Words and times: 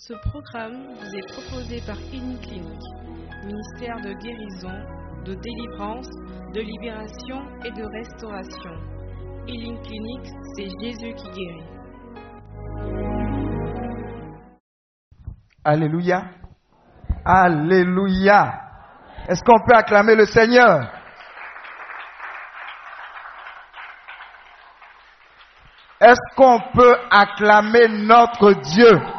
Ce 0.00 0.12
programme 0.30 0.94
vous 0.94 1.16
est 1.16 1.26
proposé 1.32 1.82
par 1.84 1.96
Clinique, 1.96 2.48
ministère 3.44 3.96
de 3.96 4.12
guérison, 4.22 4.78
de 5.24 5.34
délivrance, 5.34 6.08
de 6.54 6.60
libération 6.60 7.42
et 7.64 7.72
de 7.72 7.82
restauration. 7.82 8.74
Healing 9.48 9.76
Clinic, 9.82 10.24
c'est 10.54 10.68
Jésus 10.80 11.14
qui 11.16 11.28
guérit. 11.32 11.64
Alléluia. 15.64 16.26
Alléluia. 17.24 18.54
Est-ce 19.28 19.42
qu'on 19.42 19.58
peut 19.66 19.74
acclamer 19.74 20.14
le 20.14 20.26
Seigneur? 20.26 20.92
Est-ce 26.00 26.36
qu'on 26.36 26.60
peut 26.72 26.96
acclamer 27.10 27.88
notre 27.88 28.52
Dieu? 28.52 29.17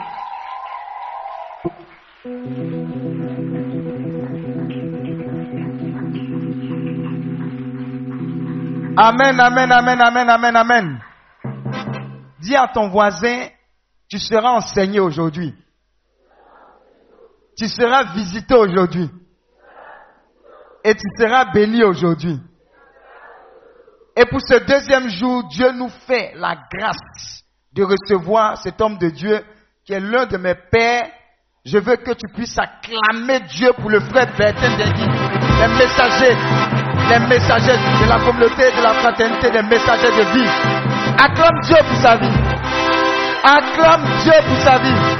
Amen, 9.01 9.39
amen, 9.39 9.71
amen, 9.71 10.01
amen, 10.01 10.29
amen, 10.29 10.55
amen. 10.57 10.99
Dis 12.41 12.53
à 12.53 12.67
ton 12.67 12.89
voisin, 12.89 13.47
tu 14.09 14.19
seras 14.19 14.51
enseigné 14.51 14.99
aujourd'hui. 14.99 15.55
Tu 17.57 17.69
seras 17.69 18.13
visité 18.13 18.55
aujourd'hui. 18.55 19.09
Et 20.83 20.93
tu 20.95 21.07
seras 21.17 21.45
béni 21.45 21.81
aujourd'hui. 21.81 22.41
Et 24.17 24.25
pour 24.25 24.41
ce 24.41 24.65
deuxième 24.65 25.07
jour, 25.07 25.45
Dieu 25.47 25.71
nous 25.71 25.89
fait 26.05 26.33
la 26.35 26.57
grâce 26.69 27.45
de 27.71 27.83
recevoir 27.83 28.57
cet 28.57 28.81
homme 28.81 28.97
de 28.97 29.09
Dieu 29.11 29.41
qui 29.85 29.93
est 29.93 30.01
l'un 30.01 30.25
de 30.25 30.35
mes 30.35 30.55
pères. 30.55 31.09
Je 31.63 31.77
veux 31.77 31.95
que 31.95 32.11
tu 32.11 32.27
puisses 32.33 32.57
acclamer 32.57 33.39
Dieu 33.47 33.71
pour 33.79 33.89
le 33.91 34.01
frère 34.01 34.35
Bertin 34.37 34.77
Degui, 34.77 35.07
les 35.61 35.67
messagers, 35.77 36.35
les 37.09 37.19
messagers 37.27 37.77
de 37.77 38.07
la 38.07 38.19
communauté, 38.23 38.69
de 38.71 38.81
la 38.83 38.93
fraternité, 38.93 39.49
des 39.49 39.63
messagers 39.63 40.11
de 40.11 40.25
vie. 40.33 40.49
Acclame 41.17 41.59
Dieu 41.63 41.77
pour 41.87 41.97
sa 41.97 42.15
vie. 42.17 42.37
Acclame 43.43 44.05
Dieu 44.23 44.33
pour 44.47 44.57
sa 44.63 44.77
vie. 44.77 45.19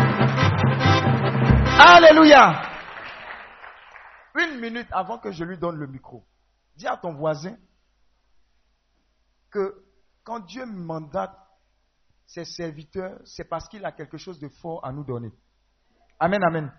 Alléluia. 1.80 2.62
Une 4.36 4.60
minute 4.60 4.88
avant 4.92 5.17
que 5.17 5.32
je 5.32 5.44
lui 5.44 5.58
donne 5.58 5.78
le 5.78 5.88
micro, 5.88 6.23
dis 6.76 6.88
à 6.88 6.95
ton 6.98 7.14
voisin, 7.14 7.56
que 9.50 9.84
quand 10.23 10.40
Dieu 10.42 10.66
mandate 10.66 11.36
ses 12.28 12.45
serviteurs, 12.45 13.20
c'est 13.26 13.45
parce 13.50 13.67
qu'il 13.67 13.84
a 13.84 13.92
quelque 13.92 14.17
chose 14.17 14.40
de 14.40 14.48
fort 14.62 14.86
à 14.86 14.92
nous 14.92 15.04
donner. 15.04 15.32
Amen, 16.20 16.44
amen. 16.44 16.72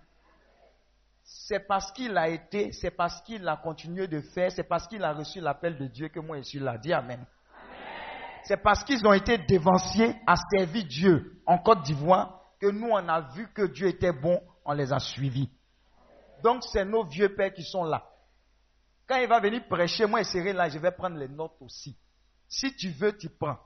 C'est 1.32 1.60
parce 1.60 1.92
qu'il 1.92 2.16
a 2.18 2.28
été, 2.28 2.72
c'est 2.72 2.90
parce 2.90 3.22
qu'il 3.22 3.46
a 3.46 3.56
continué 3.56 4.08
de 4.08 4.20
faire, 4.20 4.50
c'est 4.50 4.64
parce 4.64 4.88
qu'il 4.88 5.04
a 5.04 5.12
reçu 5.12 5.40
l'appel 5.40 5.78
de 5.78 5.86
Dieu 5.86 6.08
que 6.08 6.18
moi 6.18 6.38
je 6.38 6.42
suis 6.42 6.58
là. 6.58 6.76
Dis 6.76 6.92
amen. 6.92 7.24
C'est 8.44 8.56
parce 8.56 8.82
qu'ils 8.82 9.06
ont 9.06 9.12
été 9.12 9.38
dévanciés 9.38 10.16
à 10.26 10.34
servir 10.36 10.84
Dieu 10.86 11.40
en 11.46 11.58
Côte 11.58 11.82
d'Ivoire 11.82 12.40
que 12.60 12.66
nous 12.66 12.88
on 12.88 13.08
a 13.08 13.20
vu 13.32 13.48
que 13.52 13.62
Dieu 13.62 13.86
était 13.86 14.12
bon, 14.12 14.40
on 14.64 14.72
les 14.72 14.92
a 14.92 14.98
suivis. 14.98 15.48
Donc 16.42 16.64
c'est 16.64 16.84
nos 16.84 17.04
vieux 17.04 17.34
pères 17.34 17.52
qui 17.52 17.62
sont 17.62 17.84
là. 17.84 18.04
Quand 19.06 19.18
il 19.18 19.28
va 19.28 19.38
venir 19.38 19.66
prêcher, 19.68 20.06
moi 20.06 20.22
je 20.22 20.28
serai 20.28 20.52
là, 20.52 20.68
je 20.68 20.78
vais 20.78 20.90
prendre 20.90 21.16
les 21.16 21.28
notes 21.28 21.56
aussi. 21.60 21.96
Si 22.48 22.74
tu 22.74 22.90
veux, 22.90 23.16
tu 23.16 23.30
prends. 23.30 23.58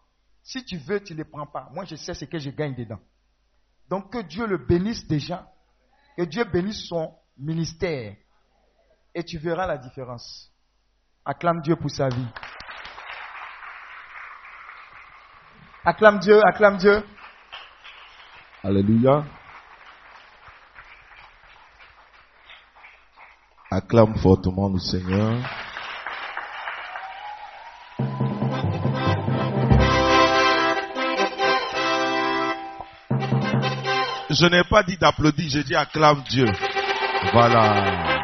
Si 0.42 0.62
tu 0.66 0.76
veux, 0.76 1.02
tu 1.02 1.14
ne 1.14 1.18
les 1.18 1.24
prends 1.24 1.46
pas. 1.46 1.70
Moi, 1.72 1.86
je 1.86 1.96
sais 1.96 2.12
ce 2.12 2.26
que 2.26 2.38
je 2.38 2.50
gagne 2.50 2.74
dedans. 2.74 3.00
Donc, 3.88 4.12
que 4.12 4.20
Dieu 4.20 4.46
le 4.46 4.58
bénisse 4.58 5.06
déjà. 5.06 5.50
Que 6.18 6.24
Dieu 6.24 6.44
bénisse 6.44 6.86
son 6.86 7.16
ministère. 7.38 8.16
Et 9.14 9.24
tu 9.24 9.38
verras 9.38 9.66
la 9.66 9.78
différence. 9.78 10.50
Acclame 11.24 11.60
Dieu 11.60 11.76
pour 11.76 11.90
sa 11.90 12.08
vie. 12.08 12.26
Acclame 15.84 16.18
Dieu, 16.18 16.40
acclame 16.44 16.76
Dieu. 16.78 17.02
Alléluia. 18.62 19.24
Acclame 23.70 24.16
fortement 24.16 24.68
le 24.68 24.78
Seigneur. 24.78 25.34
Je 34.30 34.46
n'ai 34.46 34.64
pas 34.64 34.82
dit 34.82 34.96
d'applaudir, 34.96 35.48
j'ai 35.48 35.62
dit 35.62 35.76
acclame 35.76 36.22
Dieu. 36.22 36.46
Voilà. 37.32 38.14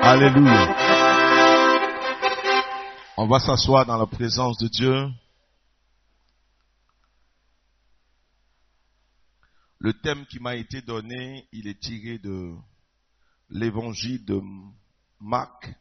Alléluia. 0.00 0.74
On 3.16 3.26
va 3.26 3.38
s'asseoir 3.40 3.84
dans 3.86 3.98
la 3.98 4.06
présence 4.06 4.56
de 4.58 4.68
Dieu. 4.68 5.08
Le 9.80 9.92
thème 9.92 10.26
qui 10.26 10.40
m'a 10.40 10.56
été 10.56 10.82
donné, 10.82 11.48
il 11.52 11.68
est 11.68 11.80
tiré 11.80 12.18
de 12.18 12.54
l'évangile 13.50 14.24
de 14.24 14.40
Marc, 15.20 15.72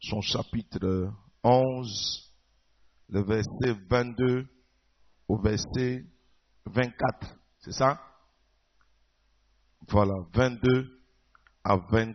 son 0.00 0.20
chapitre 0.20 1.12
11, 1.42 2.32
le 3.08 3.22
verset 3.22 3.80
22 3.88 4.46
au 5.28 5.38
verset 5.38 6.04
24. 6.66 7.36
C'est 7.60 7.72
ça? 7.72 8.00
Voilà, 9.88 10.14
22 10.32 11.00
à 11.64 11.76
20, 11.76 12.14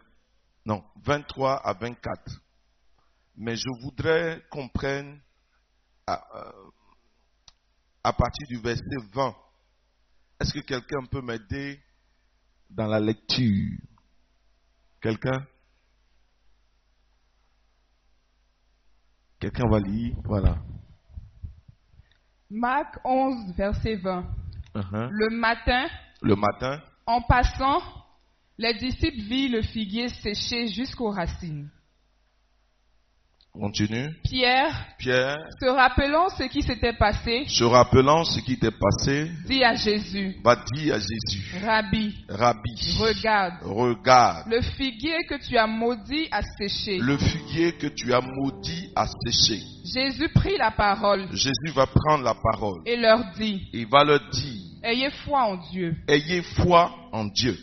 non, 0.65 0.83
23 1.03 1.55
à 1.65 1.73
24. 1.73 2.41
Mais 3.37 3.55
je 3.55 3.69
voudrais 3.81 4.43
qu'on 4.49 4.67
prenne 4.69 5.19
à, 6.05 6.23
euh, 6.35 6.69
à 8.03 8.13
partir 8.13 8.47
du 8.47 8.57
verset 8.57 8.83
20. 9.13 9.35
Est-ce 10.39 10.53
que 10.53 10.59
quelqu'un 10.59 11.05
peut 11.05 11.21
m'aider 11.21 11.79
dans 12.69 12.87
la 12.87 12.99
lecture? 12.99 13.77
Quelqu'un? 14.99 15.45
Quelqu'un 19.39 19.67
va 19.69 19.79
lire? 19.79 20.15
Voilà. 20.23 20.57
Marc 22.49 22.99
11, 23.03 23.55
verset 23.55 23.95
20. 23.95 24.25
Uh-huh. 24.75 25.09
Le 25.09 25.29
matin, 25.29 25.87
Le 26.21 26.35
matin, 26.35 26.81
en 27.05 27.21
passant, 27.21 27.81
les 28.57 28.73
disciples 28.75 29.21
virent 29.21 29.51
le 29.53 29.61
figuier 29.63 30.09
séché 30.09 30.67
jusqu'aux 30.67 31.11
racines. 31.11 31.69
continue. 33.53 34.09
Pierre, 34.23 34.87
Pierre, 34.97 35.37
se 35.59 35.65
rappelant 35.67 36.29
ce 36.29 36.43
qui 36.43 36.61
s'était 36.61 36.93
passé, 36.93 37.43
se 37.49 37.65
rappelant 37.65 38.23
ce 38.23 38.39
qui 38.39 38.53
était 38.53 38.71
passé, 38.71 39.29
dit 39.45 39.61
à 39.63 39.75
Jésus, 39.75 40.37
va 40.41 40.55
dire 40.73 40.95
à 40.95 40.99
Jésus, 40.99 41.57
Rabbi, 41.61 42.15
Rabbi, 42.29 42.97
regarde, 42.97 43.55
regarde, 43.63 44.47
le 44.47 44.61
figuier 44.61 45.17
que 45.27 45.35
tu 45.45 45.57
as 45.57 45.67
maudit 45.67 46.29
a 46.31 46.41
séché. 46.57 46.97
le 46.99 47.17
figuier 47.17 47.73
que 47.73 47.87
tu 47.87 48.13
as 48.13 48.21
maudit 48.21 48.89
a 48.95 49.05
séché. 49.25 49.59
Jésus 49.93 50.29
prit 50.29 50.55
la 50.57 50.71
parole 50.71 51.27
Jésus 51.33 51.73
va 51.75 51.87
prendre 51.87 52.23
la 52.23 52.35
parole. 52.35 52.81
et 52.85 52.95
leur 52.95 53.33
dit, 53.37 53.67
Il 53.73 53.87
va 53.87 54.05
leur 54.05 54.29
dire, 54.29 54.70
Ayez 54.83 55.11
foi 55.25 55.39
en 55.39 55.57
Dieu. 55.71 55.95
ayez 56.07 56.41
foi 56.55 56.89
en 57.13 57.25
Dieu. 57.27 57.55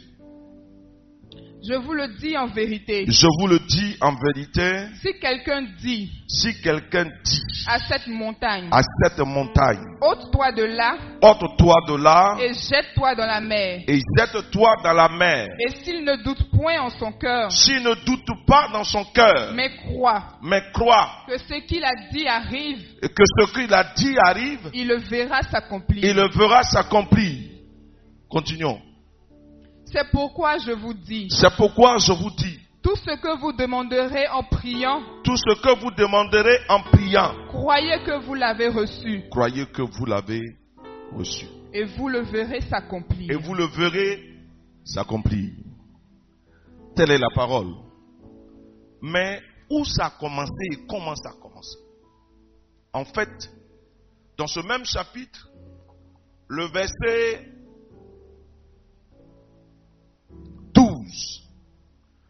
Je 1.66 1.74
vous 1.74 1.92
le 1.92 2.06
dis 2.20 2.36
en 2.36 2.46
vérité. 2.46 3.04
Je 3.08 3.26
vous 3.40 3.48
le 3.48 3.58
dis 3.58 3.96
en 4.00 4.14
vérité, 4.14 4.86
Si 5.02 5.18
quelqu'un 5.20 5.62
dit 5.82 6.08
si 6.28 6.60
quelqu'un 6.62 7.04
dit 7.24 7.42
à 7.66 7.78
cette 7.80 8.06
montagne, 8.06 8.68
à 8.70 8.80
cette 9.02 9.18
montagne, 9.18 9.82
ôte-toi 10.00 10.52
de 10.52 10.62
là 10.64 10.96
ôte-toi 11.20 11.74
de 11.88 11.94
là 11.96 12.36
et 12.40 12.52
jette-toi 12.54 13.14
dans 13.16 13.26
la 13.26 13.40
mer. 13.40 13.80
et 13.88 13.98
jette-toi 14.16 14.76
dans 14.84 14.92
la 14.92 15.08
mer. 15.08 15.48
Et 15.66 15.70
s'il 15.82 16.04
ne 16.04 16.22
doute 16.22 16.48
point 16.50 16.80
en 16.80 16.90
son 16.90 17.12
cœur, 17.12 17.50
S'il 17.50 17.82
ne 17.82 17.94
doute 18.06 18.28
pas 18.46 18.68
dans 18.72 18.84
son 18.84 19.04
cœur, 19.06 19.52
mais 19.54 19.70
croit 19.76 20.38
mais 20.42 20.62
croit 20.72 21.08
que 21.26 21.38
ce 21.38 21.54
qu'il 21.66 21.82
a 21.84 21.92
dit 22.12 22.26
arrive, 22.28 22.84
et 23.02 23.08
que 23.08 23.24
ce 23.26 23.52
qu'il 23.52 23.74
a 23.74 23.84
dit 23.96 24.16
arrive, 24.18 24.70
il 24.74 24.86
le 24.86 24.96
verra 24.98 25.42
s'accomplir. 25.42 26.04
il 26.04 26.14
le 26.14 26.28
verra 26.38 26.62
s'accomplir. 26.62 27.50
Continuons. 28.28 28.80
C'est 29.92 30.10
pourquoi 30.10 30.58
je 30.58 30.72
vous 30.72 30.94
dis, 30.94 31.28
C'est 31.30 31.54
pourquoi 31.56 31.98
je 31.98 32.12
vous 32.12 32.30
dis, 32.30 32.58
tout 32.82 32.96
ce 32.96 33.16
que 33.20 33.40
vous 33.40 33.52
demanderez 33.52 34.28
en 34.28 34.42
priant, 34.42 35.02
tout 35.24 35.36
ce 35.36 35.60
que 35.60 35.80
vous 35.80 35.90
demanderez 35.92 36.58
en 36.68 36.80
priant, 36.82 37.34
croyez 37.48 37.98
que 38.04 38.24
vous 38.24 38.34
l'avez 38.34 38.68
reçu 38.68 39.24
croyez 39.30 39.66
que 39.66 39.82
vous 39.82 40.04
l'avez 40.04 40.42
reçu. 41.12 41.46
et 41.72 41.84
vous 41.84 42.08
le 42.08 42.20
verrez 42.20 42.60
s'accomplir. 42.62 43.30
Et 43.30 43.36
vous 43.36 43.54
le 43.54 43.64
verrez 43.66 44.22
s'accomplir. 44.84 45.52
Telle 46.94 47.10
est 47.10 47.18
la 47.18 47.30
parole. 47.34 47.74
Mais 49.02 49.40
où 49.70 49.84
ça 49.84 50.06
a 50.06 50.10
commencé 50.10 50.52
et 50.72 50.86
comment 50.88 51.14
ça 51.14 51.30
a 51.30 51.40
commencé? 51.40 51.78
En 52.92 53.04
fait, 53.04 53.50
dans 54.36 54.46
ce 54.46 54.60
même 54.60 54.84
chapitre, 54.84 55.48
le 56.48 56.64
verset 56.66 57.57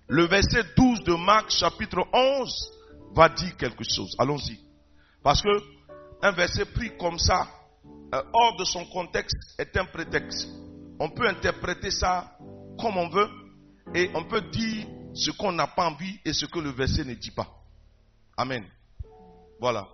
Le 0.09 0.27
verset 0.27 0.65
12 0.77 1.05
de 1.05 1.15
Marc 1.15 1.51
chapitre 1.51 2.07
11 2.13 2.73
va 3.15 3.29
dire 3.29 3.57
quelque 3.57 3.85
chose. 3.85 4.15
Allons-y. 4.19 4.59
Parce 5.23 5.43
que 5.43 5.49
un 6.23 6.33
verset 6.33 6.65
pris 6.65 6.97
comme 6.97 7.19
ça, 7.19 7.47
euh, 8.15 8.23
hors 8.33 8.57
de 8.57 8.65
son 8.65 8.85
contexte, 8.87 9.37
est 9.59 9.77
un 9.77 9.85
prétexte. 9.85 10.49
On 10.99 11.11
peut 11.11 11.29
interpréter 11.29 11.91
ça 11.91 12.37
comme 12.79 12.97
on 12.97 13.09
veut 13.09 13.29
et 13.95 14.11
on 14.15 14.25
peut 14.25 14.41
dire 14.41 14.87
ce 15.15 15.31
qu'on 15.31 15.53
n'a 15.53 15.67
pas 15.67 15.89
envie 15.89 16.19
et 16.25 16.33
ce 16.33 16.47
que 16.47 16.59
le 16.59 16.71
verset 16.71 17.05
ne 17.05 17.15
dit 17.15 17.31
pas. 17.31 17.49
Amen. 18.37 18.65
Voilà. 19.61 19.89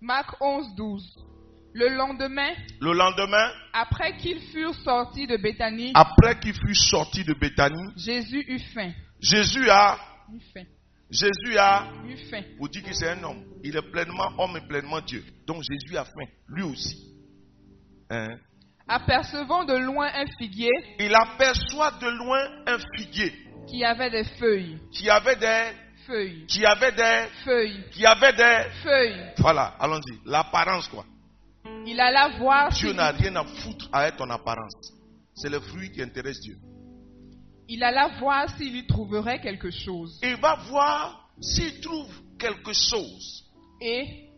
Marc 0.00 0.34
11, 0.40 0.74
12. 0.74 1.24
Le 1.74 1.88
lendemain, 1.88 2.52
Le 2.80 2.92
lendemain, 2.92 3.50
après 3.72 4.16
qu'ils 4.18 4.40
furent 4.52 4.74
sortis 4.74 5.26
de 5.26 5.36
Béthanie, 5.38 5.92
après 5.94 6.34
de 7.24 7.32
Jésus 7.96 8.44
eut 8.46 8.58
faim. 8.74 8.92
Jésus 9.20 9.70
a, 9.70 9.98
Eut 10.32 10.40
faim. 10.52 10.64
Jésus 11.10 11.56
a, 11.58 11.88
Eut 12.06 12.16
faim. 12.30 12.42
pour 12.58 12.68
dire 12.68 12.82
que 12.82 12.92
c'est 12.92 13.08
un 13.10 13.22
homme, 13.22 13.42
il 13.64 13.74
est 13.76 13.90
pleinement 13.90 14.32
homme 14.38 14.56
et 14.58 14.66
pleinement 14.68 15.00
Dieu. 15.00 15.24
Donc 15.46 15.62
Jésus 15.62 15.96
a 15.96 16.04
faim, 16.04 16.26
lui 16.48 16.62
aussi. 16.62 17.14
Hein? 18.10 18.36
Apercevant 18.86 19.64
de 19.64 19.74
loin 19.74 20.10
un 20.12 20.26
figuier 20.38 20.70
Il 20.98 21.14
aperçoit 21.14 21.92
de 21.92 22.08
loin 22.08 22.46
un 22.66 22.78
figuier 22.96 23.32
qui 23.66 23.84
avait 23.84 24.10
des 24.10 24.24
feuilles, 24.38 24.78
qui 24.92 25.08
avait 25.08 25.36
des, 25.36 25.72
feuilles, 26.06 26.46
qui 26.46 26.66
avait 26.66 26.92
des, 26.92 27.28
feuilles, 27.44 27.84
qui 27.92 28.04
avait 28.04 28.32
des, 28.32 28.64
feuilles. 28.82 29.32
voilà, 29.38 29.74
allons-y, 29.78 30.18
l'apparence 30.26 30.88
quoi. 30.88 31.04
Il 31.86 31.98
alla 32.00 32.28
voir 32.38 32.70
Dieu 32.70 32.92
n'a 32.92 33.10
rien 33.10 33.34
à 33.36 33.44
foutre 33.44 33.88
avec 33.92 34.16
ton 34.16 34.28
apparence. 34.30 34.74
C'est 35.34 35.48
le 35.48 35.60
fruit 35.60 35.90
qui 35.90 36.02
intéresse 36.02 36.40
Dieu. 36.40 36.56
il 37.68 37.82
alla 37.82 38.08
voir 38.18 38.48
s'il 38.56 38.76
y 38.76 38.86
trouverait 38.86 39.40
quelque 39.40 39.70
chose. 39.70 40.18
Il 40.22 40.36
va 40.36 40.56
voir 40.68 41.30
s'il 41.40 41.80
trouve 41.80 42.10
quelque 42.38 42.72
chose. 42.72 43.44
Et, 43.80 44.28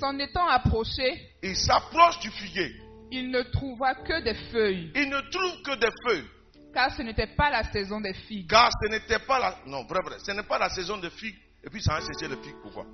s'en 0.00 0.18
étant 0.18 0.46
approché, 0.48 1.30
Il 1.42 1.56
s'approche 1.56 2.18
du 2.20 2.30
figuier. 2.30 2.72
il 3.12 3.30
ne 3.30 3.42
trouva 3.42 3.94
que 3.94 4.22
des 4.24 4.34
feuilles, 4.50 4.90
Il 4.94 5.08
ne 5.08 5.20
trouve 5.30 5.62
que 5.62 5.78
des 5.78 5.92
feuilles. 6.04 6.26
car 6.72 6.90
ce 6.96 7.02
n'était 7.02 7.34
pas 7.36 7.50
la 7.50 7.62
saison 7.70 8.00
des 8.00 8.14
figues. 8.14 8.48
Car 8.50 8.70
ce 8.82 8.88
n'était 8.90 9.20
pas 9.20 9.38
la. 9.38 9.56
Non, 9.66 9.84
vrai, 9.84 10.00
vrai. 10.02 10.16
Ce 10.18 10.32
n'est 10.32 10.42
pas 10.42 10.58
la 10.58 10.68
saison 10.70 10.98
de 10.98 11.08
figues. 11.10 11.38
Et 11.62 11.70
puis 11.70 11.80
ça 11.82 11.94
va 11.94 12.00
chercher 12.00 12.26
le 12.28 12.42
figue. 12.42 12.56
Pourquoi 12.62 12.84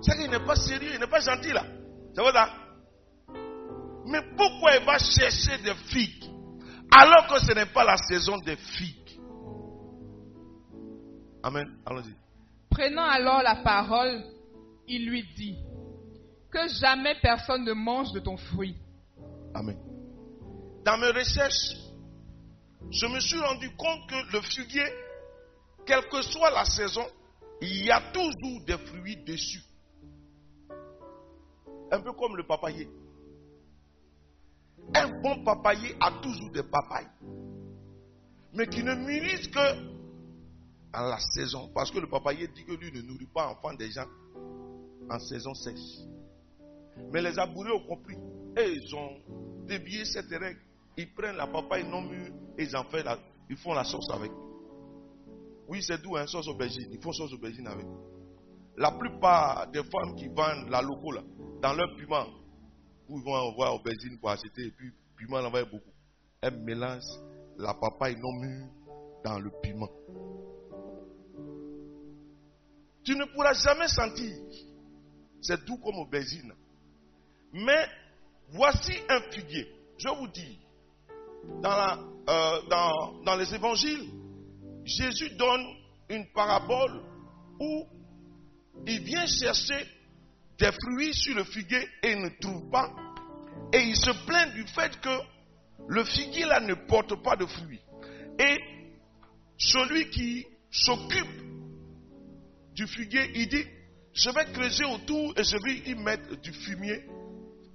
C'est 0.00 0.16
qu'il 0.16 0.30
n'est 0.30 0.44
pas 0.44 0.56
sérieux, 0.56 0.90
il 0.94 0.98
n'est 1.00 1.06
pas 1.06 1.20
gentil 1.20 1.52
là. 1.52 1.64
C'est 2.14 2.20
vrai 2.20 2.32
ça 2.32 2.50
Mais 4.06 4.20
pourquoi 4.36 4.76
il 4.76 4.84
va 4.84 4.98
chercher 4.98 5.58
des 5.62 5.74
figues 5.74 6.24
alors 6.92 7.26
que 7.28 7.38
ce 7.38 7.52
n'est 7.52 7.72
pas 7.72 7.84
la 7.84 7.96
saison 7.96 8.38
des 8.38 8.56
figues? 8.56 9.20
Amen. 11.42 11.78
Allons-y. 11.86 12.14
Prenant 12.68 13.06
alors 13.06 13.42
la 13.42 13.56
parole, 13.56 14.24
il 14.88 15.06
lui 15.08 15.24
dit, 15.36 15.56
que 16.50 16.68
jamais 16.80 17.14
personne 17.22 17.64
ne 17.64 17.72
mange 17.72 18.12
de 18.12 18.20
ton 18.20 18.36
fruit. 18.36 18.76
Amen. 19.54 19.78
Dans 20.84 20.98
mes 20.98 21.10
recherches, 21.10 21.76
je 22.90 23.06
me 23.06 23.20
suis 23.20 23.38
rendu 23.38 23.70
compte 23.76 24.08
que 24.08 24.32
le 24.36 24.42
figuier, 24.42 24.86
quelle 25.86 26.08
que 26.08 26.22
soit 26.22 26.50
la 26.50 26.64
saison, 26.64 27.06
il 27.60 27.84
y 27.84 27.90
a 27.90 28.00
toujours 28.12 28.64
des 28.66 28.78
fruits 28.78 29.22
dessus. 29.24 29.62
Un 31.90 32.00
peu 32.00 32.12
comme 32.12 32.36
le 32.36 32.44
papayer. 32.44 32.88
Un 34.94 35.20
bon 35.20 35.44
papayer 35.44 35.94
a 36.00 36.12
toujours 36.22 36.50
des 36.50 36.62
papayes. 36.62 37.08
Mais 38.52 38.66
qui 38.66 38.82
ne 38.82 38.94
mûrissent 38.94 39.48
que 39.48 40.00
à 40.92 41.08
la 41.08 41.18
saison. 41.18 41.70
Parce 41.74 41.90
que 41.90 41.98
le 41.98 42.08
papayer 42.08 42.48
dit 42.48 42.64
que 42.64 42.72
lui 42.72 42.92
ne 42.92 43.02
nourrit 43.02 43.28
pas 43.32 43.48
enfant 43.48 43.74
des 43.74 43.90
gens 43.90 44.06
en 45.08 45.18
saison 45.18 45.54
sèche. 45.54 46.00
Mais 47.12 47.22
les 47.22 47.38
abourés 47.38 47.72
ont 47.72 47.86
compris. 47.86 48.16
Et 48.56 48.72
ils 48.72 48.94
ont 48.94 49.66
dévié 49.66 50.04
cette 50.04 50.30
règle. 50.30 50.60
Ils 50.96 51.12
prennent 51.14 51.36
la 51.36 51.46
papaye 51.46 51.88
non 51.88 52.02
mûre 52.02 52.32
et 52.58 52.64
ils 52.64 52.76
en 52.76 52.84
font 52.84 53.02
la, 53.02 53.18
ils 53.48 53.56
font 53.56 53.72
la 53.72 53.84
sauce 53.84 54.10
avec. 54.10 54.32
Oui, 55.68 55.82
c'est 55.82 56.02
doux, 56.02 56.16
une 56.16 56.26
sauce 56.26 56.48
aubergine. 56.48 56.88
Ils 56.90 57.00
font 57.00 57.12
sauce 57.12 57.32
aubergine 57.32 57.66
avec. 57.68 57.86
La 58.76 58.92
plupart 58.92 59.70
des 59.70 59.82
femmes 59.82 60.14
qui 60.16 60.28
vendent 60.28 60.68
la 60.70 60.80
loco 60.80 61.12
là, 61.12 61.22
dans 61.60 61.72
leur 61.74 61.94
piment, 61.96 62.26
où 63.08 63.18
ils 63.18 63.24
vont 63.24 63.34
envoyer 63.34 63.74
aubergine 63.74 64.18
pour 64.18 64.30
acheter 64.30 64.66
et 64.66 64.70
puis 64.70 64.92
piment 65.16 65.38
en 65.38 65.50
beaucoup. 65.50 65.92
Elles 66.40 66.58
mélangent 66.58 67.20
la 67.58 67.74
papaye 67.74 68.16
non 68.16 68.32
mûre 68.32 68.66
dans 69.24 69.38
le 69.38 69.50
piment. 69.62 69.90
Tu 73.04 73.14
ne 73.14 73.24
pourras 73.34 73.52
jamais 73.54 73.88
sentir. 73.88 74.34
C'est 75.42 75.64
doux 75.64 75.78
comme 75.78 75.98
aubergine. 75.98 76.52
Mais 77.52 77.86
voici 78.50 78.92
un 79.08 79.20
figuier. 79.32 79.66
Je 79.98 80.08
vous 80.08 80.28
dis, 80.28 80.58
euh, 81.48 82.62
dans, 82.68 83.22
dans 83.24 83.36
les 83.36 83.54
évangiles, 83.54 84.10
Jésus 84.84 85.30
donne 85.36 85.66
une 86.08 86.26
parabole 86.32 87.02
où 87.58 87.86
il 88.86 89.02
vient 89.02 89.26
chercher 89.26 89.86
des 90.58 90.70
fruits 90.72 91.14
sur 91.14 91.34
le 91.34 91.44
figuier 91.44 91.88
et 92.02 92.16
ne 92.16 92.28
trouve 92.40 92.70
pas. 92.70 92.90
Et 93.72 93.80
il 93.80 93.96
se 93.96 94.10
plaint 94.26 94.52
du 94.54 94.66
fait 94.66 95.00
que 95.00 95.18
le 95.88 96.04
figuier 96.04 96.44
là 96.44 96.60
ne 96.60 96.74
porte 96.74 97.22
pas 97.22 97.36
de 97.36 97.46
fruits. 97.46 97.80
Et 98.38 98.58
celui 99.58 100.10
qui 100.10 100.46
s'occupe 100.70 101.42
du 102.74 102.86
figuier, 102.86 103.30
il 103.34 103.48
dit, 103.48 103.64
je 104.12 104.30
vais 104.30 104.44
creuser 104.52 104.84
autour 104.84 105.34
et 105.38 105.44
je 105.44 105.56
vais 105.62 105.90
y 105.90 105.94
mettre 105.94 106.36
du 106.40 106.52
fumier. 106.52 107.04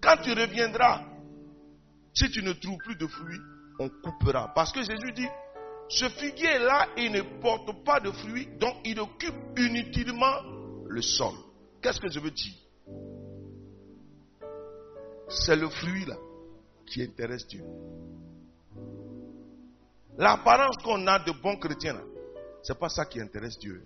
Quand 0.02 0.18
tu 0.18 0.31
reviendras, 0.31 1.04
si 2.13 2.30
tu 2.31 2.42
ne 2.44 2.54
trouves 2.54 2.78
plus 2.84 2.96
de 2.96 3.07
fruits, 3.07 3.40
on 3.80 3.90
coupera. 3.90 4.54
Parce 4.54 4.72
que 4.72 4.81
Jésus 4.81 5.12
dit, 5.13 5.28
ce 5.90 6.10
figuier-là, 6.10 6.90
il 6.98 7.12
ne 7.12 7.22
porte 7.42 7.84
pas 7.84 8.00
de 8.00 8.12
fruits, 8.12 8.48
donc 8.60 8.75
il 8.86 9.00
occupe 9.00 9.36
inutilement 9.57 10.55
le 10.87 11.01
sol. 11.01 11.33
Qu'est-ce 11.81 11.99
que 11.99 12.09
je 12.09 12.19
veux 12.19 12.31
dire? 12.31 12.55
C'est 15.27 15.55
le 15.55 15.69
fruit 15.69 16.05
là 16.05 16.17
qui 16.85 17.01
intéresse 17.01 17.47
Dieu. 17.47 17.63
L'apparence 20.18 20.77
qu'on 20.83 21.06
a 21.07 21.19
de 21.19 21.31
bons 21.42 21.57
chrétiens 21.57 21.99
c'est 22.65 22.80
pas 22.80 22.89
ça 22.89 23.06
qui 23.06 23.21
intéresse 23.21 23.59
Dieu. 23.59 23.85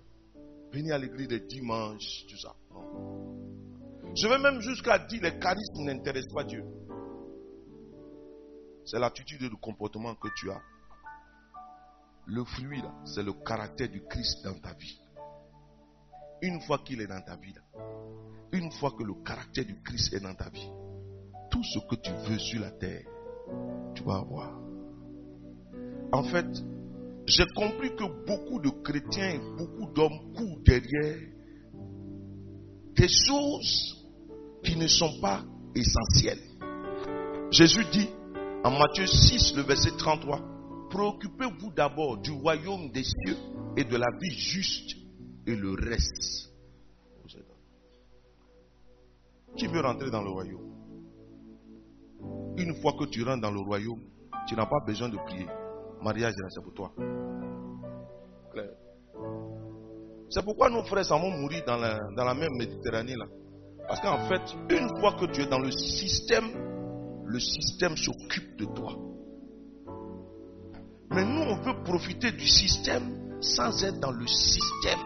Venir 0.72 0.94
à 0.94 0.98
l'église 0.98 1.28
le 1.28 1.40
dimanche, 1.40 2.24
tout 2.26 2.38
ça. 2.38 2.54
Non. 2.70 4.14
Je 4.14 4.26
vais 4.26 4.38
même 4.38 4.62
jusqu'à 4.62 4.98
dire 5.00 5.22
les 5.22 5.38
charismes 5.38 5.84
n'intéressent 5.84 6.32
pas 6.32 6.44
Dieu. 6.44 6.64
C'est 8.86 8.98
l'attitude 8.98 9.42
et 9.42 9.48
le 9.50 9.56
comportement 9.56 10.14
que 10.14 10.28
tu 10.34 10.50
as. 10.50 10.62
Le 12.26 12.42
fruit, 12.44 12.80
là, 12.80 12.94
c'est 13.04 13.22
le 13.22 13.34
caractère 13.34 13.90
du 13.90 14.02
Christ 14.02 14.44
dans 14.44 14.58
ta 14.58 14.72
vie. 14.72 14.99
Une 16.42 16.60
fois 16.62 16.78
qu'il 16.78 17.00
est 17.00 17.06
dans 17.06 17.20
ta 17.20 17.36
vie, 17.36 17.54
une 18.52 18.70
fois 18.72 18.92
que 18.98 19.04
le 19.04 19.14
caractère 19.24 19.64
du 19.64 19.80
Christ 19.82 20.14
est 20.14 20.20
dans 20.20 20.34
ta 20.34 20.48
vie, 20.50 20.70
tout 21.50 21.62
ce 21.62 21.78
que 21.88 21.96
tu 22.00 22.10
veux 22.28 22.38
sur 22.38 22.60
la 22.60 22.70
terre, 22.70 23.04
tu 23.94 24.02
vas 24.04 24.16
avoir. 24.16 24.58
En 26.12 26.22
fait, 26.24 26.46
j'ai 27.26 27.46
compris 27.54 27.94
que 27.94 28.26
beaucoup 28.26 28.58
de 28.60 28.70
chrétiens 28.82 29.38
beaucoup 29.56 29.92
d'hommes 29.92 30.32
courent 30.34 30.60
derrière 30.64 31.18
des 32.96 33.08
choses 33.08 34.08
qui 34.64 34.76
ne 34.76 34.86
sont 34.88 35.20
pas 35.20 35.44
essentielles. 35.74 36.42
Jésus 37.50 37.84
dit 37.92 38.08
en 38.64 38.72
Matthieu 38.72 39.06
6, 39.06 39.54
le 39.56 39.62
verset 39.62 39.92
33, 39.96 40.40
Préoccupez-vous 40.90 41.72
d'abord 41.72 42.18
du 42.18 42.32
royaume 42.32 42.90
des 42.90 43.04
cieux 43.04 43.36
et 43.76 43.84
de 43.84 43.96
la 43.96 44.08
vie 44.20 44.36
juste 44.36 44.99
le 45.56 45.72
reste. 45.72 46.50
Qui 49.56 49.66
veut 49.66 49.80
rentrer 49.80 50.10
dans 50.10 50.22
le 50.22 50.30
royaume 50.30 50.72
Une 52.56 52.74
fois 52.80 52.92
que 52.98 53.04
tu 53.06 53.24
rentres 53.24 53.42
dans 53.42 53.50
le 53.50 53.60
royaume, 53.60 54.00
tu 54.46 54.54
n'as 54.54 54.66
pas 54.66 54.80
besoin 54.86 55.08
de 55.08 55.16
prier. 55.16 55.46
Mariage, 56.02 56.34
c'est 56.48 56.62
pour 56.62 56.72
toi. 56.72 56.92
Clair. 58.52 58.70
C'est 60.30 60.44
pourquoi 60.44 60.70
nos 60.70 60.84
frères 60.84 61.04
s'en 61.04 61.20
vont 61.20 61.30
mourir 61.30 61.62
dans 61.66 61.76
la, 61.76 61.98
dans 62.16 62.24
la 62.24 62.34
même 62.34 62.56
Méditerranée 62.56 63.16
là. 63.16 63.26
Parce 63.88 64.00
qu'en 64.00 64.28
fait, 64.28 64.42
une 64.70 64.88
fois 65.00 65.14
que 65.14 65.26
tu 65.26 65.42
es 65.42 65.46
dans 65.46 65.58
le 65.58 65.72
système, 65.72 67.24
le 67.26 67.40
système 67.40 67.96
s'occupe 67.96 68.56
de 68.56 68.66
toi. 68.66 68.96
Mais 71.10 71.24
nous, 71.24 71.42
on 71.42 71.56
veut 71.60 71.82
profiter 71.82 72.30
du 72.30 72.46
système 72.46 73.40
sans 73.40 73.82
être 73.82 73.98
dans 73.98 74.12
le 74.12 74.26
système. 74.28 75.00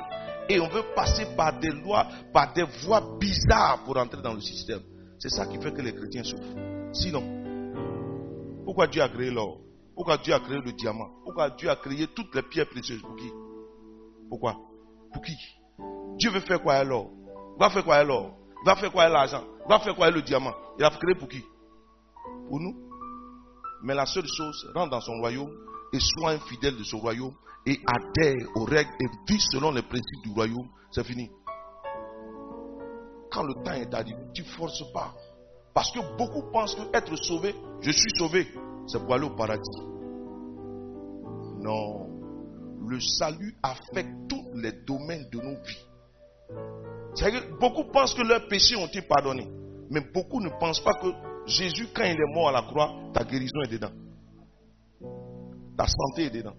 Et 0.48 0.60
on 0.60 0.68
veut 0.68 0.84
passer 0.94 1.26
par 1.36 1.58
des 1.58 1.70
lois, 1.70 2.06
par 2.32 2.52
des 2.52 2.64
voies 2.84 3.16
bizarres 3.18 3.82
pour 3.84 3.96
entrer 3.96 4.20
dans 4.22 4.34
le 4.34 4.40
système. 4.40 4.80
C'est 5.18 5.30
ça 5.30 5.46
qui 5.46 5.58
fait 5.58 5.72
que 5.72 5.80
les 5.80 5.94
chrétiens 5.94 6.24
souffrent. 6.24 6.42
Sinon, 6.92 7.22
pourquoi 8.64 8.86
Dieu 8.86 9.02
a 9.02 9.08
créé 9.08 9.30
l'or? 9.30 9.60
Pourquoi 9.94 10.18
Dieu 10.18 10.34
a 10.34 10.40
créé 10.40 10.58
le 10.58 10.72
diamant? 10.72 11.08
Pourquoi 11.24 11.50
Dieu 11.50 11.70
a 11.70 11.76
créé 11.76 12.06
toutes 12.08 12.34
les 12.34 12.42
pierres 12.42 12.68
précieuses? 12.68 13.00
Pour 13.00 13.16
qui? 13.16 13.30
Pourquoi? 14.28 14.56
Pour 15.12 15.22
qui? 15.22 15.34
Dieu 16.18 16.30
veut 16.30 16.40
faire 16.40 16.60
quoi 16.60 16.74
alors 16.74 17.10
Il 17.56 17.60
va 17.60 17.70
faire 17.70 17.84
quoi 17.84 17.96
alors 17.96 18.36
va 18.64 18.76
faire 18.76 18.90
quoi 18.90 19.08
l'argent. 19.08 19.44
Va 19.68 19.78
faire 19.80 19.94
quoi 19.94 20.10
le 20.10 20.22
diamant. 20.22 20.54
Il 20.78 20.84
a 20.84 20.90
créé 20.90 21.14
pour 21.14 21.28
qui? 21.28 21.42
Pour 22.48 22.60
nous. 22.60 22.74
Mais 23.82 23.94
la 23.94 24.06
seule 24.06 24.26
chose, 24.26 24.70
rentre 24.74 24.90
dans 24.90 25.00
son 25.00 25.18
royaume 25.18 25.52
et 25.92 26.00
sois 26.00 26.30
un 26.30 26.38
fidèle 26.38 26.76
de 26.76 26.82
ce 26.82 26.96
royaume 26.96 27.34
et 27.66 27.80
adhère 27.86 28.46
aux 28.56 28.64
règles 28.64 28.90
et 29.00 29.32
vis 29.32 29.44
selon 29.52 29.70
les 29.72 29.82
principes 29.82 30.22
du 30.22 30.30
royaume. 30.32 30.68
C'est 30.90 31.04
fini. 31.04 31.30
Quand 33.30 33.42
le 33.42 33.54
temps 33.64 33.72
est 33.72 33.92
arrivé, 33.92 34.18
tu 34.32 34.42
ne 34.42 34.46
forces 34.46 34.84
pas. 34.92 35.14
Parce 35.72 35.90
que 35.90 36.16
beaucoup 36.16 36.50
pensent 36.52 36.74
que 36.76 36.96
être 36.96 37.16
sauvé, 37.16 37.54
je 37.80 37.90
suis 37.90 38.10
sauvé, 38.16 38.46
c'est 38.86 39.00
pour 39.00 39.14
aller 39.14 39.26
au 39.26 39.34
paradis. 39.34 39.80
Non. 41.60 42.06
Le 42.86 43.00
salut 43.00 43.56
affecte 43.62 44.28
tous 44.28 44.44
les 44.54 44.72
domaines 44.86 45.26
de 45.32 45.38
nos 45.40 45.56
vies. 45.62 45.86
beaucoup 47.58 47.84
pensent 47.90 48.14
que 48.14 48.22
leurs 48.22 48.46
péchés 48.46 48.76
ont 48.76 48.86
été 48.86 49.02
pardonnés. 49.02 49.48
Mais 49.90 50.00
beaucoup 50.12 50.40
ne 50.40 50.50
pensent 50.60 50.84
pas 50.84 50.94
que 50.94 51.08
Jésus, 51.46 51.88
quand 51.94 52.04
il 52.04 52.12
est 52.20 52.34
mort 52.34 52.50
à 52.50 52.52
la 52.52 52.62
croix, 52.62 52.94
ta 53.12 53.24
guérison 53.24 53.62
est 53.64 53.72
dedans. 53.72 53.90
Ta 55.76 55.86
santé 55.88 56.26
est 56.26 56.30
dedans. 56.30 56.54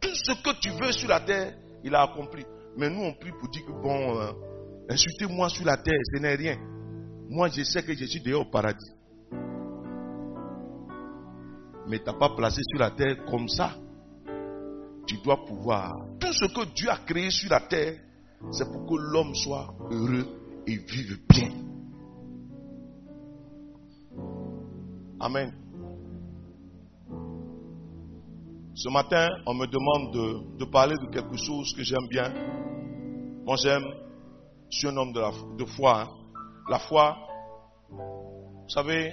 Tout 0.00 0.14
ce 0.14 0.32
que 0.42 0.58
tu 0.60 0.70
veux 0.70 0.92
sur 0.92 1.08
la 1.08 1.20
terre, 1.20 1.54
il 1.84 1.94
a 1.94 2.02
accompli. 2.02 2.44
Mais 2.76 2.88
nous, 2.88 3.02
on 3.02 3.12
prie 3.14 3.32
pour 3.32 3.48
dire 3.48 3.64
que, 3.66 3.72
bon, 3.72 4.18
euh, 4.18 4.32
insultez-moi 4.88 5.48
sur 5.48 5.64
la 5.66 5.76
terre, 5.76 5.98
ce 6.14 6.20
n'est 6.20 6.34
rien. 6.34 6.56
Moi, 7.28 7.48
je 7.48 7.62
sais 7.62 7.82
que 7.82 7.94
je 7.94 8.04
suis 8.06 8.20
dehors 8.20 8.46
au 8.46 8.50
paradis. 8.50 8.92
Mais 11.86 11.98
tu 11.98 12.04
n'as 12.04 12.18
pas 12.18 12.30
placé 12.36 12.62
sur 12.68 12.78
la 12.78 12.90
terre 12.90 13.24
comme 13.26 13.48
ça. 13.48 13.74
Tu 15.06 15.16
dois 15.24 15.44
pouvoir. 15.44 15.96
Tout 16.20 16.32
ce 16.32 16.46
que 16.46 16.72
Dieu 16.74 16.88
a 16.88 16.98
créé 16.98 17.30
sur 17.30 17.50
la 17.50 17.60
terre, 17.60 17.98
c'est 18.52 18.70
pour 18.70 18.86
que 18.86 18.94
l'homme 18.94 19.34
soit 19.34 19.74
heureux 19.90 20.26
et 20.66 20.76
vive 20.76 21.18
bien. 21.28 21.50
Amen. 25.18 25.52
Ce 28.82 28.88
matin, 28.88 29.28
on 29.44 29.52
me 29.52 29.66
demande 29.66 30.56
de, 30.58 30.64
parler 30.64 30.96
de 30.96 31.12
quelque 31.12 31.36
chose 31.36 31.74
que 31.74 31.82
j'aime 31.82 32.08
bien. 32.08 32.32
Moi, 33.44 33.56
j'aime, 33.56 33.84
je 34.70 34.78
suis 34.78 34.88
un 34.88 34.96
homme 34.96 35.12
de, 35.12 35.66
foi. 35.66 36.00
Hein. 36.00 36.08
La 36.66 36.78
foi, 36.78 37.14
vous 37.90 38.68
savez, 38.70 39.12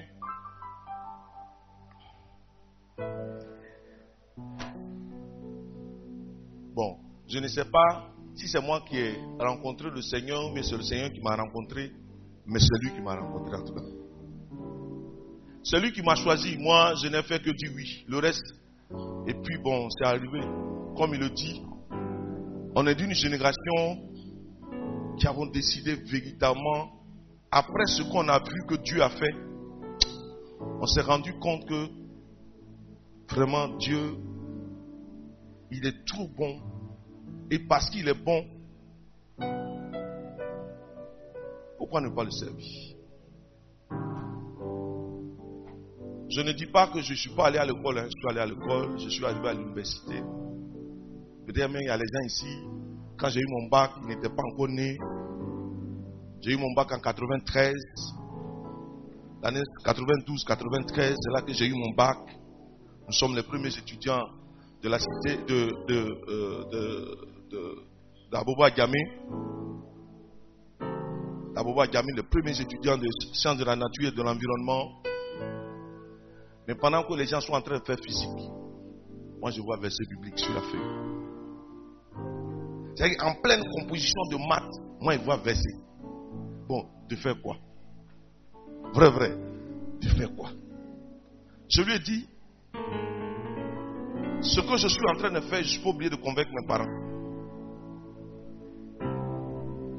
bon, 6.73 6.99
je 7.27 7.39
ne 7.39 7.47
sais 7.49 7.65
pas 7.65 8.07
si 8.35 8.47
c'est 8.47 8.61
moi 8.61 8.79
qui 8.87 8.95
ai 8.95 9.17
rencontré 9.37 9.89
le 9.89 10.01
Seigneur, 10.01 10.49
mais 10.53 10.63
c'est 10.63 10.77
le 10.77 10.83
Seigneur 10.83 11.11
qui 11.11 11.19
m'a 11.19 11.35
rencontré, 11.35 11.91
mais 12.45 12.59
c'est 12.59 12.79
lui 12.79 12.93
qui 12.93 13.01
m'a 13.01 13.15
rencontré 13.15 13.57
en 13.57 13.65
tout 13.65 13.73
cas. 13.73 13.81
C'est 15.61 15.81
lui 15.81 15.91
qui 15.91 16.01
m'a 16.03 16.15
choisi. 16.15 16.55
Moi, 16.57 16.93
je 17.03 17.09
n'ai 17.09 17.21
fait 17.23 17.43
que 17.43 17.49
dire 17.49 17.71
oui. 17.75 18.05
Le 18.07 18.19
reste, 18.19 18.45
et 19.27 19.33
puis 19.33 19.57
bon, 19.63 19.89
c'est 19.89 20.05
arrivé. 20.05 20.39
Comme 20.95 21.13
il 21.13 21.19
le 21.19 21.29
dit, 21.29 21.61
on 22.75 22.87
est 22.87 22.95
d'une 22.95 23.13
génération 23.13 24.09
qui 25.17 25.27
avons 25.27 25.47
décidé 25.47 25.95
véritablement, 25.95 26.91
après 27.51 27.85
ce 27.87 28.03
qu'on 28.03 28.27
a 28.29 28.39
vu 28.39 28.65
que 28.67 28.75
Dieu 28.75 29.01
a 29.01 29.09
fait, 29.09 29.35
on 30.79 30.85
s'est 30.85 31.01
rendu 31.01 31.33
compte 31.39 31.65
que 31.65 31.87
vraiment 33.29 33.67
Dieu, 33.77 34.17
il 35.71 35.85
est 35.85 36.05
trop 36.05 36.27
bon. 36.27 36.59
Et 37.49 37.59
parce 37.59 37.89
qu'il 37.89 38.07
est 38.07 38.23
bon, 38.23 38.45
pourquoi 41.77 42.01
ne 42.01 42.09
pas 42.09 42.23
le 42.23 42.31
servir? 42.31 42.96
Je 46.29 46.41
ne 46.41 46.51
dis 46.51 46.65
pas 46.65 46.87
que 46.87 47.01
je 47.01 47.11
ne 47.11 47.17
suis 47.17 47.29
pas 47.29 47.47
allé 47.47 47.57
à 47.57 47.65
l'école, 47.65 47.99
hein. 47.99 48.05
je 48.05 48.09
suis 48.09 48.29
allé 48.29 48.39
à 48.39 48.45
l'école, 48.45 48.99
je 48.99 49.09
suis 49.09 49.25
arrivé 49.25 49.47
à 49.47 49.53
l'université. 49.53 50.21
Peut-être 51.45 51.71
il 51.79 51.85
y 51.85 51.89
a 51.89 51.97
les 51.97 52.03
gens 52.03 52.25
ici, 52.25 52.57
quand 53.17 53.29
j'ai 53.29 53.39
eu 53.39 53.47
mon 53.47 53.69
bac, 53.69 53.91
ils 54.01 54.07
n'étaient 54.07 54.29
pas 54.29 54.43
encore 54.53 54.67
nés. 54.67 54.97
J'ai 56.41 56.51
eu 56.51 56.57
mon 56.57 56.73
bac 56.75 56.91
en 56.91 56.99
93. 56.99 57.73
L'année 59.41 59.61
92-93, 59.85 60.93
c'est 60.95 61.31
là 61.33 61.41
que 61.41 61.53
j'ai 61.53 61.67
eu 61.67 61.73
mon 61.73 61.93
bac. 61.95 62.17
Nous 63.07 63.13
sommes 63.13 63.35
les 63.35 63.43
premiers 63.43 63.75
étudiants 63.75 64.27
de 64.83 64.89
la 64.89 64.99
cité 64.99 65.37
de, 65.47 65.85
de, 65.87 66.07
euh, 66.29 67.75
d'Aboba 68.31 68.69
Gami. 68.71 69.01
D'Aboba 71.55 71.87
Gami, 71.87 72.11
les 72.15 72.23
premiers 72.23 72.59
étudiants 72.59 72.97
de 72.97 73.07
sciences 73.33 73.57
de 73.57 73.63
la 73.63 73.75
nature 73.75 74.09
et 74.09 74.11
de 74.11 74.21
l'environnement. 74.21 75.01
Mais 76.67 76.75
pendant 76.75 77.03
que 77.03 77.13
les 77.13 77.25
gens 77.25 77.39
sont 77.39 77.53
en 77.53 77.61
train 77.61 77.79
de 77.79 77.83
faire 77.85 77.99
physique, 77.99 78.51
moi 79.39 79.51
je 79.51 79.61
vois 79.61 79.77
verset 79.77 80.03
biblique 80.09 80.37
sur 80.37 80.53
la 80.53 80.61
feuille. 80.61 81.07
C'est-à-dire 82.95 83.23
en 83.23 83.35
pleine 83.41 83.63
composition 83.79 84.21
de 84.31 84.37
maths, 84.37 84.75
moi 84.99 85.13
je 85.13 85.23
vois 85.23 85.37
verset. 85.37 85.77
Bon, 86.67 86.85
de 87.07 87.15
faire 87.15 87.41
quoi? 87.41 87.55
Vrai, 88.93 89.09
vrai. 89.09 89.37
De 90.01 90.09
faire 90.09 90.35
quoi? 90.35 90.49
Je 91.69 91.81
lui 91.81 91.93
ai 91.93 91.99
dit, 91.99 92.27
ce 94.41 94.61
que 94.61 94.77
je 94.77 94.87
suis 94.87 95.07
en 95.09 95.17
train 95.17 95.31
de 95.31 95.41
faire, 95.41 95.63
je 95.63 95.79
pas 95.81 95.89
oublier 95.89 96.09
de 96.09 96.15
convaincre 96.15 96.51
mes 96.53 96.67
parents. 96.67 97.07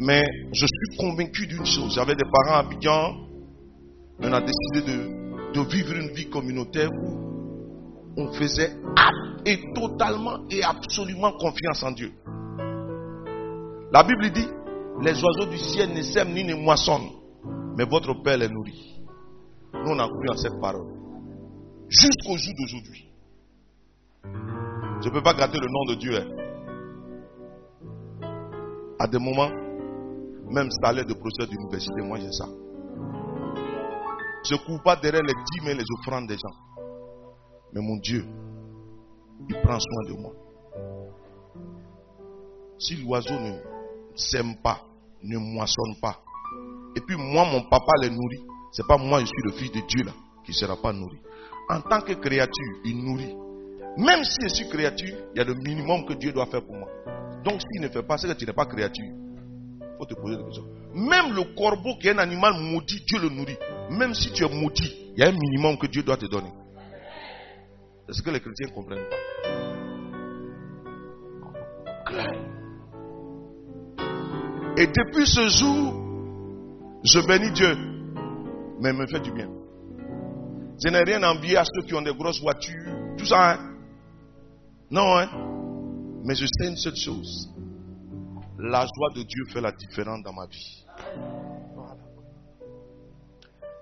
Mais 0.01 0.23
je 0.53 0.67
suis 0.67 0.97
convaincu 0.99 1.47
d'une 1.47 1.65
chose. 1.67 1.95
J'avais 1.95 2.15
des 2.15 2.29
parents 2.31 2.59
habitants. 2.59 3.15
On 4.21 4.33
a 4.33 4.41
décidé 4.41 4.93
de, 4.93 5.18
de 5.55 5.61
vivre 5.61 5.95
une 5.95 6.11
vie 6.13 6.29
communautaire 6.29 6.91
où 6.91 7.29
on 8.17 8.33
faisait 8.33 8.73
et 9.47 9.59
totalement 9.75 10.47
et 10.51 10.63
absolument 10.63 11.33
confiance 11.33 11.83
en 11.83 11.93
Dieu. 11.93 12.13
La 13.93 14.03
Bible 14.03 14.31
dit, 14.31 14.49
les 15.01 15.23
oiseaux 15.23 15.47
du 15.51 15.59
ciel 15.59 15.93
ne 15.95 16.03
sèment 16.03 16.35
ni 16.35 16.45
ne 16.45 16.55
moissonnent, 16.55 17.11
mais 17.77 17.85
votre 17.85 18.23
Père 18.23 18.37
les 18.37 18.49
nourrit. 18.49 19.01
Nous, 19.73 19.91
on 19.91 19.99
a 19.99 20.09
cru 20.09 20.29
en 20.31 20.37
cette 20.37 20.61
parole. 20.61 20.87
Jusqu'au 21.89 22.37
jour 22.37 22.55
d'aujourd'hui. 22.59 23.09
Je 25.01 25.09
ne 25.09 25.13
peux 25.13 25.23
pas 25.23 25.35
gâter 25.35 25.59
le 25.59 25.69
nom 25.69 25.85
de 25.89 25.95
Dieu. 25.95 26.17
Hein. 26.17 26.27
À 28.99 29.07
des 29.07 29.19
moments, 29.19 29.51
même 30.51 30.69
salaire 30.83 31.07
de 31.07 31.15
professeur 31.15 31.47
d'université, 31.49 32.03
moi 32.03 32.19
j'ai 32.19 32.33
ça. 32.33 32.49
Je 34.49 34.55
ne 34.55 34.59
cours 34.61 34.83
pas 34.83 34.97
derrière 34.97 35.23
les 35.23 35.35
dîmes 35.35 35.69
et 35.69 35.75
les 35.75 35.85
offrandes 35.99 36.27
des 36.27 36.37
gens. 36.37 36.57
Mais 37.73 37.83
mon 37.83 37.97
Dieu, 37.97 38.25
il 39.49 39.55
prend 39.57 39.79
soin 39.79 40.05
de 40.09 40.15
moi. 40.15 40.33
Si 42.79 42.97
l'oiseau 42.97 43.39
ne 43.39 43.59
sème 44.15 44.57
pas, 44.63 44.81
ne 45.23 45.37
moissonne 45.37 46.01
pas, 46.01 46.23
et 46.97 47.01
puis 47.01 47.17
moi, 47.17 47.45
mon 47.45 47.63
papa 47.69 47.93
les 48.01 48.11
nourrit, 48.11 48.43
c'est 48.73 48.87
pas 48.87 48.97
moi, 48.97 49.21
je 49.21 49.27
suis 49.27 49.43
le 49.45 49.53
fils 49.53 49.73
de 49.73 49.87
Dieu 49.87 50.05
là, 50.05 50.13
qui 50.45 50.53
ne 50.53 50.57
sera 50.57 50.77
pas 50.77 50.93
nourri. 50.93 51.19
En 51.69 51.81
tant 51.83 52.01
que 52.01 52.15
créature, 52.15 52.81
il 52.85 53.05
nourrit. 53.05 53.35
Même 53.99 54.25
si 54.25 54.37
je 54.45 54.49
suis 54.49 54.69
créature, 54.69 55.17
il 55.35 55.39
y 55.39 55.41
a 55.41 55.45
le 55.45 55.55
minimum 55.55 56.07
que 56.07 56.15
Dieu 56.15 56.33
doit 56.33 56.47
faire 56.47 56.65
pour 56.65 56.77
moi. 56.77 56.89
Donc 57.45 57.61
s'il 57.61 57.83
ne 57.83 57.89
fait 57.89 58.03
pas, 58.03 58.17
c'est 58.17 58.29
que 58.29 58.33
tu 58.33 58.47
n'es 58.47 58.53
pas 58.53 58.65
créature. 58.65 59.05
Il 59.05 59.99
faut 59.99 60.07
te 60.07 60.15
poser 60.15 60.37
des 60.37 60.45
questions. 60.45 60.67
Même 60.95 61.35
le 61.35 61.55
corbeau 61.55 61.99
qui 62.01 62.09
est 62.09 62.13
un 62.13 62.19
animal 62.19 62.55
maudit, 62.55 63.05
Dieu 63.07 63.21
le 63.21 63.29
nourrit. 63.29 63.59
Même 63.91 64.15
si 64.15 64.33
tu 64.33 64.45
es 64.45 64.49
maudit, 64.49 65.13
il 65.17 65.21
y 65.21 65.23
a 65.23 65.29
un 65.29 65.33
minimum 65.33 65.79
que 65.79 65.87
Dieu 65.87 66.03
doit 66.03 66.17
te 66.17 66.27
donner. 66.27 66.53
Est-ce 68.09 68.23
que 68.23 68.31
les 68.31 68.41
chrétiens 68.41 68.69
ne 68.69 68.75
comprennent 68.75 69.09
pas? 69.09 69.17
Et 74.77 74.87
depuis 74.87 75.27
ce 75.27 75.49
jour, 75.49 75.93
je 77.05 77.19
bénis 77.27 77.51
Dieu. 77.53 77.77
Mais 78.81 78.91
il 78.91 78.97
me 78.97 79.07
fait 79.07 79.21
du 79.21 79.33
bien. 79.33 79.49
Je 80.83 80.89
n'ai 80.91 81.03
rien 81.03 81.23
envié 81.25 81.57
à 81.57 81.65
ceux 81.65 81.87
qui 81.87 81.95
ont 81.95 82.03
des 82.03 82.15
grosses 82.15 82.41
voitures. 82.41 83.17
Tout 83.17 83.27
ça, 83.27 83.55
hein? 83.55 83.75
Non, 84.91 85.19
hein? 85.19 85.29
Mais 86.25 86.35
je 86.35 86.47
sais 86.47 86.69
une 86.69 86.77
seule 86.77 86.97
chose. 86.97 87.51
La 88.59 88.81
joie 88.81 89.11
de 89.17 89.23
Dieu 89.23 89.45
fait 89.53 89.61
la 89.61 89.73
différence 89.73 90.23
dans 90.23 90.33
ma 90.33 90.47
vie. 90.47 90.85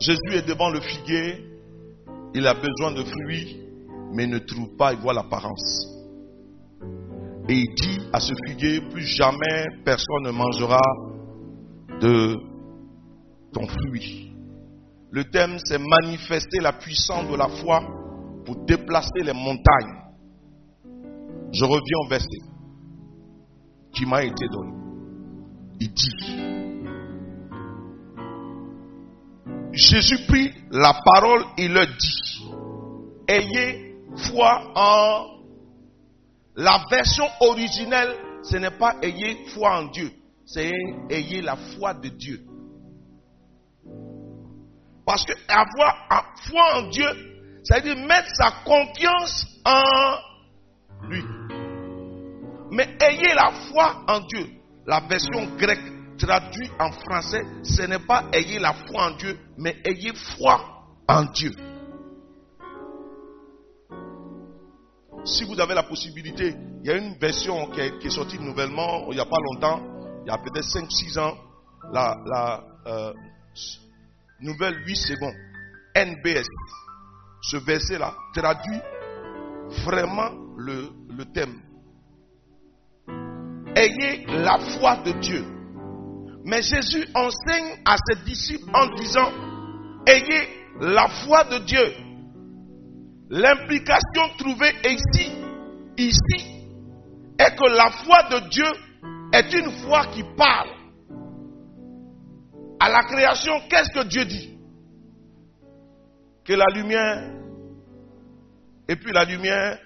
Jésus 0.01 0.35
est 0.35 0.47
devant 0.47 0.71
le 0.71 0.81
figuier. 0.81 1.45
Il 2.35 2.47
a 2.47 2.55
besoin 2.55 2.93
de 2.93 3.03
fruits, 3.03 3.57
mais 4.13 4.27
ne 4.27 4.39
trouve 4.39 4.77
pas, 4.77 4.93
il 4.93 5.01
voit 5.01 5.15
l'apparence. 5.15 5.87
Et 7.49 7.55
il 7.55 7.75
dit 7.75 8.01
à 8.13 8.21
ce 8.21 8.33
figuier, 8.47 8.81
plus 8.91 9.07
jamais 9.07 9.65
personne 9.85 10.25
ne 10.25 10.31
mangera 10.31 10.81
de 12.01 12.37
ton 13.53 13.67
fruit. 13.67 14.33
Le 15.11 15.25
thème, 15.25 15.57
c'est 15.65 15.79
manifester 15.79 16.61
la 16.61 16.73
puissance 16.73 17.31
de 17.31 17.37
la 17.37 17.49
foi 17.49 17.81
pour 18.45 18.57
déplacer 18.67 19.23
les 19.23 19.33
montagnes. 19.33 20.03
Je 21.53 21.65
reviens 21.65 21.99
au 22.05 22.09
verset 22.09 22.27
qui 23.93 24.05
m'a 24.05 24.25
été 24.25 24.47
donné. 24.51 24.73
Il 25.81 25.93
dit, 25.93 26.56
Jésus 29.77 30.27
prit 30.27 30.53
la 30.71 30.95
parole 31.05 31.45
et 31.59 31.69
leur 31.69 31.87
dit, 31.87 32.45
ayez 33.29 33.95
foi 34.17 34.73
en... 34.75 35.37
La 36.57 36.85
version 36.91 37.27
originelle, 37.41 38.17
ce 38.43 38.57
n'est 38.57 38.71
pas 38.71 38.97
ayez 39.03 39.47
foi 39.49 39.79
en 39.79 39.85
Dieu, 39.85 40.11
c'est 40.47 40.73
ayez 41.11 41.43
la 41.43 41.57
foi 41.57 41.93
de 41.93 42.09
Dieu. 42.09 42.41
Parce 45.05 45.25
que 45.27 45.33
avoir 45.49 46.35
foi 46.49 46.79
en 46.79 46.89
Dieu, 46.89 47.07
c'est-à-dire 47.63 47.97
mettre 47.97 48.29
sa 48.35 48.51
confiance 48.65 49.47
en 49.67 51.07
lui. 51.09 51.23
Mais 52.71 52.97
ayez 53.01 53.35
la 53.35 53.53
foi 53.71 54.03
en 54.09 54.21
Dieu. 54.21 54.47
La 54.87 55.01
version 55.01 55.57
grecque 55.57 55.96
traduite 56.19 56.73
en 56.79 56.91
français, 56.93 57.45
ce 57.63 57.83
n'est 57.83 57.99
pas 57.99 58.25
ayez 58.33 58.59
la 58.59 58.73
foi 58.73 59.07
en 59.07 59.11
Dieu, 59.17 59.39
mais 59.59 59.77
ayez 59.85 60.13
foi 60.15 60.61
en 61.09 61.25
Dieu. 61.25 61.53
Si 65.25 65.45
vous 65.45 65.59
avez 65.61 65.75
la 65.75 65.83
possibilité, 65.83 66.55
il 66.83 66.87
y 66.87 66.91
a 66.91 66.97
une 66.97 67.19
version 67.19 67.69
qui 67.71 67.81
est, 67.81 68.11
sortie 68.11 68.39
nouvellement 68.39 69.11
il 69.11 69.15
n'y 69.15 69.21
a 69.21 69.25
pas 69.25 69.41
longtemps, 69.53 69.83
il 70.25 70.29
y 70.29 70.31
a 70.31 70.39
peut-être 70.39 70.67
5-6 70.67 71.19
ans, 71.19 71.35
la, 71.93 72.17
la 72.25 72.65
euh, 72.87 73.13
nouvelle 74.41 74.83
8 74.87 74.97
secondes, 74.97 75.35
NBS. 75.97 76.47
Ce 77.43 77.57
verset-là 77.57 78.15
traduit 78.35 78.81
vraiment 79.85 80.31
le 80.57 81.25
thème. 81.33 81.61
Ayez 83.77 84.25
la 84.27 84.59
foi 84.59 84.97
de 85.05 85.13
Dieu. 85.21 85.56
Mais 86.47 86.63
Jésus 86.63 87.09
enseigne 87.13 87.77
à 87.85 87.97
ses 88.07 88.23
disciples 88.25 88.71
en 88.73 88.95
disant, 88.95 89.33
ayez 90.07 90.49
la 90.81 91.09
foi 91.09 91.43
de 91.43 91.59
Dieu. 91.65 91.93
L'implication 93.31 94.29
trouvée 94.39 94.73
ici, 94.85 95.33
ici, 95.99 96.69
est 97.37 97.57
que 97.57 97.69
la 97.69 97.91
foi 97.91 98.23
de 98.31 98.49
Dieu 98.49 98.65
est 99.33 99.53
une 99.55 99.73
foi 99.83 100.07
qui 100.07 100.23
parle. 100.37 100.71
À 102.79 102.91
la 102.91 103.03
création, 103.03 103.53
qu'est-ce 103.69 103.91
que 103.91 104.07
Dieu 104.07 104.25
dit? 104.25 104.57
Que 106.45 106.53
la 106.53 106.67
lumière, 106.73 107.29
et 108.87 108.95
puis 108.95 109.11
la 109.13 109.25
lumière, 109.25 109.81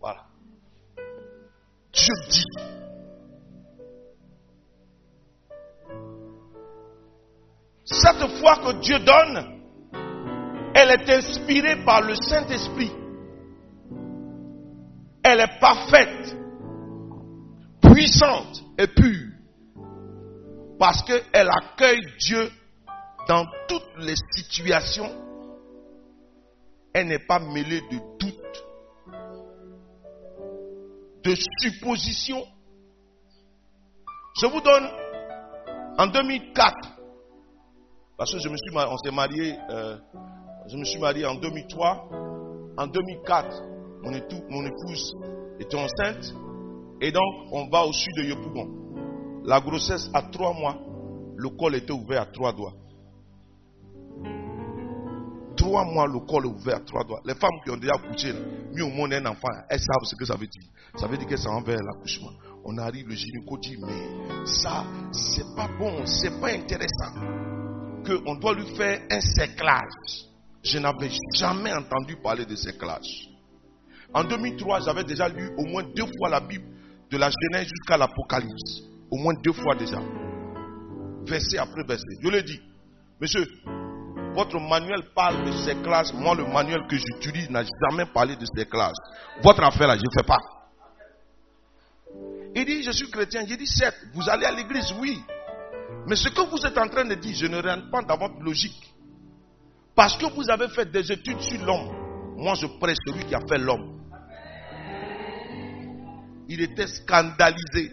voilà. 0.00 0.24
Dieu 1.92 2.12
dit. 2.28 2.75
Cette 7.86 8.26
foi 8.40 8.56
que 8.56 8.80
Dieu 8.80 8.98
donne, 8.98 9.60
elle 10.74 10.90
est 10.90 11.08
inspirée 11.08 11.84
par 11.84 12.02
le 12.02 12.16
Saint-Esprit. 12.16 12.90
Elle 15.22 15.40
est 15.40 15.60
parfaite, 15.60 16.36
puissante 17.80 18.64
et 18.76 18.88
pure. 18.88 19.32
Parce 20.80 21.02
qu'elle 21.04 21.48
accueille 21.48 22.02
Dieu 22.18 22.50
dans 23.28 23.46
toutes 23.68 23.98
les 23.98 24.16
situations. 24.34 25.10
Elle 26.92 27.06
n'est 27.06 27.24
pas 27.26 27.38
mêlée 27.38 27.82
de 27.82 27.98
doutes, 28.18 28.64
de 31.22 31.34
suppositions. 31.60 32.44
Je 34.40 34.46
vous 34.46 34.60
donne 34.60 34.88
en 35.98 36.08
2004, 36.08 36.95
parce 38.16 38.32
que 38.32 38.38
je 38.38 38.48
me 38.48 38.56
suis, 38.56 38.74
on 38.74 38.96
s'est 38.98 39.10
marié, 39.10 39.56
euh, 39.70 39.98
je 40.68 40.76
me 40.76 40.84
suis 40.84 40.98
marié 40.98 41.26
en 41.26 41.34
2003. 41.34 42.08
En 42.78 42.86
2004, 42.86 43.62
mon, 44.02 44.64
épouse 44.64 45.16
était 45.58 45.76
enceinte. 45.76 46.34
Et 47.00 47.12
donc, 47.12 47.22
on 47.52 47.68
va 47.68 47.84
au 47.84 47.92
sud 47.92 48.12
de 48.16 48.24
Yopougon. 48.24 49.42
La 49.44 49.60
grossesse 49.60 50.10
à 50.14 50.22
trois 50.22 50.52
mois, 50.52 50.78
le 51.36 51.48
col 51.50 51.74
était 51.74 51.92
ouvert 51.92 52.22
à 52.22 52.26
trois 52.26 52.52
doigts. 52.52 52.74
Trois 55.56 55.84
mois, 55.84 56.06
le 56.06 56.20
col 56.20 56.46
est 56.46 56.48
ouvert 56.48 56.76
à 56.76 56.80
trois 56.80 57.04
doigts. 57.04 57.20
Les 57.24 57.34
femmes 57.34 57.60
qui 57.64 57.70
ont 57.70 57.76
déjà 57.76 57.94
accouché, 57.94 58.32
mis 58.72 58.82
au 58.82 58.90
monde 58.90 59.12
un 59.12 59.26
enfant, 59.26 59.48
elles 59.68 59.80
savent 59.80 60.04
ce 60.04 60.16
que 60.16 60.24
ça 60.24 60.36
veut 60.36 60.46
dire. 60.46 60.70
Ça 60.96 61.06
veut 61.06 61.18
dire 61.18 61.26
que 61.26 61.36
c'est 61.36 61.48
envers 61.48 61.82
l'accouchement. 61.82 62.32
On 62.64 62.78
arrive, 62.78 63.08
le 63.08 63.14
gynéco 63.14 63.58
dit, 63.58 63.76
mais 63.78 64.46
ça, 64.46 64.84
c'est 65.12 65.54
pas 65.54 65.68
bon, 65.78 66.04
c'est 66.06 66.40
pas 66.40 66.48
intéressant. 66.48 67.55
Qu'on 68.06 68.36
doit 68.36 68.54
lui 68.54 68.66
faire 68.76 69.00
un 69.10 69.20
cerclage. 69.20 70.26
Je 70.62 70.78
n'avais 70.78 71.10
jamais 71.34 71.72
entendu 71.72 72.16
parler 72.22 72.44
de 72.44 72.54
cerclage. 72.56 73.28
En 74.14 74.24
2003, 74.24 74.80
j'avais 74.80 75.04
déjà 75.04 75.28
lu 75.28 75.50
au 75.56 75.64
moins 75.64 75.82
deux 75.94 76.06
fois 76.18 76.28
la 76.28 76.40
Bible, 76.40 76.64
de 77.10 77.18
la 77.18 77.30
Genèse 77.30 77.68
jusqu'à 77.68 77.96
l'Apocalypse. 77.96 78.82
Au 79.10 79.16
moins 79.16 79.34
deux 79.42 79.52
fois 79.52 79.74
déjà. 79.74 80.00
Verset 81.26 81.58
après 81.58 81.82
verset. 81.86 82.04
Je 82.22 82.28
le 82.28 82.42
dis. 82.42 82.60
Monsieur, 83.20 83.46
votre 84.34 84.60
manuel 84.60 85.02
parle 85.14 85.44
de 85.44 85.52
ces 85.52 85.74
classes. 85.76 86.12
Moi, 86.12 86.34
le 86.34 86.44
manuel 86.46 86.86
que 86.88 86.96
j'utilise 86.96 87.50
n'a 87.50 87.64
jamais 87.88 88.06
parlé 88.06 88.36
de 88.36 88.46
ces 88.56 88.66
classes. 88.66 88.98
Votre 89.42 89.64
affaire 89.64 89.88
là, 89.88 89.96
je 89.96 90.02
ne 90.02 90.10
fais 90.16 90.26
pas. 90.26 90.38
Il 92.54 92.64
dit, 92.64 92.82
je 92.82 92.90
suis 92.90 93.10
chrétien. 93.10 93.44
J'ai 93.46 93.56
dit, 93.56 93.66
certes, 93.66 93.96
vous 94.14 94.28
allez 94.28 94.46
à 94.46 94.52
l'église, 94.52 94.92
oui. 95.00 95.22
Mais 96.06 96.16
ce 96.16 96.28
que 96.28 96.40
vous 96.42 96.64
êtes 96.66 96.78
en 96.78 96.88
train 96.88 97.04
de 97.04 97.14
dire, 97.14 97.34
je 97.34 97.46
ne 97.46 97.60
rentre 97.60 97.90
pas 97.90 98.02
dans 98.02 98.16
votre 98.16 98.40
logique. 98.40 98.94
Parce 99.94 100.16
que 100.16 100.26
vous 100.26 100.48
avez 100.50 100.68
fait 100.68 100.90
des 100.90 101.10
études 101.10 101.40
sur 101.40 101.64
l'homme. 101.64 102.36
Moi, 102.36 102.54
je 102.54 102.66
prêche 102.66 102.98
celui 103.06 103.24
qui 103.24 103.34
a 103.34 103.40
fait 103.48 103.58
l'homme. 103.58 104.00
Il 106.48 106.60
était 106.60 106.86
scandalisé. 106.86 107.92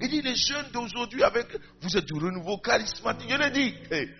Il 0.00 0.08
dit, 0.08 0.22
les 0.22 0.34
jeunes 0.34 0.70
d'aujourd'hui, 0.72 1.22
avec, 1.22 1.46
vous 1.82 1.96
êtes 1.96 2.06
du 2.06 2.14
renouveau 2.14 2.58
charismatique. 2.58 3.30
Je 3.30 3.36
le 3.36 3.50
dis. 3.50 3.74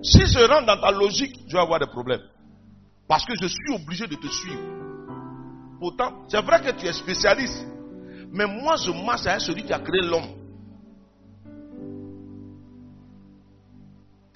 Si 0.00 0.24
je 0.26 0.38
rentre 0.38 0.66
dans 0.66 0.80
ta 0.80 0.92
logique, 0.92 1.34
je 1.48 1.54
vais 1.54 1.60
avoir 1.60 1.80
des 1.80 1.86
problèmes. 1.88 2.22
Parce 3.08 3.24
que 3.24 3.32
je 3.42 3.48
suis 3.48 3.74
obligé 3.74 4.06
de 4.06 4.14
te 4.14 4.28
suivre. 4.28 4.60
Pourtant, 5.80 6.24
c'est 6.28 6.40
vrai 6.40 6.60
que 6.62 6.70
tu 6.78 6.86
es 6.86 6.92
spécialiste. 6.92 7.66
Mais 8.30 8.46
moi, 8.46 8.76
je 8.76 8.92
marche 8.92 9.26
à 9.26 9.40
celui 9.40 9.64
qui 9.64 9.72
a 9.72 9.80
créé 9.80 10.02
l'homme. 10.02 10.47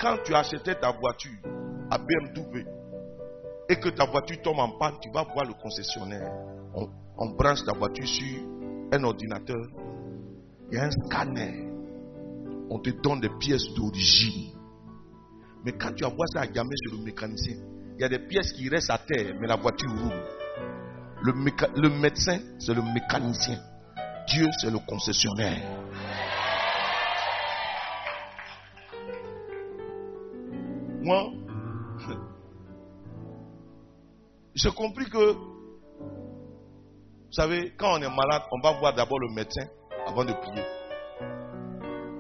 Quand 0.03 0.19
tu 0.25 0.35
achetais 0.35 0.75
ta 0.75 0.91
voiture 0.91 1.31
à 1.88 1.97
BMW 1.97 2.67
et 3.69 3.77
que 3.77 3.88
ta 3.91 4.05
voiture 4.05 4.43
tombe 4.43 4.59
en 4.59 4.71
panne, 4.71 4.95
tu 5.01 5.09
vas 5.12 5.23
voir 5.23 5.47
le 5.47 5.55
concessionnaire. 5.55 6.29
On, 7.17 7.27
branche 7.31 7.65
ta 7.65 7.73
voiture 7.73 8.09
sur 8.09 8.41
un 8.93 9.05
ordinateur, 9.05 9.65
il 10.73 10.77
y 10.77 10.81
a 10.81 10.87
un 10.87 10.91
scanner. 10.91 11.69
On 12.69 12.81
te 12.81 12.91
donne 12.91 13.21
des 13.21 13.29
pièces 13.38 13.73
d'origine. 13.75 14.51
Mais 15.65 15.71
quand 15.71 15.93
tu 15.95 16.05
envoies 16.05 16.27
ça 16.33 16.41
à 16.41 16.47
gamin 16.49 16.75
sur 16.83 16.99
le 16.99 17.05
mécanicien, 17.05 17.59
il 17.97 18.01
y 18.01 18.05
a 18.05 18.09
des 18.09 18.19
pièces 18.19 18.53
qui 18.55 18.69
restent 18.69 18.91
à 18.91 18.99
terre, 18.99 19.37
mais 19.41 19.47
la 19.47 19.55
voiture 19.55 19.88
roule. 19.88 20.21
Le, 21.23 21.33
le 21.81 21.88
médecin, 22.01 22.41
c'est 22.59 22.75
le 22.75 22.83
mécanicien. 22.83 23.61
Dieu, 24.27 24.49
c'est 24.59 24.71
le 24.71 24.79
concessionnaire. 24.81 25.62
Moi, 31.03 31.33
j'ai 34.55 34.71
compris 34.71 35.07
que 35.11 35.33
vous 37.33 37.37
savez, 37.37 37.73
quand 37.79 37.99
on 37.99 38.03
est 38.03 38.15
malade, 38.15 38.43
on 38.53 38.61
va 38.61 38.79
voir 38.79 38.95
d'abord 38.95 39.19
le 39.19 39.33
médecin 39.35 39.67
avant 40.07 40.25
de 40.25 40.33
prier. 40.35 40.62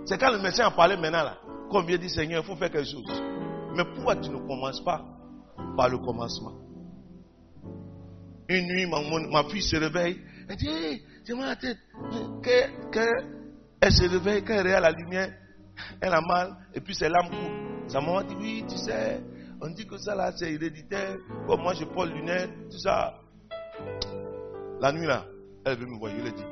C'est 0.06 0.18
quand 0.18 0.32
le 0.32 0.38
médecin 0.40 0.66
a 0.66 0.70
parlé 0.70 0.96
maintenant 0.96 1.22
là, 1.22 1.36
qu'on 1.70 1.82
vient 1.82 1.98
dire 1.98 2.10
Seigneur, 2.10 2.42
il 2.42 2.46
faut 2.46 2.56
faire 2.56 2.70
quelque 2.70 2.90
chose. 2.90 3.22
Mais 3.76 3.84
pourquoi 3.94 4.16
tu 4.16 4.30
ne 4.30 4.38
commences 4.38 4.82
pas 4.82 5.04
par 5.76 5.90
le 5.90 5.98
commencement? 5.98 6.54
Une 8.48 8.66
nuit, 8.66 8.86
ma, 8.86 9.44
fille 9.44 9.62
se 9.62 9.76
réveille. 9.76 10.18
Elle 10.48 10.56
dit, 10.56 10.68
hey, 10.68 11.02
à 11.30 11.46
la 11.46 11.56
tête. 11.56 11.78
elle 13.80 13.92
se 13.92 14.08
réveille, 14.08 14.42
quand 14.42 14.54
elle 14.54 14.66
regarde 14.66 14.82
la 14.82 14.92
lumière, 14.92 15.30
elle 16.00 16.12
a 16.12 16.20
mal, 16.20 16.56
et 16.74 16.80
puis 16.80 16.94
c'est 16.94 17.08
l'âme 17.08 17.28
court. 17.28 17.71
Sa 17.92 18.00
maman 18.00 18.22
dit, 18.22 18.34
oui, 18.40 18.64
tu 18.66 18.78
sais, 18.78 19.20
on 19.60 19.68
dit 19.68 19.86
que 19.86 19.98
ça 19.98 20.14
là, 20.14 20.32
c'est 20.34 20.50
héréditaire. 20.50 21.18
Moi, 21.46 21.74
je 21.74 21.84
porte 21.84 22.08
lunettes, 22.08 22.50
tout 22.70 22.78
ça. 22.78 23.18
La 24.80 24.92
nuit 24.92 25.06
là, 25.06 25.26
elle 25.66 25.78
veut 25.78 25.86
me 25.86 25.98
voir, 25.98 26.10
je 26.10 26.22
lui 26.22 26.32
dit. 26.32 26.42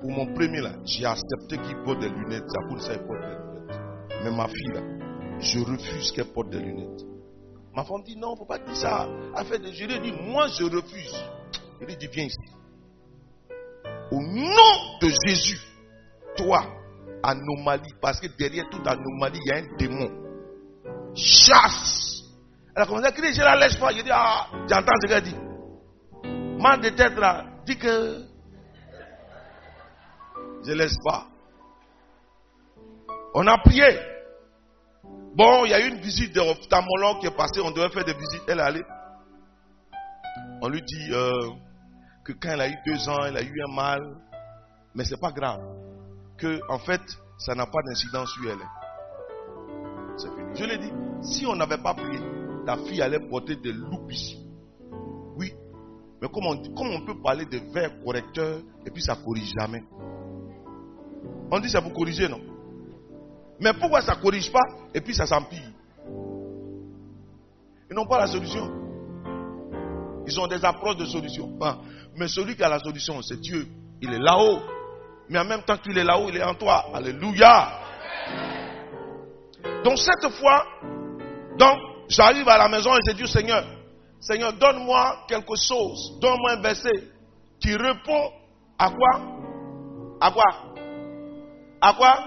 Pour 0.00 0.10
mon 0.12 0.32
premier 0.34 0.60
là, 0.60 0.70
j'ai 0.84 1.04
accepté 1.04 1.58
qu'il 1.58 1.76
porte 1.82 1.98
des 1.98 2.08
lunettes. 2.08 2.44
Ça 2.48 2.60
pour 2.68 2.80
ça, 2.80 2.92
il 2.92 3.00
porte 3.00 3.20
des 3.22 3.26
lunettes. 3.26 3.80
Mais 4.22 4.30
ma 4.30 4.46
fille 4.46 4.72
là, 4.72 4.82
je 5.40 5.58
refuse 5.58 6.12
qu'elle 6.12 6.32
porte 6.32 6.50
des 6.50 6.60
lunettes. 6.60 7.02
Ma 7.74 7.82
femme 7.82 8.04
dit 8.04 8.16
non, 8.16 8.28
il 8.28 8.32
ne 8.34 8.36
faut 8.36 8.46
pas 8.46 8.58
dire 8.60 8.76
ça. 8.76 9.08
Fait 9.46 9.58
des 9.58 9.72
je 9.72 9.84
lui 9.84 9.94
ai 9.94 9.98
dit, 9.98 10.12
moi 10.12 10.46
je 10.46 10.62
refuse. 10.62 11.24
Je 11.80 11.86
lui 11.86 11.92
ai 11.92 11.96
dit, 11.96 12.06
viens 12.06 12.24
ici. 12.24 12.38
Au 14.12 14.20
nom 14.20 14.98
de 15.02 15.08
Jésus, 15.26 15.60
toi, 16.36 16.62
anomalie, 17.24 17.94
parce 18.00 18.20
que 18.20 18.28
derrière 18.38 18.70
toute 18.70 18.86
anomalie, 18.86 19.40
il 19.44 19.48
y 19.48 19.52
a 19.52 19.56
un 19.56 19.76
démon. 19.76 20.25
Chasse. 21.16 22.22
Elle 22.74 22.82
a 22.82 22.86
commencé 22.86 23.06
à 23.06 23.12
crier, 23.12 23.32
je 23.32 23.40
la 23.40 23.56
laisse 23.56 23.76
pas. 23.76 23.90
Je 23.92 24.02
dis, 24.02 24.10
ah, 24.12 24.48
j'entends 24.68 24.92
ce 25.02 25.08
qu'elle 25.08 25.22
dit. 25.22 25.36
Mal 26.60 26.80
de 26.80 26.90
tête 26.90 27.16
là, 27.16 27.44
dit 27.64 27.78
que 27.78 28.26
je 30.64 30.72
laisse 30.72 30.96
pas. 31.04 31.26
On 33.34 33.46
a 33.46 33.58
prié. 33.58 33.98
Bon, 35.34 35.64
il 35.64 35.70
y 35.70 35.74
a 35.74 35.80
eu 35.80 35.88
une 35.88 36.00
visite 36.00 36.34
d'ophtalmologue 36.34 37.20
qui 37.20 37.26
est 37.26 37.36
passée, 37.36 37.60
on 37.60 37.70
devait 37.70 37.90
faire 37.90 38.04
des 38.04 38.14
visites, 38.14 38.42
elle 38.48 38.58
est 38.58 38.62
allée. 38.62 38.84
On 40.62 40.68
lui 40.68 40.80
dit 40.82 41.12
euh, 41.12 41.50
que 42.24 42.32
quand 42.32 42.50
elle 42.50 42.60
a 42.62 42.68
eu 42.68 42.76
deux 42.86 43.08
ans, 43.08 43.24
elle 43.26 43.36
a 43.36 43.42
eu 43.42 43.54
un 43.68 43.74
mal, 43.74 44.00
mais 44.94 45.04
c'est 45.04 45.20
pas 45.20 45.32
grave. 45.32 45.60
Que, 46.38 46.58
en 46.70 46.78
fait, 46.78 47.02
ça 47.38 47.54
n'a 47.54 47.66
pas 47.66 47.82
d'incidence 47.86 48.32
sur 48.32 48.50
elle. 48.50 48.58
Je 50.58 50.64
l'ai 50.64 50.78
dit, 50.78 50.90
si 51.22 51.46
on 51.46 51.54
n'avait 51.54 51.78
pas 51.78 51.94
prié, 51.94 52.18
ta 52.64 52.76
fille 52.78 53.02
allait 53.02 53.20
porter 53.20 53.56
des 53.56 53.72
loupes 53.72 54.10
ici. 54.10 54.38
Oui. 55.36 55.52
Mais 56.20 56.28
comment 56.32 56.50
on, 56.50 56.94
on 56.94 57.04
peut 57.04 57.20
parler 57.22 57.44
de 57.44 57.58
verre 57.72 58.02
correcteur 58.02 58.60
et 58.86 58.90
puis 58.90 59.02
ça 59.02 59.16
corrige 59.16 59.52
jamais 59.58 59.84
On 61.50 61.60
dit 61.60 61.68
ça 61.68 61.82
pour 61.82 61.92
corriger, 61.92 62.28
non? 62.28 62.40
Mais 63.60 63.72
pourquoi 63.74 64.00
ça 64.00 64.14
ne 64.16 64.20
corrige 64.20 64.50
pas 64.50 64.64
et 64.94 65.00
puis 65.00 65.14
ça 65.14 65.26
s'empire? 65.26 65.70
Ils 67.90 67.94
n'ont 67.94 68.06
pas 68.06 68.18
la 68.18 68.26
solution. 68.26 68.70
Ils 70.26 70.40
ont 70.40 70.46
des 70.46 70.64
approches 70.64 70.96
de 70.96 71.06
solution. 71.06 71.56
Ah. 71.60 71.78
Mais 72.16 72.28
celui 72.28 72.56
qui 72.56 72.62
a 72.62 72.68
la 72.68 72.78
solution, 72.78 73.22
c'est 73.22 73.40
Dieu. 73.40 73.66
Il 74.00 74.12
est 74.12 74.18
là-haut. 74.18 74.60
Mais 75.28 75.38
en 75.38 75.44
même 75.44 75.62
temps 75.62 75.76
qu'il 75.76 75.96
est 75.96 76.04
là-haut, 76.04 76.28
il 76.28 76.36
est 76.36 76.42
en 76.42 76.54
toi. 76.54 76.86
Alléluia. 76.92 77.80
Donc 79.86 79.98
cette 79.98 80.32
fois, 80.32 80.66
donc 81.56 81.78
j'arrive 82.08 82.48
à 82.48 82.58
la 82.58 82.68
maison 82.68 82.90
et 82.96 82.98
je 83.08 83.12
dis 83.14 83.28
Seigneur, 83.28 83.64
Seigneur, 84.18 84.52
donne-moi 84.54 85.26
quelque 85.28 85.54
chose, 85.54 86.18
donne-moi 86.20 86.54
un 86.54 86.60
verset 86.60 86.90
qui 87.60 87.76
répond 87.76 88.32
à 88.76 88.90
quoi? 88.90 89.20
À 90.20 90.30
quoi? 90.32 90.44
À 91.80 91.92
quoi? 91.92 92.18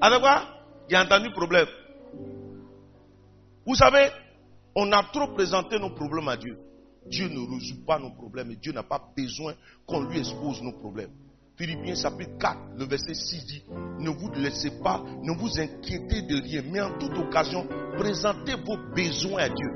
À 0.00 0.20
quoi? 0.20 0.42
Il 0.88 0.94
a 0.94 1.02
entendu 1.02 1.32
problème. 1.32 1.66
Vous 3.66 3.74
savez, 3.74 4.10
on 4.76 4.92
a 4.92 5.02
trop 5.12 5.34
présenté 5.34 5.80
nos 5.80 5.90
problèmes 5.90 6.28
à 6.28 6.36
Dieu. 6.36 6.56
Dieu 7.06 7.26
ne 7.26 7.40
résout 7.40 7.84
pas 7.84 7.98
nos 7.98 8.10
problèmes 8.10 8.52
et 8.52 8.56
Dieu 8.56 8.70
n'a 8.72 8.84
pas 8.84 9.02
besoin 9.16 9.54
qu'on 9.84 10.02
lui 10.02 10.20
expose 10.20 10.62
nos 10.62 10.78
problèmes. 10.78 11.10
Philippiens 11.60 11.94
chapitre 11.94 12.38
4, 12.38 12.58
le 12.78 12.86
verset 12.86 13.12
6 13.12 13.44
dit, 13.44 13.62
ne 13.98 14.08
vous 14.08 14.30
laissez 14.30 14.70
pas, 14.82 15.04
ne 15.22 15.30
vous 15.36 15.60
inquiétez 15.60 16.22
de 16.22 16.40
rien, 16.40 16.62
mais 16.64 16.80
en 16.80 16.96
toute 16.98 17.12
occasion, 17.18 17.68
présentez 17.98 18.54
vos 18.54 18.78
besoins 18.94 19.42
à 19.42 19.48
Dieu. 19.50 19.70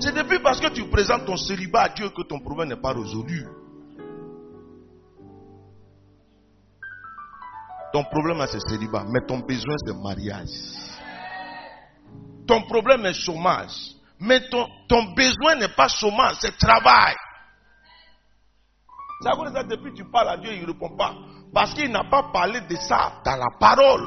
C'est 0.00 0.12
depuis 0.16 0.40
parce 0.42 0.60
que 0.60 0.72
tu 0.72 0.88
présentes 0.88 1.24
ton 1.24 1.36
célibat 1.36 1.82
à 1.82 1.88
Dieu 1.90 2.08
que 2.08 2.22
ton 2.22 2.40
problème 2.40 2.70
n'est 2.70 2.80
pas 2.80 2.92
résolu. 2.92 3.46
Ton 7.92 8.02
problème 8.02 8.44
c'est 8.48 8.68
célibat, 8.68 9.04
mais 9.08 9.20
ton 9.28 9.38
besoin 9.38 9.76
c'est 9.86 9.94
mariage. 9.94 10.48
Ton 12.48 12.62
problème 12.62 13.06
est 13.06 13.14
chômage, 13.14 13.94
mais 14.22 14.48
ton, 14.48 14.68
ton 14.88 15.02
besoin 15.14 15.56
n'est 15.56 15.74
pas 15.74 15.88
chômage, 15.88 16.36
c'est 16.40 16.56
travail. 16.56 17.14
C'est 19.20 19.28
à 19.28 19.32
cause 19.32 19.50
de 19.50 19.56
ça, 19.56 19.64
depuis 19.64 19.90
que 19.90 19.96
tu 19.96 20.04
parles 20.10 20.28
à 20.28 20.36
Dieu, 20.36 20.52
il 20.52 20.62
ne 20.62 20.66
répond 20.68 20.96
pas. 20.96 21.14
Parce 21.52 21.74
qu'il 21.74 21.90
n'a 21.90 22.04
pas 22.04 22.30
parlé 22.32 22.60
de 22.60 22.76
ça 22.76 23.20
dans 23.24 23.36
la 23.36 23.48
parole. 23.58 24.06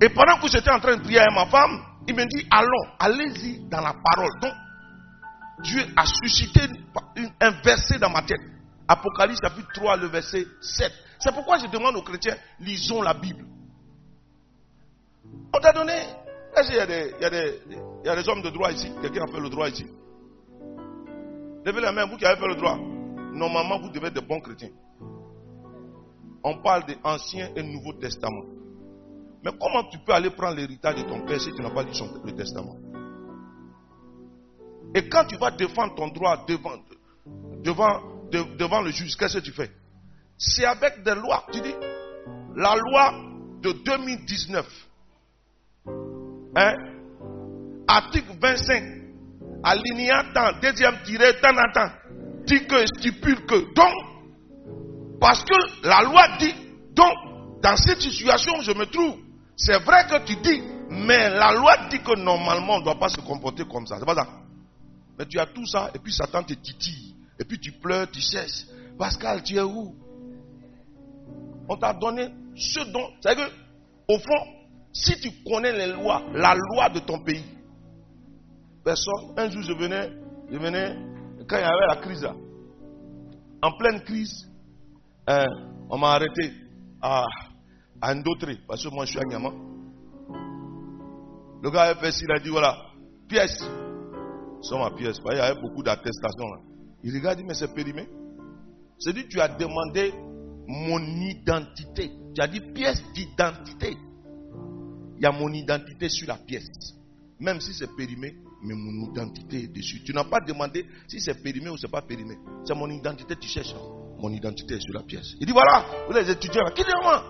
Et 0.00 0.08
pendant 0.08 0.38
que 0.38 0.48
j'étais 0.48 0.70
en 0.70 0.80
train 0.80 0.96
de 0.96 1.02
prier 1.02 1.20
à 1.20 1.30
ma 1.30 1.46
femme, 1.46 1.78
il 2.06 2.14
me 2.14 2.24
dit, 2.24 2.46
allons, 2.50 2.94
allez-y 2.98 3.68
dans 3.68 3.80
la 3.80 3.92
parole. 3.92 4.40
Donc, 4.40 4.52
Dieu 5.62 5.84
a 5.94 6.06
suscité 6.06 6.60
un 7.40 7.50
verset 7.62 7.98
dans 7.98 8.10
ma 8.10 8.22
tête. 8.22 8.40
Apocalypse 8.86 9.40
chapitre 9.42 9.68
3, 9.74 9.96
le 9.98 10.06
verset 10.06 10.46
7. 10.62 10.92
C'est 11.18 11.34
pourquoi 11.34 11.58
je 11.58 11.66
demande 11.66 11.96
aux 11.96 12.02
chrétiens, 12.02 12.36
lisons 12.60 13.02
la 13.02 13.12
Bible. 13.12 13.44
On 15.54 15.60
t'a 15.60 15.72
donné. 15.72 15.92
Des, 16.56 16.68
il 16.70 16.74
y, 16.74 17.24
a 17.24 17.30
des, 17.30 17.60
il 18.02 18.06
y 18.06 18.10
a 18.10 18.16
des 18.16 18.28
hommes 18.28 18.42
de 18.42 18.50
droit 18.50 18.70
ici 18.70 18.90
Quelqu'un 19.02 19.24
a 19.24 19.26
fait 19.26 19.40
le 19.40 19.48
droit 19.48 19.68
ici 19.68 19.86
Levez 21.64 21.80
la 21.80 21.92
main, 21.92 22.06
vous 22.06 22.16
qui 22.16 22.24
avez 22.24 22.40
fait 22.40 22.46
le 22.46 22.54
droit. 22.54 22.78
Normalement, 23.32 23.78
vous 23.78 23.90
devez 23.90 24.06
être 24.06 24.14
de 24.14 24.20
bons 24.20 24.40
chrétiens. 24.40 24.70
On 26.42 26.62
parle 26.62 26.86
de 26.86 26.94
l'Ancien 27.04 27.50
et 27.54 27.62
Nouveau 27.62 27.92
Testament. 27.94 28.44
Mais 29.44 29.50
comment 29.60 29.84
tu 29.90 29.98
peux 29.98 30.12
aller 30.12 30.30
prendre 30.30 30.56
l'héritage 30.56 30.96
de 30.96 31.02
ton 31.02 31.26
père 31.26 31.40
si 31.40 31.52
tu 31.52 31.60
n'as 31.60 31.70
pas 31.70 31.82
lu 31.82 31.92
son, 31.92 32.08
le 32.24 32.32
testament? 32.32 32.76
Et 34.94 35.08
quand 35.08 35.26
tu 35.26 35.36
vas 35.36 35.50
défendre 35.50 35.94
ton 35.94 36.08
droit 36.08 36.44
devant, 36.46 36.78
devant, 37.62 38.00
devant 38.30 38.80
le 38.80 38.90
juge, 38.90 39.16
qu'est-ce 39.16 39.38
que 39.38 39.44
tu 39.44 39.52
fais? 39.52 39.70
C'est 40.38 40.64
avec 40.64 41.02
des 41.02 41.14
lois. 41.14 41.44
Tu 41.52 41.60
dis, 41.60 41.74
la 42.56 42.74
loi 42.76 43.12
de 43.60 43.72
2019, 43.72 44.88
hein, 46.56 46.74
article 47.88 48.36
25, 48.40 48.82
alinéa 49.64 50.24
temps, 50.34 50.52
deuxième 50.62 51.02
tiré, 51.04 51.40
temps 51.40 51.56
en 51.56 51.72
temps, 51.72 51.92
dit 52.46 52.66
que, 52.66 52.86
stipule 52.86 53.46
que, 53.46 53.74
donc, 53.74 55.18
parce 55.20 55.42
que 55.42 55.86
la 55.86 56.02
loi 56.02 56.28
dit, 56.38 56.54
donc, 56.94 57.14
dans 57.62 57.76
cette 57.76 58.00
situation, 58.00 58.60
je 58.62 58.72
me 58.72 58.84
trouve, 58.86 59.16
c'est 59.56 59.78
vrai 59.82 60.06
que 60.08 60.24
tu 60.24 60.36
dis, 60.36 60.62
mais 60.90 61.28
la 61.30 61.52
loi 61.52 61.88
dit 61.90 62.00
que 62.00 62.16
normalement, 62.16 62.74
on 62.74 62.78
ne 62.78 62.84
doit 62.84 62.98
pas 62.98 63.08
se 63.08 63.20
comporter 63.20 63.64
comme 63.64 63.86
ça. 63.86 63.96
C'est 63.98 64.06
pas 64.06 64.14
ça. 64.14 64.26
Mais 65.18 65.26
tu 65.26 65.38
as 65.38 65.46
tout 65.46 65.66
ça, 65.66 65.90
et 65.94 65.98
puis 65.98 66.12
Satan 66.12 66.42
te 66.44 66.54
titille. 66.54 67.16
Et 67.40 67.44
puis 67.44 67.58
tu 67.58 67.72
pleures, 67.72 68.10
tu 68.10 68.20
cesses. 68.20 68.66
Pascal, 68.98 69.42
tu 69.42 69.56
es 69.56 69.62
où? 69.62 69.94
On 71.68 71.76
t'a 71.76 71.92
donné 71.92 72.28
ce 72.56 72.80
dont. 72.92 73.08
C'est 73.20 73.34
que, 73.34 73.42
au 74.08 74.18
fond, 74.18 74.46
si 74.92 75.20
tu 75.20 75.30
connais 75.44 75.72
les 75.72 75.92
lois, 75.92 76.22
la 76.32 76.54
loi 76.54 76.88
de 76.88 77.00
ton 77.00 77.18
pays, 77.20 77.44
un 79.36 79.50
jour 79.50 79.62
je 79.62 79.72
venais, 79.72 80.10
je 80.50 80.58
venais, 80.58 80.96
quand 81.48 81.56
il 81.56 81.60
y 81.60 81.64
avait 81.64 81.86
la 81.88 81.96
crise 81.96 82.22
là, 82.22 82.34
en 83.62 83.72
pleine 83.76 84.00
crise, 84.02 84.48
euh, 85.28 85.46
on 85.90 85.98
m'a 85.98 86.12
arrêté 86.12 86.52
à, 87.00 87.24
à 88.00 88.14
parce 88.66 88.84
que 88.84 88.88
moi 88.88 89.04
je 89.04 89.10
suis 89.10 89.18
à 89.18 89.24
Niama. 89.24 89.50
Le 91.62 91.70
gars 91.70 91.82
a 91.82 91.94
fait 91.96 92.10
il 92.22 92.32
a 92.32 92.38
dit 92.38 92.50
voilà, 92.50 92.76
pièce. 93.28 93.62
C'est 94.62 94.78
ma 94.78 94.90
pièce. 94.90 95.18
Il 95.32 95.36
y 95.36 95.40
avait 95.40 95.60
beaucoup 95.60 95.82
d'attestations 95.82 96.46
là. 96.46 96.60
Il 97.02 97.14
regarde, 97.14 97.40
mais 97.44 97.54
c'est 97.54 97.72
périmé. 97.74 98.08
C'est 98.98 99.12
dit 99.12 99.26
tu 99.28 99.40
as 99.40 99.48
demandé 99.48 100.12
mon 100.66 100.98
identité. 100.98 102.10
Tu 102.34 102.40
as 102.40 102.48
dit 102.48 102.60
pièce 102.60 103.02
d'identité. 103.14 103.96
Il 105.16 105.22
y 105.22 105.26
a 105.26 105.32
mon 105.32 105.52
identité 105.52 106.08
sur 106.08 106.28
la 106.28 106.36
pièce. 106.36 106.68
Même 107.40 107.60
si 107.60 107.72
c'est 107.74 107.94
périmé, 107.96 108.34
mais 108.62 108.74
mon 108.74 109.10
identité 109.10 109.64
est 109.64 109.68
dessus. 109.68 110.02
Tu 110.02 110.12
n'as 110.12 110.24
pas 110.24 110.40
demandé 110.40 110.84
si 111.06 111.20
c'est 111.20 111.42
périmé 111.42 111.70
ou 111.70 111.76
c'est 111.76 111.90
pas 111.90 112.02
périmé. 112.02 112.36
C'est 112.64 112.74
mon 112.74 112.90
identité 112.90 113.36
tu 113.36 113.48
cherches. 113.48 113.74
Mon 114.18 114.30
identité 114.30 114.74
est 114.74 114.80
sur 114.80 114.94
la 114.94 115.02
pièce. 115.02 115.34
Il 115.40 115.46
dit 115.46 115.52
voilà, 115.52 115.84
vous 116.06 116.12
les 116.12 116.28
étudiants, 116.30 116.70
qui 116.74 116.82
dit 116.82 116.90
moi? 117.02 117.24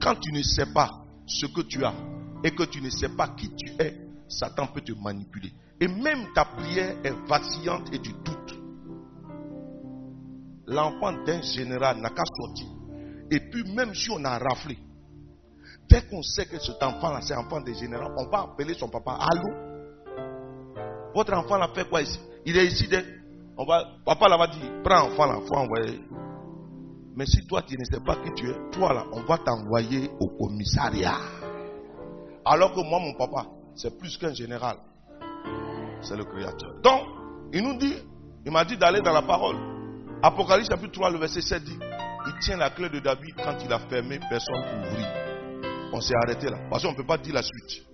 Quand 0.00 0.14
tu 0.16 0.32
ne 0.32 0.42
sais 0.42 0.66
pas 0.72 0.90
ce 1.26 1.46
que 1.46 1.62
tu 1.62 1.84
as 1.84 1.94
et 2.44 2.52
que 2.52 2.62
tu 2.64 2.80
ne 2.80 2.90
sais 2.90 3.08
pas 3.10 3.28
qui 3.28 3.50
tu 3.54 3.72
es, 3.78 3.96
Satan 4.28 4.68
peut 4.68 4.80
te 4.80 4.92
manipuler. 4.92 5.52
Et 5.80 5.88
même 5.88 6.32
ta 6.34 6.44
prière 6.44 6.96
est 7.04 7.28
vacillante 7.28 7.92
et 7.92 7.98
tu 7.98 8.12
doutes. 8.12 8.58
L'enfant 10.66 11.12
d'un 11.24 11.42
général 11.42 12.00
n'a 12.00 12.10
qu'à 12.10 12.24
sortir. 12.24 12.66
Et 13.30 13.40
puis 13.40 13.64
même 13.74 13.94
si 13.94 14.10
on 14.10 14.24
a 14.24 14.38
raflé, 14.38 14.78
dès 15.88 16.02
qu'on 16.02 16.22
sait 16.22 16.46
que 16.46 16.58
cet 16.58 16.82
enfant-là, 16.82 17.20
c'est 17.20 17.34
enfant 17.34 17.60
des 17.60 17.74
généraux, 17.74 18.10
on 18.16 18.26
va 18.28 18.42
appeler 18.42 18.74
son 18.74 18.88
papa. 18.88 19.18
Allô? 19.20 19.76
Votre 21.14 21.34
enfant 21.34 21.56
l'a 21.56 21.68
fait 21.68 21.88
quoi 21.88 22.02
ici? 22.02 22.20
Il 22.44 22.56
est 22.56 22.66
ici. 22.66 22.88
On 23.56 23.64
va, 23.64 23.84
papa 24.04 24.28
là 24.28 24.36
va 24.36 24.46
dire, 24.48 24.82
prends 24.84 25.08
l'enfant 25.08 25.26
là, 25.26 25.38
faut 25.46 25.54
envoyer. 25.54 26.00
Mais 27.16 27.24
si 27.24 27.46
toi 27.46 27.62
tu 27.62 27.76
ne 27.78 27.84
sais 27.84 28.00
pas 28.04 28.16
qui 28.16 28.32
tu 28.34 28.50
es, 28.50 28.70
toi 28.70 28.92
là, 28.92 29.04
on 29.12 29.22
va 29.22 29.38
t'envoyer 29.38 30.10
au 30.20 30.28
commissariat. 30.28 31.16
Alors 32.44 32.72
que 32.72 32.80
moi, 32.80 33.00
mon 33.00 33.14
papa, 33.14 33.46
c'est 33.74 33.98
plus 33.98 34.16
qu'un 34.18 34.34
général. 34.34 34.76
C'est 36.02 36.16
le 36.16 36.24
créateur. 36.24 36.74
Donc, 36.82 37.02
il 37.52 37.62
nous 37.62 37.78
dit, 37.78 37.96
il 38.44 38.52
m'a 38.52 38.64
dit 38.64 38.76
d'aller 38.76 39.00
dans 39.00 39.12
la 39.12 39.22
parole. 39.22 39.56
Apocalypse 40.22 40.68
chapitre 40.68 40.92
3, 40.92 41.10
le 41.10 41.18
verset 41.18 41.40
7 41.40 41.64
dit, 41.64 41.78
il 42.26 42.38
tient 42.40 42.56
la 42.56 42.70
clé 42.70 42.88
de 42.88 43.00
David 43.00 43.34
quand 43.36 43.56
il 43.64 43.72
a 43.72 43.78
fermé, 43.78 44.20
personne 44.28 44.62
pour 44.62 44.90
ouvrir. 44.90 45.25
On 45.92 46.00
s'est 46.00 46.14
arrêté 46.24 46.48
là. 46.48 46.58
Parce 46.70 46.82
qu'on 46.82 46.92
ne 46.92 46.96
peut 46.96 47.06
pas 47.06 47.18
dire 47.18 47.34
la 47.34 47.42
suite. 47.42 47.84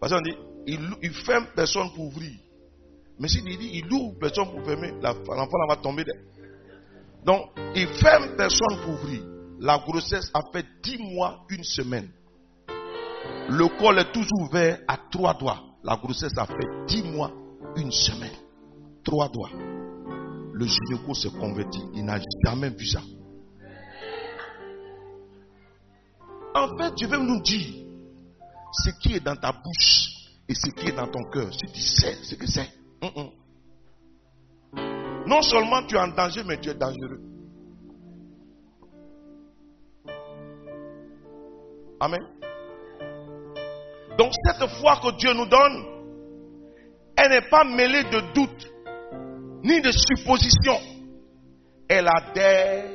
Parce 0.00 0.12
qu'on 0.12 0.20
dit, 0.20 0.34
il, 0.66 0.80
il 1.02 1.12
ferme, 1.12 1.46
personne 1.54 1.90
pour 1.94 2.06
ouvrir. 2.06 2.32
Mais 3.18 3.28
s'il 3.28 3.44
dit, 3.44 3.70
il 3.74 3.92
ouvre, 3.92 4.18
personne 4.18 4.50
pour 4.50 4.64
fermer, 4.64 4.92
l'enfant 5.02 5.66
va 5.68 5.76
tomber. 5.76 6.04
de- 6.04 6.12
Donc, 7.24 7.50
il 7.74 7.86
ferme, 7.88 8.34
personne 8.36 8.80
pour 8.84 8.94
ouvrir. 8.94 9.22
La 9.60 9.78
grossesse 9.78 10.30
a 10.32 10.40
fait 10.52 10.64
10 10.82 10.98
mois, 10.98 11.44
une 11.50 11.64
semaine. 11.64 12.08
Le 13.50 13.66
col 13.78 13.98
est 13.98 14.10
toujours 14.12 14.40
ouvert 14.48 14.80
à 14.88 14.96
trois 15.10 15.34
doigts. 15.34 15.60
La 15.84 15.96
grossesse 15.96 16.36
a 16.38 16.46
fait 16.46 16.86
10 16.86 17.02
mois, 17.02 17.30
une 17.76 17.90
semaine. 17.92 18.32
Trois 19.04 19.28
doigts. 19.28 19.50
Le 20.52 20.66
gynéco 20.66 21.14
s'est 21.14 21.30
converti. 21.30 21.80
Il 21.94 22.04
n'a 22.04 22.18
jamais 22.46 22.70
vu 22.70 22.86
ça. 22.86 23.00
En 26.54 26.76
fait, 26.76 26.92
je 27.00 27.06
vais 27.06 27.18
nous 27.18 27.40
dire 27.42 27.86
ce 28.72 28.90
qui 29.00 29.14
est 29.14 29.20
dans 29.20 29.36
ta 29.36 29.52
bouche 29.52 30.10
et 30.48 30.54
ce 30.54 30.70
qui 30.70 30.88
est 30.88 30.96
dans 30.96 31.08
ton 31.08 31.22
cœur. 31.30 31.52
Si 31.52 31.72
tu 31.72 31.80
sais 31.80 32.14
ce 32.22 32.34
que 32.34 32.46
c'est. 32.46 32.68
Hum, 33.02 33.10
hum. 33.14 33.30
Non 35.26 35.42
seulement 35.42 35.84
tu 35.86 35.94
es 35.94 35.98
en 35.98 36.08
danger, 36.08 36.42
mais 36.44 36.58
tu 36.60 36.70
es 36.70 36.74
dangereux. 36.74 37.20
Amen. 42.00 42.20
Donc 44.18 44.32
cette 44.44 44.68
foi 44.80 44.98
que 45.02 45.16
Dieu 45.16 45.32
nous 45.34 45.46
donne, 45.46 45.84
elle 47.16 47.30
n'est 47.30 47.48
pas 47.48 47.64
mêlée 47.64 48.04
de 48.04 48.32
doute 48.34 48.70
ni 49.62 49.80
de 49.80 49.92
supposition. 49.92 50.78
Elle 51.88 52.08
adhère 52.08 52.90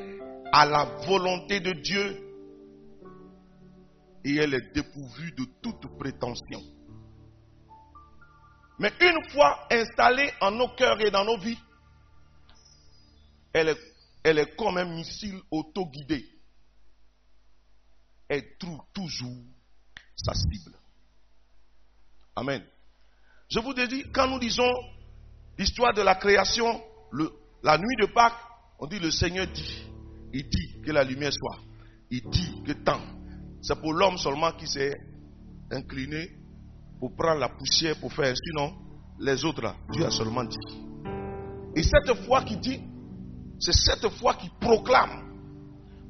à 0.52 0.65
la 0.65 0.86
volonté 1.08 1.60
de 1.60 1.72
Dieu 1.72 2.24
et 4.25 4.38
elle 4.38 4.55
est 4.55 4.73
dépourvue 4.73 5.31
de 5.33 5.45
toute 5.61 5.88
prétention. 5.99 6.61
Mais 8.79 8.91
une 8.99 9.29
fois 9.29 9.67
installée 9.71 10.31
en 10.41 10.51
nos 10.51 10.69
cœurs 10.69 10.99
et 10.99 11.11
dans 11.11 11.23
nos 11.23 11.38
vies, 11.38 11.59
elle 13.53 13.69
est, 13.69 14.55
comme 14.57 14.77
un 14.77 14.85
missile 14.85 15.39
auto-guidé. 15.51 16.25
Elle 18.27 18.57
trouve 18.57 18.81
toujours 18.93 19.43
sa 20.15 20.33
cible. 20.33 20.75
Amen. 22.35 22.65
Je 23.47 23.59
vous 23.59 23.73
ai 23.73 23.88
dit, 23.88 24.03
quand 24.11 24.27
nous 24.27 24.39
disons 24.39 24.73
l'histoire 25.57 25.93
de 25.93 26.01
la 26.01 26.15
création, 26.15 26.83
la 27.63 27.77
nuit 27.77 27.95
de 28.01 28.07
Pâques, 28.07 28.41
on 28.79 28.88
dit 28.88 28.99
le 28.99 29.11
Seigneur 29.11 29.45
dit. 29.47 29.85
Il 30.33 30.49
dit 30.49 30.81
que 30.81 30.91
la 30.91 31.03
lumière 31.03 31.31
soit. 31.31 31.59
Il 32.09 32.27
dit 32.29 32.63
que 32.63 32.73
tant. 32.73 32.99
C'est 33.67 33.82
pour 33.82 33.93
l'homme 33.93 34.17
seulement 34.19 34.51
qui 34.51 34.67
s'est 34.67 34.93
incliné 35.71 36.30
pour 36.99 37.15
prendre 37.15 37.39
la 37.39 37.49
poussière 37.49 37.95
pour 37.99 38.13
faire. 38.13 38.32
Sinon, 38.38 38.73
les 39.19 39.43
autres 39.43 39.63
là, 39.63 39.75
Dieu 39.91 40.06
a 40.06 40.12
seulement 40.12 40.43
dit. 40.43 40.58
Et 41.75 41.82
cette 41.82 42.13
foi 42.25 42.43
qui 42.43 42.58
dit, 42.58 42.80
c'est 43.60 43.73
cette 43.73 44.08
foi 44.19 44.36
qui 44.36 44.49
proclame. 44.62 45.34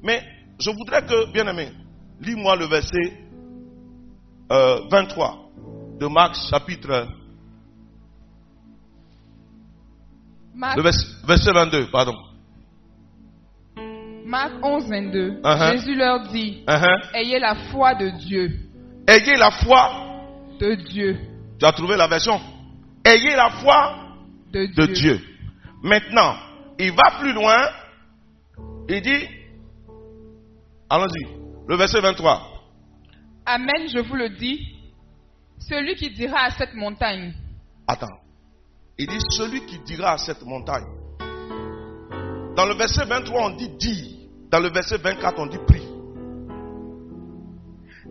Mais 0.04 0.22
je 0.60 0.70
voudrais 0.70 1.06
que, 1.06 1.32
bien 1.32 1.48
aimé, 1.48 1.72
lis-moi 2.20 2.58
le 2.58 2.66
verset 2.66 3.26
euh, 4.52 4.82
23 4.92 5.52
de 5.98 6.08
Marc 6.08 6.36
chapitre. 6.50 7.08
Marc, 10.54 10.76
Le 10.76 10.84
vers- 10.84 11.26
verset 11.26 11.54
22, 11.54 11.90
pardon. 11.90 12.16
Marc 14.26 14.54
11, 14.64 14.90
22. 14.90 15.40
Uh-huh. 15.44 15.72
Jésus 15.74 15.96
leur 15.96 16.28
dit, 16.30 16.64
Uh-huh. 16.68 17.16
ayez 17.16 17.40
la 17.40 17.56
foi 17.72 17.94
de 17.96 18.10
Dieu. 18.10 18.52
Ayez 19.08 19.36
la 19.38 19.52
foi. 19.52 20.02
De 20.60 20.74
Dieu. 20.76 21.18
Tu 21.60 21.66
as 21.66 21.72
trouvé 21.74 21.96
la 21.96 22.08
version? 22.08 22.40
Ayez 23.04 23.36
la 23.36 23.50
foi 23.62 23.96
De 24.52 24.66
de 24.66 24.86
Dieu. 24.88 24.94
Dieu. 24.96 25.22
Maintenant, 25.84 26.36
il 26.80 26.92
va 26.92 27.20
plus 27.20 27.34
loin. 27.34 27.58
Il 28.90 29.02
dit, 29.02 29.28
allons-y, 30.90 31.28
le 31.68 31.76
verset 31.76 32.02
23. 32.02 32.42
Amen, 33.46 33.88
je 33.94 34.00
vous 34.00 34.16
le 34.16 34.30
dis. 34.30 34.60
Celui 35.60 35.96
qui 35.96 36.10
dira 36.10 36.46
à 36.46 36.50
cette 36.52 36.74
montagne, 36.74 37.34
Attends. 37.88 38.08
Il 38.98 39.08
dit, 39.08 39.20
celui 39.30 39.66
qui 39.68 39.78
dira 39.80 40.14
à 40.14 40.18
cette 40.18 40.42
montagne. 40.44 40.86
Dans 42.56 42.66
le 42.66 42.74
verset 42.76 43.06
23, 43.06 43.52
on 43.52 43.56
dit 43.58 43.70
dire. 43.78 44.15
Dans 44.52 44.60
le 44.60 44.70
verset 44.70 44.98
24, 44.98 45.40
on 45.40 45.48
dit 45.48 45.58
prie. 45.68 45.88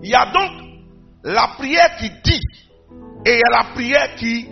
Il 0.03 0.11
y 0.11 0.15
a 0.15 0.33
donc 0.33 0.51
la 1.23 1.49
prière 1.57 1.97
qui 1.99 2.11
dit 2.23 2.41
et 3.27 3.33
il 3.33 3.39
y 3.39 3.55
a 3.55 3.63
la 3.63 3.65
prière 3.75 4.15
qui 4.17 4.47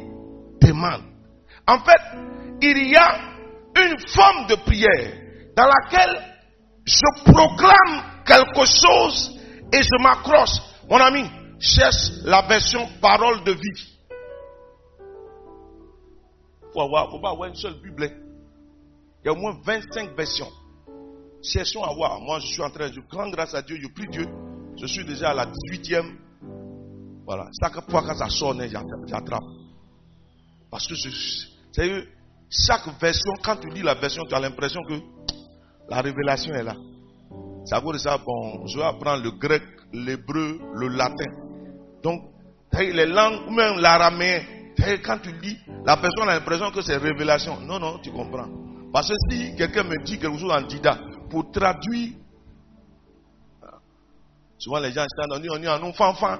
demande. 0.61 1.03
En 1.67 1.79
fait, 1.81 2.01
il 2.63 2.91
y 2.91 2.97
a 2.97 3.19
une 3.77 3.99
forme 4.09 4.47
de 4.49 4.55
prière 4.65 5.13
dans 5.57 5.67
laquelle 5.67 6.23
je 6.85 7.31
proclame 7.31 8.03
quelque 8.25 8.65
chose 8.67 9.39
et 9.73 9.83
je 9.83 10.03
m'accroche. 10.03 10.59
Mon 10.89 10.99
ami, 10.99 11.25
cherche 11.61 12.11
la 12.25 12.43
version 12.43 12.89
parole 13.01 13.45
de 13.45 13.53
vie. 13.53 13.99
Faut 16.73 16.81
avoir, 16.81 17.11
faut 17.11 17.21
pas 17.21 17.31
avoir 17.31 17.49
une 17.49 17.55
seule 17.55 17.81
Bible. 17.83 18.05
hein. 18.05 18.11
Il 19.23 19.27
y 19.27 19.29
a 19.29 19.33
au 19.33 19.37
moins 19.37 19.57
25 19.65 20.17
versions. 20.17 20.51
Cherchons 21.43 21.83
à 21.83 21.93
voir. 21.93 22.21
Moi, 22.21 22.39
je 22.41 22.47
suis 22.47 22.63
en 22.63 22.71
train, 22.71 22.91
je 22.93 23.01
rends 23.11 23.31
grâce 23.31 23.55
à 23.55 23.63
Dieu, 23.63 23.77
je 23.81 23.89
prie 23.89 24.09
Dieu. 24.09 24.27
Je 24.81 24.87
suis 24.87 25.05
déjà 25.05 25.31
à 25.31 25.35
la 25.35 25.47
18e. 25.47 26.13
Voilà. 27.27 27.49
Chaque 27.61 27.91
fois 27.91 28.03
que 28.03 28.15
ça 28.15 28.29
sonne, 28.29 28.67
j'attrape-. 29.07 29.43
Parce 30.71 30.87
que 30.87 30.95
c'est 30.95 31.11
chaque 32.51 32.87
version, 33.01 33.33
quand 33.43 33.57
tu 33.57 33.69
lis 33.71 33.83
la 33.83 33.95
version, 33.95 34.25
tu 34.29 34.35
as 34.35 34.41
l'impression 34.41 34.81
que 34.83 34.95
la 35.89 36.01
révélation 36.01 36.55
est 36.55 36.63
là. 36.63 36.77
À 37.71 37.81
cause 37.81 37.95
de 37.95 37.99
ça, 37.99 38.19
bon, 38.19 38.67
je 38.67 38.77
vais 38.79 38.85
apprendre 38.85 39.23
le 39.23 39.31
grec, 39.33 39.63
l'hébreu, 39.93 40.59
le 40.75 40.89
latin. 40.89 41.31
Donc, 42.03 42.23
les 42.79 43.07
langues, 43.07 43.49
ou 43.49 43.53
même 43.53 43.79
l'araméen, 43.79 44.43
quand 45.05 45.19
tu 45.23 45.33
lis, 45.41 45.57
la 45.87 45.97
personne 45.97 46.29
a 46.29 46.35
l'impression 46.35 46.71
que 46.71 46.83
c'est 46.83 46.97
révélation. 46.97 47.61
Non, 47.61 47.79
non, 47.79 47.99
tu 48.03 48.11
comprends. 48.11 48.49
Parce 48.93 49.09
que 49.09 49.15
si 49.31 49.55
quelqu'un 49.57 49.85
me 49.85 50.03
dit 50.05 50.19
quelque 50.19 50.39
chose 50.39 50.53
en 50.53 50.63
dida, 50.63 50.99
pour 51.33 51.51
traduire, 51.51 52.13
souvent 54.59 54.81
les 54.81 54.93
gens 54.93 55.03
sont 55.09 55.35
on 55.35 55.41
dit, 55.41 55.49
on 55.51 55.59
dit, 55.59 55.67
en 55.67 55.79
nous 55.79 55.95
fanfan. 55.95 56.39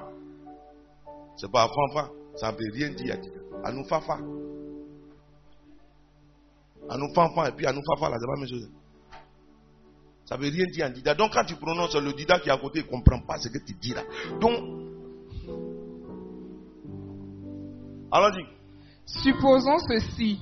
C'est 1.37 1.51
pas 1.51 1.67
fanfan, 1.67 2.11
ça 2.37 2.53
ne 2.53 2.57
veut 2.59 2.73
rien 2.75 2.91
dire. 2.91 3.17
À 3.65 3.73
nous 3.73 3.85
fafa. 3.85 4.19
À 6.91 6.99
nous 6.99 7.13
fanfan, 7.15 7.47
et 7.47 7.53
puis 7.53 7.67
à 7.67 7.73
nous 7.73 7.81
fafa, 7.89 8.11
là, 8.11 8.19
c'est 8.21 8.27
pas 8.27 8.35
la 8.35 8.41
même 8.41 8.49
chose. 8.49 8.71
Ça 10.27 10.37
veut 10.37 10.51
rien 10.51 10.67
dire 10.67 10.87
en 10.87 10.91
dida. 10.91 11.15
Donc 11.15 11.33
quand 11.33 11.45
tu 11.45 11.57
prononces 11.57 11.95
le 11.95 12.13
dida 12.13 12.39
qui 12.39 12.51
est 12.51 12.53
à 12.53 12.59
côté, 12.59 12.81
il 12.81 12.85
ne 12.85 12.91
comprend 12.91 13.21
pas 13.21 13.39
ce 13.39 13.49
que 13.49 13.59
tu 13.65 13.73
dis 13.81 13.95
là. 13.95 14.03
Donc, 14.41 14.59
allons-y. 18.13 18.45
supposons 19.07 19.79
ceci. 19.89 20.39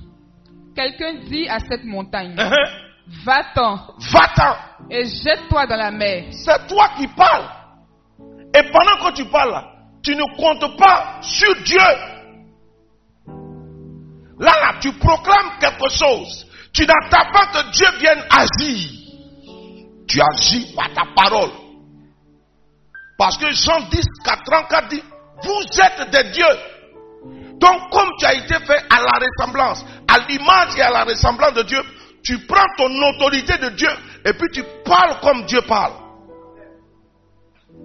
Quelqu'un 0.75 1.21
dit 1.23 1.47
à 1.47 1.59
cette 1.59 1.85
montagne, 1.85 2.35
Uh-huh. 2.35 2.80
Va-t'en 3.25 3.77
Va-t'en. 4.11 4.55
et 4.89 5.05
jette-toi 5.05 5.65
dans 5.67 5.75
la 5.75 5.91
mer. 5.91 6.25
C'est 6.31 6.67
toi 6.67 6.89
qui 6.97 7.07
parles. 7.07 7.49
Et 8.55 8.63
pendant 8.71 8.97
que 8.97 9.13
tu 9.15 9.25
parles, 9.25 9.63
tu 10.03 10.15
ne 10.15 10.23
comptes 10.37 10.77
pas 10.77 11.19
sur 11.21 11.55
Dieu. 11.63 11.77
Là, 14.39 14.51
là, 14.59 14.73
tu 14.81 14.91
proclames 14.93 15.51
quelque 15.59 15.89
chose. 15.89 16.47
Tu 16.73 16.85
n'attends 16.85 17.31
pas 17.31 17.47
que 17.47 17.71
Dieu 17.71 17.87
vienne 17.99 18.23
agir. 18.29 18.89
Tu 20.07 20.19
agis 20.21 20.73
par 20.75 20.91
ta 20.93 21.03
parole. 21.15 21.51
Parce 23.17 23.37
que 23.37 23.51
Jean 23.51 23.81
10, 23.91 24.03
34 24.45 24.87
dit, 24.89 25.03
vous 25.43 25.81
êtes 25.81 26.09
des 26.09 26.31
dieux. 26.31 26.57
Donc, 27.59 27.91
comme 27.91 28.09
tu 28.17 28.25
as 28.25 28.33
été 28.33 28.55
fait 28.65 28.83
à 28.89 28.99
la 28.99 29.19
ressemblance, 29.19 29.85
à 30.07 30.17
l'image 30.27 30.75
et 30.77 30.81
à 30.81 30.89
la 30.89 31.03
ressemblance 31.03 31.53
de 31.53 31.61
Dieu, 31.61 31.79
tu 32.23 32.39
prends 32.45 32.65
ton 32.77 32.89
autorité 33.09 33.57
de 33.57 33.69
Dieu 33.69 33.89
et 34.25 34.33
puis 34.33 34.47
tu 34.53 34.63
parles 34.85 35.19
comme 35.21 35.45
Dieu 35.45 35.61
parle. 35.67 35.93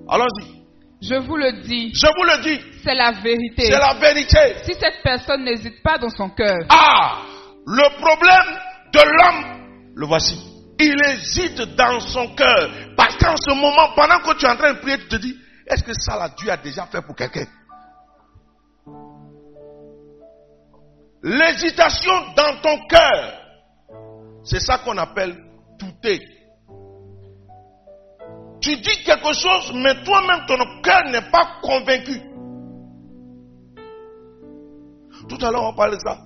Allons-y. 0.09 0.57
Je 1.03 1.15
vous 1.15 1.37
le 1.37 1.63
dis, 1.63 1.93
Je 1.95 2.07
vous 2.07 2.25
le 2.25 2.43
dis, 2.43 2.61
c'est 2.83 2.95
la 2.95 3.13
vérité. 3.13 3.65
c'est 3.67 3.79
la 3.79 3.95
vérité. 3.95 4.57
Si 4.65 4.75
cette 4.75 5.03
personne 5.03 5.45
n'hésite 5.45 5.83
pas 5.83 5.99
dans 5.99 6.09
son 6.09 6.31
cœur, 6.31 6.57
Ah, 6.71 7.19
le 7.67 8.01
problème 8.01 8.59
de 8.93 9.01
l'homme, 9.01 9.93
le 9.95 10.07
voici. 10.07 10.39
Il 10.79 10.95
hésite 11.11 11.61
dans 11.77 12.01
son 12.01 12.35
cœur. 12.35 12.71
Parce 12.97 13.17
qu'en 13.17 13.37
ce 13.37 13.51
moment, 13.55 13.93
pendant 13.95 14.19
que 14.21 14.39
tu 14.39 14.45
es 14.47 14.49
en 14.49 14.57
train 14.57 14.75
de 14.75 14.79
prier, 14.81 14.99
tu 14.99 15.09
te 15.09 15.17
dis, 15.17 15.37
est-ce 15.67 15.83
que 15.83 15.93
ça, 15.95 16.17
là, 16.19 16.29
Dieu 16.37 16.51
a 16.51 16.57
déjà 16.59 16.87
fait 16.87 17.01
pour 17.03 17.17
quelqu'un? 17.17 17.47
L'hésitation 21.23 22.13
dans 22.37 22.61
ton 22.63 22.79
cœur, 22.89 23.33
c'est 24.47 24.61
ça 24.61 24.79
qu'on 24.79 24.97
appelle 24.97 25.37
douter. 25.79 26.21
Tu 28.61 28.77
dis 28.77 29.05
quelque 29.05 29.33
chose, 29.35 29.73
mais 29.75 30.03
toi-même, 30.05 30.47
ton 30.47 30.57
cœur 30.83 31.05
n'est 31.11 31.31
pas 31.31 31.59
convaincu. 31.61 32.21
Tout 35.29 35.45
à 35.45 35.51
l'heure, 35.51 35.65
on 35.65 35.75
parlait 35.75 35.97
de 35.97 36.01
ça. 36.01 36.21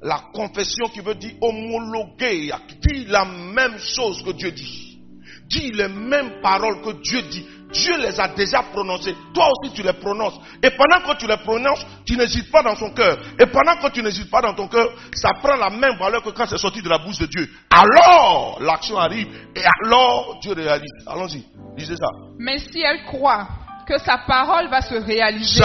La 0.00 0.30
confession 0.32 0.86
qui 0.86 1.00
veut 1.00 1.16
dire 1.16 1.34
homologuer, 1.40 2.52
dit 2.80 3.04
la 3.06 3.24
même 3.24 3.78
chose 3.78 4.22
que 4.22 4.30
Dieu 4.30 4.52
dit. 4.52 5.00
Dit 5.48 5.72
les 5.72 5.88
mêmes 5.88 6.40
paroles 6.40 6.80
que 6.82 7.02
Dieu 7.02 7.22
dit. 7.22 7.46
Dieu 7.72 7.96
les 7.98 8.18
a 8.20 8.28
déjà 8.28 8.62
prononcées. 8.62 9.14
Toi 9.34 9.48
aussi, 9.50 9.72
tu 9.72 9.82
les 9.82 9.92
prononces. 9.94 10.34
Et 10.62 10.70
pendant 10.70 11.00
que 11.00 11.16
tu 11.18 11.26
les 11.26 11.36
prononces, 11.38 11.84
tu 12.06 12.16
n'hésites 12.16 12.50
pas 12.50 12.62
dans 12.62 12.76
son 12.76 12.90
cœur. 12.90 13.18
Et 13.38 13.46
pendant 13.46 13.76
que 13.76 13.90
tu 13.90 14.02
n'hésites 14.02 14.30
pas 14.30 14.40
dans 14.40 14.54
ton 14.54 14.68
cœur, 14.68 14.88
ça 15.14 15.30
prend 15.42 15.56
la 15.56 15.70
même 15.70 15.96
valeur 15.98 16.22
que 16.22 16.30
quand 16.30 16.46
c'est 16.46 16.58
sorti 16.58 16.80
de 16.82 16.88
la 16.88 16.98
bouche 16.98 17.18
de 17.18 17.26
Dieu. 17.26 17.48
Alors, 17.70 18.58
l'action 18.60 18.98
arrive. 18.98 19.28
Et 19.54 19.62
alors, 19.82 20.38
Dieu 20.40 20.52
réalise. 20.52 20.92
Allons-y. 21.06 21.44
Lisez 21.76 21.96
ça. 21.96 22.06
Mais 22.38 22.58
si 22.58 22.80
elle 22.80 23.04
croit 23.04 23.48
que 23.86 23.98
sa 23.98 24.18
parole 24.18 24.68
va 24.68 24.80
se 24.80 24.94
réaliser, 24.94 25.62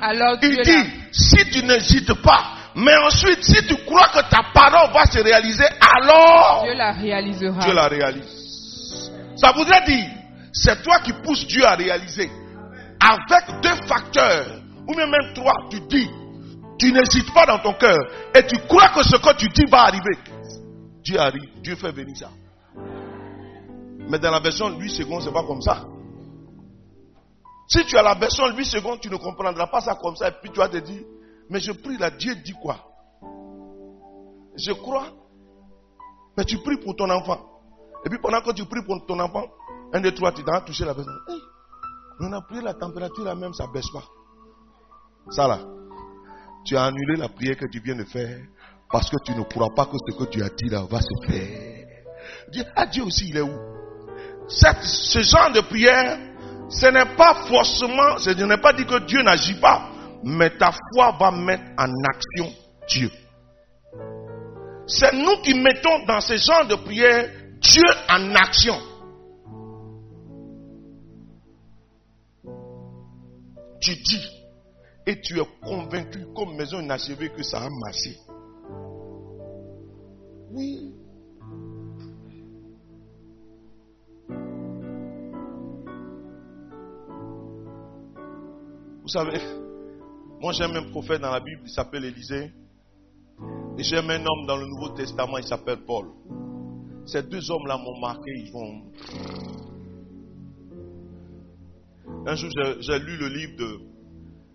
alors 0.00 0.38
Dieu 0.38 0.50
Il 0.50 0.56
la... 0.56 0.62
dit, 0.62 0.90
si 1.12 1.50
tu 1.50 1.64
n'hésites 1.64 2.14
pas, 2.22 2.44
mais 2.74 2.96
ensuite, 3.06 3.42
si 3.42 3.66
tu 3.66 3.76
crois 3.84 4.08
que 4.08 4.20
ta 4.30 4.42
parole 4.54 4.92
va 4.92 5.04
se 5.06 5.18
réaliser, 5.18 5.64
alors 5.80 6.62
Dieu 6.64 6.74
la 6.74 6.92
réalisera. 6.92 7.60
Dieu 7.60 7.74
la 7.74 7.88
réalise. 7.88 9.10
Ça 9.36 9.52
voudrait 9.52 9.84
dire, 9.84 10.06
c'est 10.60 10.82
toi 10.82 10.98
qui 11.00 11.12
pousses 11.12 11.46
Dieu 11.46 11.64
à 11.64 11.74
réaliser. 11.74 12.30
Avec 13.00 13.60
deux 13.62 13.86
facteurs, 13.86 14.60
ou 14.88 14.94
même 14.94 15.32
trois, 15.34 15.68
tu 15.70 15.80
dis, 15.82 16.10
tu 16.78 16.92
n'hésites 16.92 17.32
pas 17.32 17.46
dans 17.46 17.58
ton 17.58 17.74
cœur, 17.74 17.98
et 18.34 18.44
tu 18.46 18.58
crois 18.66 18.88
que 18.88 19.02
ce 19.02 19.16
que 19.16 19.36
tu 19.36 19.48
dis 19.48 19.70
va 19.70 19.82
arriver. 19.82 20.18
Dieu 21.02 21.18
arrive, 21.18 21.48
Dieu 21.62 21.76
fait 21.76 21.92
venir 21.92 22.16
ça. 22.16 22.30
Mais 24.10 24.18
dans 24.18 24.30
la 24.30 24.40
version 24.40 24.76
8 24.76 24.88
secondes, 24.90 25.22
c'est 25.22 25.32
pas 25.32 25.44
comme 25.44 25.60
ça. 25.60 25.84
Si 27.68 27.84
tu 27.84 27.96
as 27.96 28.02
la 28.02 28.14
version 28.14 28.46
8 28.48 28.64
secondes, 28.64 29.00
tu 29.00 29.10
ne 29.10 29.16
comprendras 29.16 29.66
pas 29.66 29.80
ça 29.80 29.94
comme 29.94 30.16
ça, 30.16 30.28
et 30.28 30.32
puis 30.40 30.50
tu 30.50 30.58
vas 30.58 30.68
te 30.68 30.78
dire, 30.78 31.02
mais 31.50 31.60
je 31.60 31.72
prie 31.72 31.98
là, 31.98 32.10
Dieu 32.10 32.34
dit 32.36 32.54
quoi? 32.60 32.78
Je 34.56 34.72
crois, 34.72 35.08
mais 36.36 36.44
tu 36.44 36.58
pries 36.58 36.78
pour 36.78 36.96
ton 36.96 37.08
enfant. 37.10 37.38
Et 38.04 38.08
puis 38.08 38.18
pendant 38.20 38.40
que 38.40 38.52
tu 38.52 38.64
pries 38.64 38.84
pour 38.84 39.04
ton 39.06 39.20
enfant, 39.20 39.44
un, 39.92 40.00
deux, 40.00 40.12
trois, 40.12 40.32
tu 40.32 40.44
t'as 40.44 40.60
touché 40.60 40.84
la 40.84 40.94
personne. 40.94 41.18
On 42.20 42.32
a 42.32 42.40
prié 42.42 42.60
la 42.62 42.74
température 42.74 43.24
là 43.24 43.34
même, 43.34 43.54
ça 43.54 43.66
ne 43.66 43.72
baisse 43.72 43.90
pas. 43.90 44.04
Ça 45.30 45.46
là, 45.46 45.60
tu 46.64 46.76
as 46.76 46.84
annulé 46.84 47.16
la 47.16 47.28
prière 47.28 47.56
que 47.56 47.66
tu 47.70 47.80
viens 47.80 47.96
de 47.96 48.04
faire 48.04 48.38
parce 48.90 49.08
que 49.10 49.16
tu 49.24 49.32
ne 49.32 49.42
crois 49.42 49.70
pas 49.74 49.86
que 49.86 49.96
ce 50.06 50.16
que 50.16 50.24
tu 50.24 50.42
as 50.42 50.48
dit 50.50 50.68
là 50.68 50.82
va 50.90 51.00
se 51.00 51.26
faire. 51.26 51.86
Dieu, 52.50 52.64
ah, 52.76 52.86
aussi, 53.04 53.28
il 53.28 53.36
est 53.36 53.42
où? 53.42 53.58
Ce 54.48 55.20
genre 55.20 55.52
de 55.52 55.60
prière, 55.60 56.18
ce 56.68 56.86
n'est 56.86 57.16
pas 57.16 57.34
forcément, 57.46 58.18
ce 58.18 58.30
n'est 58.30 58.58
pas 58.58 58.72
dit 58.72 58.84
que 58.84 58.98
Dieu 59.00 59.22
n'agit 59.22 59.60
pas, 59.60 59.90
mais 60.24 60.50
ta 60.50 60.72
foi 60.92 61.16
va 61.18 61.30
mettre 61.30 61.64
en 61.78 61.92
action 62.04 62.52
Dieu. 62.88 63.10
C'est 64.86 65.12
nous 65.12 65.42
qui 65.42 65.54
mettons 65.54 66.04
dans 66.06 66.20
ce 66.20 66.36
genre 66.36 66.66
de 66.66 66.74
prière 66.76 67.28
Dieu 67.60 67.84
en 68.08 68.34
action. 68.34 68.76
Tu 73.80 73.94
dis 73.94 74.38
et 75.06 75.20
tu 75.22 75.40
es 75.40 75.44
convaincu 75.62 76.26
comme 76.36 76.54
maison 76.54 76.80
inachevée 76.80 77.30
que 77.30 77.42
ça 77.42 77.62
a 77.62 77.70
marché. 77.70 78.14
Oui. 80.50 80.94
Vous 89.00 89.08
savez, 89.08 89.40
moi 90.40 90.52
j'aime 90.52 90.76
un 90.76 90.90
prophète 90.90 91.22
dans 91.22 91.30
la 91.30 91.40
Bible, 91.40 91.62
il 91.64 91.70
s'appelle 91.70 92.04
Élisée. 92.04 92.52
Et 93.78 93.82
j'aime 93.82 94.10
un 94.10 94.20
homme 94.20 94.46
dans 94.46 94.58
le 94.58 94.66
Nouveau 94.66 94.90
Testament, 94.90 95.38
il 95.38 95.44
s'appelle 95.44 95.78
Paul. 95.86 96.08
Ces 97.06 97.22
deux 97.22 97.50
hommes-là 97.50 97.78
m'ont 97.78 97.98
marqué, 97.98 98.30
ils 98.30 98.52
vont. 98.52 98.92
Un 102.26 102.34
jour, 102.34 102.50
j'ai- 102.80 102.98
lu 102.98 103.16
le 103.16 103.28
livre 103.28 103.56
de. 103.56 103.80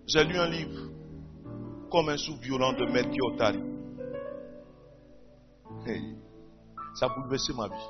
J'ai 0.08 0.24
lu 0.24 0.38
un 0.38 0.48
livre 0.48 0.90
comme 1.90 2.10
un 2.10 2.18
sou 2.18 2.36
violent 2.38 2.74
de 2.74 2.86
Melchior 2.92 3.36
Tari. 3.38 3.64
Hey, 5.86 6.16
ça 6.96 7.08
a 7.08 7.10
bouleversé 7.10 7.54
ma 7.54 7.68
vie. 7.68 7.90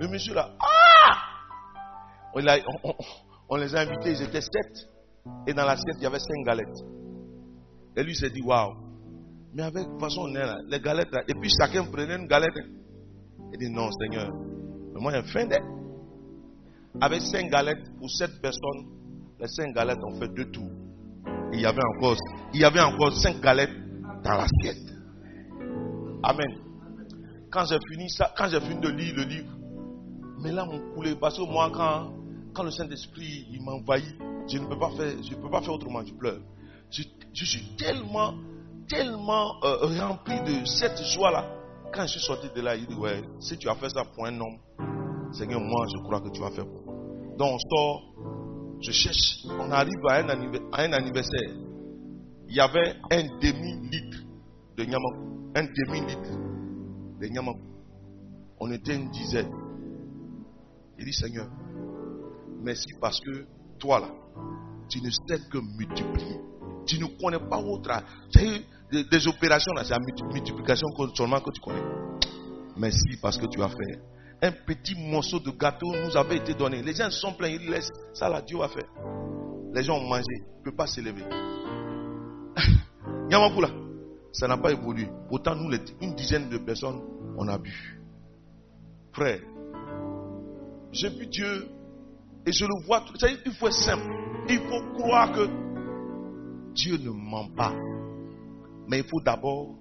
Le 0.00 0.08
monsieur 0.08 0.34
là, 0.34 0.50
ah 0.60 0.66
on, 3.48 3.56
les 3.56 3.74
a 3.74 3.80
invités, 3.80 4.10
ils 4.12 4.22
étaient 4.22 4.40
sept. 4.40 4.88
Et 5.46 5.54
dans 5.54 5.64
l'assiette, 5.64 5.96
il 5.98 6.02
y 6.02 6.06
avait 6.06 6.18
cinq 6.18 6.44
galettes. 6.44 6.84
Et 7.96 8.02
lui 8.02 8.14
s'est 8.14 8.30
dit, 8.30 8.42
waouh. 8.42 8.74
Mais 9.54 9.62
avec 9.62 9.86
façon, 9.98 10.22
on 10.22 10.34
est 10.34 10.44
là, 10.44 10.56
les 10.68 10.80
galettes 10.80 11.10
là. 11.10 11.22
Et 11.26 11.34
puis 11.34 11.50
chacun 11.50 11.84
prenait 11.84 12.16
une 12.16 12.26
galette. 12.26 12.52
Il 13.52 13.58
dit, 13.58 13.70
non, 13.70 13.90
Seigneur. 13.92 14.30
Mais 14.94 15.00
moi, 15.00 15.12
j'ai 15.12 15.22
faim 15.32 15.46
d'être. 15.46 15.64
Avec 17.00 17.20
cinq 17.22 17.50
galettes 17.50 17.90
pour 17.98 18.10
sept 18.10 18.40
personnes, 18.40 18.86
les 19.38 19.48
cinq 19.48 19.74
galettes 19.74 20.02
ont 20.02 20.18
fait 20.18 20.28
deux 20.28 20.50
tours. 20.50 20.70
Il 21.52 21.60
y 21.60 21.66
avait 21.66 21.82
encore, 21.96 22.16
il 22.54 22.60
y 22.60 22.64
avait 22.64 22.80
encore 22.80 23.12
cinq 23.12 23.40
galettes 23.40 23.74
dans 24.24 24.32
l'assiette. 24.32 24.82
Amen. 26.22 26.58
Quand 27.50 27.64
j'ai 27.66 27.78
fini 27.90 28.08
ça, 28.10 28.32
quand 28.36 28.48
j'ai 28.48 28.60
fini 28.60 28.80
de 28.80 28.88
lire 28.88 29.14
le 29.16 29.22
livre, 29.24 29.52
mais 30.40 30.52
là 30.52 30.64
mon 30.64 30.94
coulé 30.94 31.14
parce 31.16 31.36
que 31.36 31.42
moi 31.42 31.70
quand, 31.72 32.12
quand 32.54 32.62
le 32.62 32.70
Saint-Esprit 32.70 33.46
m'envahit, 33.60 34.16
je 34.48 34.58
ne 34.58 34.66
peux 34.66 34.78
pas 34.78 34.90
faire, 34.90 35.12
je 35.22 35.34
peux 35.34 35.50
pas 35.50 35.60
faire 35.60 35.74
autrement, 35.74 36.04
je 36.04 36.14
pleure. 36.14 36.40
Je, 36.90 37.44
suis 37.44 37.76
tellement, 37.76 38.34
tellement 38.88 39.62
euh, 39.64 39.86
rempli 40.00 40.40
de 40.40 40.64
cette 40.64 41.02
joie 41.04 41.30
là. 41.30 41.44
Quand 41.92 42.02
je 42.02 42.12
suis 42.12 42.20
sorti 42.20 42.48
de 42.54 42.60
là, 42.60 42.76
il 42.76 42.86
dit 42.86 42.94
ouais, 42.94 43.22
si 43.38 43.56
tu 43.58 43.68
as 43.68 43.74
fait 43.74 43.90
ça 43.90 44.04
pour 44.04 44.26
un 44.26 44.40
homme, 44.40 44.58
Seigneur, 45.32 45.60
moi 45.60 45.86
je 45.92 46.02
crois 46.02 46.20
que 46.20 46.28
tu 46.30 46.40
vas 46.40 46.50
faire 46.50 46.66
pour. 46.66 46.85
Donc 47.38 47.52
on 47.54 47.58
sort, 47.58 48.02
je 48.80 48.90
cherche, 48.92 49.46
on 49.58 49.70
arrive 49.70 50.00
à 50.08 50.16
un, 50.20 50.92
anniversaire. 50.92 51.50
Il 52.48 52.54
y 52.54 52.60
avait 52.60 52.94
un 53.10 53.22
demi-litre 53.40 54.18
de 54.76 54.84
Nyamakou. 54.84 55.50
Un 55.54 55.64
demi-litre 55.64 56.30
de 57.20 57.26
Nyamakou. 57.26 57.60
On 58.60 58.70
était 58.70 58.94
une 58.96 59.10
dizaine. 59.10 59.50
Il 60.98 61.04
dit 61.04 61.12
Seigneur, 61.12 61.48
merci 62.62 62.86
parce 63.00 63.20
que 63.20 63.44
toi 63.78 64.00
là, 64.00 64.08
tu 64.88 65.02
ne 65.02 65.10
sais 65.10 65.38
que 65.50 65.58
multiplier. 65.76 66.40
Tu 66.86 66.98
ne 66.98 67.06
connais 67.20 67.40
pas 67.50 67.58
autre. 67.58 67.90
C'est 68.30 68.62
des, 68.92 69.04
des 69.04 69.28
opérations 69.28 69.72
là, 69.74 69.82
c'est 69.84 69.90
la 69.90 69.98
multi- 69.98 70.24
multiplication 70.32 70.86
seulement 71.14 71.40
que 71.40 71.50
tu 71.50 71.60
connais. 71.60 71.82
Merci 72.76 73.18
parce 73.20 73.36
que 73.36 73.46
tu 73.46 73.60
as 73.62 73.68
fait. 73.68 74.00
Un 74.42 74.52
petit 74.52 74.94
morceau 74.94 75.40
de 75.40 75.50
gâteau 75.50 75.86
nous 75.86 76.16
avait 76.16 76.36
été 76.36 76.54
donné. 76.54 76.82
Les 76.82 76.94
gens 76.94 77.10
sont 77.10 77.32
pleins, 77.32 77.48
ils 77.48 77.70
laissent. 77.70 77.90
Ça 78.12 78.28
là, 78.28 78.42
Dieu 78.42 78.58
va 78.58 78.68
faire. 78.68 78.88
Les 79.72 79.82
gens 79.82 79.98
ont 79.98 80.06
mangé, 80.06 80.24
ils 80.30 80.58
ne 80.58 80.64
peuvent 80.64 80.76
pas 80.76 80.86
s'élever. 80.86 81.24
Nyamakou 83.30 83.60
là, 83.60 83.70
ça 84.32 84.46
n'a 84.46 84.58
pas 84.58 84.72
évolué. 84.72 85.08
Pourtant, 85.28 85.54
nous, 85.54 85.70
une 86.02 86.14
dizaine 86.14 86.50
de 86.50 86.58
personnes, 86.58 87.00
on 87.38 87.48
a 87.48 87.56
bu. 87.56 88.00
Frère, 89.12 89.40
j'ai 90.92 91.08
vu 91.08 91.26
Dieu 91.26 91.68
et 92.46 92.52
je 92.52 92.64
le 92.64 92.86
vois. 92.86 93.04
c'est-à-dire, 93.14 93.40
Il 93.46 93.52
faut 93.52 93.68
être 93.68 93.74
simple. 93.74 94.12
Il 94.48 94.58
faut 94.60 94.82
croire 94.98 95.32
que 95.32 95.48
Dieu 96.74 96.98
ne 96.98 97.10
ment 97.10 97.48
pas. 97.56 97.72
Mais 98.88 98.98
il 98.98 99.04
faut 99.04 99.20
d'abord 99.20 99.74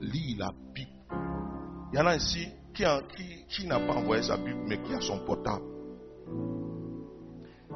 lire 0.00 0.36
la 0.38 0.52
Bible. 0.74 0.90
Il 1.92 1.98
y 1.98 2.02
en 2.02 2.06
a 2.06 2.16
ici 2.16 2.46
qui, 2.74 3.66
n'a 3.66 3.80
pas 3.80 3.94
envoyé 3.94 4.22
sa 4.22 4.36
Bible, 4.36 4.60
mais 4.66 4.78
qui 4.82 4.94
a 4.94 5.00
son 5.00 5.18
portable. 5.20 5.64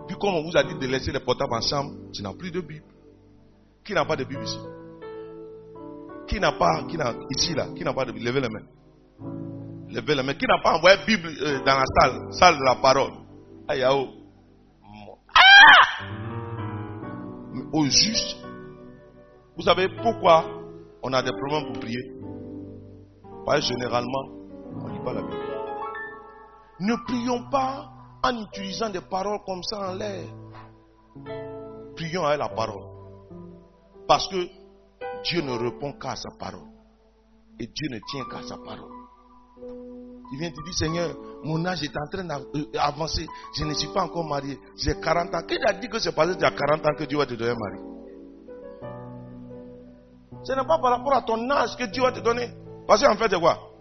Puis 0.07 0.17
comme 0.19 0.35
on 0.35 0.43
vous 0.43 0.57
a 0.57 0.65
dit 0.65 0.75
de 0.75 0.87
laisser 0.87 1.13
les 1.13 1.21
portables 1.21 1.55
ensemble, 1.55 2.11
tu 2.13 2.23
n'as 2.23 2.35
plus 2.35 2.51
de 2.51 2.61
Bible. 2.61 2.85
Qui 3.85 3.93
n'a 3.93 4.05
pas 4.05 4.17
de 4.17 4.25
Bible 4.25 4.43
ici? 4.45 4.59
Qui 6.27 6.41
n'a 6.41 6.53
pas, 6.53 6.85
qui 6.89 6.97
n'a, 6.97 7.15
ici 7.31 7.55
là, 7.55 7.69
qui 7.77 7.85
n'a 7.85 7.93
pas 7.93 8.05
de 8.05 8.13
Bible? 8.13 8.27
Levez 8.27 8.41
les 8.41 8.49
mains. 8.49 8.67
Levez 9.91 10.15
les 10.15 10.23
mains. 10.23 10.35
Qui 10.35 10.47
n'a 10.47 10.59
pas 10.63 10.77
envoyé 10.77 10.97
Bible 11.07 11.29
euh, 11.43 11.59
dans 11.65 11.77
la 11.77 11.85
salle, 12.01 12.33
salle 12.33 12.59
de 12.59 12.65
la 12.65 12.77
parole? 12.77 13.13
Aïe, 13.69 13.85
oh. 13.91 14.09
Ah 15.35 16.05
Mais 17.53 17.63
au 17.73 17.85
juste, 17.85 18.37
vous 19.57 19.63
savez 19.63 19.89
pourquoi 20.03 20.45
on 21.03 21.13
a 21.13 21.23
des 21.23 21.31
problèmes 21.31 21.73
pour 21.73 21.81
prier? 21.81 22.13
Parce 23.45 23.61
que 23.61 23.75
généralement, 23.75 24.44
la 25.13 25.23
Bible. 25.23 25.37
Ne 26.81 26.97
prions 27.07 27.51
pas 27.51 27.91
en 28.23 28.43
utilisant 28.43 28.91
des 28.91 29.01
paroles 29.01 29.41
comme 29.45 29.63
ça 29.63 29.91
en 29.91 29.95
l'air. 29.95 30.25
Prions 31.95 32.25
avec 32.25 32.39
la 32.39 32.49
parole. 32.49 32.83
Parce 34.09 34.29
que 34.29 34.49
Dieu 35.25 35.43
ne 35.43 35.53
répond 35.53 35.93
qu'à 35.93 36.17
sa 36.17 36.31
parole. 36.39 36.69
Et 37.61 37.67
Dieu 37.67 37.89
ne 37.91 37.99
tient 38.11 38.25
qu'à 38.31 38.43
sa 38.47 38.57
parole. 38.57 38.91
Il 40.33 40.39
vient 40.39 40.51
te 40.51 40.63
dire, 40.65 40.75
Seigneur, 40.75 41.17
mon 41.45 41.65
âge 41.67 41.83
est 41.85 41.97
en 41.97 42.09
train 42.11 42.25
d'avancer. 42.25 43.27
Je 43.57 43.65
ne 43.65 43.75
suis 43.75 43.89
pas 43.89 44.03
encore 44.03 44.25
marié. 44.25 44.59
J'ai 44.77 44.99
40 44.99 45.35
ans. 45.35 45.43
Qui 45.47 45.59
t'a 45.59 45.75
dit 45.75 45.89
que 45.89 45.99
c'est 45.99 46.13
parce 46.13 46.35
que 46.35 46.39
tu 46.39 46.45
as 46.45 46.51
40 46.51 46.87
ans 46.87 46.95
que 46.99 47.05
Dieu 47.05 47.19
va 47.19 47.27
te 47.27 47.35
donner 47.35 47.53
un 47.53 47.57
mari? 47.57 47.79
Ce 50.43 50.53
n'est 50.53 50.67
pas 50.67 50.79
par 50.79 50.91
rapport 50.99 51.15
à 51.15 51.23
ton 51.23 51.49
âge 51.51 51.77
que 51.77 51.85
Dieu 51.85 52.03
va 52.03 52.13
te 52.13 52.21
donner. 52.21 52.49
Parce 52.87 53.03
qu'en 53.03 53.17
fait, 53.17 53.31
c'est 53.31 53.41
quoi? 53.41 53.74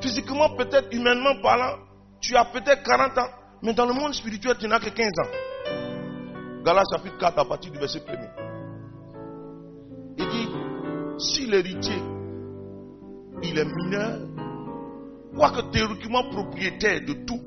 Physiquement, 0.00 0.56
peut-être, 0.56 0.88
humainement 0.92 1.40
parlant, 1.42 1.78
tu 2.20 2.36
as 2.36 2.44
peut-être 2.46 2.82
40 2.82 3.18
ans. 3.18 3.30
Mais 3.62 3.74
dans 3.74 3.86
le 3.86 3.92
monde 3.92 4.14
spirituel, 4.14 4.56
tu 4.58 4.66
n'as 4.66 4.80
que 4.80 4.88
15 4.88 5.06
ans. 5.06 6.64
Galates 6.64 6.86
chapitre 6.92 7.18
4 7.18 7.38
à 7.38 7.44
partir 7.44 7.72
du 7.72 7.78
verset 7.78 8.02
1 8.06 8.12
Il 10.18 10.28
dit, 10.28 10.48
si 11.18 11.46
l'héritier, 11.46 12.02
il 13.42 13.58
est 13.58 13.64
mineur, 13.64 14.20
quoique 15.34 15.70
théoriquement 15.70 16.28
propriétaire 16.30 17.00
de 17.06 17.12
tout, 17.24 17.40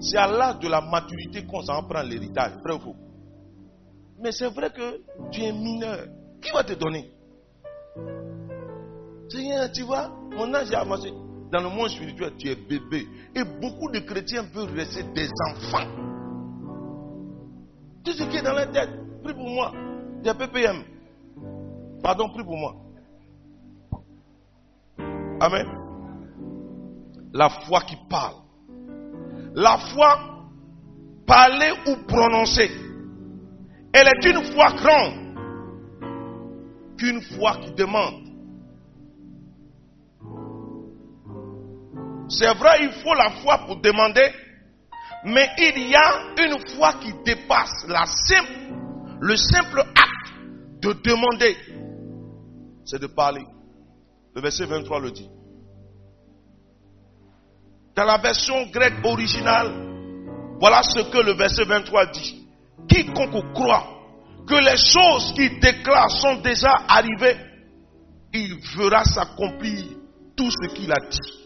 c'est 0.00 0.18
à 0.18 0.26
l'âge 0.26 0.58
de 0.58 0.68
la 0.68 0.80
maturité 0.80 1.46
qu'on 1.46 1.62
s'en 1.62 1.84
prend 1.84 2.02
l'héritage, 2.02 2.52
vrai 2.64 2.74
ou 2.74 2.80
faux 2.80 2.96
Mais 4.20 4.32
c'est 4.32 4.48
vrai 4.48 4.70
que 4.70 5.00
tu 5.30 5.42
es 5.42 5.52
mineur. 5.52 6.06
Qui 6.40 6.50
va 6.50 6.64
te 6.64 6.72
donner? 6.72 7.08
Tu 9.74 9.82
vois, 9.82 10.10
mon 10.36 10.52
âge 10.54 10.70
est 10.70 10.76
avancé. 10.76 11.12
Dans 11.50 11.60
le 11.60 11.68
monde 11.68 11.88
spirituel, 11.88 12.32
tu 12.38 12.48
es 12.48 12.56
bébé. 12.56 13.06
Et 13.34 13.44
beaucoup 13.44 13.90
de 13.92 14.00
chrétiens 14.00 14.44
peuvent 14.52 14.74
rester 14.74 15.02
des 15.02 15.28
enfants. 15.50 15.86
Tout 18.04 18.12
ce 18.12 18.24
qui 18.24 18.38
est 18.38 18.42
dans 18.42 18.54
la 18.54 18.66
tête, 18.66 18.90
prie 19.22 19.34
pour 19.34 19.48
moi. 19.48 19.72
Des 20.22 20.32
PPM. 20.34 20.82
Pardon, 22.02 22.28
prie 22.30 22.44
pour 22.44 22.56
moi. 22.56 22.74
Amen. 25.40 25.66
La 27.32 27.48
foi 27.48 27.80
qui 27.82 27.96
parle. 28.08 28.36
La 29.54 29.76
foi, 29.78 30.18
parler 31.26 31.72
ou 31.86 32.06
prononcer. 32.06 32.70
Elle 33.92 34.08
est 34.08 34.30
une 34.30 34.44
foi 34.54 34.72
grande 34.72 35.21
qu'une 37.02 37.20
foi 37.20 37.56
qui 37.56 37.72
demande. 37.72 38.22
C'est 42.28 42.54
vrai, 42.54 42.78
il 42.82 42.92
faut 42.92 43.14
la 43.14 43.30
foi 43.42 43.58
pour 43.66 43.80
demander, 43.80 44.30
mais 45.24 45.48
il 45.58 45.88
y 45.88 45.94
a 45.96 46.32
une 46.38 46.58
foi 46.76 46.94
qui 46.94 47.12
dépasse 47.24 47.86
la 47.88 48.06
simple, 48.06 48.52
le 49.20 49.36
simple 49.36 49.80
acte 49.80 50.80
de 50.80 50.92
demander. 50.92 51.56
C'est 52.84 53.00
de 53.00 53.08
parler. 53.08 53.44
Le 54.34 54.40
verset 54.40 54.66
23 54.66 55.00
le 55.00 55.10
dit. 55.10 55.28
Dans 57.96 58.04
la 58.04 58.18
version 58.18 58.66
grecque 58.70 59.04
originale, 59.04 59.72
voilà 60.60 60.82
ce 60.84 61.00
que 61.10 61.18
le 61.18 61.32
verset 61.32 61.64
23 61.64 62.06
dit. 62.06 62.48
Quiconque 62.88 63.52
croit 63.54 64.01
que 64.46 64.54
les 64.54 64.76
choses 64.76 65.32
qu'il 65.34 65.60
déclare 65.60 66.10
sont 66.10 66.36
déjà 66.36 66.72
arrivées, 66.88 67.38
il 68.32 68.58
verra 68.76 69.04
s'accomplir 69.04 69.84
tout 70.36 70.50
ce 70.50 70.74
qu'il 70.74 70.90
a 70.90 71.08
dit. 71.10 71.42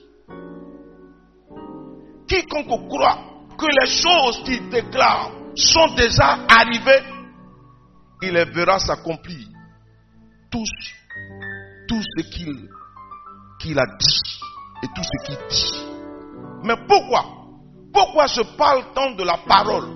Quiconque 2.28 2.88
croit 2.88 3.18
que 3.58 3.66
les 3.80 3.90
choses 3.90 4.42
qu'il 4.44 4.68
déclare 4.70 5.30
sont 5.54 5.94
déjà 5.94 6.38
arrivées, 6.48 7.02
il 8.22 8.32
les 8.32 8.44
verra 8.44 8.78
s'accomplir. 8.78 9.48
Tout, 10.50 10.64
tout 11.88 12.02
ce 12.02 12.22
qu'il 12.30 12.68
qu'il 13.58 13.78
a 13.78 13.86
dit 13.98 14.40
et 14.82 14.86
tout 14.94 15.02
ce 15.02 15.26
qu'il 15.26 15.38
dit. 15.48 15.86
Mais 16.62 16.76
pourquoi? 16.88 17.24
Pourquoi 17.92 18.26
je 18.26 18.42
parle 18.56 18.92
tant 18.94 19.12
de 19.12 19.24
la 19.24 19.38
parole? 19.38 19.95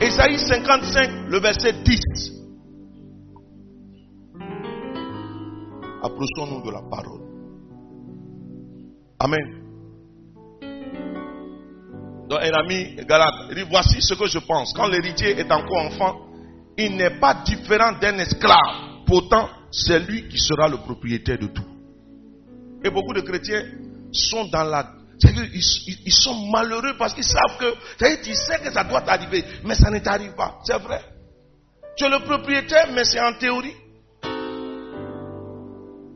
Ésaïe 0.00 0.38
55, 0.38 1.28
le 1.28 1.40
verset 1.40 1.74
10. 1.84 2.00
Approchons-nous 6.02 6.62
de 6.64 6.70
la 6.70 6.82
parole. 6.90 7.20
Amen. 9.18 9.60
Donc 12.30 12.38
un 12.40 12.52
ami 12.52 12.96
Galate, 13.06 13.54
dit, 13.54 13.64
voici 13.68 14.00
ce 14.00 14.14
que 14.14 14.26
je 14.26 14.38
pense. 14.38 14.72
Quand 14.72 14.86
l'héritier 14.86 15.38
est 15.38 15.52
encore 15.52 15.84
enfant, 15.86 16.16
il 16.78 16.96
n'est 16.96 17.18
pas 17.18 17.42
différent 17.44 17.92
d'un 18.00 18.18
esclave. 18.18 19.04
Pourtant, 19.06 19.48
c'est 19.70 19.98
lui 19.98 20.28
qui 20.28 20.38
sera 20.38 20.68
le 20.68 20.78
propriétaire 20.78 21.38
de 21.38 21.48
tout. 21.48 21.66
Et 22.84 22.90
beaucoup 22.90 23.12
de 23.12 23.20
chrétiens 23.20 23.62
sont 24.12 24.46
dans 24.46 24.64
la... 24.64 24.99
Ils, 25.22 26.00
ils, 26.06 26.12
sont 26.12 26.34
malheureux 26.50 26.94
parce 26.98 27.12
qu'ils 27.14 27.24
savent 27.24 27.58
que... 27.58 27.74
Tu 28.22 28.34
sais 28.34 28.58
que 28.60 28.72
ça 28.72 28.84
doit 28.84 29.02
t'arriver, 29.02 29.44
mais 29.64 29.74
ça 29.74 29.90
ne 29.90 29.98
t'arrive 29.98 30.34
pas. 30.34 30.58
C'est 30.64 30.78
vrai? 30.78 31.02
Tu 31.96 32.04
es 32.04 32.08
le 32.08 32.24
propriétaire, 32.24 32.88
mais 32.94 33.04
c'est 33.04 33.20
en 33.20 33.34
théorie. 33.34 33.74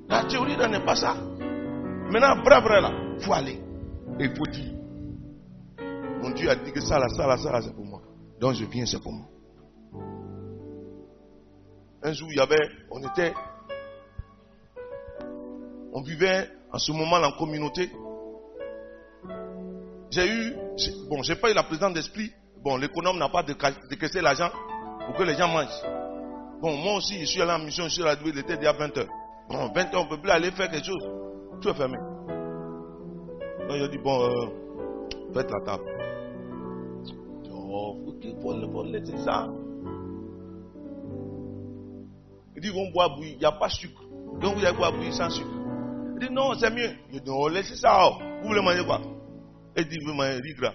La 0.09 0.25
théorie 0.25 0.57
n'est 0.57 0.85
pas 0.85 0.97
ça. 0.97 1.15
Maintenant, 2.11 2.43
bravo 2.43 2.69
là, 2.69 2.93
il 3.19 3.25
faut 3.25 3.33
aller. 3.33 3.61
Et 4.21 4.25
il 4.25 4.37
faut 4.37 4.47
dire. 4.47 4.73
Mon 6.23 6.31
Dieu 6.31 6.49
a 6.49 6.55
dit 6.57 6.73
que 6.73 6.81
ça 6.81 6.99
là, 6.99 7.09
ça 7.09 7.27
là, 7.27 7.37
ça 7.37 7.51
là, 7.53 7.61
c'est 7.61 7.75
pour 7.75 7.85
moi. 7.85 8.01
Donc 8.41 8.55
je 8.55 8.65
viens, 8.65 8.87
c'est 8.87 9.03
pour 9.03 9.13
moi. 9.13 9.27
Un 12.03 12.13
jour, 12.13 12.29
il 12.31 12.37
y 12.37 12.41
avait, 12.41 12.69
on 12.91 13.01
était, 13.03 13.33
on 15.93 16.03
vivait 16.03 16.49
en 16.71 16.79
ce 16.79 16.93
moment 16.93 17.17
en 17.17 17.33
communauté. 17.33 17.91
J'ai 20.11 20.27
eu, 20.27 20.55
bon, 21.09 21.23
j'ai 21.23 21.37
pas 21.37 21.51
eu 21.51 21.55
la 21.55 21.63
présence 21.63 21.93
d'esprit. 21.93 22.31
Bon, 22.63 22.77
l'économe 22.77 23.19
n'a 23.19 23.29
pas 23.29 23.43
décaissé 23.43 24.21
l'argent 24.21 24.51
pour 25.07 25.17
que 25.17 25.23
les 25.23 25.35
gens 25.35 25.49
mangent. 25.49 25.83
Bon, 26.61 26.77
moi 26.77 26.95
aussi, 26.97 27.19
je 27.21 27.27
suis 27.27 27.43
allé 27.43 27.53
en 27.53 27.59
mission, 27.59 27.85
je 27.85 27.91
suis 27.91 28.03
allé, 28.03 28.21
il 28.25 28.39
était 28.39 28.57
déjà 28.57 28.73
20 28.73 28.89
h 28.97 29.07
Bon, 29.51 29.71
20 29.75 29.83
h 29.83 29.97
on 29.97 30.05
ne 30.05 30.09
peut 30.09 30.21
plus 30.21 30.31
aller 30.31 30.51
faire 30.51 30.71
quelque 30.71 30.87
chose. 30.87 31.07
Tout 31.61 31.69
est 31.69 31.75
fermé. 31.75 31.99
Donc, 33.69 33.77
j'ai 33.79 33.89
dit, 33.89 33.99
bon, 33.99 34.23
euh, 34.23 34.47
faites 35.35 35.51
la 35.51 35.61
table. 35.61 35.85
Oh, 37.77 37.97
il 38.23 38.37
faut, 38.41 38.85
laisser 38.85 39.17
ça. 39.19 39.49
Il 42.57 42.63
dit, 42.63 42.69
vont 42.71 42.91
boire 42.93 43.17
bouillir, 43.17 43.35
il 43.35 43.39
n'y 43.41 43.45
a 43.45 43.53
pas 43.53 43.67
de 43.67 43.73
sucre. 43.73 44.03
Donc, 44.41 44.57
vous 44.57 44.65
allez 44.65 44.77
boire 44.77 44.93
bouillir 44.93 45.13
sans 45.13 45.29
sucre. 45.29 45.51
Il 46.15 46.29
dit, 46.29 46.33
non, 46.33 46.55
c'est 46.55 46.71
mieux. 46.71 46.91
Il 47.13 47.21
dit, 47.21 47.29
non, 47.29 47.49
laissez 47.49 47.77
ça. 47.77 48.07
Oh. 48.07 48.15
Vous 48.43 48.49
voulez 48.49 48.63
manger 48.63 48.85
quoi? 48.85 49.01
Il 49.77 49.89
dit, 49.89 49.99
vous 49.99 50.13
voulez 50.13 50.17
manger 50.17 50.41
riz 50.41 50.55
gras. 50.55 50.75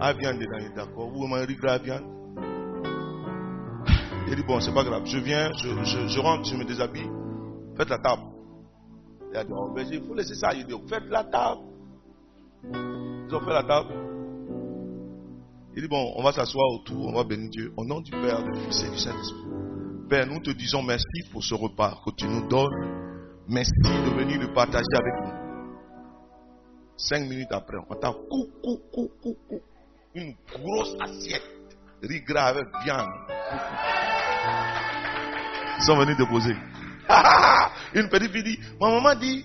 Ah, 0.00 0.12
viande 0.12 0.38
dedans, 0.38 0.74
d'accord. 0.76 1.10
Vous 1.10 1.26
manger 1.26 1.46
riz 1.46 1.56
gras, 1.56 1.78
viande 1.78 2.04
Il 4.28 4.36
dit, 4.36 4.42
bon, 4.42 4.60
c'est 4.60 4.74
pas 4.74 4.84
grave. 4.84 5.02
Je 5.06 5.18
viens, 5.18 5.50
je, 5.52 6.18
rentre, 6.20 6.48
je 6.48 6.56
me 6.56 6.64
déshabille. 6.64 7.10
Faites 7.76 7.88
la 7.88 7.98
table. 7.98 8.22
Il 9.30 9.36
a 9.38 9.44
dit, 9.44 9.52
oh, 9.54 9.72
ben, 9.74 9.86
il 9.90 10.02
faut 10.02 10.14
laisser 10.14 10.34
ça. 10.34 10.52
Il 10.54 10.66
dit, 10.66 10.74
faites 10.88 11.08
la 11.08 11.24
table. 11.24 11.62
Ils 12.64 13.34
ont 13.34 13.40
fait 13.40 13.52
la 13.52 13.62
table. 13.62 13.94
Il 15.74 15.82
dit, 15.82 15.88
bon, 15.88 16.12
on 16.16 16.22
va 16.22 16.32
s'asseoir 16.32 16.66
autour, 16.72 17.06
on 17.06 17.14
va 17.14 17.24
bénir 17.24 17.48
Dieu. 17.48 17.72
Au 17.78 17.84
nom 17.84 18.00
du 18.02 18.10
Père, 18.10 18.42
du 18.42 18.60
Fils 18.60 18.84
et 18.84 18.90
du 18.90 18.98
Saint-Esprit. 18.98 19.46
Père, 20.10 20.26
nous 20.26 20.40
te 20.40 20.50
disons 20.50 20.82
merci 20.82 21.22
pour 21.32 21.42
ce 21.42 21.54
repas 21.54 21.98
que 22.04 22.10
tu 22.10 22.26
nous 22.26 22.46
donnes. 22.46 23.00
Merci 23.48 23.72
de 23.80 24.18
venir 24.18 24.38
le 24.38 24.52
partager 24.52 24.84
avec 24.92 25.14
nous. 25.24 25.51
Cinq 26.96 27.28
minutes 27.28 27.52
après, 27.52 27.76
on 27.78 27.92
entend 27.92 28.14
cou, 28.28 28.48
cou, 28.62 28.80
cou, 28.92 29.10
cou, 29.22 29.36
cou. 29.48 29.60
Une 30.14 30.34
grosse 30.52 30.94
assiette. 31.00 31.42
Riz 32.02 32.22
gras 32.22 32.48
avec 32.48 32.66
viande. 32.84 33.08
Ils 35.78 35.84
sont 35.84 35.96
venus 35.96 36.16
déposer. 36.16 36.54
Une 37.94 38.08
petite 38.08 38.32
fille 38.32 38.42
dit, 38.42 38.58
ma 38.80 38.90
maman 38.90 39.14
dit, 39.14 39.44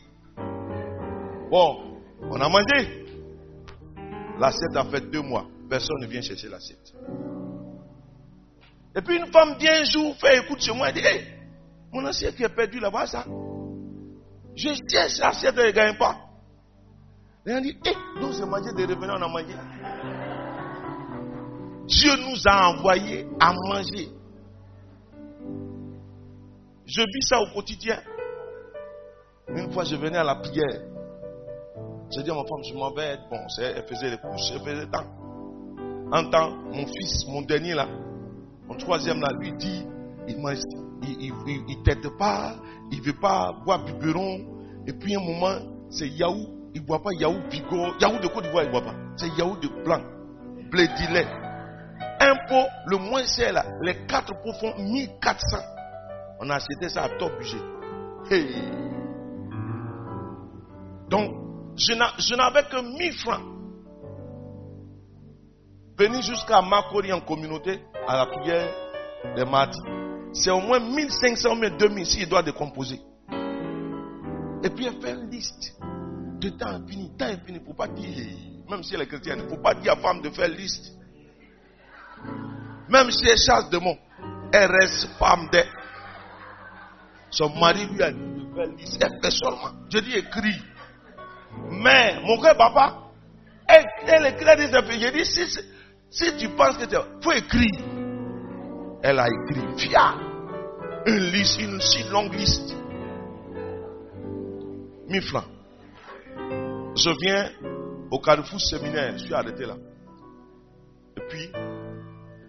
bon, 1.50 2.00
on 2.22 2.40
a 2.40 2.50
mangé. 2.50 3.06
L'assiette 4.40 4.76
a 4.76 4.86
fait 4.86 5.10
deux 5.10 5.22
mois. 5.22 5.46
Personne 5.70 5.98
ne 6.02 6.08
vient 6.08 6.22
chercher 6.22 6.48
l'assiette. 6.50 6.94
Et 8.96 9.02
puis 9.02 9.18
une 9.18 9.32
femme 9.32 9.58
vient 9.60 9.82
un 9.82 9.84
jour, 9.84 10.16
fait 10.18 10.40
écoute 10.40 10.62
chez 10.62 10.74
moi 10.74 10.90
et 10.90 10.94
dit, 10.94 11.02
hey, 11.02 11.28
mon 11.92 12.06
assiette 12.06 12.36
qui 12.36 12.44
est 12.44 12.50
perdue 12.50 12.80
là-bas, 12.80 13.08
ça. 13.08 13.26
Je 14.56 14.70
cherche 14.90 15.20
l'assiette 15.20 15.58
et 15.58 15.68
ne 15.68 15.72
gagne 15.72 15.98
pas. 15.98 16.27
Et 17.48 17.54
on 17.54 17.62
dit, 17.62 17.78
hé, 17.86 17.94
nous 18.20 18.34
c'est 18.34 18.46
mangé 18.46 18.74
de 18.74 18.94
revenir, 18.94 19.16
on 19.18 19.22
a 19.22 19.28
mangé. 19.30 19.56
Dieu 21.88 22.12
nous 22.18 22.42
a 22.46 22.72
envoyés 22.72 23.26
à 23.40 23.54
manger. 23.54 24.10
Je 26.86 27.02
vis 27.02 27.28
ça 27.28 27.40
au 27.40 27.48
quotidien. 27.54 28.00
Une 29.48 29.72
fois, 29.72 29.86
je 29.86 29.96
venais 29.96 30.18
à 30.18 30.26
la 30.26 30.36
prière. 30.36 30.82
J'ai 32.12 32.24
dit 32.24 32.32
à 32.32 32.36
ma 32.36 32.44
femme, 32.44 32.64
je 32.64 32.74
m'en 32.74 32.92
vais 32.92 33.18
bon. 33.30 33.40
Elle 33.60 33.84
faisait 33.84 34.10
les 34.10 34.18
couches, 34.18 34.52
elle 34.52 34.60
faisait 34.60 34.88
temps. 34.88 35.08
En 36.12 36.30
temps, 36.30 36.52
mon 36.52 36.86
fils, 36.86 37.26
mon 37.30 37.44
dernier 37.44 37.76
là, 37.76 37.88
mon 38.68 38.76
troisième 38.76 39.22
là, 39.22 39.30
lui 39.40 39.54
dit, 39.54 39.86
il 40.28 40.38
mange 40.42 40.60
il 41.04 41.34
ne 41.34 41.84
t'aide 41.84 42.10
pas, 42.18 42.56
il 42.92 43.00
ne 43.00 43.04
veut 43.04 43.20
pas 43.22 43.54
boire 43.64 43.86
biberon. 43.86 44.40
Et 44.86 44.92
puis 44.94 45.16
un 45.16 45.22
moment, 45.22 45.60
c'est 45.90 46.10
Yahoo, 46.10 46.57
il 46.74 46.82
ne 46.82 46.86
boit 46.86 47.02
pas 47.02 47.12
Yahoo 47.20 47.40
Bigo. 47.50 47.94
Yahoo 48.00 48.20
de 48.20 48.28
Côte 48.28 48.44
d'Ivoire, 48.44 48.64
il 48.64 48.68
ne 48.68 48.72
boit 48.72 48.82
pas. 48.82 48.96
C'est 49.18 49.30
Yahoo 49.38 49.58
de 49.58 49.68
blanc. 49.84 50.02
Blé 50.70 50.88
lait. 51.12 51.28
Un 52.20 52.36
pot, 52.48 52.68
le 52.88 52.98
moins 52.98 53.24
cher 53.24 53.54
là, 53.54 53.66
les 53.82 54.06
quatre 54.08 54.34
pots 54.42 54.54
font 54.60 54.74
1400. 54.78 55.58
On 56.40 56.50
a 56.50 56.56
acheté 56.56 56.90
ça 56.90 57.04
à 57.04 57.10
top 57.10 57.32
budget. 57.38 57.58
Donc, 61.10 61.32
je 61.78 62.36
n'avais 62.36 62.64
que 62.64 62.82
1000 62.82 63.14
francs. 63.14 63.42
Venir 65.98 66.22
jusqu'à 66.22 66.62
Makori 66.62 67.12
en 67.14 67.22
communauté, 67.22 67.80
à 68.08 68.18
la 68.18 68.26
prière 68.28 68.68
des 69.36 69.46
mardis, 69.46 69.80
c'est 70.34 70.52
au 70.52 70.60
moins 70.60 70.80
1500 70.80 71.50
ou 71.56 71.70
2000 71.78 72.06
s'il 72.06 72.30
doit 72.30 72.44
décomposer. 72.44 73.00
Et 74.64 74.70
puis 74.70 74.86
elle 74.86 75.02
fait 75.02 75.14
une 75.14 75.30
liste 75.30 75.77
de 76.40 76.50
temps 76.50 76.68
infini, 76.68 77.12
temps 77.18 77.26
infini. 77.26 77.58
Il 77.58 77.62
ne 77.62 77.66
faut 77.66 77.74
pas 77.74 77.88
dire, 77.88 78.26
même 78.70 78.84
si 78.84 78.96
elle 78.96 79.02
est 79.02 79.08
chrétienne, 79.08 79.40
il 79.40 79.46
ne 79.46 79.50
faut 79.50 79.62
pas 79.62 79.74
dire 79.76 79.94
à 79.94 79.96
femme 79.98 80.22
de 80.22 80.30
faire 80.30 80.48
liste. 80.48 80.94
Même 82.90 83.12
si 83.12 83.28
elle 83.28 83.38
chasse 83.38 83.70
de 83.70 83.78
mots, 83.78 83.98
elle 84.52 84.70
reste 84.72 85.10
femme 85.20 85.50
de. 85.52 85.64
Son 87.30 87.50
mari 87.50 87.86
lui 87.88 88.02
a 88.02 88.12
dit 88.12 88.20
de 88.20 88.56
faire 88.56 88.68
liste. 88.78 89.04
Elle 89.04 89.20
fait 89.22 89.32
seulement. 89.32 89.72
Je 89.90 90.00
dis 90.00 90.16
écrit. 90.16 90.62
Mais 91.70 92.20
mon 92.24 92.38
frère 92.40 92.56
papa, 92.56 92.98
elle, 93.68 93.86
elle 94.06 94.26
écrit 94.28 94.56
des 94.56 94.68
Je 94.68 95.12
dis 95.12 95.26
si, 95.26 95.60
si 96.10 96.38
tu 96.38 96.50
penses 96.50 96.78
que 96.78 96.86
tu 96.86 96.96
faut 97.22 97.32
écrire. 97.32 97.84
Elle 99.04 99.20
a 99.20 99.28
écrit 99.28 99.66
via 99.78 100.16
une 101.06 101.32
liste, 101.32 101.62
une 101.62 101.80
si 101.82 102.04
longue 102.10 102.34
liste. 102.34 102.76
1000 105.10 105.22
francs. 105.22 105.57
Je 106.98 107.12
viens 107.22 107.52
au 108.10 108.20
carrefour 108.20 108.60
séminaire, 108.60 109.16
je 109.18 109.26
suis 109.26 109.34
arrêté 109.34 109.66
là. 109.66 109.76
Et 111.16 111.22
puis, 111.30 111.52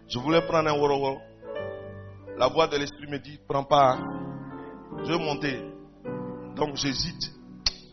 je 0.09 0.19
voulais 0.19 0.41
prendre 0.41 0.71
un 0.71 0.79
woro 0.79 1.19
La 2.39 2.49
voix 2.49 2.67
de 2.67 2.79
l'esprit 2.79 3.07
me 3.11 3.19
dit, 3.19 3.39
prends 3.47 3.65
pas. 3.65 3.99
Je 5.05 5.13
vais 5.13 5.19
monter. 5.19 5.61
Donc 6.57 6.77
j'hésite. 6.77 7.31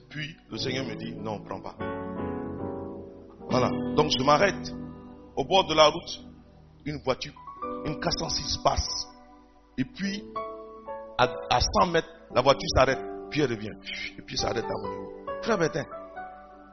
Puis 0.10 0.34
le 0.49 0.58
Seigneur 0.58 0.86
me 0.86 0.95
dit, 0.95 1.14
non, 1.16 1.43
prends 1.43 1.60
pas. 1.60 1.76
Voilà. 3.49 3.70
Donc 3.95 4.12
je 4.18 4.24
m'arrête. 4.24 4.74
Au 5.36 5.43
bord 5.43 5.68
de 5.68 5.74
la 5.74 5.88
route, 5.88 6.24
une 6.86 7.01
voiture, 7.03 7.34
une 7.86 7.99
406 7.99 8.60
passe. 8.64 9.08
Et 9.78 9.84
puis, 9.84 10.24
à, 11.18 11.60
100 11.82 11.88
mètres, 11.91 12.08
la 12.34 12.41
voiture 12.41 12.70
s'arrête. 12.74 13.03
Puis 13.30 13.41
elle 13.41 13.51
revient. 13.51 13.74
Et 14.18 14.22
puis 14.22 14.38
s'arrête 14.38 14.64
à 14.64 14.74
mon 14.82 14.89
niveau. 14.89 15.12
Frère 15.41 15.58
Bertin, 15.58 15.84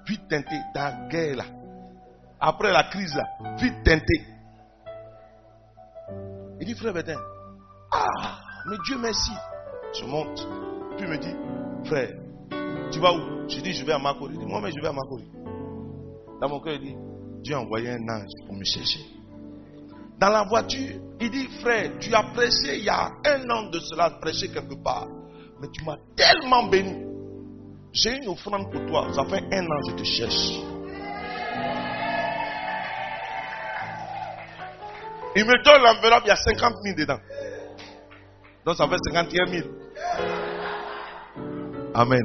vite 0.07 0.29
dans 0.29 0.43
la 0.75 1.09
guerre 1.09 1.37
là. 1.37 1.45
Après 2.41 2.73
la 2.73 2.85
crise 2.85 3.15
là, 3.15 3.57
vite 3.57 3.83
teinté. 3.85 4.27
Il 6.61 6.67
dit, 6.67 6.75
frère 6.75 6.93
Bertin, 6.93 7.19
ah, 7.93 8.39
mais 8.67 8.77
Dieu 8.87 8.97
merci. 8.99 9.33
Je 9.99 10.05
monte. 10.05 10.47
Puis 10.97 11.07
il 11.07 11.09
me 11.09 11.19
dit, 11.19 11.35
frère, 11.89 12.11
tu 12.93 13.01
vas 13.01 13.13
où? 13.13 13.49
Je 13.49 13.61
dis, 13.61 13.73
je 13.73 13.85
vais 13.85 13.93
à 13.93 13.99
Makori. 13.99 14.35
Il 14.35 14.39
dit, 14.39 14.47
moi, 14.47 14.61
mais 14.61 14.71
je 14.71 14.81
vais 14.81 14.87
à 14.87 14.93
Makori. 14.93 15.29
Dans 16.41 16.49
mon 16.49 16.61
cœur, 16.61 16.75
il 16.75 16.81
dit, 16.81 16.97
Dieu 17.43 17.57
a 17.57 17.61
envoyé 17.61 17.91
un 17.91 18.09
ange 18.09 18.31
pour 18.47 18.55
me 18.55 18.65
chercher. 18.65 19.01
Dans 20.19 20.29
la 20.29 20.45
voiture, 20.45 21.01
il 21.21 21.31
dit, 21.31 21.49
frère, 21.61 21.99
tu 21.99 22.15
as 22.15 22.23
prêché 22.33 22.79
il 22.79 22.85
y 22.85 22.89
a 22.89 23.11
un 23.27 23.51
an 23.51 23.71
de 23.71 23.81
cela, 23.81 24.11
prêché 24.21 24.49
quelque 24.49 24.81
part. 24.83 25.09
Mais 25.61 25.69
tu 25.73 25.85
m'as 25.85 25.99
tellement 26.17 26.69
béni. 26.69 27.12
J'ai 27.93 28.17
une 28.17 28.29
offrande 28.29 28.71
pour 28.73 28.87
toi. 28.87 29.13
Ça 29.13 29.25
fait 29.25 29.45
un 29.53 29.65
an 29.65 29.81
que 29.83 29.91
je 29.91 29.97
te 29.97 30.05
cherche. 30.05 30.61
Il 35.35 35.45
me 35.45 35.65
donne 35.65 35.83
l'enveloppe, 35.83 36.23
il 36.25 36.29
y 36.29 36.31
a 36.31 36.37
50 36.37 36.75
000 36.83 36.97
dedans. 36.97 37.19
Donc 38.65 38.77
ça 38.77 38.87
fait 38.89 38.97
51 39.13 39.47
000. 39.47 39.69
Amen. 41.95 42.23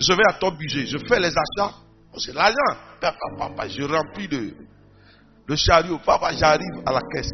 Je 0.00 0.12
vais 0.12 0.22
à 0.28 0.34
ton 0.34 0.50
budget, 0.50 0.86
je 0.86 0.98
fais 0.98 1.20
les 1.20 1.32
achats. 1.32 1.74
C'est 2.16 2.34
l'argent. 2.34 2.78
Papa, 3.00 3.18
papa, 3.38 3.68
je 3.68 3.82
remplis 3.82 4.28
de, 4.28 4.54
le 5.46 5.56
chariot. 5.56 5.98
Papa, 6.04 6.32
j'arrive 6.32 6.82
à 6.86 6.92
la 6.92 7.00
caisse. 7.12 7.30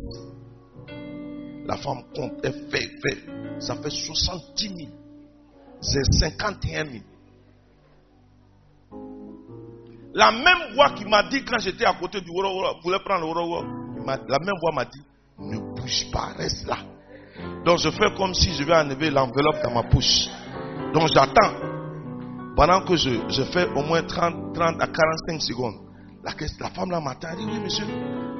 La 1.66 1.76
femme 1.76 2.03
compte, 2.14 2.32
elle 2.42 2.68
fait, 2.70 2.90
fait. 3.03 3.61
Ça 3.61 3.76
fait 3.76 3.90
70 3.90 4.68
000. 4.68 4.78
C'est 5.80 6.05
51 6.05 6.84
000. 6.84 7.05
La 10.14 10.32
même 10.32 10.74
voix 10.74 10.90
qui 10.90 11.04
m'a 11.04 11.22
dit 11.24 11.44
quand 11.44 11.58
j'étais 11.58 11.84
à 11.84 11.94
côté 11.94 12.20
du 12.20 12.30
Woro 12.30 12.80
voulait 12.82 12.98
prendre 13.00 13.20
le 13.20 13.26
Woro 13.26 13.80
la 14.06 14.38
même 14.38 14.56
voix 14.61 14.72
m'a 14.72 14.84
dit, 14.84 15.02
ne 15.38 15.58
bouge 15.58 16.11
pas, 16.12 16.32
reste 16.36 16.66
là. 16.66 16.78
Donc 17.64 17.78
je 17.78 17.90
fais 17.90 18.12
comme 18.16 18.34
si 18.34 18.52
je 18.52 18.64
vais 18.64 18.74
enlever 18.74 19.11
l'enveloppe 19.11 19.62
dans 19.62 19.72
ma 19.72 19.82
poche. 19.84 20.28
Donc 20.92 21.08
j'attends. 21.14 21.54
Pendant 22.56 22.82
que 22.82 22.96
je, 22.96 23.11
je, 23.28 23.42
fais 23.44 23.68
au 23.70 23.82
moins 23.82 24.02
30, 24.02 24.54
30 24.54 24.82
à 24.82 24.86
45 24.86 25.40
secondes. 25.40 25.76
La, 26.22 26.32
femme 26.70 26.90
là 26.90 27.00
m'attend. 27.00 27.28
Elle 27.32 27.38
dit, 27.38 27.44
oui 27.50 27.61
monsieur. 27.61 27.84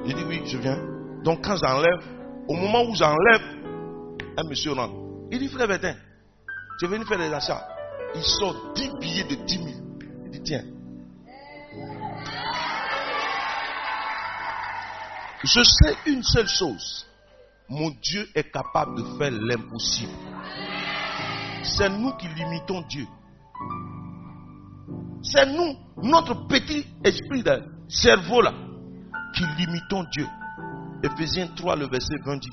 Je 0.05 0.13
dis, 0.13 0.25
oui, 0.29 0.43
je 0.45 0.59
viens. 0.59 0.79
Donc 1.25 1.45
quand 1.45 1.57
j'enlève, 1.57 2.05
au 2.49 2.55
moment 2.55 2.83
où 2.83 2.95
j'enlève, 2.95 3.43
un 4.37 4.49
monsieur 4.49 4.73
rentre. 4.73 4.95
Il 5.31 5.39
dit, 5.39 5.49
frère 5.49 5.69
Bétin, 5.69 5.95
tu 6.79 6.87
es 6.87 6.89
venu 6.89 7.05
faire 7.07 7.19
des 7.19 7.33
achats. 7.33 7.67
Il 8.15 8.23
sort 8.23 8.73
10 8.75 8.91
billets 9.01 9.25
de 9.25 9.37
10 9.37 9.55
000. 9.55 9.69
Il 10.25 10.31
dit, 10.33 10.43
tiens, 10.43 10.65
Je 15.43 15.63
sais 15.63 15.97
une 16.07 16.23
seule 16.23 16.49
chose. 16.49 17.07
Mon 17.69 17.91
Dieu 18.03 18.29
est 18.35 18.51
capable 18.51 18.97
de 18.97 19.19
faire 19.19 19.31
l'impossible. 19.31 20.13
C'est 21.63 21.89
nous 21.89 22.13
qui 22.17 22.29
limitons 22.29 22.83
Dieu. 22.83 23.07
C'est 25.23 25.47
nous, 25.47 25.77
notre 26.03 26.47
petit 26.47 26.87
esprit 27.05 27.43
de 27.43 27.63
cerveau 27.89 28.43
là, 28.43 28.53
qui 29.35 29.45
limitons 29.59 30.05
Dieu. 30.13 30.27
Ephésiens 31.03 31.49
3, 31.57 31.77
le 31.77 31.89
verset 31.89 32.17
20 32.23 32.37
dit, 32.37 32.51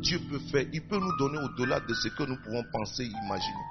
Dieu 0.00 0.18
peut 0.28 0.40
faire, 0.50 0.64
il 0.72 0.86
peut 0.88 0.98
nous 0.98 1.16
donner 1.18 1.38
au-delà 1.38 1.78
de 1.80 1.94
ce 1.94 2.08
que 2.08 2.24
nous 2.24 2.36
pouvons 2.42 2.64
penser, 2.72 3.04
imaginer. 3.04 3.64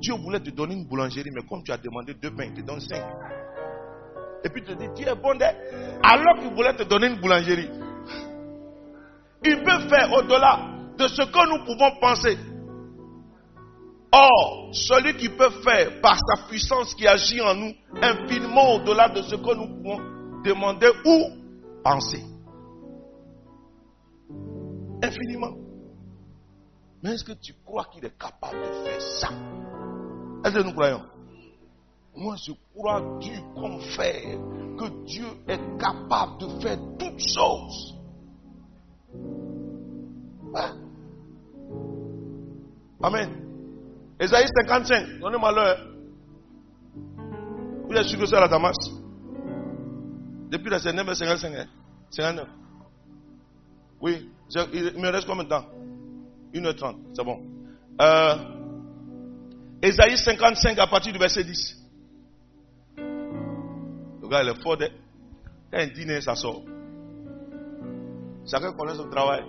Dieu 0.00 0.14
voulait 0.14 0.40
te 0.40 0.50
donner 0.50 0.74
une 0.74 0.86
boulangerie, 0.86 1.30
mais 1.30 1.42
comme 1.46 1.62
tu 1.62 1.72
as 1.72 1.76
demandé 1.76 2.14
deux 2.14 2.34
pains, 2.34 2.44
il 2.44 2.54
te 2.54 2.60
donne 2.62 2.80
cinq 2.80 3.04
et 4.44 4.50
puis 4.50 4.62
te 4.62 4.72
dit, 4.72 4.88
tu 4.94 5.08
es 5.08 5.14
bon 5.14 5.38
alors 6.02 6.38
qu'il 6.38 6.54
voulait 6.54 6.76
te 6.76 6.82
donner 6.82 7.06
une 7.06 7.20
boulangerie. 7.20 7.70
Il 9.42 9.62
peut 9.62 9.88
faire 9.88 10.12
au-delà 10.12 10.60
de 10.98 11.08
ce 11.08 11.22
que 11.22 11.48
nous 11.48 11.64
pouvons 11.64 11.98
penser. 12.00 12.36
Or, 14.12 14.70
celui 14.72 15.16
qui 15.16 15.28
peut 15.30 15.50
faire 15.64 16.00
par 16.00 16.16
sa 16.16 16.46
puissance 16.46 16.94
qui 16.94 17.08
agit 17.08 17.40
en 17.40 17.54
nous 17.54 17.72
infiniment 18.00 18.74
au-delà 18.74 19.08
de 19.08 19.22
ce 19.22 19.34
que 19.34 19.54
nous 19.54 19.82
pouvons 19.82 19.98
demander 20.44 20.90
ou 21.04 21.82
penser. 21.82 22.22
Infiniment. 25.02 25.56
Mais 27.02 27.14
est-ce 27.14 27.24
que 27.24 27.32
tu 27.32 27.54
crois 27.64 27.86
qu'il 27.92 28.04
est 28.04 28.16
capable 28.18 28.60
de 28.60 28.88
faire 28.88 29.00
ça? 29.00 29.28
Est-ce 30.44 30.54
que 30.54 30.62
nous 30.62 30.72
croyons? 30.72 31.02
Moi, 32.16 32.36
je 32.36 32.52
crois 32.74 33.18
Dieu 33.20 33.38
comme 33.54 33.80
faire 33.80 34.38
que 34.78 35.04
Dieu 35.04 35.26
est 35.48 35.78
capable 35.78 36.38
de 36.40 36.48
faire 36.60 36.78
toutes 36.98 37.20
choses. 37.20 37.94
Hein? 40.54 40.76
Amen. 43.02 43.30
Esaïe 44.18 44.46
55, 44.62 45.20
donnez-moi 45.20 45.52
l'heure. 45.52 45.78
Vous 47.88 48.02
sûr 48.02 48.18
que 48.18 48.26
c'est 48.26 48.40
la 48.40 48.48
Damas? 48.48 48.76
Depuis 50.50 50.70
la 50.70 50.78
59, 50.78 51.14
55, 51.14 51.68
59. 52.10 52.48
Oui, 54.00 54.30
il 54.72 55.00
me 55.00 55.08
reste 55.10 55.26
combien 55.26 55.44
de 55.44 55.48
temps? 55.48 55.64
1h30, 56.54 56.96
c'est 57.14 57.24
bon. 57.24 57.40
Euh, 58.00 58.36
Esaïe 59.82 60.16
55 60.16 60.78
à 60.78 60.86
partir 60.86 61.12
du 61.12 61.18
verset 61.18 61.44
10. 61.44 61.83
Le 64.24 64.30
gars, 64.30 64.42
il 64.42 64.48
est 64.48 64.62
fort. 64.62 64.78
Quand 65.70 65.80
il 65.80 65.92
dîne, 65.92 66.18
ça 66.22 66.34
sort. 66.34 66.62
Chacun 68.50 68.72
connaît 68.72 68.94
son 68.94 69.08
travail. 69.10 69.42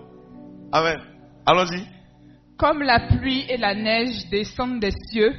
Amen. 0.70 0.98
Allons-y. 1.46 1.82
Comme 2.58 2.82
la 2.82 3.08
pluie 3.08 3.46
et 3.50 3.56
la 3.56 3.74
neige 3.74 4.30
descendent 4.30 4.82
des 4.82 4.92
cieux 5.10 5.34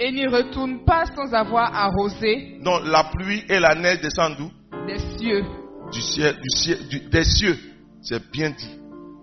et 0.00 0.10
n'y 0.10 0.26
retournent 0.26 0.82
pas 0.84 1.04
sans 1.14 1.34
avoir 1.34 1.74
arrosé. 1.74 2.58
Non, 2.62 2.78
la 2.84 3.04
pluie 3.04 3.44
et 3.50 3.60
la 3.60 3.74
neige 3.74 4.00
descendent 4.00 4.36
d'où? 4.38 4.50
Des 4.86 4.98
cieux. 5.18 5.44
Du 5.92 6.00
ciel, 6.00 6.34
du 6.36 6.50
ciel, 6.56 7.10
des 7.10 7.24
cieux. 7.24 7.58
C'est 8.00 8.30
bien 8.30 8.50
dit. 8.50 8.80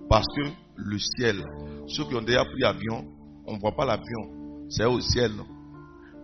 Parce 0.07 0.27
que 0.35 0.49
le 0.75 0.99
ciel. 0.99 1.43
Ceux 1.87 2.05
qui 2.05 2.13
ont 2.15 2.21
déjà 2.21 2.45
pris 2.45 2.63
avion, 2.63 3.05
on 3.47 3.55
ne 3.55 3.59
voit 3.59 3.75
pas 3.75 3.85
l'avion. 3.85 4.67
C'est 4.69 4.85
au 4.85 4.99
ciel. 4.99 5.31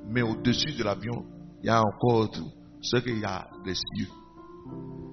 Mais 0.08 0.22
au-dessus 0.22 0.74
de 0.78 0.84
l'avion, 0.84 1.26
il 1.64 1.68
y 1.68 1.70
a 1.70 1.82
encore 1.82 2.30
ce 2.86 2.98
qu'il 2.98 3.20
y 3.20 3.26
a 3.26 3.48
les 3.66 3.74
cieux. 3.76 4.10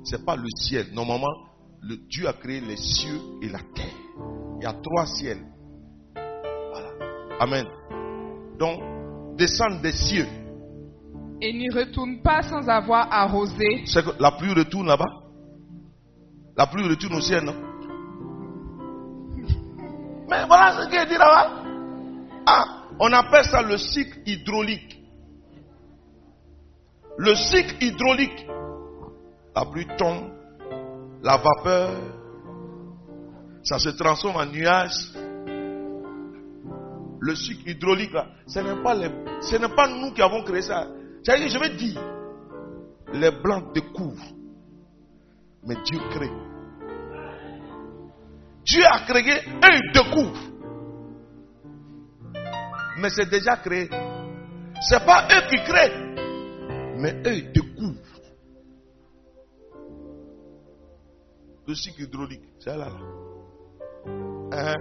Ce 0.04 0.16
n'est 0.16 0.24
pas 0.24 0.36
le 0.36 0.48
ciel. 0.56 0.86
Normalement, 0.92 1.32
le 1.80 1.96
Dieu 2.08 2.28
a 2.28 2.32
créé 2.32 2.60
les 2.60 2.76
cieux 2.76 3.20
et 3.40 3.48
la 3.48 3.60
terre. 3.74 3.96
Il 4.58 4.64
y 4.64 4.66
a 4.66 4.74
trois 4.74 5.06
ciels. 5.06 5.44
Voilà. 6.14 6.90
Amen. 7.40 7.66
Donc, 8.58 8.80
descendre 9.36 9.80
des 9.80 9.92
cieux. 9.92 10.26
Et 11.40 11.52
n'y 11.52 11.70
retourne 11.70 12.22
pas 12.22 12.42
sans 12.42 12.68
avoir 12.68 13.12
arrosé. 13.12 13.82
C'est 13.86 14.04
que 14.04 14.10
la 14.20 14.32
pluie 14.32 14.52
retourne 14.52 14.86
là-bas. 14.86 15.22
La 16.56 16.66
pluie 16.66 16.86
retourne 16.86 17.14
au 17.14 17.20
ciel, 17.20 17.44
non? 17.44 17.54
Mais 20.30 20.46
voilà 20.46 20.84
ce 20.84 20.88
qu'il 20.88 21.08
dit 21.08 21.18
là-bas. 21.18 21.62
Ah, 22.46 22.64
on 23.00 23.12
appelle 23.12 23.44
ça 23.44 23.62
le 23.62 23.76
cycle 23.76 24.20
hydraulique. 24.26 25.01
Le 27.18 27.34
cycle 27.34 27.84
hydraulique. 27.84 28.46
La 29.54 29.66
pluie 29.66 29.86
tombe, 29.98 30.30
la 31.22 31.36
vapeur, 31.36 31.90
ça 33.62 33.78
se 33.78 33.90
transforme 33.90 34.36
en 34.36 34.46
nuage. 34.46 35.12
Le 37.20 37.34
cycle 37.36 37.68
hydraulique, 37.70 38.16
ce 38.46 38.60
n'est 38.60 39.68
pas, 39.68 39.88
nous 39.88 40.12
qui 40.12 40.22
avons 40.22 40.42
créé 40.42 40.62
ça. 40.62 40.86
Je 41.24 41.58
vais 41.58 41.76
dire, 41.76 42.00
les 43.12 43.30
blancs 43.30 43.74
découvrent, 43.74 44.32
mais 45.64 45.76
Dieu 45.84 46.00
crée. 46.10 46.32
Dieu 48.64 48.84
a 48.90 49.00
créé 49.00 49.34
et 49.34 49.92
découvre. 49.92 50.40
Mais 52.98 53.10
c'est 53.10 53.28
déjà 53.28 53.56
créé. 53.58 53.88
C'est 54.88 55.04
pas 55.04 55.28
eux 55.30 55.48
qui 55.50 55.62
créent, 55.62 56.14
mais 57.02 57.14
eux 57.26 57.34
ils 57.34 57.50
découvrent. 57.52 57.98
Le 61.66 61.74
cycle 61.74 62.02
hydraulique, 62.02 62.44
c'est 62.60 62.76
là. 62.76 62.92
Hein? 64.52 64.74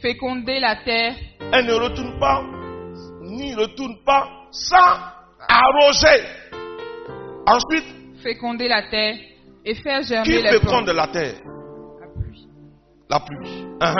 Féconder 0.00 0.60
la 0.60 0.76
terre. 0.82 1.14
Elle 1.52 1.66
ne 1.66 1.74
retourne 1.74 2.18
pas, 2.18 2.42
ni 3.22 3.54
retourne 3.54 3.96
pas 4.04 4.28
sans 4.50 4.96
arroser. 5.46 6.24
Ensuite, 7.46 7.84
Féconder 8.22 8.66
la 8.68 8.88
terre 8.88 9.16
et 9.64 9.74
faire 9.74 10.00
qui 10.00 10.08
germer 10.08 10.42
les 10.42 10.50
féconde 10.52 10.84
plantes. 10.86 10.96
la 10.96 11.06
terre? 11.08 11.34
La 12.00 12.08
pluie. 12.08 12.48
La 13.10 13.20
pluie. 13.20 13.66
Hein? 13.80 13.94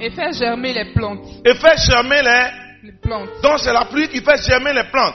Et 0.00 0.10
faire 0.10 0.32
germer 0.32 0.72
les 0.72 0.92
plantes. 0.92 1.26
Et 1.44 1.54
fait 1.54 1.76
germer 1.78 2.22
les. 2.22 2.90
Les 2.90 2.92
plantes. 3.00 3.30
Donc 3.42 3.58
c'est 3.58 3.72
la 3.72 3.86
pluie 3.86 4.08
qui 4.08 4.20
fait 4.20 4.40
germer 4.42 4.72
les 4.72 4.84
plantes. 4.90 5.14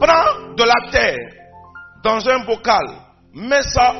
Prends 0.00 0.54
de 0.56 0.64
la 0.64 0.90
terre 0.90 1.18
dans 2.02 2.26
un 2.26 2.44
bocal, 2.46 2.86
mets 3.34 3.62
ça 3.62 3.94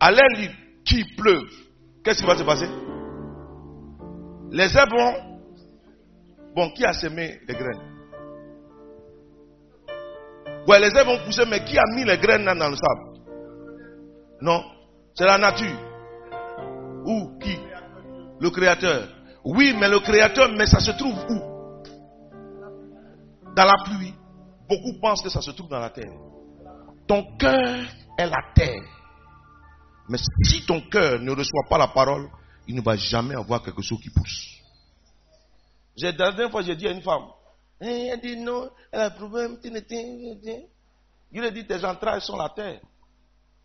à 0.00 0.10
l'air 0.10 0.50
qu'il 0.84 1.04
pleuve. 1.16 1.50
Qu'est-ce 2.02 2.20
qui 2.20 2.26
va 2.26 2.36
se 2.36 2.44
passer? 2.44 2.68
Les 4.50 4.74
herbes 4.74 4.90
vont. 4.90 5.14
Bon, 6.56 6.70
qui 6.70 6.84
a 6.86 6.94
semé 6.94 7.38
les 7.46 7.54
graines? 7.54 7.82
Ouais, 10.66 10.80
les 10.80 10.96
herbes 10.96 11.08
vont 11.08 11.24
pousser, 11.26 11.44
mais 11.48 11.62
qui 11.64 11.76
a 11.78 11.82
mis 11.94 12.04
les 12.04 12.16
graines 12.16 12.46
dans 12.46 12.70
le 12.70 12.76
sable? 12.76 13.18
Non, 14.40 14.64
c'est 15.14 15.26
la 15.26 15.36
nature. 15.36 15.78
Ou 17.04 17.38
qui? 17.38 17.58
Le 18.40 18.50
créateur. 18.50 19.08
Oui, 19.44 19.76
mais 19.78 19.88
le 19.88 19.98
créateur, 20.00 20.48
mais 20.56 20.66
ça 20.66 20.80
se 20.80 20.92
trouve 20.92 21.18
où? 21.28 21.38
Dans 23.54 23.64
la 23.64 23.74
pluie. 23.84 24.14
Beaucoup 24.68 24.98
pensent 25.00 25.22
que 25.22 25.30
ça 25.30 25.40
se 25.40 25.50
trouve 25.52 25.68
dans 25.68 25.78
la 25.80 25.90
terre. 25.90 26.12
Ton 27.06 27.36
cœur 27.36 27.84
est 28.18 28.26
la 28.26 28.42
terre. 28.54 28.84
Mais 30.08 30.18
si 30.44 30.64
ton 30.66 30.80
cœur 30.82 31.20
ne 31.20 31.30
reçoit 31.30 31.66
pas 31.68 31.78
la 31.78 31.88
parole, 31.88 32.28
il 32.66 32.74
ne 32.74 32.82
va 32.82 32.96
jamais 32.96 33.34
avoir 33.34 33.62
quelque 33.62 33.82
chose 33.82 34.00
qui 34.00 34.10
pousse. 34.10 34.58
J'ai, 35.96 36.12
la 36.12 36.50
fois, 36.50 36.62
j'ai 36.62 36.76
dit 36.76 36.86
à 36.86 36.92
une 36.92 37.02
femme, 37.02 37.24
Eh, 37.80 38.08
elle 38.12 38.20
dit 38.20 38.36
non, 38.36 38.70
elle 38.92 39.00
a 39.00 39.06
un 39.06 39.10
problème. 39.10 39.58
lui 39.62 41.46
ai 41.46 41.50
dit, 41.50 41.66
tes 41.66 41.84
entrailles 41.84 42.20
sont 42.20 42.36
la 42.36 42.48
terre. 42.50 42.80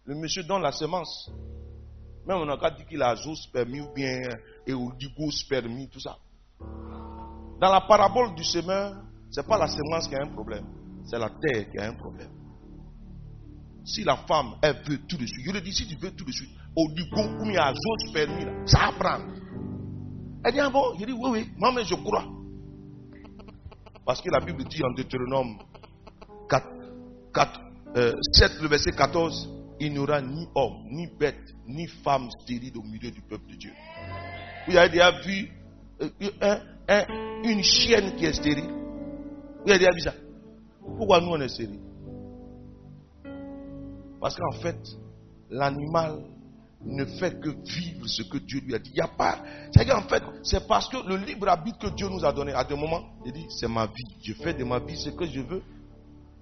Le 0.06 0.16
monsieur 0.16 0.44
donne 0.44 0.62
la 0.62 0.72
semence. 0.72 1.30
Même 2.26 2.38
on 2.38 2.46
n'a 2.46 2.58
qu'à 2.58 2.72
dire 2.72 2.88
qu'il 2.88 3.02
a 3.02 3.16
zoospermie 3.16 3.82
ou 3.82 3.94
bien 3.94 4.20
éoligospermie, 4.66 5.90
tout 5.90 6.00
ça. 6.00 6.18
Dans 7.60 7.72
la 7.72 7.82
parabole 7.82 8.34
du 8.36 8.44
semeur, 8.44 8.96
ce 9.32 9.42
n'est 9.42 9.48
pas 9.48 9.58
la 9.58 9.68
semence 9.68 10.08
qui 10.08 10.16
a 10.16 10.22
un 10.22 10.30
problème, 10.34 10.66
c'est 11.06 11.20
la 11.20 11.30
terre 11.30 11.70
qui 11.72 11.78
a 11.80 11.90
un 11.90 11.94
problème. 11.94 12.30
Si 13.86 14.04
la 14.04 14.16
femme, 14.18 14.56
elle 14.62 14.78
veut 14.88 15.00
tout 15.08 15.18
de 15.18 15.26
suite, 15.26 15.46
je 15.46 15.52
lui 15.52 15.62
dis, 15.62 15.74
si 15.74 15.86
tu 15.88 15.96
veux 15.96 16.12
tout 16.12 16.24
de 16.24 16.32
suite, 16.32 16.52
oligo 16.76 17.22
ou 17.42 17.46
bien 17.46 17.62
azoospermie, 17.62 18.46
là, 18.46 18.52
ça 18.66 18.88
apprend. 18.88 19.20
Elle 20.46 20.54
dit, 20.54 20.60
ah 20.60 20.70
bon? 20.70 20.96
Je 21.00 21.06
dis, 21.06 21.12
oui, 21.12 21.30
oui, 21.32 21.50
moi, 21.58 21.72
mais 21.76 21.84
je 21.84 21.96
crois. 21.96 22.26
Parce 24.06 24.22
que 24.22 24.30
la 24.30 24.40
Bible 24.40 24.64
dit 24.66 24.82
en 24.84 24.94
Deutéronome 24.94 25.58
4, 26.50 26.68
4, 27.34 27.62
euh, 27.98 28.14
7, 28.34 28.62
le 28.62 28.68
verset 28.68 28.92
14, 28.92 29.50
il 29.80 29.92
n'y 29.94 30.00
aura 30.00 30.22
ni 30.22 30.48
homme, 30.56 30.86
ni 30.90 31.08
bête, 31.18 31.42
ni 31.68 31.88
femme 31.88 32.30
stérile 32.42 32.78
au 32.78 32.84
milieu 32.84 33.12
du 33.12 33.22
peuple 33.22 33.50
de 33.52 33.56
Dieu. 33.56 33.74
Vous 34.68 34.76
avez 34.78 34.90
déjà 34.90 35.12
vu 35.22 35.50
euh, 36.02 36.10
un- 36.42 36.62
un- 36.88 37.42
une 37.44 37.64
chienne 37.64 38.16
qui 38.16 38.26
est 38.26 38.34
stérile 38.34 38.70
Vous 39.66 39.70
avez 39.72 39.80
déjà 39.80 39.92
vu 39.92 40.00
ça? 40.02 40.14
Pourquoi 40.86 41.22
nous 41.22 41.30
on 41.32 41.42
est 41.42 41.50
stérile 41.50 41.80
Parce 44.20 44.36
qu'en 44.36 44.52
fait, 44.52 44.80
l'animal 45.50 46.24
ne 46.86 47.06
fait 47.06 47.40
que 47.40 47.50
vivre 47.50 48.08
ce 48.08 48.24
que 48.24 48.38
Dieu 48.38 48.60
lui 48.62 48.76
a 48.76 48.80
dit. 48.80 48.92
Il 48.92 48.96
n'y 48.96 49.02
a 49.02 49.08
pas. 49.08 49.40
C'est 49.74 49.86
qu'en 49.86 50.02
fait, 50.04 50.24
c'est 50.44 50.68
parce 50.68 50.90
que 50.90 50.98
le 51.08 51.18
libre 51.18 51.48
arbitre 51.48 51.80
que 51.80 51.96
Dieu 51.96 52.10
nous 52.10 52.24
a 52.26 52.34
donné, 52.34 52.54
à 52.54 52.64
des 52.64 52.76
moments, 52.76 53.04
il 53.26 53.32
dit 53.32 53.46
c'est 53.50 53.68
ma 53.68 53.86
vie. 53.86 54.18
Je 54.22 54.34
fais 54.34 54.54
de 54.54 54.64
ma 54.64 54.80
vie 54.80 54.98
ce 54.98 55.10
que 55.10 55.26
je 55.26 55.42
veux. 55.42 55.62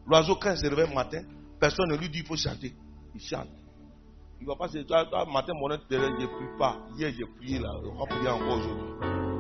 L'oiseau, 0.07 0.35
quand 0.35 0.51
il 0.51 0.57
se 0.57 0.67
réveille 0.67 0.89
le 0.89 0.95
matin, 0.95 1.21
personne 1.59 1.89
ne 1.89 1.95
lui 1.95 2.09
dit 2.09 2.19
il 2.19 2.25
faut 2.25 2.35
chanter. 2.35 2.73
Il 3.13 3.21
chante. 3.21 3.47
Il 4.39 4.45
ne 4.45 4.49
va 4.49 4.55
pas 4.55 4.67
se 4.67 4.79
dire, 4.79 5.07
matin, 5.31 5.53
mon 5.53 5.69
heure, 5.69 5.81
je 5.89 5.95
ne 5.95 6.25
prie 6.25 6.57
pas. 6.57 6.77
Hier, 6.97 7.11
j'ai 7.15 7.25
prié 7.37 7.59
là. 7.59 7.69
On 7.85 7.99
va 7.99 8.05
prier 8.07 8.29
encore 8.29 8.57
aujourd'hui. 8.57 9.30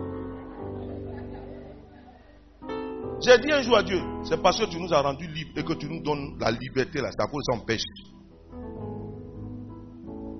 J'ai 3.23 3.37
dit 3.37 3.51
un 3.51 3.61
jour 3.61 3.77
à 3.77 3.83
Dieu, 3.83 4.01
c'est 4.23 4.41
parce 4.41 4.59
que 4.59 4.65
tu 4.65 4.79
nous 4.79 4.91
as 4.93 5.01
rendus 5.01 5.27
libres 5.27 5.51
et 5.55 5.63
que 5.63 5.73
tu 5.73 5.87
nous 5.87 6.01
donnes 6.01 6.37
la 6.39 6.49
liberté 6.51 6.99
là. 7.01 7.09
C'est 7.11 7.21
à 7.21 7.27
cause 7.27 7.43
de 7.47 7.53
ça 7.53 7.63
pêche. 7.65 7.83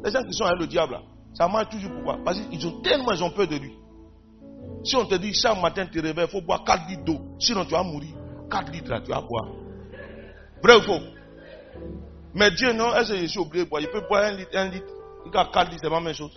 Les 0.04 0.12
gens 0.12 0.24
qui 0.24 0.34
sont 0.34 0.46
avec 0.46 0.60
le 0.62 0.68
diable 0.68 0.94
là, 0.94 1.02
ça 1.34 1.48
marche 1.48 1.70
toujours 1.70 1.92
pourquoi 1.92 2.18
Parce 2.26 2.40
qu'ils 2.40 2.68
ont 2.68 2.82
tellement 2.82 3.12
ils 3.12 3.24
ont 3.24 3.30
peur 3.30 3.48
de 3.48 3.56
lui. 3.56 3.78
Si 4.84 4.96
on 4.96 5.06
te 5.06 5.16
dit 5.16 5.34
chaque 5.34 5.62
matin 5.62 5.86
tu 5.92 6.00
réveilles, 6.00 6.26
il 6.28 6.32
faut 6.32 6.42
boire 6.42 6.64
4 6.64 6.90
litres 6.90 7.04
d'eau. 7.04 7.20
Sinon 7.40 7.66
tu 7.66 7.72
vas 7.72 7.84
mourir. 7.84 8.16
4 8.50 8.72
litres 8.72 8.90
là, 8.90 9.00
tu 9.02 9.12
vas 9.12 9.22
boire. 9.22 9.48
Vrai 10.64 10.78
ou 10.78 10.82
faux? 10.82 11.00
Mais 12.34 12.50
Dieu, 12.52 12.74
non, 12.74 12.96
est-ce 12.96 13.14
que 13.14 13.20
je 13.20 13.26
suis 13.28 13.40
obligé 13.40 13.66
de 13.66 13.70
boire? 13.70 13.82
Il 13.82 13.90
peut 13.90 14.02
boire 14.08 14.24
un 14.24 14.32
litre, 14.32 14.52
un 14.54 14.70
litre. 14.70 14.92
Il 15.26 15.38
a 15.38 15.46
4 15.46 15.70
litres, 15.70 15.82
c'est 15.84 15.90
pas 15.90 15.96
la 15.96 16.02
même 16.02 16.14
chose. 16.16 16.36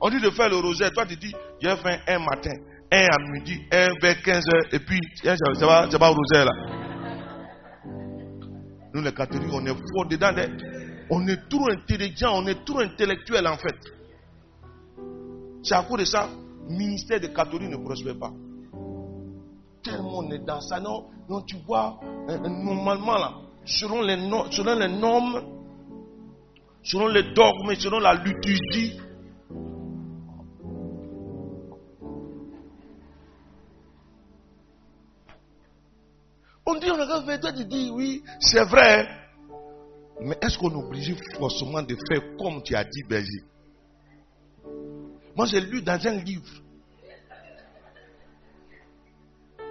On 0.00 0.10
dit 0.10 0.20
de 0.20 0.30
faire 0.30 0.48
le 0.48 0.56
rosaire. 0.56 0.90
Toi, 0.92 1.06
tu 1.06 1.16
dis, 1.16 1.32
j'ai 1.60 1.76
fait 1.76 2.00
un 2.08 2.18
matin, 2.18 2.52
un 2.92 3.06
à 3.06 3.32
midi, 3.32 3.60
un 3.72 3.88
vers 4.00 4.20
15 4.22 4.44
heures, 4.52 4.64
et 4.72 4.78
puis, 4.80 5.00
c'est 5.22 5.98
pas 5.98 6.10
au 6.10 6.14
rosaire 6.14 6.44
là. 6.44 6.80
Nous, 8.92 9.02
les 9.02 9.14
catholiques, 9.14 9.52
on 9.52 9.64
est 9.64 9.68
fort 9.68 10.06
dedans. 10.08 10.32
On 11.10 11.26
est 11.26 11.48
trop 11.48 11.70
intelligent, 11.70 12.32
on 12.34 12.46
est 12.46 12.64
trop 12.64 12.80
intellectuel 12.80 13.46
en 13.46 13.56
fait. 13.56 13.76
C'est 15.62 15.74
à 15.74 15.82
cause 15.82 16.00
de 16.00 16.04
ça, 16.04 16.28
le 16.68 16.76
ministère 16.76 17.20
des 17.20 17.32
catholiques 17.32 17.70
ne 17.70 17.76
prospère 17.76 18.18
pas. 18.18 18.32
Tellement 19.82 20.18
on 20.18 20.30
est 20.30 20.44
dans 20.44 20.60
ça. 20.60 20.78
Non, 20.80 21.06
non 21.28 21.42
tu 21.42 21.56
vois, 21.66 22.00
euh, 22.28 22.38
normalement 22.38 23.18
là, 23.18 23.32
selon 23.64 24.02
les, 24.02 24.16
selon 24.50 24.78
les 24.78 24.88
normes, 24.88 25.42
selon 26.82 27.08
les 27.08 27.32
dogmes, 27.34 27.74
selon 27.76 27.98
la 27.98 28.14
liturgie, 28.14 29.00
on 36.70 36.78
dit 36.78 36.90
on 36.90 36.96
qu'à 36.96 37.22
faire, 37.22 37.40
toi 37.40 37.52
tu 37.52 37.64
dis 37.64 37.90
oui, 37.90 38.22
c'est 38.40 38.64
vrai. 38.64 39.08
Mais 40.20 40.36
est-ce 40.42 40.58
qu'on 40.58 40.70
est 40.70 40.74
obligé 40.74 41.16
forcément 41.38 41.82
de 41.82 41.96
faire 42.08 42.22
comme 42.38 42.62
tu 42.62 42.74
as 42.74 42.84
dit, 42.84 43.02
berger? 43.02 43.44
Moi, 45.34 45.46
j'ai 45.46 45.60
lu 45.60 45.80
dans 45.80 46.06
un 46.06 46.16
livre. 46.22 46.50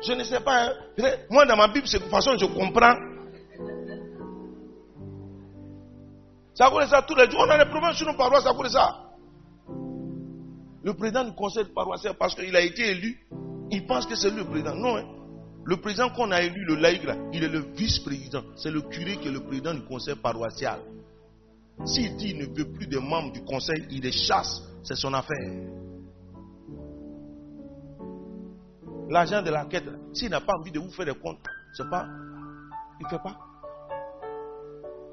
Je 0.02 0.14
ne 0.14 0.24
sais 0.24 0.40
pas. 0.40 0.70
hein. 0.70 0.74
Moi, 1.30 1.46
dans 1.46 1.58
ma 1.58 1.68
Bible, 1.68 1.86
de 1.86 1.98
toute 1.98 2.10
façon, 2.10 2.36
je 2.38 2.46
comprends. 2.46 2.96
Cause 6.58 6.86
de 6.86 6.90
ça, 6.90 7.02
tous 7.04 7.16
les 7.16 7.30
jours, 7.30 7.46
on 7.48 7.50
a 7.52 7.64
des 7.64 7.70
problèmes 7.70 7.94
sur 7.94 8.08
nos 8.08 8.18
paroisses, 8.18 8.44
cause 8.46 8.64
de 8.64 8.70
ça. 8.70 9.06
le 10.84 10.94
président 10.94 11.24
du 11.24 11.34
conseil 11.34 11.66
paroissial, 11.66 12.16
parce 12.18 12.36
qu'il 12.36 12.56
a 12.56 12.62
été 12.62 12.90
élu, 12.92 13.20
il 13.72 13.86
pense 13.86 14.06
que 14.06 14.16
c'est 14.16 14.30
lui 14.30 14.38
le 14.38 14.46
président. 14.46 14.74
Non, 14.76 14.98
hein. 14.98 15.06
Le 15.66 15.78
président 15.78 16.10
qu'on 16.10 16.32
a 16.32 16.42
élu, 16.42 16.66
le 16.66 16.76
laïc, 16.76 17.04
là, 17.04 17.16
il 17.34 17.44
est 17.44 17.50
le 17.50 17.60
vice-président. 17.76 18.44
C'est 18.56 18.72
le 18.72 18.82
curé 18.82 19.18
qui 19.18 19.28
est 19.28 19.32
le 19.32 19.42
président 19.42 19.74
du 19.74 19.82
conseil 19.82 20.16
paroissial. 20.16 20.80
S'il 21.86 22.16
dit 22.18 22.34
qu'il 22.34 22.38
ne 22.40 22.46
veut 22.46 22.72
plus 22.72 22.88
de 22.88 22.98
membres 22.98 23.32
du 23.32 23.44
conseil, 23.44 23.86
il 23.90 24.02
les 24.02 24.12
chasse. 24.12 24.62
C'est 24.84 24.96
son 24.96 25.14
affaire. 25.14 25.38
L'agent 29.10 29.42
de 29.42 29.50
la 29.50 29.66
quête, 29.66 29.86
s'il 30.14 30.30
n'a 30.30 30.42
pas 30.42 30.54
envie 30.60 30.72
de 30.72 30.80
vous 30.80 30.92
faire 30.92 31.06
des 31.06 31.20
comptes, 31.20 31.40
c'est 31.74 31.90
pas. 31.90 32.08
Il 33.00 33.06
ne 33.06 33.10
fait 33.10 33.24
pas. 33.24 33.38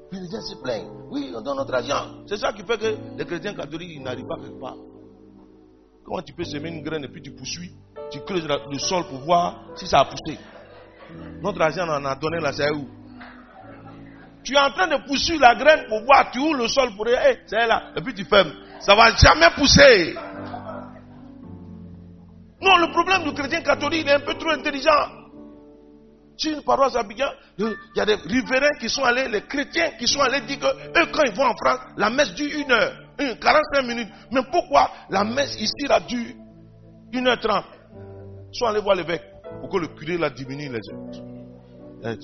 Puis 0.09 0.19
les 0.19 0.27
gens 0.27 0.41
se 0.41 0.55
plaignent. 0.61 0.89
Oui, 1.09 1.33
on 1.35 1.41
donne 1.41 1.57
notre 1.57 1.73
argent. 1.73 2.23
C'est 2.27 2.37
ça 2.37 2.53
qui 2.53 2.63
fait 2.63 2.77
que 2.77 3.17
les 3.17 3.25
chrétiens 3.25 3.53
catholiques 3.53 4.01
n'arrivent 4.01 4.27
pas 4.27 4.37
quelque 4.37 4.59
part. 4.59 4.77
Comment 6.03 6.21
tu 6.21 6.33
peux 6.33 6.45
semer 6.45 6.69
une 6.69 6.81
graine 6.83 7.03
et 7.03 7.09
puis 7.09 7.21
tu 7.21 7.31
poursuis? 7.31 7.75
tu 8.11 8.19
creuses 8.21 8.47
le 8.47 8.79
sol 8.79 9.03
pour 9.05 9.19
voir 9.19 9.61
si 9.75 9.87
ça 9.87 9.99
a 9.99 10.05
poussé. 10.05 10.39
Notre 11.41 11.61
agent 11.61 11.87
en 11.87 12.03
a 12.05 12.15
donné 12.15 12.39
là, 12.39 12.51
c'est 12.51 12.69
où? 12.71 12.87
Tu 14.43 14.53
es 14.53 14.59
en 14.59 14.71
train 14.71 14.87
de 14.87 15.05
pousser 15.05 15.37
la 15.37 15.55
graine 15.55 15.85
pour 15.87 16.03
voir, 16.03 16.31
tu 16.31 16.39
ouvres 16.39 16.55
le 16.55 16.67
sol 16.67 16.95
pour 16.95 17.05
dire, 17.05 17.19
hey, 17.19 17.37
eh, 17.37 17.43
c'est 17.47 17.67
là, 17.67 17.91
et 17.95 18.01
puis 18.01 18.13
tu 18.13 18.25
fermes. 18.25 18.53
Ça 18.79 18.93
ne 18.93 18.97
va 18.97 19.15
jamais 19.15 19.49
pousser. 19.55 20.15
Non, 22.61 22.77
le 22.77 22.91
problème 22.91 23.23
du 23.23 23.33
chrétien 23.33 23.61
catholique, 23.61 24.03
il 24.05 24.09
est 24.09 24.13
un 24.13 24.19
peu 24.19 24.35
trop 24.35 24.51
intelligent. 24.51 25.17
Sur 26.37 26.53
une 26.53 26.63
paroisse 26.63 26.95
à 26.95 27.03
il 27.57 27.75
y 27.95 27.99
a 27.99 28.05
des 28.05 28.15
riverains 28.15 28.77
qui 28.79 28.89
sont 28.89 29.03
allés, 29.03 29.27
les 29.27 29.41
chrétiens 29.41 29.91
qui 29.97 30.07
sont 30.07 30.21
allés 30.21 30.41
dire 30.41 30.59
que 30.59 30.67
eux, 30.67 31.07
quand 31.11 31.23
ils 31.23 31.33
vont 31.33 31.45
en 31.45 31.55
France, 31.55 31.79
la 31.97 32.09
messe 32.09 32.33
dure 32.35 32.59
une 32.59 32.71
heure, 32.71 32.93
une, 33.19 33.37
45 33.39 33.81
minutes. 33.81 34.09
Mais 34.31 34.41
pourquoi 34.51 34.91
la 35.09 35.23
messe 35.23 35.59
ici 35.59 35.87
a 35.89 35.99
dure 35.99 36.35
1h30 37.11 37.63
Soit 38.57 38.71
allez 38.71 38.81
voir 38.81 38.95
l'évêque 38.95 39.21
pour 39.61 39.69
que 39.69 39.77
le 39.77 39.87
curé 39.89 40.17
la 40.17 40.31
diminue 40.31 40.67
les 40.67 40.79
autres. 40.91 41.21
Mais 42.01 42.15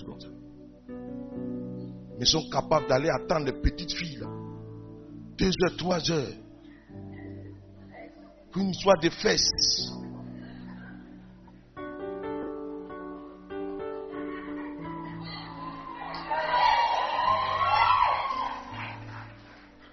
ils 2.22 2.26
sont 2.26 2.50
capables 2.50 2.88
d'aller 2.88 3.10
attendre 3.10 3.46
les 3.46 3.54
petites 3.54 3.94
filles. 3.94 4.18
Là. 4.18 4.26
Deux 5.38 5.52
heures, 5.64 5.78
trois 5.78 6.12
heures. 6.12 6.34
Qu'une 8.52 8.74
soit 8.74 8.98
des 9.00 9.12
fesses. 9.12 9.92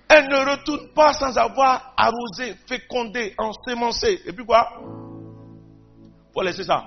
Elle 0.09 0.27
ne 0.27 0.51
retourne 0.51 0.89
pas 0.95 1.13
sans 1.13 1.37
avoir 1.37 1.93
arrosé, 1.99 2.55
fécondé, 2.67 3.35
ensémencé. 3.37 4.23
Et 4.25 4.33
puis 4.33 4.47
quoi? 4.47 4.67
Faut 6.35 6.43
laisser 6.43 6.65
ça. 6.65 6.85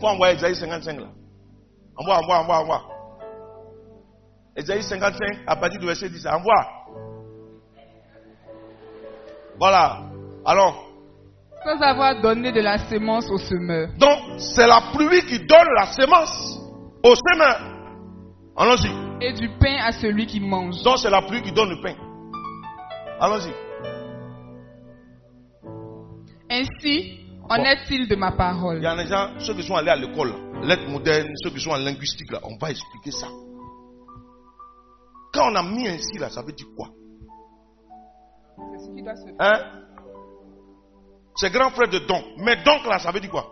faut 0.00 0.06
envoyer 0.08 0.34
Esaïe 0.36 0.54
55 0.54 0.98
là. 1.00 1.06
Envoie, 1.96 2.18
envoie, 2.18 2.38
envoie, 2.40 2.58
envoie. 2.60 2.82
Esaïe 4.56 4.82
55, 4.82 5.38
à 5.46 5.56
partir 5.56 5.78
du 5.80 5.86
verset 5.86 6.08
10, 6.08 6.26
envoie. 6.26 6.66
Voilà. 9.58 10.00
Alors, 10.44 10.86
Sans 11.64 11.80
avoir 11.82 12.20
donné 12.22 12.50
de 12.52 12.60
la 12.60 12.78
sémence 12.88 13.28
au 13.30 13.36
semeur. 13.38 13.88
donc 13.98 14.18
c'est 14.38 14.66
la 14.66 14.80
pluie 14.94 15.22
qui 15.26 15.38
donne 15.40 15.68
la 15.76 15.86
sémence 15.92 16.58
au 17.02 17.14
semeur. 17.14 17.60
Allons-y. 18.56 18.90
Et 19.22 19.32
du 19.34 19.48
pain 19.58 19.76
à 19.84 19.92
celui 19.92 20.26
qui 20.26 20.40
mange. 20.40 20.82
Donc 20.82 20.98
c'est 20.98 21.10
la 21.10 21.20
pluie 21.22 21.42
qui 21.42 21.52
donne 21.52 21.68
le 21.70 21.82
pain. 21.82 21.94
Allons-y. 23.20 23.52
Ainsi, 26.50 27.19
en 27.50 27.56
Bon. 27.56 27.64
est-il 27.64 28.06
de 28.06 28.14
ma 28.14 28.30
Il 28.30 28.36
parole 28.36 28.80
y 28.80 28.86
a 28.86 28.94
des 28.96 29.08
gens, 29.08 29.38
ceux 29.40 29.54
qui 29.54 29.64
sont 29.64 29.74
allés 29.74 29.90
à 29.90 29.96
l'école, 29.96 30.32
lettres 30.62 30.88
modernes, 30.88 31.32
ceux 31.42 31.50
qui 31.50 31.60
sont 31.60 31.70
en 31.70 31.78
linguistique, 31.78 32.30
là, 32.30 32.38
on 32.44 32.56
va 32.56 32.70
expliquer 32.70 33.10
ça. 33.10 33.26
Quand 35.32 35.50
on 35.50 35.56
a 35.56 35.62
mis 35.62 35.88
ainsi, 35.88 36.16
là, 36.18 36.30
ça 36.30 36.42
veut 36.42 36.52
dire 36.52 36.68
quoi? 36.76 36.88
C'est 38.56 38.86
ce 38.86 38.94
qui 38.94 39.02
doit 39.02 39.16
se 39.16 39.24
faire. 39.24 39.34
Hein? 39.40 39.60
C'est 41.36 41.50
grand 41.50 41.70
frère 41.70 41.88
de 41.88 41.98
donc. 41.98 42.24
Mais 42.38 42.56
donc, 42.62 42.86
là, 42.86 42.98
ça 43.00 43.10
veut 43.10 43.20
dire 43.20 43.30
quoi? 43.30 43.46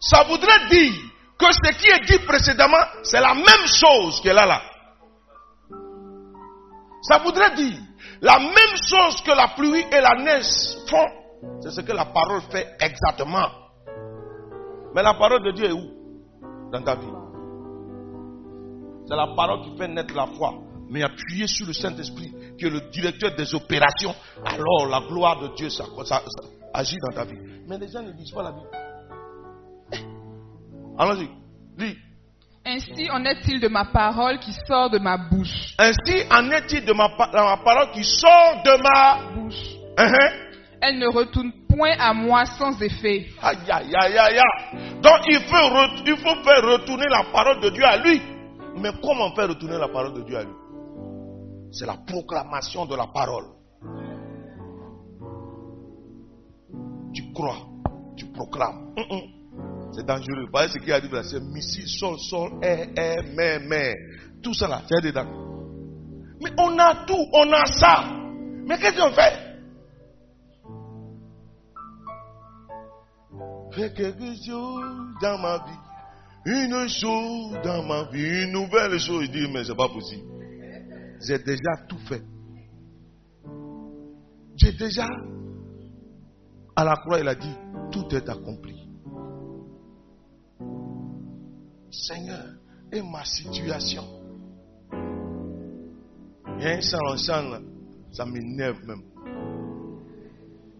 Ça 0.00 0.24
voudrait 0.24 0.68
dire 0.68 0.94
que 1.38 1.46
ce 1.52 1.70
qui 1.78 1.88
est 1.88 2.06
dit 2.06 2.24
précédemment, 2.24 2.84
c'est 3.04 3.20
la 3.20 3.34
même 3.34 3.66
chose 3.66 4.20
qui 4.20 4.28
est 4.28 4.34
là, 4.34 4.46
là. 4.46 4.62
Ça 7.02 7.18
voudrait 7.18 7.54
dire 7.54 7.78
la 8.20 8.40
même 8.40 8.76
chose 8.82 9.22
que 9.22 9.30
la 9.30 9.48
pluie 9.48 9.84
et 9.92 10.00
la 10.00 10.22
neige 10.24 10.76
font. 10.88 11.17
C'est 11.60 11.70
ce 11.70 11.80
que 11.82 11.92
la 11.92 12.06
parole 12.06 12.40
fait 12.50 12.66
exactement. 12.80 13.46
Mais 14.94 15.02
la 15.02 15.14
parole 15.14 15.42
de 15.44 15.52
Dieu 15.52 15.66
est 15.66 15.72
où 15.72 15.90
Dans 16.72 16.82
ta 16.82 16.94
vie? 16.96 17.06
C'est 19.06 19.16
la 19.16 19.28
parole 19.34 19.62
qui 19.64 19.76
fait 19.78 19.88
naître 19.88 20.14
la 20.14 20.26
foi. 20.26 20.54
Mais 20.90 21.02
appuyé 21.02 21.46
sur 21.46 21.66
le 21.66 21.72
Saint-Esprit, 21.74 22.32
qui 22.58 22.64
est 22.66 22.70
le 22.70 22.80
directeur 22.90 23.34
des 23.36 23.54
opérations, 23.54 24.14
alors 24.44 24.86
la 24.88 25.00
gloire 25.06 25.38
de 25.40 25.48
Dieu 25.54 25.68
ça, 25.70 25.84
ça- 26.04 26.22
ça 26.26 26.48
agit 26.74 26.96
dans 27.08 27.14
ta 27.14 27.24
vie. 27.24 27.38
Mais 27.66 27.76
les 27.78 27.88
gens 27.88 28.02
ne 28.02 28.12
lisent 28.12 28.32
pas 28.32 28.42
la 28.42 28.52
Bible. 28.52 28.68
Allons-y. 30.98 31.28
Lis. 31.78 31.96
Ainsi 32.64 33.08
en 33.10 33.24
est-il 33.24 33.60
de 33.60 33.68
ma 33.68 33.84
parole 33.86 34.38
qui 34.40 34.52
sort 34.66 34.90
de 34.90 34.98
ma 34.98 35.16
bouche. 35.16 35.74
Ainsi 35.78 36.24
en 36.30 36.50
est-il 36.50 36.84
de 36.84 36.92
ma, 36.92 37.08
pa- 37.16 37.30
ma 37.32 37.56
parole 37.62 37.90
qui 37.92 38.04
sort 38.04 38.62
de 38.64 38.82
ma. 38.82 39.32
Bouche. 39.34 39.76
Hein, 39.96 40.12
Elle 40.80 40.98
ne 40.98 41.08
retourne 41.08 41.52
point 41.68 41.96
à 41.98 42.12
moi 42.12 42.44
sans 42.46 42.80
effet. 42.80 43.26
Aïe, 43.42 43.58
aïe, 43.68 43.94
aïe, 43.94 44.18
aïe. 44.18 44.40
Donc 45.02 45.20
il 45.28 45.40
faut, 45.40 46.06
il 46.06 46.16
faut 46.16 46.42
faire 46.44 46.62
retourner 46.62 47.06
la 47.10 47.24
parole 47.32 47.60
de 47.60 47.70
Dieu 47.70 47.84
à 47.84 47.96
lui. 47.96 48.20
Mais 48.76 48.90
comment 49.02 49.34
faire 49.34 49.48
retourner 49.48 49.78
la 49.78 49.88
parole 49.88 50.14
de 50.14 50.22
Dieu 50.22 50.36
à 50.36 50.44
lui? 50.44 50.52
C'est 51.72 51.86
la 51.86 51.96
proclamation 52.06 52.86
de 52.86 52.96
la 52.96 53.06
parole. 53.06 53.44
Tu 57.12 57.32
crois, 57.32 57.58
tu 58.16 58.26
proclames. 58.26 58.92
Hum, 58.96 59.04
hum. 59.10 59.22
C'est 59.92 60.06
dangereux. 60.06 60.44
Vous 60.44 60.52
voyez 60.52 60.68
ce 60.68 60.78
qui 60.78 60.92
arrive 60.92 61.12
là 61.12 61.22
C'est 61.24 61.40
missile, 61.40 61.88
sol, 61.88 62.18
sol, 62.18 62.50
air, 62.62 62.88
air, 62.96 63.22
mer, 63.34 63.60
mer. 63.60 63.94
Tout 64.42 64.54
ça 64.54 64.68
là, 64.68 64.82
c'est 64.88 65.04
dedans. 65.04 65.26
Mais 66.40 66.50
on 66.58 66.78
a 66.78 67.04
tout, 67.06 67.26
on 67.32 67.52
a 67.52 67.66
ça. 67.66 68.04
Mais 68.66 68.78
qu'est-ce 68.78 69.00
qu'on 69.00 69.10
fait? 69.10 69.47
Fais 73.72 73.92
quelque 73.92 74.34
chose 74.44 75.14
dans 75.20 75.38
ma 75.38 75.58
vie. 75.58 75.78
Une 76.46 76.88
chose 76.88 77.58
dans 77.62 77.82
ma 77.84 78.10
vie. 78.10 78.44
Une 78.44 78.52
nouvelle 78.52 78.98
chose. 78.98 79.24
Il 79.26 79.30
dit, 79.30 79.52
mais 79.52 79.64
c'est 79.64 79.76
pas 79.76 79.88
possible. 79.88 80.26
J'ai 81.20 81.38
déjà 81.38 81.76
tout 81.88 81.98
fait. 82.08 82.22
J'ai 84.56 84.72
déjà. 84.72 85.06
À 86.76 86.84
la 86.84 86.96
croix, 86.96 87.20
il 87.20 87.28
a 87.28 87.34
dit, 87.34 87.54
tout 87.90 88.06
est 88.14 88.28
accompli. 88.28 88.88
Seigneur, 91.90 92.44
et 92.92 93.02
ma 93.02 93.24
situation. 93.24 94.04
Il 96.58 96.64
y 96.64 96.66
a 96.66 96.72
un 96.72 97.42
là, 97.50 97.60
ça 98.12 98.24
m'énerve 98.24 98.84
même. 98.84 99.02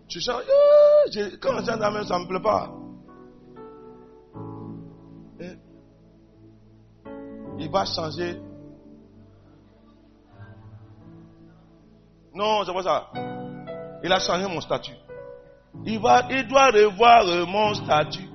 Je 0.09 0.21
chante, 0.21 0.43
Ah, 0.49 1.11
je- 1.13 1.37
quand 1.37 1.51
on 1.55 1.65
chante 1.65 1.81
même, 1.81 2.05
ça 2.05 2.19
ne 2.19 2.25
me 2.25 2.29
plaît 2.29 2.43
pas. 2.43 2.71
Il 7.59 7.71
va 7.71 7.85
changer. 7.85 8.41
Non, 12.35 12.63
c'est 12.65 12.73
pas 12.73 12.83
ça. 12.83 13.11
Il 14.05 14.13
a 14.13 14.21
changé 14.21 14.47
mon 14.47 14.61
statut. 14.61 14.95
Il, 15.85 15.99
va, 15.99 16.23
il 16.31 16.47
doit 16.47 16.71
revoir 16.71 17.27
euh, 17.27 17.45
mon 17.47 17.75
statut. 17.75 18.29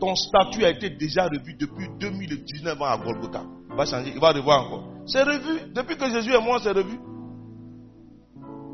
Ton 0.00 0.14
statut 0.14 0.64
a 0.64 0.70
été 0.70 0.90
déjà 0.90 1.24
revu 1.26 1.54
depuis 1.54 1.88
2019 1.98 2.80
ans 2.80 2.86
à 2.86 2.96
Golgotha. 2.96 3.42
Il 3.70 3.76
va 3.76 3.84
changer, 3.84 4.12
il 4.14 4.20
va 4.20 4.32
revoir 4.32 4.66
encore. 4.66 4.84
C'est 5.06 5.22
revu. 5.22 5.72
Depuis 5.72 5.96
que 5.96 6.08
Jésus 6.10 6.32
est 6.32 6.40
mort, 6.40 6.60
c'est 6.62 6.72
revu. 6.72 6.98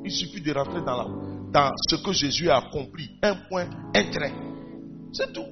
Il 0.05 0.11
suffit 0.13 0.41
de 0.41 0.53
rentrer 0.53 0.81
dans, 0.83 0.97
la, 0.97 1.07
dans 1.53 1.73
ce 1.89 1.97
que 1.97 2.13
Jésus 2.13 2.51
a 2.51 2.59
accompli. 2.59 3.19
Un 3.23 3.35
point, 3.49 3.67
un 3.95 4.11
trait. 4.11 4.33
C'est 5.13 5.33
tout. 5.33 5.47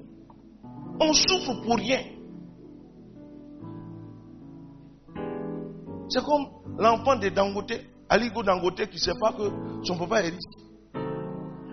On 1.01 1.13
souffre 1.13 1.63
pour 1.63 1.77
rien. 1.77 2.01
C'est 6.09 6.25
comme 6.25 6.47
l'enfant 6.79 7.17
de 7.17 7.29
Dangote, 7.29 7.73
Aligo 8.09 8.43
Dangote, 8.43 8.87
qui 8.87 8.95
ne 8.95 9.01
sait 9.01 9.19
pas 9.19 9.33
que 9.33 9.85
son 9.85 9.99
papa 9.99 10.23
est 10.23 10.31
riche. 10.31 10.69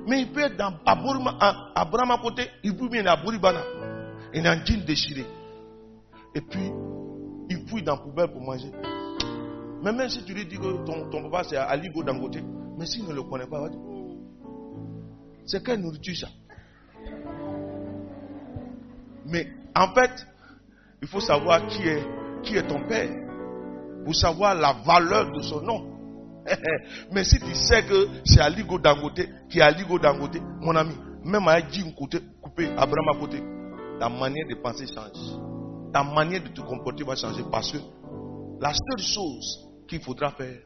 Mais 0.08 0.22
il 0.22 0.32
peut 0.32 0.42
être 0.42 0.58
dans 0.58 0.74
Abraham 0.86 2.12
à 2.12 2.18
côté, 2.22 2.48
il 2.64 2.76
peut 2.76 2.90
bien 2.90 3.06
à 3.06 3.16
Bouribana. 3.16 3.62
Il 4.34 4.46
a 4.46 4.52
un 4.52 4.66
jean 4.66 4.84
déchiré. 4.86 5.26
Et 6.36 6.42
puis, 6.42 6.72
il 7.50 7.68
fouille 7.68 7.84
dans 7.84 7.96
la 7.96 8.02
poubelle 8.02 8.32
pour 8.32 8.42
manger. 8.42 8.72
Mais 9.82 9.94
même 9.94 10.10
si 10.10 10.24
tu 10.26 10.34
lui 10.34 10.46
dis 10.46 10.58
que 10.58 10.84
ton, 10.86 11.30
papa 11.30 11.44
c'est 11.44 11.58
Aligo 11.58 12.04
Dangote, 12.04 12.38
mais 12.78 12.86
s'il 12.86 13.08
ne 13.08 13.14
le 13.14 13.24
connaît 13.24 13.48
pas, 13.48 13.58
il 13.58 13.64
va 13.64 13.70
dire. 13.70 13.95
C'est 15.46 15.64
quelle 15.64 15.82
nourriture 15.82 16.16
ça 16.18 16.28
Mais 19.26 19.48
en 19.76 19.94
fait, 19.94 20.12
il 21.02 21.08
faut 21.08 21.20
savoir 21.20 21.68
qui 21.68 21.84
est, 21.84 22.04
qui 22.44 22.56
est 22.56 22.68
ton 22.68 22.88
père. 22.88 23.10
Pour 24.04 24.16
savoir 24.16 24.54
la 24.56 24.74
valeur 24.86 25.32
de 25.32 25.42
son 25.42 25.62
nom. 25.62 25.92
Mais 27.12 27.24
si 27.24 27.40
tu 27.40 27.54
sais 27.56 27.84
que 27.86 28.08
c'est 28.24 28.40
Aligo 28.40 28.78
Dangote 28.78 29.22
qui 29.50 29.60
est 29.60 29.64
Aligo 29.64 29.98
Dangote, 29.98 30.38
mon 30.62 30.76
ami, 30.76 30.96
même 31.24 31.48
à 31.48 31.56
un 31.56 31.92
côté 31.98 32.20
coupé, 32.42 32.68
Abraham 32.78 33.10
à 33.16 33.20
côté, 33.20 33.42
ta 34.00 34.10
manière 34.10 34.48
de 34.48 34.56
penser 34.62 34.86
change. 34.86 35.40
Ta 35.92 36.04
manière 36.04 36.44
de 36.44 36.50
te 36.50 36.62
comporter 36.62 37.04
va 37.04 37.16
changer 37.16 37.44
parce 37.52 37.72
que 37.72 37.78
la 38.62 38.74
seule 38.74 39.06
chose 39.06 39.70
qu'il 39.88 40.02
faudra 40.02 40.32
faire, 40.32 40.60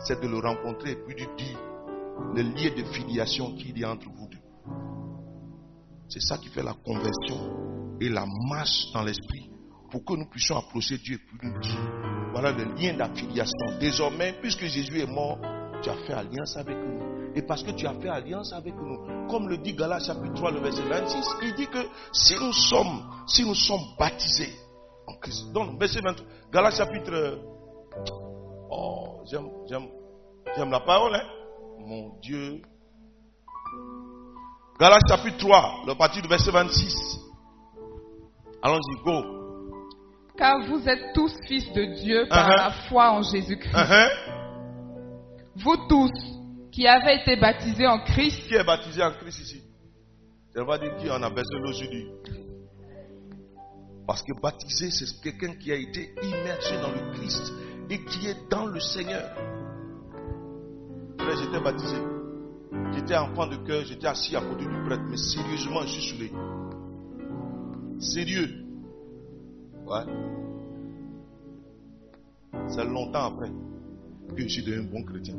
c'est 0.00 0.20
de 0.20 0.28
le 0.28 0.38
rencontrer 0.38 0.92
et 0.92 0.96
puis 0.96 1.14
de 1.14 1.36
dire 1.36 1.58
le 2.34 2.42
lien 2.42 2.74
de 2.76 2.84
filiation 2.92 3.54
qu'il 3.56 3.78
y 3.78 3.84
a 3.84 3.90
entre 3.90 4.08
vous 4.08 4.28
deux. 4.28 4.38
C'est 6.08 6.22
ça 6.22 6.38
qui 6.38 6.48
fait 6.48 6.62
la 6.62 6.74
conversion 6.74 7.96
et 8.00 8.08
la 8.08 8.26
marche 8.48 8.92
dans 8.92 9.02
l'esprit 9.02 9.50
pour 9.90 10.04
que 10.04 10.14
nous 10.14 10.28
puissions 10.28 10.56
approcher 10.56 10.98
Dieu 10.98 11.16
et 11.16 11.18
puis 11.18 11.48
nous 11.48 11.58
dire 11.60 12.06
voilà 12.32 12.52
le 12.52 12.64
lien 12.74 12.94
d'affiliation. 12.94 13.78
Désormais, 13.80 14.34
puisque 14.40 14.66
Jésus 14.66 15.00
est 15.00 15.06
mort, 15.06 15.38
tu 15.82 15.88
as 15.88 15.96
fait 16.06 16.12
alliance 16.12 16.56
avec 16.56 16.76
nous. 16.76 17.32
Et 17.34 17.42
parce 17.42 17.62
que 17.62 17.70
tu 17.70 17.86
as 17.86 17.94
fait 17.94 18.08
alliance 18.08 18.52
avec 18.52 18.74
nous, 18.74 19.26
comme 19.28 19.48
le 19.48 19.58
dit 19.58 19.74
Galates 19.74 20.04
chapitre 20.04 20.34
3, 20.34 20.52
le 20.52 20.60
verset 20.60 20.82
26, 20.82 21.26
il 21.42 21.54
dit 21.54 21.66
que 21.66 21.78
si 22.12 22.34
nous 22.34 22.52
sommes, 22.52 23.02
si 23.26 23.44
nous 23.44 23.54
sommes 23.54 23.84
baptisés 23.98 24.52
en 25.06 25.14
Christ. 25.16 25.52
Donc, 25.52 25.78
verset 25.78 26.00
23, 26.00 26.26
Galates 26.52 26.76
chapitre. 26.76 27.38
Oh, 28.70 29.22
j'aime, 29.30 29.48
j'aime, 29.68 29.88
j'aime 30.56 30.70
la 30.70 30.80
parole, 30.80 31.14
hein. 31.14 31.24
Mon 31.86 32.18
Dieu. 32.20 32.60
Galates 34.78 35.02
chapitre 35.08 35.38
3, 35.38 35.84
le 35.86 35.94
parti 35.94 36.20
du 36.20 36.28
verset 36.28 36.50
26. 36.50 36.94
Allons-y, 38.62 39.04
go. 39.04 39.22
Car 40.36 40.66
vous 40.66 40.86
êtes 40.88 41.14
tous 41.14 41.32
fils 41.46 41.72
de 41.72 41.84
Dieu 42.02 42.26
par 42.28 42.46
Uh-huh. 42.48 42.56
la 42.56 42.70
foi 42.88 43.12
en 43.12 43.22
Jésus-Christ. 43.22 43.74
Hein, 43.74 44.08
Vous 45.56 45.76
tous 45.88 46.10
qui 46.72 46.86
avez 46.86 47.22
été 47.22 47.36
baptisés 47.36 47.86
en 47.86 48.00
Christ, 48.00 48.46
Qui 48.48 48.54
est 48.54 48.64
baptisé 48.64 49.02
en 49.02 49.12
Christ 49.12 49.38
ici? 49.40 49.62
Veut 50.54 50.66
pas 50.66 50.78
dire 50.78 50.94
qui 50.96 51.10
en 51.10 51.22
a 51.22 51.30
besoin 51.30 51.60
d'aujourd'hui. 51.64 52.06
Parce 54.06 54.22
que 54.22 54.32
baptisé, 54.40 54.90
c'est 54.90 55.20
quelqu'un 55.22 55.54
qui 55.58 55.72
a 55.72 55.76
été 55.76 56.14
immergé 56.22 56.76
dans 56.82 56.90
le 56.92 57.12
Christ 57.14 57.52
et 57.90 58.04
qui 58.04 58.26
est 58.28 58.48
dans 58.50 58.66
le 58.66 58.80
Seigneur. 58.80 59.34
J'étais 61.18 61.60
baptisé. 61.60 61.96
J'étais 62.94 63.16
enfant 63.16 63.46
de 63.46 63.56
cœur, 63.66 63.84
j'étais 63.84 64.06
assis 64.06 64.36
à 64.36 64.40
côté 64.40 64.64
du 64.64 64.82
prêtre, 64.86 65.02
mais 65.08 65.16
sérieusement, 65.16 65.82
je 65.82 65.88
suis 66.00 66.10
saoulé. 66.10 66.32
Sérieux. 67.98 68.64
Ouais. 69.86 70.04
C'est 72.68 72.84
longtemps 72.84 73.26
après 73.34 73.50
que 74.34 74.42
je 74.42 74.48
suis 74.48 74.62
devenu 74.64 74.88
un 74.88 74.92
bon 74.92 75.04
chrétien. 75.04 75.36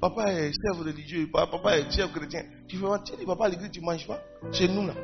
Papa 0.00 0.32
est 0.32 0.52
chef 0.52 0.78
religieux, 0.78 1.28
papa 1.32 1.78
est 1.78 1.90
chef 1.90 2.12
chrétien. 2.12 2.42
Tu 2.68 2.76
fais 2.76 2.86
tu 3.04 3.16
dis 3.16 3.24
papa 3.26 3.46
à 3.46 3.48
l'église, 3.48 3.70
tu 3.70 3.80
ne 3.80 3.86
manges 3.86 4.06
pas? 4.06 4.20
Chez 4.52 4.68
nous 4.68 4.86
là. 4.86 4.94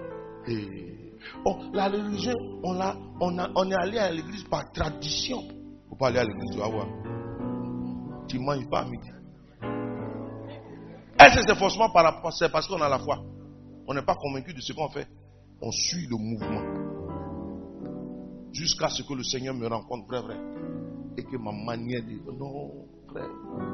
Eh. 0.48 1.12
Oh, 1.44 1.56
la 1.72 1.88
religion, 1.88 2.34
on, 2.62 2.78
on, 3.20 3.38
a- 3.38 3.50
on 3.54 3.70
est 3.70 3.74
allé 3.74 3.98
à 3.98 4.10
l'église 4.10 4.44
par 4.44 4.70
tradition. 4.72 5.40
Il 5.42 5.54
ne 5.84 5.88
faut 5.90 5.96
pas 5.96 6.08
aller 6.08 6.18
à 6.18 6.24
l'église, 6.24 6.50
tu 6.52 6.58
vas 6.58 6.68
voir. 6.68 6.86
Tu 8.26 8.38
ne 8.38 8.44
manges 8.44 8.68
pas 8.68 8.80
à 8.80 8.84
midi. 8.86 9.08
Que 11.20 12.30
c'est 12.32 12.50
parce 12.50 12.66
qu'on 12.66 12.80
a 12.80 12.88
la 12.88 12.98
foi? 12.98 13.18
On 13.86 13.94
n'est 13.94 14.02
pas 14.02 14.14
convaincu 14.14 14.54
de 14.54 14.60
ce 14.60 14.72
qu'on 14.72 14.88
fait. 14.88 15.06
On 15.60 15.70
suit 15.70 16.06
le 16.06 16.16
mouvement. 16.16 16.62
Jusqu'à 18.52 18.88
ce 18.88 19.02
que 19.02 19.12
le 19.14 19.22
Seigneur 19.22 19.54
me 19.54 19.66
rencontre 19.66 20.06
vrai, 20.06 20.22
vrai. 20.22 20.38
Et 21.18 21.24
que 21.24 21.36
ma 21.36 21.52
manière 21.52 22.02
de. 22.02 22.32
Non, 22.38 22.86
frère. 23.10 23.28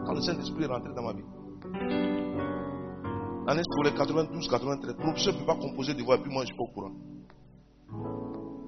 Quand 0.07 0.15
le 0.15 0.21
Saint-Esprit 0.23 0.65
est 0.65 0.67
rentré 0.67 0.93
dans 0.95 1.03
ma 1.03 1.13
vie. 1.13 1.23
L'année 3.47 3.63
scolaire 3.63 3.95
92-93, 3.95 4.87
le 4.87 4.95
professeur 4.95 5.35
ne 5.35 5.39
peut 5.39 5.47
pas 5.47 5.57
composer 5.57 5.95
des 5.95 6.03
voix 6.03 6.17
et 6.17 6.21
puis 6.23 6.33
moi 6.33 6.45
je 6.45 6.53
ne 6.53 6.55
suis 6.55 6.57
pas 6.57 6.65
au 6.65 6.73
courant. 6.75 6.91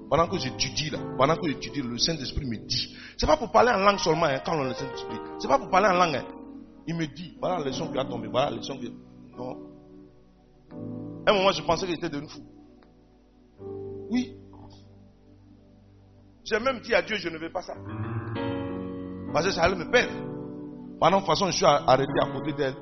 Pendant 0.09 0.27
que 0.27 0.37
j'étudie 0.37 0.89
là, 0.89 0.99
pendant 1.17 1.35
que 1.35 1.47
j'étudie, 1.47 1.81
le 1.81 1.97
Saint-Esprit 1.97 2.45
me 2.45 2.57
dit. 2.65 2.95
C'est 3.17 3.27
pas 3.27 3.35
pour 3.37 3.51
parler 3.51 3.71
en 3.71 3.79
langue 3.79 3.99
seulement 3.99 4.25
hein, 4.25 4.39
quand 4.45 4.53
on 4.57 4.61
a 4.61 4.69
le 4.69 4.73
Saint-Esprit. 4.73 5.17
C'est 5.39 5.49
pas 5.49 5.59
pour 5.59 5.69
parler 5.69 5.87
en 5.89 5.93
langue. 5.93 6.15
hein. 6.15 6.23
Il 6.89 6.95
me 6.95 7.05
dit, 7.05 7.37
voilà 7.39 7.59
la 7.59 7.65
leçon 7.65 7.91
qui 7.91 7.99
a 7.99 8.03
tombé, 8.03 8.27
voilà 8.27 8.49
la 8.49 8.55
leçon 8.57 8.75
qui. 8.79 8.91
Non. 9.37 9.59
Un 11.27 11.33
moment, 11.33 11.51
je 11.51 11.61
pensais 11.61 11.85
que 11.85 11.91
j'étais 11.91 12.09
devenu 12.09 12.27
fou. 12.27 12.41
Oui. 14.09 14.35
J'ai 16.43 16.59
même 16.59 16.79
dit 16.79 16.95
à 16.95 17.03
Dieu, 17.03 17.17
je 17.17 17.29
ne 17.29 17.37
veux 17.37 17.51
pas 17.51 17.61
ça. 17.61 17.75
Parce 19.31 19.45
que 19.45 19.51
ça 19.51 19.65
allait 19.65 19.75
me 19.75 19.91
perdre. 19.91 20.15
Pendant 20.99 21.17
de 21.17 21.21
toute 21.21 21.27
façon, 21.27 21.45
je 21.51 21.57
suis 21.57 21.65
arrêté 21.65 22.11
à 22.23 22.31
côté 22.31 22.53
d'elle. 22.53 22.75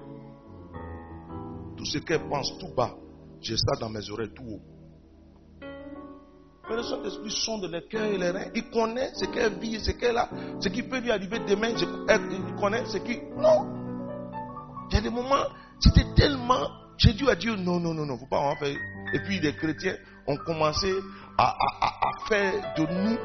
Tout 1.75 1.85
ce 1.85 1.97
qu'elle 1.97 2.29
pense 2.29 2.57
tout 2.59 2.73
bas, 2.73 2.95
j'ai 3.41 3.57
ça 3.57 3.77
dans 3.77 3.89
mes 3.89 4.09
oreilles 4.09 4.31
tout 4.33 4.45
haut. 4.45 4.61
Mais 6.69 6.77
le 6.77 6.83
Saint-Esprit 6.83 7.31
sonde 7.31 7.69
les 7.69 7.85
cœurs 7.89 8.05
et 8.05 8.17
les 8.17 8.29
reins. 8.29 8.51
Il 8.55 8.69
connaît 8.69 9.11
ce 9.15 9.25
qu'elle 9.25 9.59
vit, 9.59 9.81
ce 9.81 9.91
qu'elle 9.91 10.17
a, 10.17 10.29
ce 10.61 10.69
qui 10.69 10.83
peut 10.83 10.99
lui 10.99 11.11
arriver 11.11 11.39
demain. 11.39 11.71
Il 11.75 12.55
connaît 12.55 12.85
ce 12.85 12.99
qui. 12.99 13.19
Non! 13.35 13.85
Il 14.89 14.95
y 14.95 14.97
a 14.97 15.01
des 15.01 15.09
moments, 15.09 15.45
c'était 15.79 16.05
tellement. 16.15 16.69
J'ai 16.97 17.13
dit 17.13 17.29
à 17.29 17.35
Dieu, 17.35 17.55
non, 17.55 17.79
non, 17.79 17.93
non, 17.93 18.05
non, 18.05 18.17
faut 18.17 18.25
pas 18.27 18.39
en 18.39 18.55
faire. 18.55 18.75
Et 19.13 19.19
puis 19.25 19.39
les 19.39 19.53
chrétiens 19.55 19.95
ont 20.27 20.37
commencé 20.37 20.91
à, 21.37 21.43
à- 21.45 21.87
à- 21.87 22.27
faire 22.27 22.53
de 22.77 22.81
nous 22.83 23.17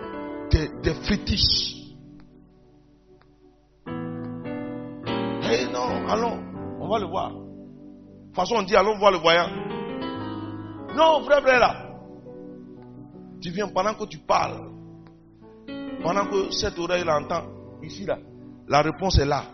des, 0.50 0.68
des 0.82 0.94
fétiches. 1.06 1.78
Eh 3.86 5.66
non, 5.72 6.06
allons, 6.08 6.38
on 6.80 6.88
va 6.88 6.98
le 6.98 7.06
voir. 7.06 7.30
De 7.30 8.26
toute 8.26 8.36
façon, 8.36 8.54
on 8.58 8.62
dit, 8.62 8.76
allons 8.76 8.98
voir 8.98 9.12
le 9.12 9.18
voyant. 9.18 9.48
Non, 10.94 11.22
frère, 11.24 11.42
frère, 11.42 11.58
là. 11.60 11.88
Tu 13.40 13.50
viens 13.50 13.68
pendant 13.68 13.94
que 13.94 14.04
tu 14.04 14.18
parles. 14.18 14.70
Pendant 16.02 16.26
que 16.26 16.50
cette 16.52 16.78
oreille 16.78 17.04
l'entend. 17.04 17.44
Ici, 17.82 18.04
là. 18.04 18.18
La 18.68 18.82
réponse 18.82 19.18
est 19.18 19.24
là. 19.26 19.44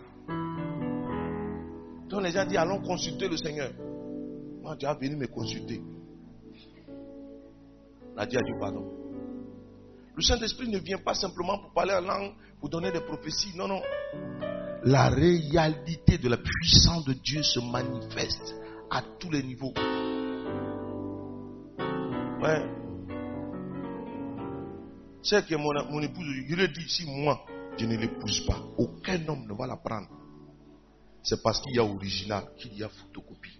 Donc 2.09 2.23
les 2.23 2.31
gens 2.31 2.45
disent, 2.45 2.57
allons 2.57 2.81
consulter 2.81 3.27
le 3.27 3.37
Seigneur. 3.37 3.71
Moi, 4.61 4.75
tu 4.75 4.85
as 4.85 4.95
venu 4.95 5.15
me 5.15 5.27
consulter. 5.27 5.81
On 8.15 8.17
a 8.17 8.25
dit 8.25 8.35
pardon. 8.59 8.85
Le 10.15 10.21
Saint-Esprit 10.21 10.67
ne 10.67 10.79
vient 10.79 10.97
pas 10.97 11.13
simplement 11.13 11.59
pour 11.59 11.71
parler 11.71 11.93
en 11.93 12.01
langue, 12.01 12.33
pour 12.59 12.69
donner 12.69 12.91
des 12.91 12.99
prophéties. 13.01 13.55
Non, 13.55 13.67
non. 13.67 13.81
La 14.83 15.09
réalité 15.09 16.17
de 16.17 16.27
la 16.27 16.37
puissance 16.37 17.05
de 17.05 17.13
Dieu 17.13 17.43
se 17.43 17.59
manifeste 17.59 18.55
à 18.89 19.01
tous 19.19 19.29
les 19.29 19.43
niveaux. 19.43 19.73
Ouais. 22.41 22.65
C'est 25.21 25.45
que 25.45 25.55
mon, 25.55 25.71
mon 25.91 26.01
épouse, 26.01 26.25
je 26.47 26.55
lui 26.55 26.63
ai 26.63 26.67
dit, 26.69 26.89
si 26.89 27.05
moi, 27.05 27.39
je 27.77 27.85
ne 27.85 27.97
l'épouse 27.97 28.45
pas, 28.45 28.59
aucun 28.77 29.25
homme 29.27 29.45
ne 29.47 29.53
va 29.53 29.67
la 29.67 29.77
prendre. 29.77 30.07
C'est 31.29 31.43
parce 31.43 31.61
qu'il 31.61 31.75
y 31.75 31.79
a 31.79 31.83
original 31.83 32.43
qu'il 32.57 32.75
y 32.75 32.83
a 32.83 32.89
photocopie. 32.89 33.59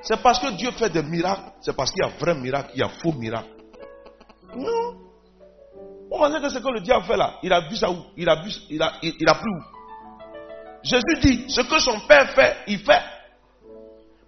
C'est 0.00 0.22
parce 0.22 0.38
que 0.38 0.56
Dieu 0.56 0.70
fait 0.70 0.88
des 0.88 1.02
miracles, 1.02 1.52
c'est 1.60 1.76
parce 1.76 1.90
qu'il 1.90 2.02
y 2.02 2.06
a 2.06 2.08
vrai 2.18 2.34
miracle, 2.34 2.70
il 2.74 2.80
y 2.80 2.82
a 2.82 2.88
faux 2.88 3.12
miracle. 3.12 3.50
Non. 4.56 4.96
On 6.10 6.18
pensait 6.18 6.40
que 6.40 6.48
ce 6.48 6.58
que 6.60 6.72
le 6.72 6.80
diable 6.80 7.04
fait 7.04 7.18
là, 7.18 7.38
il 7.42 7.52
a 7.52 7.68
vu 7.68 7.76
ça 7.76 7.90
où? 7.90 7.98
Il 8.16 8.26
a 8.26 8.42
vu, 8.42 8.50
il 8.70 8.80
a, 8.80 8.94
il, 9.02 9.28
a 9.28 9.34
pris 9.34 9.50
où? 9.50 9.62
Jésus 10.82 11.20
dit, 11.20 11.50
ce 11.50 11.60
que 11.60 11.78
son 11.78 12.00
père 12.08 12.32
fait, 12.34 12.56
il 12.66 12.78
fait. 12.78 13.02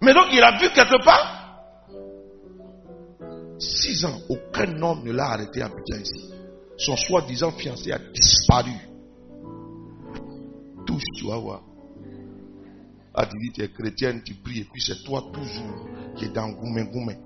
Mais 0.01 0.13
donc 0.13 0.27
il 0.33 0.43
a 0.43 0.59
vu 0.59 0.69
quelque 0.69 1.03
part. 1.03 1.63
Six 3.57 4.05
ans, 4.05 4.19
aucun 4.29 4.79
homme 4.83 5.03
ne 5.03 5.13
l'a 5.13 5.31
arrêté 5.31 5.63
à 5.63 5.65
Abidjan 5.65 5.99
ici. 5.99 6.31
Son 6.77 6.95
soi-disant 6.95 7.53
fiancé 7.53 7.91
a 7.91 7.97
disparu. 7.97 8.92
Tu 11.15 11.27
vas 11.27 11.37
voir. 11.37 11.61
Ah, 13.15 13.27
tu 13.27 13.51
tu 13.51 13.61
es 13.61 13.69
chrétienne, 13.69 14.21
tu 14.23 14.33
pries, 14.33 14.61
et 14.61 14.63
puis 14.65 14.81
c'est 14.81 15.03
toi 15.03 15.23
toujours 15.31 15.87
qui 16.15 16.25
es 16.25 16.29
dans 16.29 16.49
Goumé 16.49 16.83
Goumé. 16.85 17.17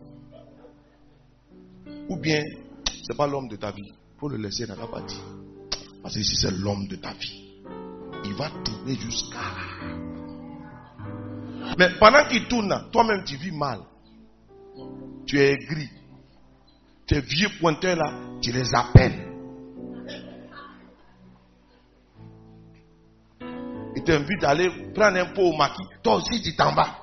Ou 2.10 2.18
bien, 2.18 2.42
c'est 2.86 3.16
pas 3.16 3.28
l'homme 3.28 3.48
de 3.48 3.56
ta 3.56 3.72
vie. 3.72 3.94
Faut 4.20 4.30
le 4.30 4.38
laisser 4.38 4.66
dans 4.66 4.76
la 4.76 4.88
partie. 4.88 5.20
Parce 6.02 6.16
que 6.16 6.20
ici, 6.20 6.36
c'est 6.36 6.52
l'homme 6.52 6.88
de 6.88 6.96
ta 6.98 7.14
vie. 7.14 7.62
Il 8.26 8.34
va 8.34 8.50
tourner 8.64 8.96
jusqu'à. 8.96 9.40
Mais 11.78 11.90
pendant 12.00 12.26
qu'il 12.28 12.48
tourne, 12.48 12.74
toi-même, 12.92 13.24
tu 13.24 13.38
vis 13.38 13.52
mal. 13.52 13.80
Tu 15.26 15.38
es 15.40 15.54
aigri. 15.54 15.90
Tes 17.06 17.22
vieux 17.22 17.50
pointeurs 17.60 17.96
là, 17.96 18.14
tu 18.42 18.52
les 18.52 18.74
appelles. 18.74 19.27
Et 23.98 24.02
t'invite 24.04 24.44
à 24.44 24.50
aller 24.50 24.70
prendre 24.94 25.18
un 25.18 25.34
pot 25.34 25.42
au 25.42 25.58
maquis, 25.58 25.82
toi 26.04 26.18
aussi 26.18 26.40
tu 26.44 26.56
t'en 26.56 26.72
vas. 26.76 26.98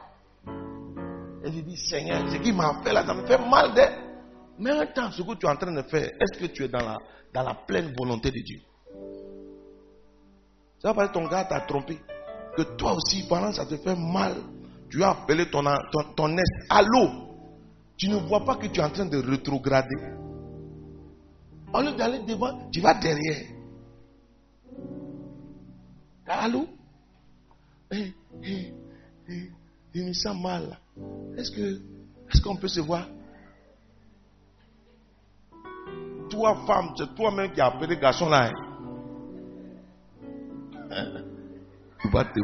Et 1.45 1.51
je 1.51 1.61
dis, 1.61 1.76
Seigneur, 1.76 2.30
ce 2.30 2.36
qui 2.36 2.53
m'a 2.53 2.80
fait 2.84 2.92
là, 2.92 3.05
ça 3.05 3.14
me 3.14 3.26
fait 3.26 3.36
mal 3.36 3.74
d'être. 3.74 3.99
Mais 4.61 4.70
en 4.70 4.86
temps, 4.86 5.11
ce 5.11 5.20
que 5.22 5.34
tu 5.34 5.45
es 5.45 5.49
en 5.49 5.57
train 5.57 5.72
de 5.72 5.82
faire, 5.82 6.05
est-ce 6.20 6.38
que 6.38 6.47
tu 6.47 6.62
es 6.62 6.68
dans 6.68 6.78
la, 6.78 6.99
dans 7.34 7.42
la 7.42 7.55
pleine 7.66 7.92
volonté 7.99 8.30
de 8.30 8.38
Dieu? 8.38 8.61
Ça 10.78 10.92
va 10.92 10.95
pas 10.95 11.09
ton 11.09 11.26
gars 11.26 11.45
t'a 11.47 11.62
trompé. 11.62 11.99
Que 12.57 12.62
toi 12.76 12.95
aussi, 12.95 13.26
pendant 13.28 13.49
que 13.49 13.57
ça 13.57 13.66
te 13.66 13.76
fait 13.76 13.97
mal, 13.97 14.36
tu 14.88 15.03
as 15.03 15.11
appelé 15.11 15.51
ton, 15.51 15.64
ton, 15.64 16.14
ton 16.14 16.36
Tu 17.99 18.09
ne 18.09 18.16
vois 18.28 18.45
pas 18.45 18.55
que 18.55 18.68
tu 18.68 18.78
es 18.78 18.84
en 18.84 18.90
train 18.90 19.07
de 19.07 19.18
rétrograder. 19.18 19.97
Au 21.72 21.80
lieu 21.80 21.90
d'aller 21.97 22.20
devant, 22.20 22.70
tu 22.70 22.80
vas 22.80 22.95
derrière. 22.95 23.49
Allô? 26.28 26.68
Eh, 27.95 28.14
eh, 28.42 28.74
eh, 29.28 29.51
Il 29.95 30.07
me 30.07 30.12
sent 30.12 30.34
mal. 30.40 30.78
Est-ce 31.36 31.51
que 31.51 31.80
est-ce 32.32 32.40
qu'on 32.42 32.57
peut 32.57 32.68
se 32.68 32.80
voir? 32.80 33.07
Toi, 36.30 36.64
femme, 36.66 36.90
c'est 36.97 37.14
toi-même 37.14 37.53
qui 37.53 37.61
as 37.61 37.66
appelé 37.66 37.97
garçon 37.97 38.28
là. 38.28 38.51
Hein? 40.90 41.22
Tu 42.01 42.09
vas 42.09 42.24
te, 42.24 42.40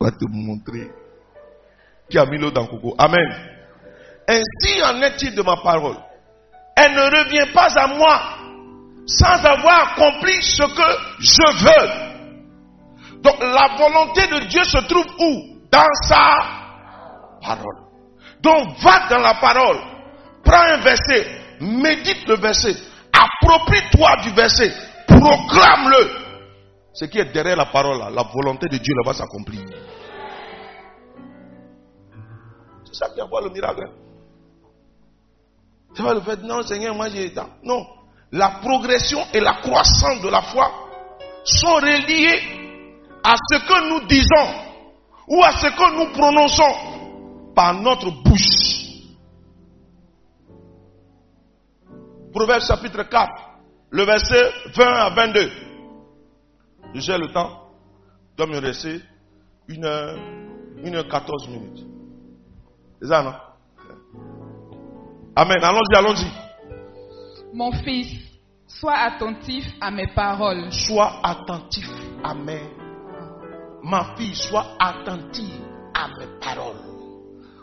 va 0.00 0.10
te 0.10 0.24
montrer 0.28 0.90
qui 2.08 2.18
a 2.18 2.26
mis 2.26 2.38
l'eau 2.38 2.50
dans 2.50 2.62
le 2.62 2.68
coco. 2.68 2.94
Amen. 2.98 3.26
Ainsi 4.28 4.82
en 4.82 5.00
est-il 5.02 5.34
de 5.34 5.42
ma 5.42 5.56
parole. 5.56 5.96
Elle 6.76 6.92
ne 6.92 7.00
revient 7.00 7.52
pas 7.52 7.68
à 7.78 7.86
moi 7.86 8.20
sans 9.06 9.44
avoir 9.44 9.92
accompli 9.92 10.42
ce 10.42 10.62
que 10.62 11.20
je 11.20 11.64
veux. 11.64 12.03
Donc 13.24 13.40
la 13.40 13.76
volonté 13.78 14.26
de 14.26 14.46
Dieu 14.48 14.62
se 14.64 14.78
trouve 14.86 15.06
où? 15.18 15.56
Dans 15.72 15.94
sa 16.02 16.36
parole. 17.40 17.84
Donc 18.42 18.76
va 18.78 19.08
dans 19.08 19.20
la 19.20 19.34
parole, 19.34 19.78
prends 20.44 20.60
un 20.60 20.76
verset, 20.76 21.26
médite 21.60 22.28
le 22.28 22.36
verset, 22.36 22.76
approprie-toi 23.10 24.16
du 24.22 24.30
verset, 24.34 24.70
proclame-le. 25.06 26.24
Ce 26.92 27.06
qui 27.06 27.18
est 27.18 27.32
derrière 27.32 27.56
la 27.56 27.66
parole, 27.66 27.98
la 27.98 28.22
volonté 28.22 28.68
de 28.68 28.76
Dieu, 28.76 28.94
là 28.94 29.02
va 29.04 29.14
s'accomplir. 29.14 29.62
C'est 32.84 32.94
ça 32.94 33.08
qui 33.12 33.22
envoie 33.22 33.40
le 33.40 33.50
miracle. 33.50 33.88
C'est 35.94 36.02
pas 36.02 36.14
le 36.14 36.20
fait, 36.20 36.42
non 36.42 36.62
Seigneur, 36.62 36.94
moi 36.94 37.08
j'ai. 37.08 37.32
Non. 37.62 37.86
La 38.32 38.60
progression 38.62 39.20
et 39.32 39.40
la 39.40 39.54
croissance 39.54 40.20
de 40.20 40.28
la 40.28 40.42
foi 40.42 40.70
sont 41.44 41.74
reliées 41.76 42.63
à 43.24 43.36
ce 43.36 43.58
que 43.66 43.88
nous 43.88 44.06
disons 44.06 44.64
ou 45.28 45.42
à 45.42 45.52
ce 45.52 45.66
que 45.68 45.96
nous 45.96 46.12
prononçons 46.12 47.52
par 47.54 47.74
notre 47.80 48.10
bouche. 48.22 48.74
Proverbe 52.32 52.62
chapitre 52.62 53.04
4, 53.04 53.32
le 53.90 54.04
verset 54.04 54.52
20 54.76 54.84
à 54.86 55.10
22. 55.10 55.50
J'ai 56.94 57.16
le 57.16 57.32
temps. 57.32 57.60
doit 58.36 58.46
me 58.46 58.58
rester 58.58 59.00
une 59.68 59.84
heure, 59.84 60.18
une 60.82 60.94
heure 60.94 61.08
14 61.08 61.48
minutes. 61.48 61.86
C'est 63.00 63.08
ça, 63.08 63.22
non? 63.22 63.34
Amen. 65.36 65.58
Allons-y, 65.62 65.96
allons-y. 65.96 66.26
Mon 67.54 67.72
fils, 67.72 68.20
sois 68.66 68.96
attentif 68.96 69.64
à 69.80 69.90
mes 69.90 70.08
paroles. 70.14 70.70
Sois 70.72 71.20
attentif 71.22 71.88
à 72.22 72.34
mes. 72.34 72.83
Ma 73.84 74.14
fille, 74.16 74.34
sois 74.34 74.76
attentive 74.80 75.60
à 75.92 76.08
mes 76.18 76.40
paroles. 76.40 76.76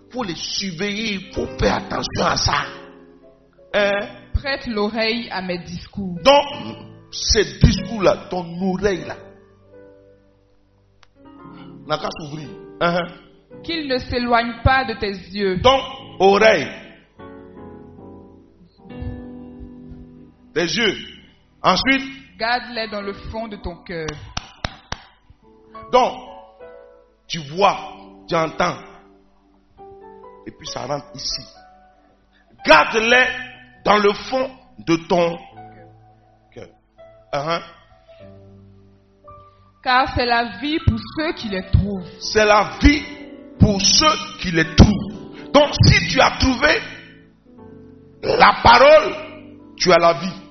Il 0.05 0.13
faut 0.13 0.24
les 0.24 0.36
surveiller, 0.36 1.13
il 1.13 1.34
faut 1.34 1.47
faire 1.57 1.78
attention 1.78 2.24
à 2.24 2.36
ça. 2.38 2.63
Hein? 3.74 4.07
Prête 4.34 4.67
l'oreille 4.67 5.30
à 5.32 5.41
mes 5.41 5.57
discours. 5.63 6.19
Donc, 6.24 6.78
ces 7.11 7.57
discours-là, 7.59 8.28
ton 8.30 8.45
oreille 8.61 9.03
là, 9.05 9.15
n'a 11.88 11.97
qu'à 11.97 12.09
s'ouvrir. 12.19 12.49
Hein? 12.80 12.99
Qu'il 13.63 13.88
ne 13.88 13.97
s'éloigne 13.97 14.61
pas 14.63 14.86
de 14.86 14.93
tes 14.99 15.11
yeux. 15.11 15.57
Donc, 15.57 15.82
oreille. 16.19 16.67
Tes 20.53 20.65
yeux. 20.65 20.97
Ensuite. 21.63 22.38
Garde-les 22.38 22.89
dans 22.89 23.01
le 23.01 23.13
fond 23.13 23.47
de 23.47 23.55
ton 23.55 23.84
cœur. 23.84 24.07
Donc, 25.91 26.13
tu 27.27 27.39
vois, 27.39 27.77
tu 28.27 28.36
entends. 28.36 28.77
Et 30.45 30.51
puis 30.51 30.67
ça 30.67 30.86
rentre 30.86 31.07
ici. 31.15 31.41
Garde-les 32.65 33.27
dans 33.84 33.97
le 33.97 34.13
fond 34.13 34.49
de 34.79 34.95
ton 35.07 35.38
cœur. 36.53 36.67
Uh-huh. 37.34 37.61
Car 39.84 40.13
c'est 40.13 40.25
la 40.25 40.59
vie 40.59 40.79
pour 40.86 40.99
ceux 41.17 41.34
qui 41.34 41.49
les 41.49 41.63
trouvent. 41.71 42.07
C'est 42.19 42.45
la 42.45 42.77
vie 42.82 43.03
pour 43.59 43.82
ceux 43.82 44.39
qui 44.39 44.51
les 44.51 44.75
trouvent. 44.75 45.51
Donc 45.51 45.73
si 45.84 46.09
tu 46.09 46.21
as 46.21 46.38
trouvé 46.38 46.79
la 48.23 48.59
parole, 48.63 49.15
tu 49.75 49.91
as 49.91 49.97
la 49.97 50.13
vie. 50.13 50.41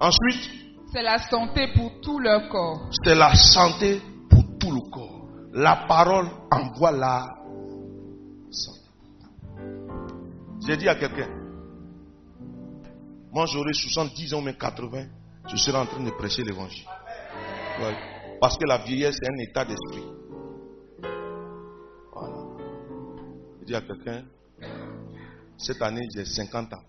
Ensuite, 0.00 0.50
c'est 0.92 1.02
la 1.02 1.18
santé 1.18 1.68
pour 1.74 2.00
tout 2.00 2.18
le 2.18 2.48
corps. 2.50 2.88
C'est 3.04 3.14
la 3.14 3.34
santé 3.34 4.00
le 4.70 4.90
corps. 4.90 5.28
La 5.52 5.84
parole 5.86 6.26
envoie 6.50 6.90
la 6.90 7.36
santé. 8.50 8.80
J'ai 10.66 10.76
dit 10.76 10.88
à 10.88 10.94
quelqu'un, 10.94 11.28
moi 13.32 13.46
j'aurai 13.46 13.72
70 13.72 14.34
ans, 14.34 14.42
mais 14.42 14.54
80, 14.54 15.06
je 15.48 15.56
serai 15.56 15.78
en 15.78 15.86
train 15.86 16.02
de 16.02 16.10
prêcher 16.10 16.42
l'évangile. 16.42 16.86
Parce 18.40 18.56
que 18.56 18.66
la 18.66 18.78
vieillesse 18.78 19.16
est 19.22 19.28
un 19.28 19.38
état 19.38 19.64
d'esprit. 19.64 20.04
Voilà. 22.12 22.36
Je 23.60 23.66
dis 23.66 23.74
à 23.74 23.80
quelqu'un, 23.80 24.24
cette 25.56 25.82
année 25.82 26.06
j'ai 26.14 26.24
50 26.24 26.72
ans. 26.74 26.82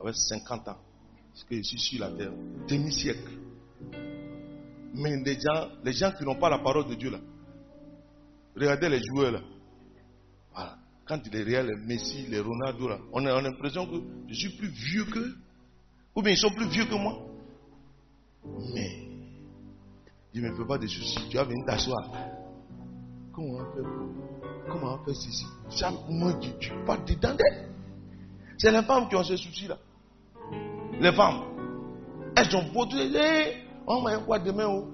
Avec 0.00 0.16
50 0.16 0.68
ans, 0.68 0.78
parce 1.32 1.44
que 1.44 1.56
je 1.56 1.62
suis 1.62 1.78
sur 1.78 2.00
la 2.00 2.10
terre, 2.10 2.32
demi-siècle. 2.68 3.41
Mais 4.94 5.16
les 5.16 5.40
gens, 5.40 5.68
les 5.84 5.92
gens 5.92 6.12
qui 6.12 6.24
n'ont 6.24 6.38
pas 6.38 6.50
la 6.50 6.58
parole 6.58 6.86
de 6.88 6.94
Dieu 6.94 7.10
là, 7.10 7.18
regardez 8.56 8.88
les 8.88 9.00
joueurs 9.02 9.32
là. 9.32 9.40
Voilà. 10.52 10.76
Quand 11.06 11.18
il 11.26 11.36
est 11.36 11.42
réel, 11.42 11.66
les 11.66 11.86
Messi, 11.86 12.26
les 12.28 12.40
Ronaldo 12.40 12.88
là, 12.88 12.98
on 13.12 13.24
a, 13.26 13.40
l'impression 13.40 13.86
que 13.86 14.02
je 14.28 14.34
suis 14.34 14.56
plus 14.56 14.68
vieux 14.68 15.04
qu'eux. 15.06 15.34
Ou 16.14 16.22
bien 16.22 16.32
ils 16.32 16.38
sont 16.38 16.50
plus 16.50 16.68
vieux 16.68 16.84
que 16.84 16.94
moi. 16.94 17.18
Mais 18.74 19.08
il 20.34 20.42
ne 20.42 20.50
me 20.50 20.56
fais 20.56 20.66
pas 20.66 20.78
de 20.78 20.86
soucis. 20.86 21.18
Tu 21.30 21.36
vas 21.36 21.44
venir 21.44 21.64
t'asseoir. 21.64 22.10
Comment 23.32 23.54
on 23.54 23.74
fait 23.74 24.22
Comment 24.70 24.94
on 24.94 25.04
fait 25.04 25.14
ceci? 25.14 25.46
Chaque 25.70 26.08
mois, 26.08 26.34
tu, 26.34 26.50
tu 26.60 26.70
pas 26.84 26.98
dedans 26.98 27.36
C'est 28.58 28.70
les 28.70 28.82
femmes 28.82 29.08
qui 29.08 29.16
ont 29.16 29.24
ce 29.24 29.36
souci-là. 29.36 29.78
Les 31.00 31.12
femmes. 31.12 31.42
Elles 32.36 32.56
ont 32.56 32.72
beau 32.72 32.86
dire, 32.86 33.10
on 33.86 34.00
m'a 34.00 34.18
quoi 34.18 34.38
demain 34.38 34.66
oh? 34.66 34.88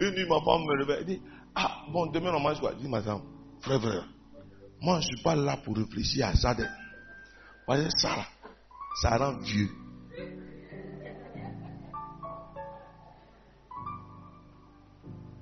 Une 0.00 0.10
nuit, 0.10 0.28
ma 0.28 0.40
femme 0.40 0.62
me 0.62 0.78
réveille. 0.80 0.96
Elle 1.00 1.06
dit, 1.06 1.22
ah, 1.54 1.82
bon, 1.92 2.06
demain, 2.06 2.32
on 2.34 2.40
mange 2.40 2.60
quoi 2.60 2.72
Je 2.72 2.78
dis, 2.78 2.88
ma 2.88 3.00
femme, 3.00 3.22
frère, 3.60 3.80
frère, 3.80 4.08
moi, 4.80 5.00
je 5.00 5.06
ne 5.06 5.14
suis 5.14 5.22
pas 5.22 5.36
là 5.36 5.56
pour 5.56 5.76
réfléchir 5.76 6.26
à 6.26 6.34
ça. 6.34 6.54
Voyez 7.66 7.88
ça, 7.96 8.16
là 8.16 8.26
ça 9.00 9.16
rend 9.16 9.38
vieux. 9.38 9.70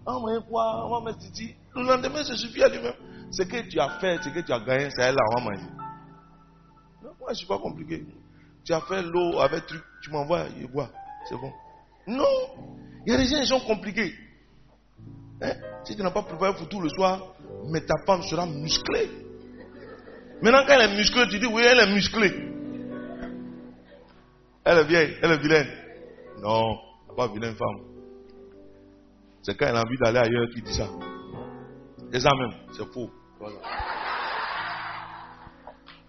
Mais 0.07 0.39
quoi, 0.49 0.87
on 0.87 1.01
va 1.01 1.13
dit, 1.13 1.55
le 1.75 1.83
lendemain, 1.83 2.23
se 2.23 2.37
suffit 2.37 2.63
à 2.63 2.69
lui-même. 2.69 2.95
Ce 3.31 3.43
que 3.43 3.69
tu 3.69 3.81
as 3.81 3.99
fait, 3.99 4.23
ce 4.23 4.29
que 4.29 4.41
tu 4.41 4.53
as 4.53 4.61
gagné, 4.61 4.91
c'est 4.91 5.11
là, 5.11 5.19
on 5.31 5.41
va 5.41 5.51
manger. 5.51 5.82
Moi, 7.23 7.29
je 7.29 7.35
ne 7.35 7.39
suis 7.39 7.47
pas 7.47 7.59
compliqué. 7.59 8.05
Tu 8.65 8.73
as 8.73 8.81
fait 8.81 9.01
l'eau 9.01 9.39
avec 9.39 9.67
truc, 9.67 9.83
tu 10.03 10.11
m'envoies, 10.11 10.47
je 10.61 10.67
bois. 10.67 10.91
C'est 11.29 11.37
bon. 11.37 11.53
Non, 12.09 12.25
il 13.07 13.13
y 13.13 13.15
a 13.15 13.19
des 13.19 13.27
gens 13.27 13.41
qui 13.41 13.47
sont 13.47 13.61
compliqués. 13.61 14.13
Hein? 15.41 15.55
Si 15.85 15.95
tu 15.95 16.03
n'as 16.03 16.11
pas 16.11 16.23
préparé 16.23 16.53
pour 16.57 16.69
tout 16.69 16.81
le 16.81 16.89
soir, 16.89 17.37
mais 17.69 17.81
ta 17.83 17.95
femme 18.05 18.23
sera 18.23 18.45
musclée. 18.47 19.09
Maintenant, 20.43 20.65
quand 20.67 20.75
elle 20.75 20.91
est 20.91 20.97
musclée, 20.97 21.29
tu 21.29 21.39
dis 21.39 21.47
oui, 21.47 21.63
elle 21.65 21.79
est 21.79 21.95
musclée. 21.95 22.33
Elle 24.65 24.79
est 24.79 24.85
vieille, 24.85 25.17
elle 25.23 25.31
est 25.31 25.39
vilaine. 25.39 25.69
Non, 26.41 26.77
pas 27.17 27.29
vilaine 27.29 27.55
femme. 27.55 27.87
C'est 29.43 29.57
quand 29.57 29.67
elle 29.67 29.77
a 29.77 29.83
envie 29.83 29.99
d'aller 29.99 30.19
ailleurs 30.19 30.49
qui 30.53 30.63
dit 30.63 30.75
ça. 30.75 30.89
Et 32.13 32.19
ça 32.19 32.31
même, 32.35 32.53
c'est 32.77 32.93
faux. 32.93 33.11
Voilà. 33.39 33.59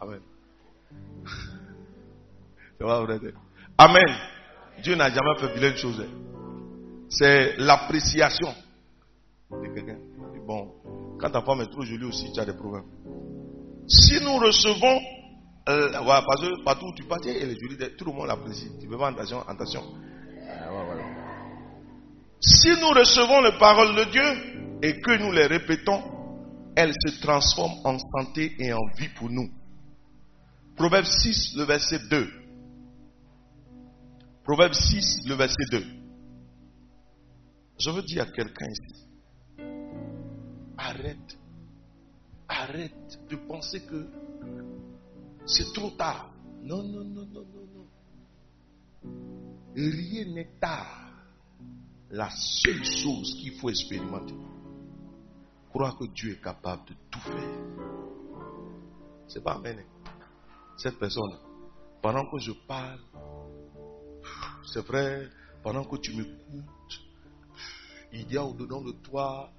Amen. 0.01 0.32
Amen. 3.77 4.15
Dieu 4.81 4.95
n'a 4.95 5.09
jamais 5.09 5.35
fait 5.39 5.53
vilaine 5.53 5.75
chose. 5.75 6.03
C'est 7.09 7.57
l'appréciation 7.57 8.53
de 9.51 9.67
quelqu'un. 9.73 9.97
Bon, 10.45 10.73
quand 11.19 11.29
ta 11.29 11.41
femme 11.41 11.61
est 11.61 11.71
trop 11.71 11.83
jolie 11.83 12.05
aussi, 12.05 12.31
tu 12.33 12.39
as 12.39 12.45
des 12.45 12.53
problèmes. 12.53 12.83
Si 13.87 14.21
nous 14.21 14.37
recevons, 14.37 14.99
euh, 15.69 15.99
voilà, 16.01 16.23
parce 16.27 16.41
que 16.41 16.63
partout 16.63 16.87
où 16.87 16.93
tu 16.93 17.03
passes, 17.03 17.25
elle 17.25 17.51
est 17.51 17.59
jolie, 17.59 17.77
tout 17.97 18.05
le 18.05 18.11
monde 18.11 18.27
l'apprécie. 18.27 18.69
Tu 18.81 18.87
peux 18.87 18.97
pas. 18.97 19.13
Ah, 19.15 20.73
ouais, 20.73 20.85
voilà. 20.85 21.03
Si 22.41 22.69
nous 22.81 22.89
recevons 22.89 23.41
les 23.41 23.57
paroles 23.57 23.95
de 23.95 24.03
Dieu 24.11 24.79
et 24.81 24.99
que 24.99 25.17
nous 25.17 25.31
les 25.31 25.45
répétons, 25.45 26.03
elles 26.75 26.93
se 26.93 27.21
transforment 27.21 27.79
en 27.85 27.97
santé 27.99 28.53
et 28.59 28.73
en 28.73 28.85
vie 28.97 29.09
pour 29.15 29.29
nous. 29.29 29.49
Proverbe 30.75 31.05
6, 31.05 31.55
le 31.55 31.63
verset 31.63 31.99
2. 32.09 32.42
Proverbe 34.43 34.73
6, 34.73 35.25
le 35.25 35.35
verset 35.35 35.63
2. 35.71 35.85
Je 37.79 37.89
veux 37.89 38.01
dire 38.01 38.23
à 38.23 38.25
quelqu'un 38.25 38.67
ici, 38.67 39.07
arrête, 40.77 41.37
arrête 42.49 43.19
de 43.29 43.37
penser 43.37 43.81
que 43.85 44.05
c'est 45.45 45.71
trop 45.73 45.91
tard. 45.91 46.33
Non, 46.61 46.83
non, 46.83 47.05
non, 47.05 47.25
non, 47.25 47.45
non, 47.53 47.67
non. 49.03 49.11
Rien 49.75 50.25
n'est 50.33 50.51
tard. 50.59 51.09
La 52.11 52.29
seule 52.29 52.83
chose 52.83 53.35
qu'il 53.39 53.53
faut 53.53 53.69
expérimenter, 53.69 54.35
croire 55.69 55.97
que 55.97 56.05
Dieu 56.05 56.33
est 56.33 56.43
capable 56.43 56.83
de 56.89 56.93
tout 57.09 57.19
faire. 57.19 57.59
C'est 59.27 59.43
pas 59.43 59.53
amen. 59.53 59.83
Cette 60.77 60.99
personne, 60.99 61.31
pendant 62.01 62.29
que 62.29 62.37
je 62.39 62.51
parle, 62.67 62.99
c'est 64.71 64.85
vrai, 64.85 65.29
pendant 65.63 65.83
que 65.85 65.97
tu 65.97 66.15
m'écoutes, 66.15 67.01
il 68.11 68.31
y 68.31 68.37
a 68.37 68.43
au-dedans 68.43 68.81
de 68.81 68.91
toi 68.91 69.49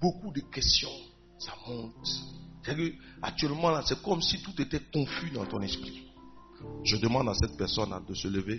beaucoup 0.00 0.32
de 0.32 0.40
questions. 0.40 0.88
Ça 1.38 1.52
monte. 1.66 2.08
Que 2.62 2.92
actuellement 3.20 3.82
c'est 3.82 4.00
comme 4.02 4.22
si 4.22 4.42
tout 4.42 4.60
était 4.60 4.80
confus 4.92 5.30
dans 5.30 5.44
ton 5.44 5.60
esprit. 5.60 6.10
Je 6.82 6.96
demande 6.96 7.28
à 7.28 7.34
cette 7.34 7.56
personne 7.58 7.94
de 8.08 8.14
se 8.14 8.28
lever 8.28 8.58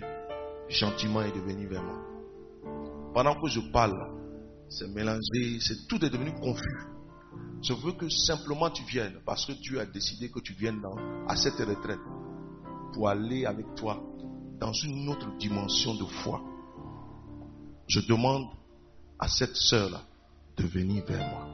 gentiment 0.68 1.22
et 1.22 1.32
de 1.32 1.40
venir 1.40 1.68
vers 1.68 1.82
moi. 1.82 2.00
Pendant 3.12 3.40
que 3.40 3.48
je 3.48 3.60
parle, 3.72 3.94
c'est 4.68 4.88
mélangé, 4.88 5.58
c'est 5.60 5.86
tout 5.88 6.04
est 6.04 6.10
devenu 6.10 6.32
confus. 6.34 6.86
Je 7.62 7.72
veux 7.72 7.92
que 7.92 8.08
simplement 8.08 8.70
tu 8.70 8.84
viennes 8.84 9.20
parce 9.24 9.46
que 9.46 9.52
Dieu 9.52 9.80
a 9.80 9.86
décidé 9.86 10.30
que 10.30 10.40
tu 10.40 10.52
viennes 10.52 10.82
à 11.26 11.34
cette 11.36 11.58
retraite 11.58 12.00
pour 12.92 13.08
aller 13.08 13.44
avec 13.44 13.74
toi 13.74 14.00
dans 14.58 14.72
une 14.72 15.08
autre 15.08 15.28
dimension 15.38 15.94
de 15.94 16.04
foi. 16.04 16.40
Je 17.88 18.00
demande 18.00 18.46
à 19.18 19.28
cette 19.28 19.54
sœur-là 19.54 20.02
de 20.56 20.64
venir 20.64 21.04
vers 21.04 21.28
moi. 21.28 21.46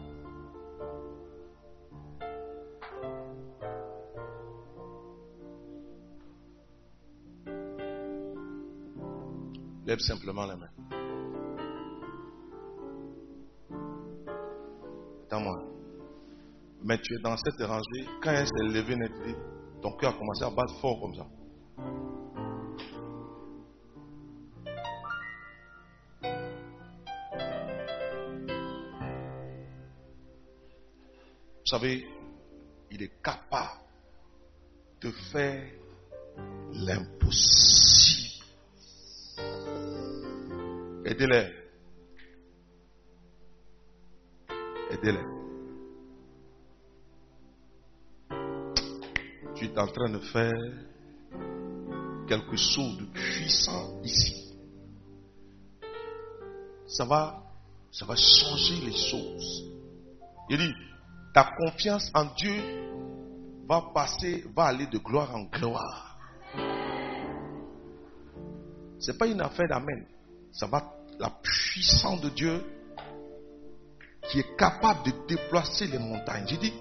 Lève 9.85 9.99
simplement 9.99 10.47
les 10.47 10.57
mains. 10.57 10.71
Attends-moi. 15.27 15.65
Mais 16.85 16.99
tu 16.99 17.15
es 17.15 17.23
dans 17.23 17.37
cette 17.37 17.67
rangée. 17.67 18.09
Quand 18.23 18.31
elle 18.31 18.47
s'est 18.47 18.63
levée, 18.63 18.97
ton 19.83 19.93
cœur 19.97 20.15
a 20.15 20.19
commencé 20.19 20.45
à 20.45 20.51
battre 20.51 20.79
fort 20.81 21.01
comme 21.01 21.15
ça. 21.15 21.27
Savez, 31.73 32.07
il 32.91 33.03
est 33.03 33.23
capable 33.23 33.81
de 35.01 35.11
faire 35.11 35.73
l'impossible. 36.75 38.45
Aidez-les. 41.07 41.51
Aidez-les. 44.91 45.25
Tu 49.55 49.65
es 49.65 49.79
en 49.79 49.87
train 49.87 50.11
de 50.11 50.19
faire 50.19 50.53
quelque 52.29 52.57
chose 52.57 52.99
de 52.99 53.07
puissant 53.07 53.99
ici. 54.05 54.55
Ça 56.87 57.07
va, 57.07 57.43
ça 57.91 58.05
va 58.05 58.15
changer 58.15 58.77
les 58.85 58.93
choses. 58.93 59.73
Il 60.51 60.59
dit, 60.59 60.75
ta 61.33 61.51
confiance 61.57 62.11
en 62.15 62.27
Dieu 62.37 62.63
va 63.69 63.83
passer, 63.95 64.45
va 64.55 64.65
aller 64.65 64.87
de 64.87 64.99
gloire 64.99 65.35
en 65.35 65.45
gloire. 65.45 66.19
C'est 68.99 69.19
pas 69.19 69.27
une 69.27 69.41
affaire 69.41 69.69
d'amen. 69.69 70.07
Ça 70.53 70.67
va, 70.67 70.93
la 71.19 71.31
puissance 71.43 72.21
de 72.21 72.29
Dieu 72.31 72.63
qui 74.31 74.39
est 74.41 74.57
capable 74.57 75.05
de 75.05 75.13
déplacer 75.27 75.87
les 75.87 75.99
montagnes. 75.99 76.47
J'ai 76.47 76.59
dit, 76.59 76.73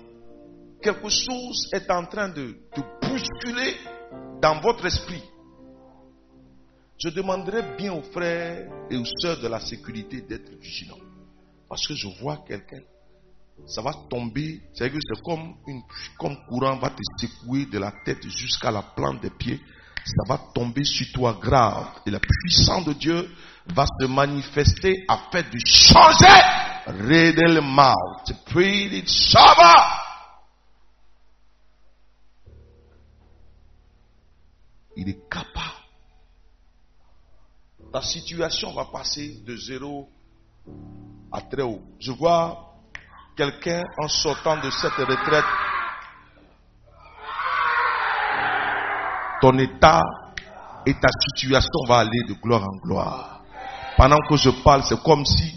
quelque 0.81 1.09
chose 1.09 1.69
est 1.73 1.89
en 1.89 2.05
train 2.05 2.29
de, 2.29 2.55
bousculer 3.01 3.75
dans 4.41 4.59
votre 4.61 4.85
esprit. 4.85 5.23
Je 6.97 7.09
demanderai 7.09 7.75
bien 7.77 7.93
aux 7.93 8.03
frères 8.03 8.69
et 8.89 8.95
aux 8.95 9.05
sœurs 9.19 9.39
de 9.39 9.47
la 9.47 9.59
sécurité 9.59 10.21
d'être 10.21 10.53
vigilants. 10.59 10.99
Parce 11.67 11.87
que 11.87 11.95
je 11.95 12.07
vois 12.21 12.43
quelqu'un, 12.47 12.81
ça 13.65 13.81
va 13.81 13.93
tomber, 14.09 14.61
c'est 14.73 14.89
que 14.89 14.97
c'est 15.01 15.21
comme, 15.21 15.55
une, 15.67 15.81
comme 16.17 16.35
courant 16.47 16.77
va 16.77 16.89
te 16.89 17.01
secouer 17.17 17.65
de 17.65 17.79
la 17.79 17.93
tête 18.05 18.27
jusqu'à 18.27 18.71
la 18.71 18.81
plante 18.81 19.21
des 19.21 19.29
pieds. 19.29 19.61
Ça 20.03 20.23
va 20.27 20.41
tomber 20.53 20.83
sur 20.83 21.05
toi 21.13 21.37
grave. 21.39 21.87
Et 22.05 22.11
la 22.11 22.19
puissance 22.19 22.85
de 22.85 22.93
Dieu 22.93 23.29
va 23.67 23.85
se 23.85 24.07
manifester 24.07 25.05
afin 25.07 25.41
de 25.41 25.59
changer. 25.63 27.61
Mouth. 27.61 28.45
Pray 28.47 28.97
it 28.97 29.07
Shabbat. 29.07 30.01
Il 34.97 35.07
est 35.07 35.29
capable. 35.29 35.51
Ta 37.93 38.01
situation 38.01 38.73
va 38.73 38.85
passer 38.85 39.41
de 39.45 39.55
zéro 39.55 40.09
à 41.31 41.41
très 41.41 41.61
haut. 41.61 41.81
Je 41.99 42.11
vois 42.11 42.70
quelqu'un 43.41 43.81
en 43.97 44.07
sortant 44.07 44.57
de 44.57 44.69
cette 44.69 44.93
retraite. 44.93 45.45
Ton 49.41 49.57
état 49.57 50.03
et 50.85 50.93
ta 50.93 51.07
situation 51.19 51.79
va 51.87 51.99
aller 51.99 52.21
de 52.29 52.33
gloire 52.33 52.63
en 52.63 52.77
gloire. 52.85 53.43
Pendant 53.97 54.19
que 54.29 54.37
je 54.37 54.51
parle, 54.63 54.83
c'est 54.83 55.01
comme 55.01 55.25
si 55.25 55.55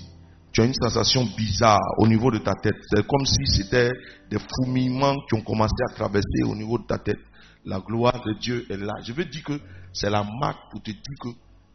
tu 0.51 0.63
as 0.63 0.65
une 0.65 0.75
sensation 0.75 1.27
bizarre 1.37 1.81
au 1.99 2.07
niveau 2.07 2.31
de 2.31 2.39
ta 2.39 2.55
tête. 2.55 2.77
C'est 2.89 3.07
comme 3.07 3.27
si 3.27 3.45
c'était 3.47 3.91
des 4.31 4.39
fourmillements 4.39 5.17
qui 5.29 5.35
ont 5.35 5.43
commencé 5.43 5.75
à 5.91 5.95
traverser 5.95 6.43
au 6.47 6.55
niveau 6.55 6.79
de 6.79 6.87
ta 6.87 6.97
tête. 6.97 7.21
La 7.67 7.81
gloire 7.81 8.23
de 8.25 8.33
Dieu 8.39 8.67
est 8.71 8.77
là. 8.79 8.95
Je 9.05 9.13
veux 9.13 9.27
dire 9.27 9.43
que 9.45 9.61
c'est 9.93 10.11
la 10.11 10.25
marque 10.41 10.71
pour 10.71 10.83
te 10.83 10.91
dire 10.91 11.19
que 11.21 11.29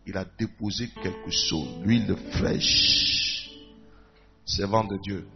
il 0.07 0.17
a 0.17 0.25
déposé 0.39 0.89
quelque 1.03 1.29
chose, 1.29 1.67
l'huile 1.83 2.15
fraîche. 2.31 3.51
Servant 4.43 4.83
de 4.85 4.97
Dieu. 5.03 5.27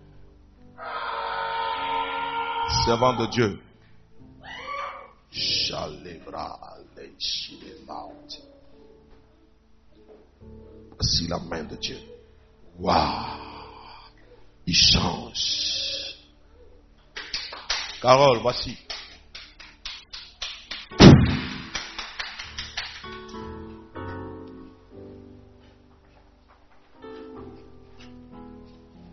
Servant 2.70 3.14
de 3.14 3.26
Dieu. 3.28 3.60
Voici 10.92 11.28
la 11.28 11.40
main 11.40 11.64
de 11.64 11.76
Dieu. 11.76 11.98
Waouh! 12.80 13.54
Il 14.66 14.76
change. 14.76 16.16
Carole, 18.02 18.40
voici. 18.40 18.78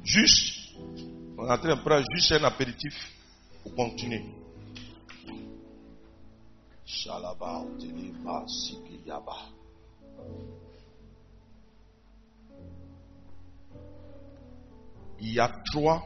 Juste, 0.03 0.57
on 1.39 1.47
est 1.47 1.53
en 1.53 1.59
train 1.59 1.77
de 1.77 1.81
prendre 1.81 2.05
juste 2.15 2.33
un 2.33 2.45
apéritif 2.45 3.20
Teleba, 7.79 8.45
Sikiyaba. 8.47 9.37
Il 15.23 15.35
y 15.35 15.39
a 15.41 15.53
trois 15.71 16.03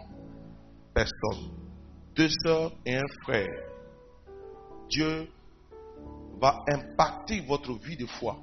personnes, 0.92 1.52
deux 2.16 2.28
sœurs 2.44 2.72
et 2.84 2.96
un 2.96 3.06
frère. 3.22 3.48
Dieu 4.88 5.28
va 6.40 6.64
impacter 6.68 7.40
votre 7.40 7.72
vie 7.74 7.96
de 7.96 8.06
foi. 8.06 8.36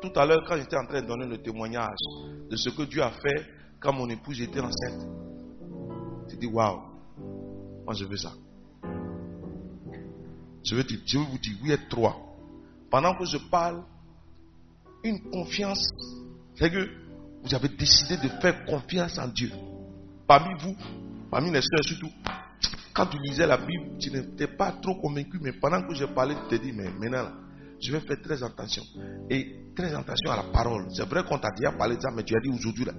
Tout 0.00 0.12
à 0.14 0.24
l'heure, 0.24 0.44
quand 0.46 0.56
j'étais 0.56 0.76
en 0.76 0.86
train 0.86 1.02
de 1.02 1.06
donner 1.06 1.26
le 1.26 1.42
témoignage 1.42 1.98
de 2.48 2.56
ce 2.56 2.70
que 2.70 2.82
Dieu 2.82 3.02
a 3.02 3.10
fait 3.10 3.44
quand 3.80 3.92
mon 3.92 4.08
épouse 4.08 4.40
était 4.40 4.60
enceinte, 4.60 5.06
tu 6.28 6.36
dis 6.36 6.46
waouh, 6.46 6.80
je 7.94 8.04
veux 8.04 8.16
ça. 8.16 8.32
Je 10.64 10.74
veux, 10.74 10.84
dire, 10.84 10.98
je 11.06 11.18
veux 11.18 11.24
vous 11.24 11.38
dire, 11.38 11.56
vous 11.62 11.70
êtes 11.70 11.88
trois. 11.88 12.16
Pendant 12.90 13.14
que 13.14 13.24
je 13.24 13.38
parle, 13.38 13.82
une 15.04 15.20
confiance, 15.30 15.88
c'est 16.56 16.70
que 16.70 16.88
vous 17.42 17.54
avez 17.54 17.68
décidé 17.68 18.16
de 18.16 18.28
faire 18.40 18.64
confiance 18.64 19.18
en 19.18 19.28
Dieu. 19.28 19.50
Parmi 20.26 20.54
vous, 20.60 20.76
parmi 21.30 21.50
les 21.50 21.62
soeurs 21.62 21.84
surtout, 21.84 22.10
quand 22.92 23.06
tu 23.06 23.18
lisais 23.18 23.46
la 23.46 23.56
Bible, 23.56 23.96
tu 23.98 24.10
n'étais 24.10 24.48
pas 24.48 24.72
trop 24.72 24.96
convaincu, 24.96 25.38
mais 25.40 25.52
pendant 25.52 25.82
que 25.82 25.94
je 25.94 26.04
parlais, 26.04 26.34
tu 26.48 26.58
te 26.58 26.62
dis, 26.62 26.72
mais 26.72 26.90
maintenant, 26.90 27.30
je 27.80 27.92
vais 27.92 28.00
faire 28.00 28.20
très 28.22 28.42
attention. 28.42 28.82
Et 29.30 29.72
très 29.76 29.94
attention 29.94 30.30
à 30.30 30.36
la 30.36 30.42
parole. 30.52 30.86
C'est 30.90 31.08
vrai 31.08 31.22
qu'on 31.22 31.38
t'a 31.38 31.50
déjà 31.56 31.72
parlé 31.72 31.96
de 31.96 32.00
ça, 32.00 32.08
mais 32.14 32.24
tu 32.24 32.34
as 32.36 32.40
dit 32.40 32.48
aujourd'hui, 32.48 32.84
là, 32.84 32.92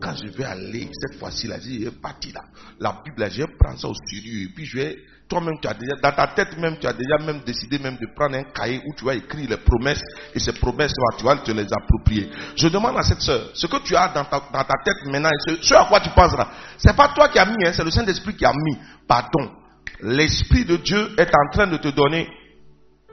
quand 0.00 0.14
je 0.16 0.28
vais 0.28 0.44
aller, 0.44 0.88
cette 0.92 1.18
fois-ci, 1.18 1.46
là, 1.46 1.56
j'ai 1.60 1.90
parti 1.90 2.32
là. 2.32 2.40
La 2.80 3.02
Bible, 3.04 3.20
là, 3.20 3.28
je 3.28 3.42
vais 3.42 3.48
prendre 3.58 3.78
ça 3.78 3.88
au 3.88 3.94
sérieux. 3.94 4.44
Et 4.44 4.48
puis 4.54 4.64
je 4.64 4.78
vais, 4.78 4.96
toi-même, 5.28 5.56
tu 5.60 5.68
as 5.68 5.74
déjà, 5.74 5.96
dans 6.02 6.12
ta 6.12 6.28
tête 6.28 6.56
même, 6.56 6.78
tu 6.78 6.86
as 6.86 6.94
déjà 6.94 7.18
même 7.26 7.42
décidé 7.44 7.78
même 7.78 7.96
de 7.96 8.06
prendre 8.16 8.36
un 8.36 8.44
cahier 8.44 8.80
où 8.86 8.94
tu 8.94 9.04
vas 9.04 9.14
écrire 9.14 9.50
les 9.50 9.56
promesses. 9.58 10.02
Et 10.34 10.38
ces 10.38 10.52
promesses, 10.54 10.92
là, 10.96 11.16
tu 11.18 11.24
vas 11.24 11.36
te 11.36 11.50
les 11.50 11.66
approprier. 11.70 12.30
Je 12.56 12.68
demande 12.68 12.96
à 12.96 13.02
cette 13.02 13.20
soeur, 13.20 13.50
ce 13.52 13.66
que 13.66 13.82
tu 13.82 13.94
as 13.94 14.08
dans 14.08 14.24
ta, 14.24 14.40
dans 14.40 14.64
ta 14.64 14.74
tête 14.82 15.04
maintenant, 15.06 15.30
ce, 15.46 15.74
à 15.74 15.84
quoi 15.84 16.00
tu 16.00 16.10
penseras, 16.10 16.48
c'est 16.78 16.96
pas 16.96 17.08
toi 17.08 17.28
qui 17.28 17.38
as 17.38 17.44
mis, 17.44 17.66
hein, 17.66 17.72
c'est 17.74 17.84
le 17.84 17.90
Saint-Esprit 17.90 18.34
qui 18.34 18.46
a 18.46 18.52
mis. 18.52 18.78
Pardon. 19.06 19.50
L'Esprit 20.00 20.64
de 20.64 20.76
Dieu 20.76 21.10
est 21.18 21.34
en 21.34 21.50
train 21.52 21.66
de 21.66 21.76
te 21.76 21.88
donner 21.88 22.28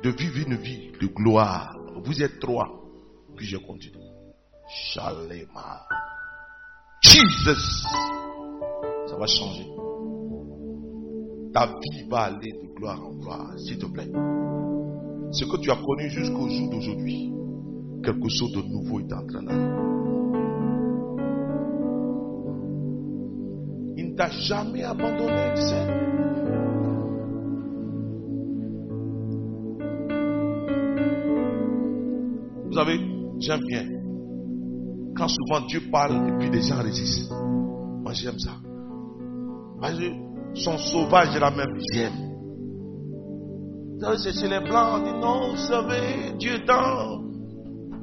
de 0.03 0.09
vivre 0.09 0.47
une 0.47 0.55
vie 0.55 0.91
de 0.99 1.07
gloire. 1.07 1.77
Vous 2.03 2.21
êtes 2.21 2.39
trois. 2.39 2.67
Puis 3.35 3.47
je 3.47 3.57
continue. 3.57 3.97
Shalema. 4.67 5.85
Jesus. 7.01 7.85
Ça 9.07 9.17
va 9.17 9.27
changer. 9.27 9.67
Ta 11.53 11.67
vie 11.67 12.03
va 12.09 12.23
aller 12.23 12.51
de 12.51 12.73
gloire 12.75 13.01
en 13.01 13.13
gloire, 13.13 13.57
s'il 13.57 13.77
te 13.77 13.85
plaît. 13.85 14.11
Ce 15.31 15.45
que 15.45 15.57
tu 15.57 15.71
as 15.71 15.77
connu 15.77 16.09
jusqu'au 16.09 16.49
jour 16.49 16.69
d'aujourd'hui, 16.69 17.31
quelque 18.03 18.29
chose 18.29 18.51
de 18.53 18.61
nouveau 18.61 18.99
est 18.99 19.13
en 19.13 19.25
train 19.25 19.43
d'arriver. 19.43 19.85
Il 23.97 24.11
ne 24.11 24.15
t'a 24.15 24.29
jamais 24.29 24.83
abandonné, 24.83 25.53
tu. 25.55 26.24
Vous 32.75 32.81
savez, 32.81 32.99
j'aime 33.39 33.61
bien. 33.67 33.85
Quand 35.15 35.29
souvent 35.29 35.65
Dieu 35.65 35.79
parle 35.89 36.27
et 36.27 36.37
puis 36.37 36.49
les 36.49 36.61
gens 36.61 36.83
résistent. 36.83 37.31
Moi 37.31 38.11
j'aime 38.11 38.37
ça. 38.37 38.51
son 40.55 40.77
sauvage 40.77 41.39
là 41.39 41.51
même, 41.51 41.73
j'aime. 41.93 42.11
C'est 44.17 44.49
les 44.49 44.59
blancs, 44.59 44.89
on 44.93 45.03
dit 45.05 45.19
non, 45.21 45.51
vous 45.51 45.55
savez, 45.55 46.33
Dieu 46.37 46.55
est 46.55 46.65
dans. 46.65 47.23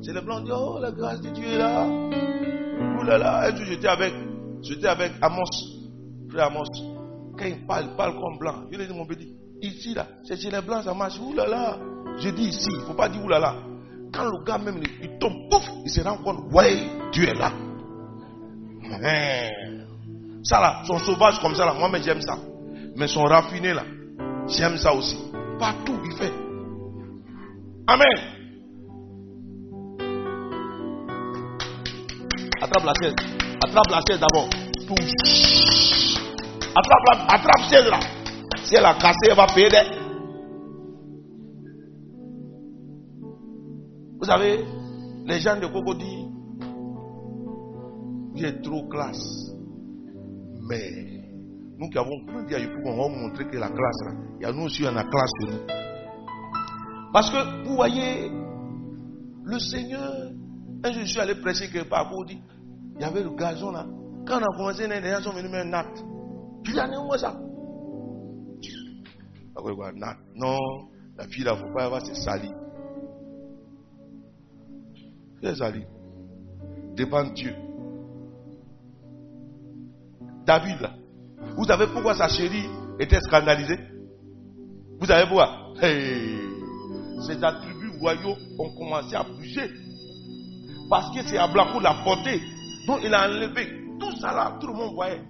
C'est 0.00 0.14
les 0.14 0.22
blancs, 0.22 0.38
on 0.40 0.44
dit 0.44 0.52
oh, 0.54 0.78
la 0.80 0.90
grâce 0.90 1.20
de 1.20 1.28
Dieu 1.28 1.44
est 1.48 1.58
là. 1.58 1.86
Ouh 1.86 3.04
là 3.04 3.18
là, 3.18 3.50
et 3.50 3.64
j'étais 3.66 3.88
avec, 3.88 4.14
j'étais 4.62 4.86
avec 4.86 5.12
Amos, 5.20 5.44
frère 6.30 6.46
Amos. 6.46 6.64
Quand 7.38 7.44
il 7.44 7.66
parle, 7.66 7.88
il 7.90 7.96
parle 7.98 8.14
comme 8.14 8.38
blanc. 8.38 8.64
Je 8.70 8.78
lui 8.78 8.84
ai 8.84 8.86
dit, 8.86 8.94
mon 8.94 9.04
petit, 9.04 9.36
ici 9.60 9.92
là, 9.92 10.06
c'est 10.24 10.40
chez 10.40 10.50
les 10.50 10.62
blancs, 10.62 10.84
ça 10.84 10.94
marche. 10.94 11.20
Ouh 11.20 11.34
là 11.34 11.46
là. 11.46 11.78
Je 12.16 12.30
dis 12.30 12.44
ici, 12.44 12.68
il 12.70 12.80
ne 12.80 12.84
faut 12.86 12.94
pas 12.94 13.10
dire 13.10 13.22
ouh 13.22 13.28
là 13.28 13.38
là. 13.38 13.54
Quand 14.12 14.24
le 14.24 14.44
gars 14.44 14.58
même 14.58 14.82
il 15.02 15.18
tombe, 15.18 15.48
pouf, 15.50 15.64
il 15.84 15.90
se 15.90 16.00
rend 16.02 16.18
compte, 16.18 16.52
ouais, 16.52 16.86
Dieu 17.12 17.28
est 17.28 17.34
là. 17.34 17.52
Ça 20.44 20.60
là, 20.60 20.82
son 20.86 20.98
sauvage 20.98 21.40
comme 21.40 21.54
ça 21.54 21.64
là, 21.64 21.74
moi 21.74 21.88
mais 21.90 22.02
j'aime 22.02 22.20
ça. 22.20 22.36
Mais 22.96 23.08
son 23.08 23.22
raffiné 23.22 23.72
là, 23.72 23.84
j'aime 24.48 24.76
ça 24.76 24.92
aussi. 24.92 25.16
Partout 25.58 25.98
il 26.04 26.12
fait. 26.16 26.32
Amen. 27.86 28.32
Attrape 32.60 32.84
la 32.84 32.92
chaise. 33.02 33.14
Attrape 33.64 33.90
la 33.90 34.00
chaise 34.06 34.20
d'abord. 34.20 34.48
Attrape 36.76 37.04
la 37.06 37.34
attrape 37.34 37.70
chaise 37.70 37.88
là. 37.88 38.00
Si 38.62 38.76
elle 38.76 38.84
a 38.84 38.94
cassé, 38.94 39.28
elle 39.30 39.36
va 39.36 39.46
payer. 39.46 40.01
Vous 44.22 44.28
savez, 44.28 44.64
les 45.26 45.40
gens 45.40 45.58
de 45.58 45.66
Cocody, 45.66 46.28
vous 48.32 48.44
êtes 48.44 48.62
trop 48.62 48.86
classe. 48.86 49.50
Mais 50.70 51.24
nous 51.76 51.88
qui 51.88 51.98
avons 51.98 52.24
grandi 52.28 52.54
à 52.54 52.58
on 52.84 52.96
va 52.98 53.08
vous 53.08 53.20
montrer 53.20 53.48
que 53.48 53.56
la 53.56 53.68
classe, 53.68 54.00
là, 54.06 54.12
il 54.38 54.42
y 54.44 54.46
a 54.46 54.52
nous 54.52 54.66
aussi, 54.66 54.84
on 54.84 54.94
a 54.94 55.02
classe 55.02 55.32
nous. 55.40 55.66
Parce 57.12 57.32
que, 57.32 57.66
vous 57.66 57.74
voyez, 57.74 58.30
le 59.42 59.58
Seigneur, 59.58 60.30
jour 60.84 60.92
je 60.92 61.04
suis 61.04 61.18
allé 61.18 61.34
prêcher 61.34 61.68
quelque 61.68 61.88
part 61.88 62.06
à 62.06 62.10
Cocody, 62.10 62.40
il 62.94 63.00
y 63.00 63.04
avait 63.04 63.24
le 63.24 63.34
gazon 63.34 63.72
là. 63.72 63.84
Quand 64.24 64.38
on 64.38 64.44
a 64.44 64.56
commencé, 64.56 64.86
les 64.86 65.02
gens 65.02 65.20
sont 65.20 65.32
venus 65.32 65.50
mettre 65.50 65.66
un 65.66 65.72
acte. 65.72 66.04
Je 66.62 66.70
dis, 66.70 66.78
allez, 66.78 66.96
moi 66.96 67.18
ça. 67.18 67.36
Non, 70.36 70.58
la 71.18 71.26
fille 71.26 71.42
là, 71.42 71.56
il 71.56 71.60
ne 71.60 71.66
faut 71.66 71.74
pas 71.74 71.86
avoir 71.86 72.06
se 72.06 72.14
salir. 72.14 72.52
Les 75.42 75.60
allés 75.60 75.86
devant 76.96 77.24
Dieu. 77.24 77.52
David, 80.46 80.80
là, 80.80 80.90
vous 81.56 81.64
savez 81.64 81.86
pourquoi 81.88 82.14
sa 82.14 82.28
chérie 82.28 82.68
était 82.98 83.20
scandalisée? 83.20 83.78
Vous 85.00 85.06
savez 85.06 85.26
pourquoi? 85.26 85.74
Ses 85.80 87.42
attributs 87.42 87.92
royaux 88.00 88.36
ont 88.58 88.70
commencé 88.76 89.14
à 89.14 89.22
bouger. 89.24 89.70
Parce 90.88 91.14
que 91.14 91.22
c'est 91.24 91.38
Ablacou 91.38 91.80
l'a 91.80 91.94
porté. 92.04 92.40
Donc 92.86 93.00
il 93.04 93.12
a 93.14 93.28
enlevé. 93.28 93.68
Tout 93.98 94.16
ça 94.20 94.32
là, 94.32 94.56
tout 94.60 94.66
le 94.66 94.74
monde 94.74 94.94
voyait. 94.94 95.22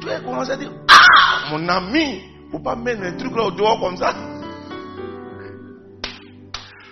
Tu 0.00 0.10
a 0.10 0.20
commencé 0.20 0.52
à 0.52 0.56
dire 0.56 0.72
Ah, 0.90 1.50
mon 1.50 1.68
ami, 1.68 2.20
faut 2.50 2.60
pas 2.60 2.76
mettre 2.76 3.02
un 3.02 3.16
truc 3.16 3.34
là 3.34 3.44
au 3.44 3.50
dehors 3.50 3.80
comme 3.80 3.96
ça. 3.96 4.12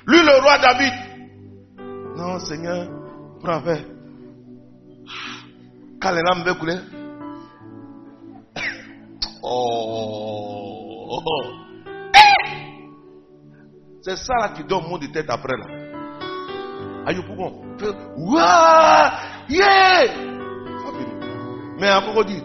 Lui, 0.07 0.19
le 0.19 0.41
roi 0.41 0.59
David, 0.59 0.93
non, 2.17 2.39
Seigneur, 2.41 2.89
prends 3.43 3.61
verre. 3.61 3.85
Quand 6.01 6.11
les 6.13 6.23
larmes 6.23 6.45
veulent 6.45 6.59
couler. 6.59 6.79
Oh. 9.49 10.27
C'est 14.03 14.17
ça 14.17 14.35
là 14.41 14.49
qui 14.51 14.63
donne 14.63 14.89
mon 14.89 14.99
de 14.99 15.07
tête 15.07 15.29
après 15.29 15.57
là. 15.57 15.67
Aïe, 17.07 17.21
pourquoi 17.27 17.51
Waouh 18.17 19.11
Yeah 19.49 20.15
Mais 21.79 21.93
encore 21.93 22.25
dit. 22.25 22.43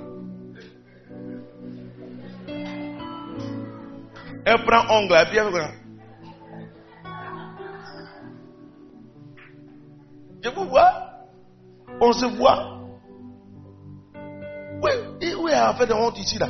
Elle 4.43 4.65
prend 4.65 4.95
ongle 4.95 5.13
elle 5.13 5.80
Je 10.43 10.49
vous 10.49 10.65
vois. 10.65 10.91
On 12.01 12.13
se 12.13 12.25
voit. 12.37 12.79
Oui, 14.83 14.91
où 15.39 15.47
est 15.47 15.51
la 15.51 15.73
fait 15.75 15.85
de 15.85 15.93
honte 15.93 16.17
ici 16.17 16.39
là? 16.39 16.47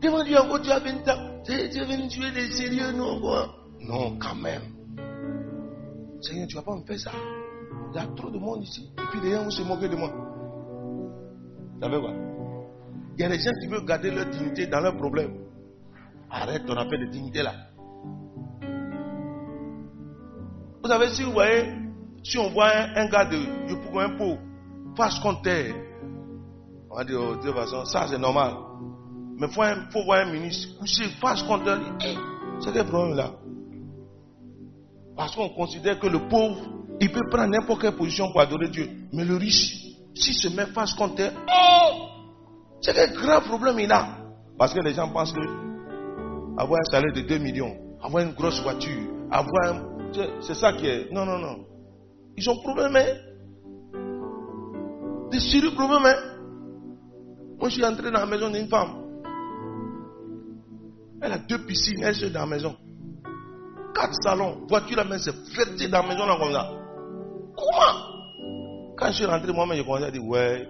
Devant 0.00 0.24
Dieu 0.24 0.38
encore, 0.38 0.60
tu 0.60 0.70
as 0.70 0.80
venu, 0.80 0.98
tu 1.04 1.10
as 1.78 1.84
venu 1.84 2.08
tuer 2.08 2.30
des 2.32 2.50
sérieux, 2.50 2.92
non 2.92 3.20
quoi? 3.20 3.54
Non, 3.80 4.18
quand 4.18 4.34
même. 4.34 4.62
Seigneur, 6.20 6.48
tu 6.48 6.56
vas 6.56 6.62
pas 6.62 6.74
me 6.74 6.84
faire 6.84 6.98
ça. 6.98 7.12
Il 7.92 7.96
y 7.96 7.98
a 7.98 8.06
trop 8.16 8.30
de 8.30 8.38
monde 8.38 8.62
ici. 8.62 8.90
Et 8.98 9.02
puis 9.10 9.20
les 9.20 9.32
gens 9.32 9.44
vont 9.44 9.50
se 9.50 9.62
moquer 9.62 9.88
de 9.88 9.96
moi. 9.96 10.10
Vous 10.10 11.80
savez 11.80 12.00
quoi? 12.00 12.12
Il 13.16 13.22
y 13.22 13.24
a 13.24 13.28
des 13.28 13.38
gens 13.38 13.52
qui 13.60 13.66
veulent 13.68 13.84
garder 13.86 14.10
leur 14.10 14.26
dignité 14.26 14.66
dans 14.66 14.80
leurs 14.80 14.96
problèmes. 14.96 15.36
Arrête 16.30 16.66
ton 16.66 16.76
affaire 16.76 16.98
de 16.98 17.10
dignité 17.10 17.42
là. 17.42 17.52
Vous 20.82 20.88
savez, 20.88 21.08
si 21.10 21.22
vous 21.22 21.32
voyez 21.32 21.72
si 22.22 22.38
on 22.38 22.50
voit 22.50 22.70
un, 22.96 23.06
gars 23.06 23.24
de, 23.24 24.16
pot, 24.16 24.38
face 24.96 25.18
contre 25.20 25.42
terre, 25.42 25.74
on 26.90 26.96
va 26.96 27.04
dire 27.04 27.20
oh, 27.20 27.36
de 27.36 27.42
toute 27.42 27.54
façon, 27.54 27.84
ça 27.84 28.06
c'est 28.08 28.18
normal. 28.18 28.54
Mais 29.38 29.46
il 29.46 29.88
faut, 29.90 30.04
voir 30.04 30.26
un 30.26 30.32
ministre 30.32 30.78
couché 30.78 31.04
face 31.20 31.42
contre 31.42 31.64
terre. 31.64 31.80
Eh, 32.04 32.14
c'est 32.60 32.72
quel 32.72 32.86
problème 32.86 33.16
là 33.16 33.32
Parce 35.16 35.34
qu'on 35.34 35.48
considère 35.50 35.98
que 35.98 36.06
le 36.06 36.28
pauvre, 36.28 36.60
il 37.00 37.10
peut 37.10 37.26
prendre 37.30 37.50
n'importe 37.50 37.80
quelle 37.80 37.96
position 37.96 38.30
pour 38.30 38.40
adorer 38.40 38.68
Dieu. 38.68 38.90
Mais 39.12 39.24
le 39.24 39.36
riche, 39.36 39.86
s'il 40.14 40.34
se 40.34 40.48
met 40.48 40.66
face 40.66 40.92
contre 40.94 41.14
terre, 41.14 41.32
oh, 41.48 42.08
c'est 42.82 42.94
quel 42.94 43.12
grand 43.14 43.40
problème 43.40 43.78
il 43.78 43.90
a. 43.90 44.18
Parce 44.58 44.74
que 44.74 44.80
les 44.80 44.92
gens 44.92 45.08
pensent 45.08 45.32
que 45.32 45.40
avoir 46.58 46.80
un 46.80 46.90
salaire 46.90 47.14
de 47.14 47.22
2 47.22 47.38
millions, 47.38 47.74
avoir 48.02 48.22
une 48.22 48.32
grosse 48.32 48.60
voiture, 48.62 49.08
avoir 49.30 49.74
un... 49.74 49.82
C'est 50.42 50.54
ça 50.54 50.74
qui 50.74 50.86
est... 50.86 51.10
Non, 51.12 51.24
non, 51.24 51.38
non. 51.38 51.69
Ils 52.36 52.50
ont 52.50 52.56
problème, 52.58 52.96
hein? 52.96 53.30
Des 55.30 55.40
sérieux 55.40 55.72
problèmes, 55.72 56.06
hein? 56.06 56.30
Moi, 57.58 57.68
je 57.68 57.74
suis 57.74 57.84
entré 57.84 58.10
dans 58.10 58.20
la 58.20 58.26
maison 58.26 58.50
d'une 58.50 58.68
femme. 58.68 59.00
Elle 61.22 61.32
a 61.32 61.38
deux 61.38 61.58
piscines, 61.66 62.02
elle 62.02 62.24
est 62.24 62.30
dans 62.30 62.40
la 62.40 62.46
maison. 62.46 62.74
Quatre 63.94 64.14
salons, 64.22 64.66
voiture 64.68 64.98
à 65.00 65.04
main, 65.04 65.18
c'est 65.18 65.34
ferté 65.54 65.88
dans 65.88 66.02
la 66.02 66.08
maison 66.08 66.26
là 66.26 66.36
comme 66.38 66.52
ça. 66.52 66.70
Comment 67.54 68.96
Quand 68.96 69.06
je 69.08 69.12
suis 69.12 69.26
rentré, 69.26 69.52
moi-même, 69.52 69.76
j'ai 69.76 69.84
commencé 69.84 70.04
à 70.04 70.10
dire, 70.10 70.24
ouais, 70.24 70.66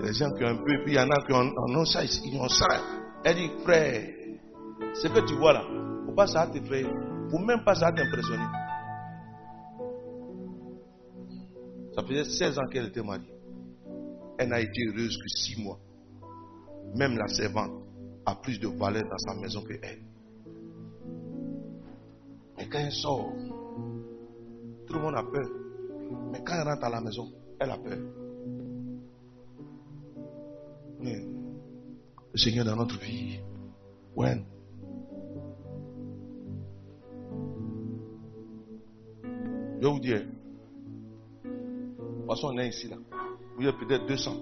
les 0.00 0.12
gens 0.12 0.30
qui 0.32 0.44
ont 0.44 0.48
un 0.48 0.56
peu, 0.56 0.72
et 0.72 0.84
puis 0.84 0.92
il 0.92 0.96
y 0.96 1.00
en 1.00 1.08
a 1.08 1.24
qui 1.24 1.32
ont, 1.32 1.84
ça, 1.86 2.04
ils 2.04 2.38
ont 2.38 2.48
ça. 2.48 2.66
Elle 3.24 3.36
dit, 3.36 3.50
frère, 3.64 4.02
ce 4.94 5.08
que 5.08 5.20
tu 5.20 5.34
vois 5.36 5.54
là, 5.54 5.62
faut 6.06 6.12
pas 6.12 6.26
ça 6.26 6.46
t'effrayer. 6.46 6.88
Faut 7.30 7.38
même 7.38 7.64
pas 7.64 7.74
ça 7.74 7.90
t'impressionner. 7.90 8.44
Ça 11.94 12.02
faisait 12.02 12.24
16 12.24 12.58
ans 12.58 12.66
qu'elle 12.70 12.86
était 12.86 13.02
mariée. 13.02 13.32
Elle 14.38 14.48
n'a 14.48 14.60
été 14.60 14.84
heureuse 14.86 15.16
que 15.16 15.28
6 15.28 15.62
mois. 15.62 15.78
Même 16.96 17.16
la 17.16 17.28
servante 17.28 17.70
a 18.26 18.34
plus 18.34 18.58
de 18.58 18.68
valeur 18.68 19.04
dans 19.04 19.18
sa 19.18 19.34
maison 19.40 19.62
que 19.62 19.74
elle. 19.82 20.00
Mais 22.56 22.68
quand 22.68 22.78
elle 22.78 22.92
sort, 22.92 23.32
tout 24.86 24.94
le 24.94 25.00
monde 25.00 25.14
a 25.16 25.22
peur. 25.22 25.48
Mais 26.32 26.42
quand 26.44 26.54
elle 26.54 26.68
rentre 26.68 26.84
à 26.84 26.90
la 26.90 27.00
maison, 27.00 27.32
elle 27.60 27.70
a 27.70 27.78
peur. 27.78 27.98
Mais 31.00 31.24
le 32.32 32.38
Seigneur 32.38 32.64
dans 32.64 32.76
notre 32.76 32.98
vie, 32.98 33.38
when 34.16 34.44
je 39.80 39.86
vous 39.86 40.00
dire, 40.00 40.22
toute 42.24 42.36
façon, 42.36 42.54
on 42.54 42.58
est 42.58 42.68
ici 42.68 42.88
là. 42.88 42.96
Vous 43.56 43.66
êtes 43.66 43.76
peut-être 43.76 44.06
200. 44.06 44.32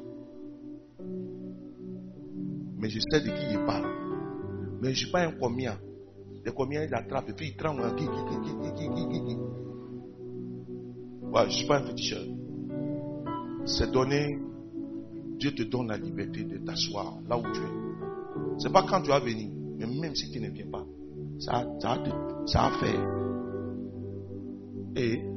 Mais 2.78 2.88
je 2.88 2.98
sais 2.98 3.20
de 3.20 3.26
qui 3.26 3.52
il 3.52 3.64
parle. 3.64 3.86
Mais 4.80 4.88
je 4.88 4.90
ne 4.90 4.94
suis 4.94 5.10
pas 5.10 5.26
un 5.26 5.32
combien. 5.32 5.78
Les 6.44 6.52
combien 6.52 6.82
il 6.82 6.94
attrape 6.94 7.28
et 7.28 7.32
puis 7.32 7.48
il 7.48 7.56
tremble. 7.56 7.82
Qui, 7.94 8.04
qui, 8.04 8.10
qui, 8.10 9.36
ouais, 11.22 11.42
je 11.42 11.46
ne 11.46 11.50
suis 11.50 11.66
pas 11.66 11.78
un 11.78 11.86
féticheur. 11.86 12.24
C'est 13.64 13.90
donné. 13.90 14.38
Dieu 15.38 15.54
te 15.54 15.62
donne 15.64 15.88
la 15.88 15.96
liberté 15.96 16.44
de 16.44 16.58
t'asseoir 16.58 17.18
là 17.28 17.36
où 17.38 17.42
tu 17.42 17.60
es. 17.60 18.58
Ce 18.58 18.66
n'est 18.66 18.72
pas 18.72 18.84
quand 18.88 19.02
tu 19.02 19.08
vas 19.08 19.20
venir. 19.20 19.50
Mais 19.78 19.86
même 19.86 20.14
si 20.14 20.30
tu 20.30 20.40
ne 20.40 20.50
viens 20.50 20.70
pas. 20.70 20.84
Ça, 21.38 21.64
ça, 21.80 21.98
ça 22.46 22.64
a 22.66 22.70
fait. 22.78 22.98
Et 24.96 25.31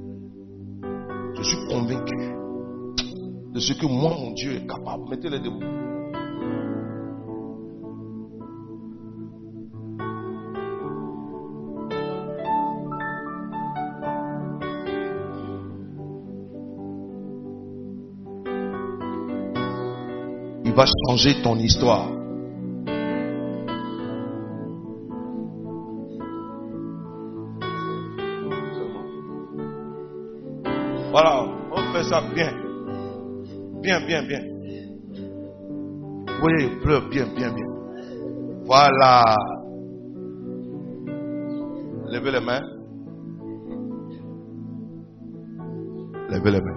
je 1.38 1.44
suis 1.44 1.66
convaincu 1.68 2.36
de 3.54 3.60
ce 3.60 3.74
que 3.74 3.86
moi, 3.86 4.12
mon 4.12 4.32
Dieu, 4.32 4.54
est 4.56 4.68
capable. 4.68 5.10
Mettez-les 5.10 5.40
debout. 5.40 5.62
Il 20.66 20.74
va 20.74 20.86
changer 21.08 21.42
ton 21.42 21.56
histoire. 21.58 22.15
Bien, 34.08 34.24
bien. 34.28 34.44
Oui, 36.44 36.70
pleure 36.84 37.10
bien, 37.10 37.28
bien, 37.36 37.52
bien. 37.54 37.68
Voilà. 38.66 39.36
Levez 42.12 42.32
les 42.32 42.40
mains. 42.42 42.64
Levez 46.30 46.52
les 46.52 46.62
mains. 46.62 46.75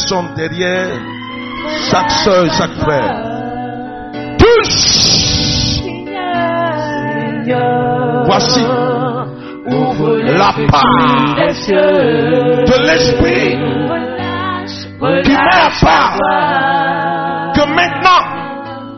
Personne 0.00 0.34
derrière 0.34 0.88
chaque 1.90 2.10
soeur 2.10 2.44
et 2.46 2.50
chaque 2.50 2.72
frère. 2.72 3.14
Touche. 4.38 5.80
Voici 8.26 8.64
la 9.66 10.52
part 10.70 11.36
de 12.66 12.76
l'esprit 12.86 13.58
qui 15.24 15.30
met 15.30 15.36
à 15.36 15.70
part 15.80 16.16
que 17.54 17.64
maintenant 17.74 18.22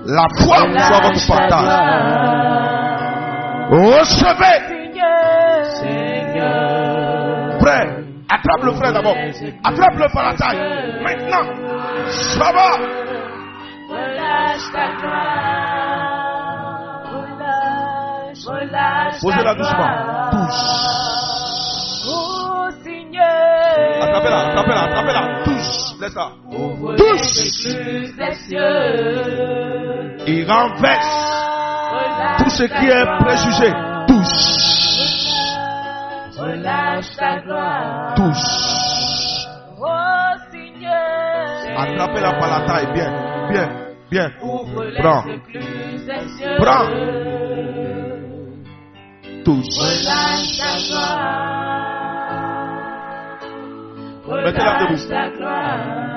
la 0.07 0.27
foi 0.45 0.59
soit 0.59 1.01
votre 1.01 1.27
ta 1.27 1.35
partage. 1.35 1.69
Recevez, 3.71 4.62
Attrape 8.45 8.65
le 8.65 8.73
frère 8.73 8.93
d'abord. 8.93 9.17
Attrape 9.63 9.95
le 9.99 10.13
par 10.13 10.25
la 10.25 10.35
taille. 10.35 10.59
Maintenant, 11.01 11.47
ça 12.09 12.53
va. 12.53 12.77
Relâche 13.89 14.73
ta 14.73 14.89
gloire. 14.99 16.03
Relâche, 18.45 19.21
Posez-la 19.21 19.55
doucement. 19.55 19.91
Touche. 20.33 20.65
Oh 22.09 22.69
Seigneur. 22.83 24.03
Attrapez-la, 24.03 24.39
attrapez-la, 24.49 24.83
attrapez-la. 24.83 25.23
Touche. 25.45 26.01
Laisse-la. 26.01 26.27
Touche. 26.97 27.43
Il 30.27 30.51
renverse 30.51 31.43
tout 32.39 32.51
ce 32.51 32.65
qui 32.65 32.87
est 32.89 33.07
préjugé. 33.21 33.92
Relâche 36.93 37.17
ta 37.17 37.41
gloire. 37.41 38.15
Touche. 38.17 39.47
Oh 39.81 40.33
Seigneur. 40.51 41.79
Attrapez-la 41.79 42.33
par 42.35 42.51
la 42.51 42.67
taille. 42.67 42.93
Bien, 42.93 43.11
bien, 43.51 43.69
bien. 44.11 44.31
Ouvre 44.43 44.85
les 44.85 45.01
Prends. 45.01 45.25
Prends. 46.59 46.89
Touche. 49.45 49.79
Relâche 49.81 50.59
ta 50.59 50.73
gloire. 50.87 51.73
Mettez-la 54.45 54.73
debout. 54.85 56.12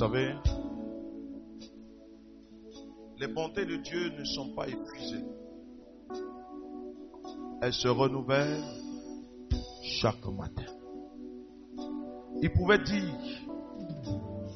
savez, 0.00 0.34
les 3.18 3.26
bontés 3.26 3.66
de 3.66 3.76
Dieu 3.76 4.08
ne 4.18 4.24
sont 4.24 4.54
pas 4.54 4.66
épuisées. 4.66 5.26
Elles 7.60 7.74
se 7.74 7.88
renouvellent 7.88 8.64
chaque 9.82 10.24
matin. 10.24 10.72
Il 12.40 12.50
pouvait 12.50 12.78
dire, 12.78 13.14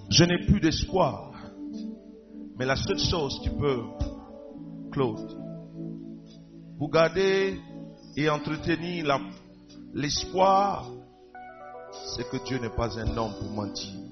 je 0.08 0.24
n'ai 0.24 0.46
plus 0.46 0.60
d'espoir. 0.60 1.34
Mais 2.56 2.64
la 2.64 2.76
seule 2.76 2.98
chose 2.98 3.38
qui 3.42 3.50
peut, 3.50 3.82
Claude, 4.92 5.30
vous 6.78 6.88
garder 6.88 7.60
et 8.16 8.30
entretenir 8.30 9.20
l'espoir, 9.92 10.90
c'est 12.16 12.26
que 12.30 12.42
Dieu 12.46 12.58
n'est 12.60 12.74
pas 12.74 12.98
un 12.98 13.14
homme 13.18 13.34
pour 13.38 13.50
mentir. 13.50 14.03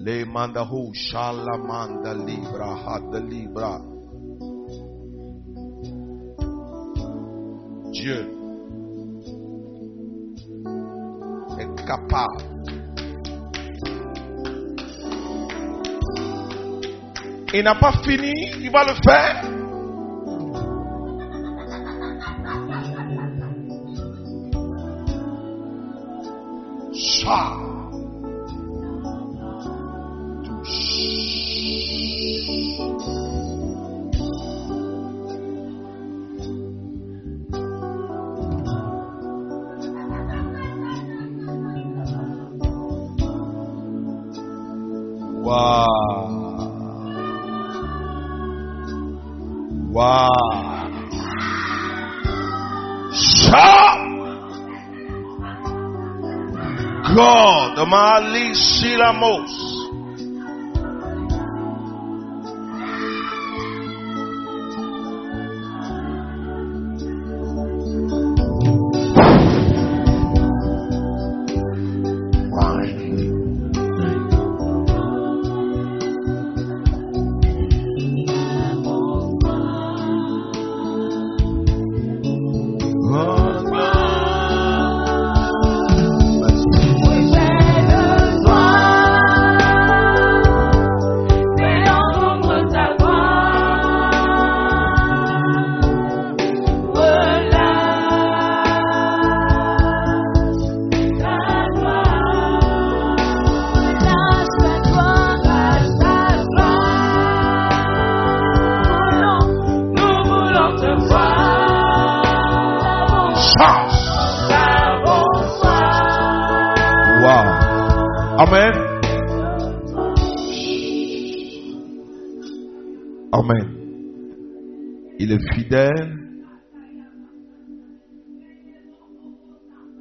Les 0.00 0.24
mandaho 0.24 0.92
shalamanda 0.94 2.14
libra 2.14 2.76
had 2.86 3.12
libra. 3.28 3.80
Dieu 7.90 8.30
est 11.58 11.86
capable. 11.86 12.44
Il 17.52 17.64
n'a 17.64 17.74
pas 17.74 17.92
fini, 18.04 18.32
il 18.60 18.70
va 18.70 18.84
le 18.84 18.94
faire. 19.02 19.57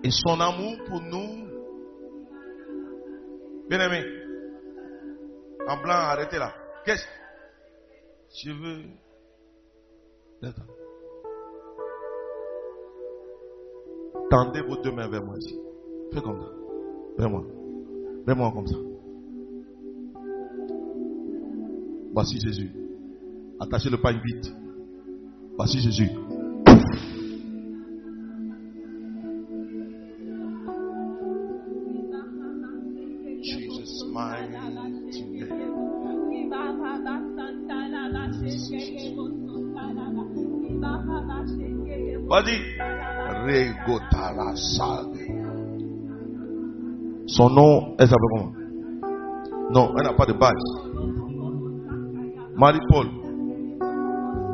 Et 0.08 0.12
son 0.12 0.40
amour 0.40 0.78
pour 0.88 1.02
nous. 1.02 1.50
Bien 3.70 3.82
aimé. 3.82 4.06
En 5.68 5.82
blanc, 5.84 5.96
arrêtez 5.96 6.38
là. 6.38 6.54
Qu'est-ce 6.86 7.04
Je 8.42 8.52
veux? 8.54 8.84
Tendez 14.30 14.62
vos 14.62 14.78
deux 14.78 14.94
mains 14.94 15.10
vers 15.10 15.26
moi 15.26 15.36
ici. 15.40 15.60
Fais 16.14 16.22
comme 16.22 16.40
ça. 16.40 16.52
Vers 17.18 17.30
moi. 17.30 17.44
Vers 18.26 18.36
moi 18.38 18.52
comme 18.54 18.68
ça. 18.68 18.78
Voici 22.14 22.40
Jésus. 22.40 22.72
Attachez 23.60 23.90
le 23.90 23.98
pain 23.98 24.14
vite. 24.14 24.54
Voici 25.58 25.82
Jésus. 25.82 26.12
Vas-y. 42.30 42.78
Regotala. 43.46 44.54
Son 47.28 47.50
nom, 47.50 47.96
elle 48.00 48.08
s'appelle 48.08 48.30
comment 48.32 48.52
Non, 49.72 49.94
elle 49.98 50.04
n'a 50.04 50.14
pas 50.14 50.26
de 50.26 50.34
base. 50.34 50.54
Marie-Paul. 52.56 53.08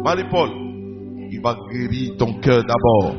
Marie-Paul, 0.04 0.50
il 1.32 1.42
va 1.42 1.56
guérir 1.72 2.18
ton 2.18 2.40
cœur 2.42 2.64
d'abord. 2.64 3.16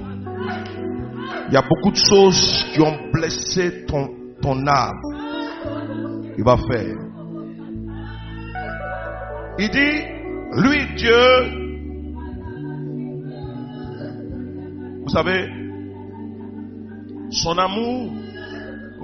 Il 1.49 1.55
y 1.55 1.57
a 1.57 1.63
beaucoup 1.63 1.91
de 1.91 1.97
choses 1.97 2.65
qui 2.73 2.81
ont 2.81 3.11
blessé 3.13 3.87
ton, 3.87 4.09
ton 4.41 4.67
âme. 4.67 4.93
Il 6.37 6.45
va 6.45 6.57
faire. 6.57 6.97
Il 9.59 9.71
dit, 9.71 10.61
lui 10.63 10.95
Dieu, 10.97 11.64
savez, 15.15 15.49
son 17.31 17.57
amour 17.57 18.13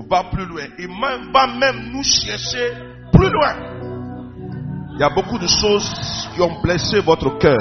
va 0.09 0.25
plus 0.25 0.45
loin. 0.45 0.65
Il 0.79 0.89
va 1.33 1.47
même 1.47 1.93
nous 1.93 2.03
chercher 2.03 2.73
plus 3.13 3.31
loin. 3.31 3.55
Il 4.93 4.99
y 4.99 5.05
a 5.05 5.11
beaucoup 5.11 5.39
de 5.39 5.47
choses 5.47 5.89
qui 6.35 6.43
ont 6.43 6.61
blessé 6.63 7.01
votre 7.01 7.39
cœur. 7.39 7.57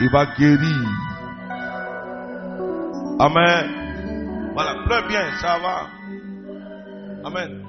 Il 0.00 0.10
va 0.10 0.26
guérir. 0.36 0.88
Amen. 3.18 4.52
Voilà, 4.52 4.74
pleure 4.84 5.08
bien, 5.08 5.32
ça 5.40 5.58
va. 5.58 5.86
Amen. 7.24 7.64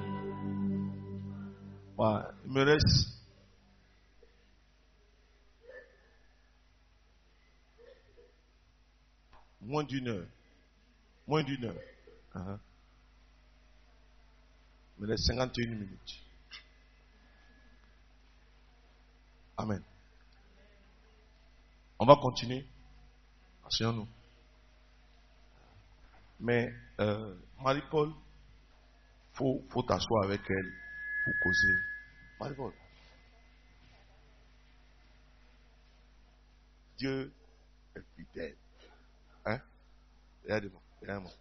Voilà, 1.96 2.28
il 2.46 2.52
me 2.52 2.64
reste. 2.64 3.19
Moins 9.70 9.84
d'une 9.84 10.08
heure. 10.08 10.26
Moins 11.28 11.44
d'une 11.44 11.64
heure. 11.64 11.80
Uh-huh. 12.34 12.58
Il 14.98 15.04
me 15.04 15.08
reste 15.10 15.26
51 15.26 15.66
minutes. 15.68 16.24
Amen. 19.56 19.80
On 22.00 22.04
va 22.04 22.16
continuer. 22.16 22.66
Asseyons-nous. 23.64 24.08
Mais 26.40 26.74
euh, 26.98 27.36
Marie-Paul, 27.62 28.12
faut, 29.34 29.64
faut 29.68 29.84
t'asseoir 29.84 30.24
avec 30.24 30.40
elle 30.50 30.72
pour 31.24 31.34
causer. 31.44 31.74
Marie-Paul. 32.40 32.72
Dieu 36.98 37.32
est 37.94 38.02
fidèle. 38.16 38.56
Hein? 40.40 40.44
Regardez-moi, 40.44 40.80
regardez-moi. 41.00 41.32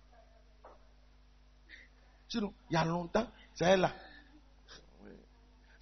Sinon, 2.28 2.54
il 2.70 2.74
y 2.74 2.78
a 2.78 2.86
longtemps, 2.86 3.28
c'est 3.56 3.66
elle 3.66 3.82
là. 3.82 3.94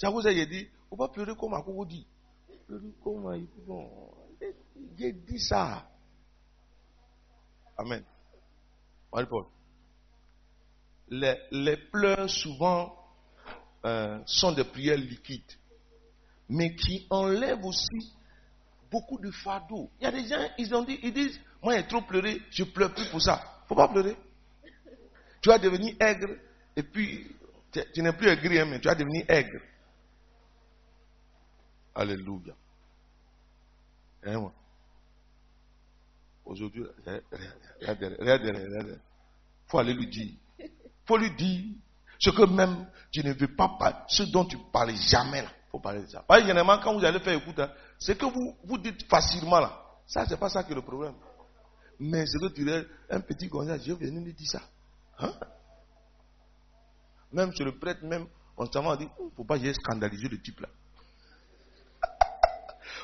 Cause 0.02 0.23
j'ai 0.26 0.45
dit, 0.45 0.68
faut 0.89 0.95
pas 0.95 1.10
pleurer 1.10 1.35
comme 1.35 1.53
à 1.53 1.64
dit. 1.85 2.06
Pleurer 2.68 2.94
comme 3.03 3.48
il 4.99 5.26
dit 5.26 5.39
ça. 5.39 5.89
Amen. 7.77 8.03
Les, 11.10 11.38
les 11.52 11.77
pleurs 11.77 12.30
souvent 12.30 12.94
euh, 13.85 14.22
sont 14.26 14.52
des 14.52 14.64
prières 14.65 14.98
liquides, 14.98 15.53
mais 16.49 16.76
qui 16.76 17.07
enlèvent 17.10 17.65
aussi 17.65 18.14
beaucoup 18.91 19.18
de 19.19 19.31
fardeau. 19.31 19.89
Il 19.99 20.03
y 20.03 20.07
a 20.07 20.11
des 20.11 20.27
gens, 20.27 20.49
ils 20.57 20.73
ont 20.76 20.84
dit, 20.84 20.99
ils 21.02 21.14
disent, 21.14 21.39
moi 21.68 21.76
j'ai 21.76 21.88
trop 21.88 22.02
pleuré, 22.02 22.41
je 22.49 22.64
pleure 22.64 22.94
plus 22.94 23.10
pour 23.10 23.22
ça. 23.22 23.44
Faut 23.68 23.76
pas 23.76 23.89
pleurer. 23.89 24.15
Tu 25.41 25.49
vas 25.49 25.60
devenir 25.60 25.95
aigre, 25.99 26.38
et 26.77 26.81
puis 26.81 27.35
tu, 27.94 28.02
n'es 28.02 28.14
plus 28.14 28.30
aigri, 28.30 28.57
hein, 28.57 28.65
mais 28.65 28.80
tu 28.80 28.88
vas 28.88 28.95
devenir 28.95 29.26
aigre. 29.27 29.60
Alléluia. 31.94 32.53
Hein, 34.23 34.39
moi? 34.39 34.53
Aujourd'hui, 36.45 36.85
regardez. 37.81 38.15
Il 38.88 38.99
faut 39.68 39.80
aller 39.80 39.94
lui 39.94 40.07
dire. 40.07 40.35
Faut 41.06 41.18
lui 41.18 41.35
dire 41.35 41.65
ce 42.18 42.30
que 42.30 42.44
même 42.44 42.89
tu 43.11 43.26
ne 43.26 43.34
veux 43.34 43.53
pas 43.53 43.76
parler, 43.77 43.98
ce 44.07 44.23
dont 44.23 44.45
tu 44.45 44.57
parles 44.72 44.95
jamais 44.95 45.41
là. 45.41 45.49
Faut 45.69 45.81
parler 45.81 46.03
de 46.03 46.07
ça. 46.07 46.23
Parce 46.26 46.39
que 46.39 46.48
généralement, 46.48 46.81
quand 46.81 46.98
vous 46.98 47.03
allez 47.03 47.19
faire 47.19 47.38
écoute, 47.38 47.60
hein, 47.60 47.69
c'est 47.99 48.18
que 48.18 48.26
vous, 48.26 48.56
vous 48.64 48.77
dites 48.77 49.06
facilement 49.10 49.60
là. 49.60 49.84
Ça, 50.06 50.26
c'est 50.26 50.39
pas 50.39 50.48
ça 50.48 50.64
qui 50.64 50.72
est 50.72 50.76
le 50.76 50.81
problème. 50.81 51.14
Mais 51.99 52.26
c'est 52.26 52.40
que 52.40 52.53
tu 52.53 52.64
dis, 52.64 52.88
un 53.10 53.19
petit 53.22 53.49
conseil, 53.49 53.82
je 53.86 53.94
viens 53.94 54.11
lui 54.11 54.34
dire 54.34 54.49
ça. 54.49 54.61
Hein? 55.19 55.34
Même 57.32 57.53
sur 57.53 57.65
le 57.65 57.78
prêtre, 57.78 58.03
même, 58.03 58.28
on 58.56 58.65
s'en 58.72 58.95
dit, 58.95 59.07
il 59.19 59.26
ne 59.26 59.32
faut 59.32 59.44
pas 59.44 59.57
scandaliser 59.74 60.28
le 60.28 60.40
type 60.41 60.60
là. 60.60 60.69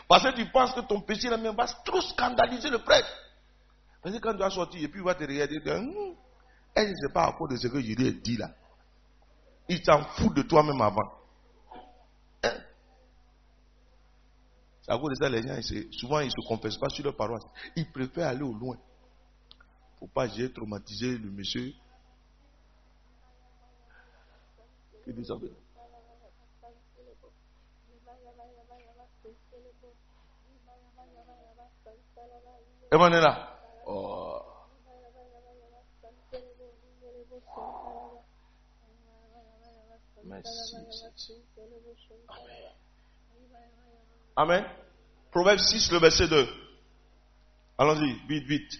Parce 0.07 0.23
que 0.23 0.35
tu 0.35 0.45
penses 0.51 0.73
que 0.73 0.81
ton 0.81 1.01
péché 1.01 1.29
là 1.29 1.37
même 1.37 1.55
va 1.55 1.65
trop 1.85 2.01
scandaliser 2.01 2.69
le 2.69 2.79
prêtre. 2.79 3.09
Parce 4.01 4.15
que 4.15 4.21
quand 4.21 4.33
tu 4.33 4.39
vas 4.39 4.49
sortir 4.49 4.83
et 4.83 4.87
puis 4.87 4.99
il 4.99 5.05
va 5.05 5.15
te 5.15 5.23
regarder, 5.23 5.57
hum, 5.71 6.15
elle 6.75 6.89
ne 6.89 6.95
sait 6.95 7.13
pas 7.13 7.25
à 7.25 7.33
cause 7.33 7.49
de 7.49 7.57
ce 7.57 7.67
que 7.67 7.77
ai 7.77 8.11
dit 8.13 8.37
là. 8.37 8.51
Il 9.69 9.83
s'en 9.83 10.03
fout 10.03 10.33
de 10.35 10.43
toi-même 10.43 10.81
avant. 10.81 11.22
C'est 14.83 14.91
à 14.91 14.97
cause 14.97 15.11
de 15.11 15.15
ça, 15.15 15.29
les 15.29 15.41
gens, 15.41 15.57
souvent, 15.91 16.19
ils 16.19 16.25
ne 16.25 16.31
se 16.31 16.45
confessent 16.45 16.77
pas 16.77 16.89
sur 16.89 17.05
leur 17.05 17.15
paroisse. 17.15 17.45
Ils 17.77 17.89
préfèrent 17.89 18.27
aller 18.27 18.43
au 18.43 18.53
loin. 18.53 18.77
Faut 19.97 20.07
pas 20.07 20.27
j'ai 20.27 20.51
traumatisé 20.51 21.17
le 21.17 21.31
monsieur. 21.31 21.73
Et 32.91 32.95
on 32.95 33.07
est 33.07 33.21
là. 33.21 33.57
Oh. 33.87 34.41
Merci. 40.25 40.75
Amen. 42.27 42.73
Proverbe 44.35 45.59
6, 45.59 45.91
le 45.91 45.99
verset 45.99 46.27
2. 46.27 46.47
Allons-y, 47.77 48.13
vite, 48.27 48.47
vite. 48.47 48.79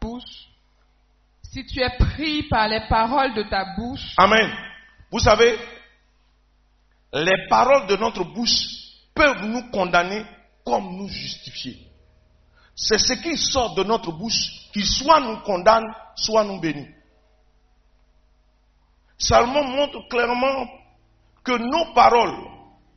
Bouche. 0.00 0.48
Si 1.42 1.64
tu 1.66 1.80
es 1.80 1.96
pris 1.98 2.44
par 2.44 2.68
les 2.68 2.80
paroles 2.88 3.34
de 3.34 3.42
ta 3.44 3.74
bouche, 3.76 4.14
Amen. 4.16 4.50
Vous 5.10 5.18
savez, 5.18 5.58
les 7.12 7.46
paroles 7.48 7.86
de 7.86 7.96
notre 7.96 8.24
bouche 8.24 8.66
peuvent 9.14 9.44
nous 9.44 9.70
condamner 9.70 10.24
comme 10.64 10.96
nous 10.96 11.08
justifier. 11.08 11.78
C'est 12.74 12.98
ce 12.98 13.12
qui 13.14 13.36
sort 13.36 13.74
de 13.74 13.84
notre 13.84 14.12
bouche 14.12 14.70
qui 14.72 14.82
soit 14.82 15.20
nous 15.20 15.40
condamne, 15.40 15.84
soit 16.16 16.44
nous 16.44 16.58
bénit. 16.58 16.88
Salomon 19.22 19.64
montre 19.68 20.08
clairement 20.08 20.66
que 21.44 21.52
nos 21.52 21.94
paroles 21.94 22.44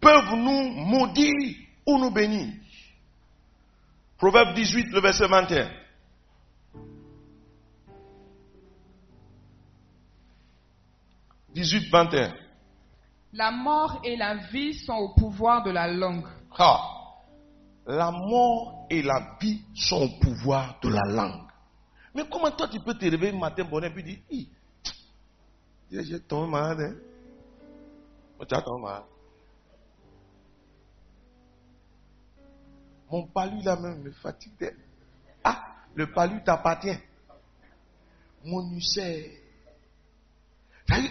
peuvent 0.02 0.36
nous 0.36 0.70
maudire 0.72 1.56
ou 1.86 2.00
nous 2.00 2.10
bénir. 2.10 2.52
Proverbe 4.18 4.56
18, 4.56 4.88
le 4.92 5.02
verset 5.02 5.28
21. 5.28 5.70
«18, 11.54 11.90
21. 11.90 12.34
la 13.32 13.52
mort 13.52 14.02
et 14.04 14.18
la 14.18 14.36
vie 14.52 14.74
sont 14.74 14.94
au 14.94 15.14
pouvoir 15.14 15.64
de 15.64 15.72
la 15.72 15.88
langue. 15.88 16.28
Ah. 16.58 16.82
La 17.86 18.12
mort 18.12 18.88
et 18.90 19.02
la 19.02 19.38
vie 19.40 19.62
sont 19.74 20.02
au 20.02 20.10
pouvoir 20.20 20.80
de 20.82 20.90
la 20.90 21.04
langue. 21.08 21.48
Mais 22.14 22.24
comment 22.30 22.52
toi 22.52 22.68
tu 22.68 22.80
peux 22.80 22.96
te 22.96 23.06
réveiller 23.06 23.32
le 23.32 23.38
matin 23.38 23.64
bonnet 23.64 23.88
et 23.88 23.92
puis 23.92 24.04
dire, 24.04 24.18
J'ai 26.04 26.20
tombé. 26.20 26.90
Mon 33.10 33.28
palu 33.28 33.62
là 33.62 33.76
même 33.76 34.02
me 34.02 34.12
fatigue. 34.12 34.76
Ah, 35.44 35.64
le 35.94 36.12
palu 36.12 36.44
t'appartient. 36.44 36.98
Mon 38.44 38.72
ulcère. 38.72 39.32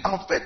En 0.04 0.18
fait, 0.26 0.44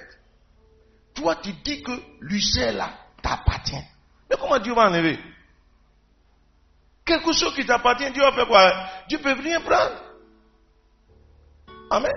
toi 1.15 1.37
tu 1.37 1.53
dis 1.65 1.83
que 1.83 1.93
l'ulcère 2.21 2.73
là 2.75 2.91
t'appartient. 3.23 3.85
Mais 4.31 4.37
comment 4.39 4.59
Dieu 4.59 4.75
va 4.75 4.89
enlever? 4.89 5.19
Quelque 7.05 7.33
chose 7.33 7.55
qui 7.55 7.65
t'appartient, 7.65 8.11
Dieu 8.13 8.23
va 8.23 8.33
faire 8.33 8.47
quoi? 8.47 8.71
Dieu 9.09 9.19
peut 9.19 9.33
rien 9.33 9.61
prendre. 9.61 10.03
Amen. 11.91 12.13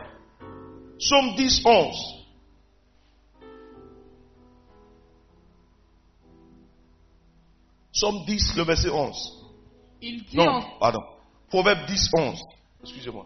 Somme 1.01 1.35
10, 1.35 1.61
11. 1.65 1.97
Somme 7.91 8.23
10, 8.25 8.55
le 8.55 8.63
verset 8.63 8.89
11. 8.89 9.15
Il 10.01 10.23
dit 10.25 10.37
Non, 10.37 10.47
en- 10.47 10.79
pardon. 10.79 11.01
Proverbe 11.49 11.85
10, 11.87 12.09
11. 12.13 12.41
Excusez-moi. 12.83 13.25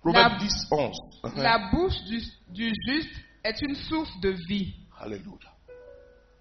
Proverbe 0.00 0.32
La- 0.32 0.38
10, 0.38 0.66
11. 0.70 0.96
la 1.36 1.70
bouche 1.70 2.02
du, 2.04 2.20
du 2.50 2.72
juste 2.88 3.14
est 3.42 3.60
une 3.62 3.74
source 3.74 4.20
de 4.20 4.30
vie. 4.48 4.74
Alléluia. 4.98 5.50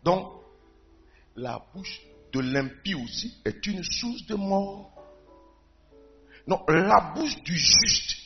Donc, 0.03 0.27
la 1.35 1.61
bouche 1.73 2.01
de 2.33 2.39
l'impie 2.41 2.95
aussi 2.95 3.33
est 3.45 3.65
une 3.67 3.83
source 3.83 4.25
de 4.27 4.35
mort. 4.35 4.92
Non, 6.47 6.61
la 6.67 7.13
bouche 7.15 7.41
du 7.43 7.57
juste. 7.57 8.17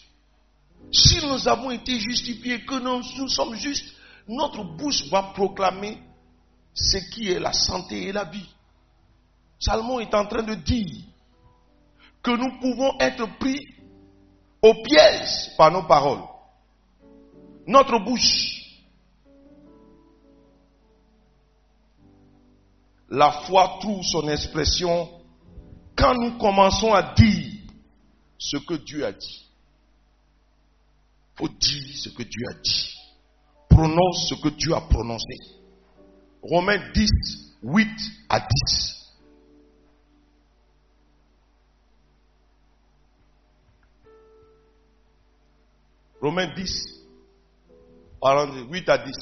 Si 0.91 1.25
nous 1.25 1.47
avons 1.47 1.71
été 1.71 1.99
justifiés, 1.99 2.65
que 2.65 2.75
nous, 2.75 3.27
sommes 3.29 3.55
justes, 3.55 3.93
notre 4.27 4.63
bouche 4.63 5.07
va 5.09 5.23
proclamer 5.33 5.97
ce 6.73 6.97
qui 7.11 7.31
est 7.31 7.39
la 7.39 7.53
santé 7.53 8.07
et 8.07 8.11
la 8.11 8.23
vie. 8.23 8.49
Salomon 9.59 9.99
est 9.99 10.13
en 10.13 10.25
train 10.25 10.43
de 10.43 10.55
dire 10.55 11.03
que 12.21 12.31
nous 12.31 12.59
pouvons 12.59 12.97
être 12.99 13.25
pris 13.37 13.65
au 14.61 14.73
piège 14.83 15.55
par 15.57 15.71
nos 15.71 15.83
paroles. 15.83 16.23
Notre 17.65 17.99
bouche 17.99 18.57
la 23.09 23.31
foi 23.31 23.77
trouve 23.79 24.03
son 24.03 24.27
expression 24.27 25.09
quand 25.95 26.13
nous 26.15 26.37
commençons 26.37 26.93
à 26.93 27.13
dire 27.13 27.56
ce 28.37 28.57
que 28.57 28.75
Dieu 28.75 29.05
a 29.05 29.11
dit. 29.11 29.47
faut 31.35 31.49
dire 31.49 31.97
ce 31.97 32.09
que 32.09 32.23
Dieu 32.23 32.45
a 32.49 32.53
dit. 32.53 32.93
Prononce 33.69 34.29
ce 34.29 34.35
que 34.41 34.49
Dieu 34.49 34.73
a 34.73 34.81
prononcé. 34.81 35.35
Romains 36.41 36.91
10, 36.93 37.09
8 37.63 37.89
à 38.29 38.39
10. 38.39 38.97
Romains 46.21 46.47
10, 46.55 47.05
allons 48.23 48.67
8 48.71 48.89
à 48.89 48.97
10. 48.97 49.13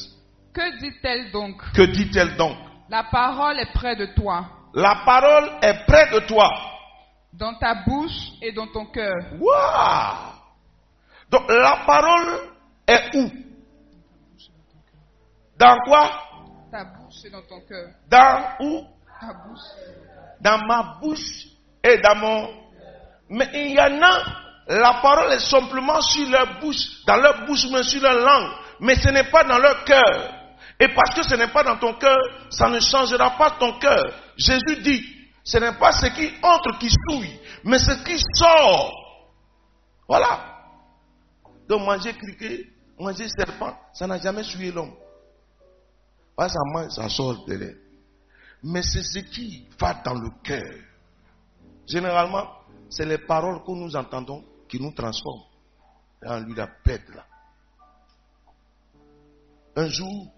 Que 0.54 0.80
dit-elle 0.80 1.32
donc? 1.32 1.62
Que 1.74 1.82
dit-elle 1.82 2.38
donc? 2.38 2.58
La 2.90 3.04
parole 3.04 3.60
est 3.60 3.74
près 3.74 3.96
de 3.96 4.06
toi, 4.16 4.48
La 4.74 5.02
parole 5.06 5.50
est 5.62 5.86
près 5.86 6.10
de 6.12 6.26
toi. 6.28 6.50
Dans 7.38 7.56
ta 7.56 7.76
bouche 7.86 8.32
et 8.42 8.52
dans 8.52 8.68
ton 8.68 8.86
cœur. 8.88 9.16
Waouh 9.40 10.34
Donc 11.30 11.50
la 11.50 11.84
parole 11.86 12.40
est 12.88 13.16
où? 13.16 13.32
Dans 15.58 15.78
quoi? 15.86 16.12
Ta 16.72 16.86
bouche 16.86 17.26
et 17.26 17.30
dans 17.30 17.42
ton 17.44 17.62
cœur. 17.62 17.90
Dans 18.10 18.66
où? 18.66 18.88
Ta 19.20 19.34
bouche. 19.34 19.60
Dans 20.42 20.58
ma 20.66 20.98
bouche 21.02 21.48
et 21.84 21.98
dans 22.00 22.16
mon... 22.16 22.66
Mais 23.30 23.50
il 23.54 23.72
y 23.72 23.80
en 23.80 24.02
a, 24.02 24.24
la 24.68 25.00
parole 25.02 25.32
est 25.34 25.40
simplement 25.40 26.02
sur 26.02 26.30
leur 26.30 26.60
bouche, 26.60 27.04
dans 27.08 27.18
leur 27.18 27.46
bouche, 27.46 27.66
mais 27.72 27.84
sur 27.84 28.02
leur 28.02 28.20
langue. 28.20 28.52
Mais 28.82 28.96
ce 28.96 29.10
n'est 29.10 29.30
pas 29.30 29.44
dans 29.46 29.58
leur 29.58 29.84
cœur. 29.84 30.34
Et 30.80 30.90
parce 30.90 31.16
que 31.16 31.24
ce 31.24 31.36
n'est 31.36 31.48
pas 31.48 31.64
dans 31.64 31.78
ton 31.78 31.94
cœur, 31.94 32.18
ça 32.50 32.68
ne 32.68 32.80
changera 32.80 33.32
pas 33.38 33.52
ton 33.52 33.80
cœur. 33.80 34.04
Jésus 34.38 34.82
dit, 34.82 35.15
ce 35.46 35.60
n'est 35.60 35.78
pas 35.78 35.92
ce 35.92 36.08
qui 36.08 36.34
entre 36.42 36.78
qui 36.80 36.90
souille, 36.90 37.40
mais 37.64 37.78
ce 37.78 38.04
qui 38.04 38.20
sort. 38.34 38.92
Voilà. 40.08 40.56
Donc 41.70 41.86
manger 41.86 42.14
criquet, 42.14 42.66
manger 43.00 43.28
serpent, 43.30 43.78
ça 43.94 44.08
n'a 44.08 44.18
jamais 44.18 44.44
souillé 44.44 44.72
l'homme. 44.72 44.96
Voilà, 46.36 46.52
ça 46.52 46.60
mange, 46.66 46.90
ça 46.90 47.08
sort 47.10 47.46
de 47.46 47.54
l'air. 47.54 47.76
Mais 48.64 48.82
c'est 48.82 49.04
ce 49.04 49.20
qui 49.20 49.68
va 49.80 49.94
dans 50.04 50.16
le 50.16 50.32
cœur. 50.44 50.74
Généralement, 51.88 52.48
c'est 52.90 53.06
les 53.06 53.20
paroles 53.20 53.64
que 53.64 53.72
nous 53.72 53.96
entendons 53.96 54.44
qui 54.68 54.82
nous 54.82 54.92
transforment. 54.94 55.44
Dans 56.24 56.40
lui 56.40 56.56
la 56.56 56.68
bête 56.84 57.08
là. 57.14 57.24
Un 59.76 59.88
jour, 59.90 60.34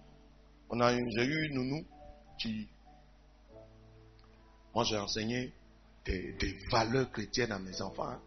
on 0.69 0.81
a 0.81 0.91
j'ai 0.91 1.23
eu 1.23 1.47
une 1.47 1.55
nounou 1.55 1.85
qui. 2.37 2.67
Moi, 4.77 4.83
j'ai 4.83 4.97
enseigné 4.99 5.51
des, 6.05 6.33
des 6.33 6.55
valeurs 6.69 7.11
chrétiennes 7.11 7.51
à 7.51 7.57
mes 7.57 7.81
enfants. 7.81 8.09
hein. 8.09 8.21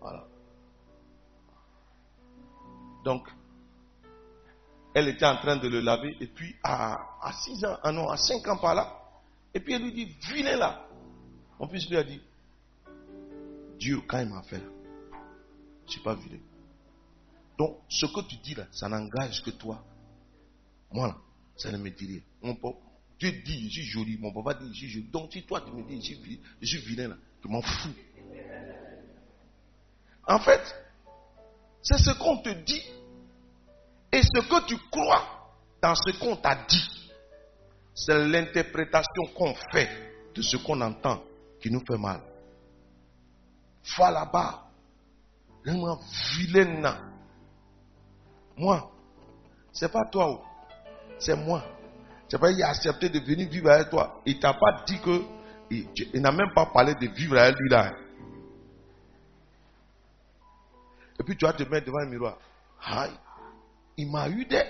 Voilà. 0.00 0.26
Donc, 3.04 3.28
elle 4.92 5.06
était 5.06 5.24
en 5.24 5.36
train 5.36 5.54
de 5.58 5.68
le 5.68 5.78
laver, 5.78 6.16
et 6.18 6.26
puis 6.26 6.56
à, 6.64 6.94
à 7.22 7.32
6 7.32 7.64
ans, 7.64 7.78
ah 7.80 7.92
non, 7.92 8.08
à 8.08 8.16
5 8.16 8.44
ans 8.48 8.56
par 8.56 8.74
là, 8.74 8.92
et 9.54 9.60
puis 9.60 9.74
elle 9.74 9.84
lui 9.84 9.92
dit, 9.92 10.06
vilain 10.32 10.56
là. 10.56 10.84
Mon 11.60 11.68
fils 11.68 11.88
lui 11.88 11.96
a 11.96 12.02
dit, 12.02 12.20
Dieu, 13.78 14.00
quand 14.08 14.18
il 14.18 14.30
m'a 14.30 14.42
fait 14.42 14.58
là, 14.58 14.64
je 15.12 15.84
ne 15.86 15.90
suis 15.92 16.00
pas 16.00 16.16
vilain. 16.16 16.42
Donc, 17.56 17.78
ce 17.88 18.06
que 18.06 18.20
tu 18.26 18.34
dis 18.38 18.56
là, 18.56 18.66
ça 18.72 18.88
n'engage 18.88 19.40
que 19.44 19.50
toi. 19.50 19.80
Moi 20.90 21.06
là, 21.06 21.16
ça 21.56 21.70
ne 21.70 21.76
me 21.76 21.88
dit 21.90 22.06
rien. 22.08 22.20
Mon 22.42 22.56
papa, 22.56 22.78
Dieu 23.22 23.40
dit, 23.44 23.70
je 23.70 23.82
suis 23.82 23.84
joli, 23.84 24.18
mon 24.18 24.32
papa 24.32 24.54
dit, 24.54 24.68
je 24.74 24.78
suis 24.78 24.88
joli. 24.88 25.06
Donc, 25.06 25.32
si 25.32 25.44
toi 25.44 25.60
tu 25.60 25.70
me 25.70 25.84
dis, 25.84 26.00
je 26.02 26.14
suis, 26.14 26.40
je 26.60 26.78
vilain 26.78 27.08
là, 27.08 27.16
je 27.40 27.48
m'en 27.48 27.62
fous. 27.62 27.94
En 30.26 30.40
fait, 30.40 30.60
c'est 31.82 31.98
ce 31.98 32.10
qu'on 32.18 32.38
te 32.38 32.48
dit 32.48 32.82
et 34.10 34.22
ce 34.22 34.40
que 34.40 34.66
tu 34.66 34.76
crois 34.90 35.54
dans 35.80 35.94
ce 35.94 36.18
qu'on 36.18 36.34
t'a 36.34 36.64
dit. 36.64 37.12
C'est 37.94 38.26
l'interprétation 38.26 39.26
qu'on 39.36 39.54
fait 39.70 39.88
de 40.34 40.42
ce 40.42 40.56
qu'on 40.56 40.80
entend 40.80 41.22
qui 41.60 41.70
nous 41.70 41.84
fait 41.86 41.98
mal. 41.98 42.22
Va 43.98 44.10
là-bas. 44.10 44.68
Vraiment 45.64 46.00
vilain. 46.36 46.80
là. 46.80 47.00
Moi, 48.56 48.90
c'est 49.72 49.92
pas 49.92 50.06
toi, 50.10 50.28
oh. 50.28 50.42
c'est 51.20 51.36
moi. 51.36 51.64
C'est 52.32 52.38
pas 52.38 52.50
qu'il 52.50 52.62
a 52.62 52.70
accepté 52.70 53.10
de 53.10 53.20
venir 53.20 53.46
vivre 53.46 53.68
avec 53.68 53.90
toi. 53.90 54.22
Il 54.24 54.40
t'a 54.40 54.54
pas 54.54 54.84
dit 54.86 54.98
que. 55.02 55.22
Il, 55.70 55.86
il 56.14 56.22
n'a 56.22 56.32
même 56.32 56.50
pas 56.54 56.64
parlé 56.64 56.94
de 56.94 57.06
vivre 57.08 57.36
avec 57.36 57.58
lui 57.58 57.68
là. 57.68 57.92
Et 61.20 61.24
puis 61.24 61.36
tu 61.36 61.44
vas 61.44 61.52
te 61.52 61.62
mettre 61.64 61.88
devant 61.88 61.98
un 61.98 62.08
miroir. 62.08 62.38
Aïe, 62.82 63.12
il 63.98 64.10
m'a 64.10 64.30
eu 64.30 64.46
des. 64.46 64.64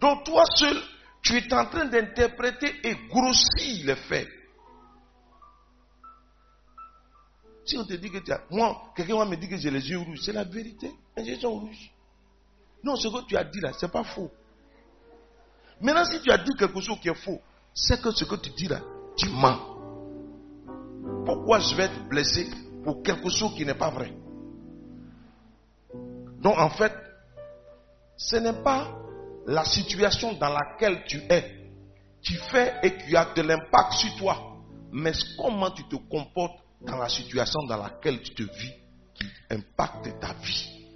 Donc 0.00 0.24
toi 0.24 0.42
seul, 0.56 0.76
tu 1.22 1.36
es 1.36 1.54
en 1.54 1.66
train 1.66 1.84
d'interpréter 1.84 2.80
et 2.82 2.96
grossir 3.06 3.86
les 3.86 3.94
faits. 3.94 4.28
Si 7.64 7.78
on 7.78 7.84
te 7.84 7.94
dit 7.94 8.10
que 8.10 8.18
tu 8.18 8.32
as... 8.32 8.40
Moi, 8.50 8.90
quelqu'un 8.96 9.18
va 9.18 9.24
me 9.24 9.36
dire 9.36 9.50
que 9.50 9.56
j'ai 9.56 9.70
les 9.70 9.88
yeux 9.88 9.98
rouges, 9.98 10.18
c'est 10.24 10.32
la 10.32 10.42
vérité. 10.42 10.90
Les 11.16 11.26
yeux 11.26 11.38
sont 11.38 11.60
rouges. 11.60 11.92
Non, 12.82 12.96
ce 12.96 13.06
que 13.06 13.24
tu 13.24 13.36
as 13.36 13.44
dit 13.44 13.60
là, 13.60 13.72
c'est 13.78 13.92
pas 13.92 14.02
faux. 14.02 14.32
Maintenant, 15.80 16.04
si 16.04 16.20
tu 16.20 16.30
as 16.30 16.38
dit 16.38 16.52
quelque 16.58 16.80
chose 16.80 16.98
qui 17.00 17.08
est 17.08 17.14
faux, 17.14 17.40
c'est 17.74 18.00
que 18.00 18.10
ce 18.10 18.24
que 18.24 18.34
tu 18.36 18.50
dis 18.50 18.68
là, 18.68 18.80
tu 19.16 19.28
mens. 19.30 19.58
Pourquoi 21.24 21.60
je 21.60 21.74
vais 21.74 21.84
être 21.84 22.08
blessé 22.08 22.48
pour 22.84 23.02
quelque 23.02 23.30
chose 23.30 23.54
qui 23.54 23.64
n'est 23.64 23.74
pas 23.74 23.90
vrai? 23.90 24.12
Donc 26.40 26.58
en 26.58 26.70
fait, 26.70 26.92
ce 28.16 28.36
n'est 28.36 28.62
pas 28.62 28.98
la 29.46 29.64
situation 29.64 30.34
dans 30.34 30.50
laquelle 30.50 31.04
tu 31.06 31.18
es 31.30 31.58
qui 32.22 32.34
fait 32.34 32.74
et 32.82 32.96
qui 32.96 33.16
a 33.16 33.32
de 33.32 33.42
l'impact 33.42 33.92
sur 33.92 34.16
toi, 34.16 34.56
mais 34.92 35.12
comment 35.38 35.70
tu 35.70 35.84
te 35.88 35.96
comportes 35.96 36.58
dans 36.80 36.96
la 36.96 37.08
situation 37.08 37.60
dans 37.68 37.76
laquelle 37.76 38.20
tu 38.20 38.34
te 38.34 38.42
vis 38.42 38.72
qui 39.14 39.26
impacte 39.50 40.18
ta 40.20 40.32
vie. 40.34 40.90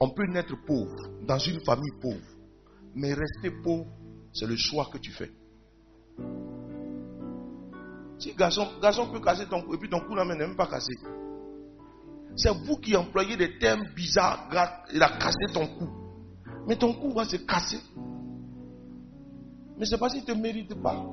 On 0.00 0.10
peut 0.10 0.26
naître 0.26 0.54
pauvre 0.66 0.96
dans 1.22 1.38
une 1.38 1.60
famille 1.64 1.92
pauvre, 2.00 2.26
mais 2.94 3.14
rester 3.14 3.50
pauvre, 3.62 3.86
c'est 4.32 4.46
le 4.46 4.56
choix 4.56 4.88
que 4.92 4.98
tu 4.98 5.10
fais. 5.10 5.30
Si 8.18 8.32
garçon, 8.34 8.68
garçon 8.80 9.10
peut 9.10 9.20
casser 9.20 9.46
ton 9.46 9.62
cou 9.62 9.74
et 9.74 9.78
puis 9.78 9.88
ton 9.88 10.00
cou 10.00 10.14
là 10.14 10.24
n'est 10.24 10.36
même 10.36 10.56
pas 10.56 10.66
cassé. 10.66 10.92
C'est 12.36 12.50
vous 12.64 12.76
qui 12.76 12.96
employez 12.96 13.36
des 13.36 13.58
termes 13.58 13.84
bizarres. 13.94 14.48
Il 14.92 15.02
a 15.02 15.08
cassé 15.18 15.52
ton 15.52 15.66
cou. 15.66 15.88
Mais 16.66 16.76
ton 16.76 16.94
cou 16.94 17.12
va 17.12 17.24
se 17.24 17.36
casser. 17.36 17.80
Mais 19.76 19.86
c'est 19.86 19.98
parce 19.98 20.12
qu'il 20.14 20.22
ne 20.22 20.26
te 20.26 20.32
mérite 20.32 20.80
pas. 20.80 21.04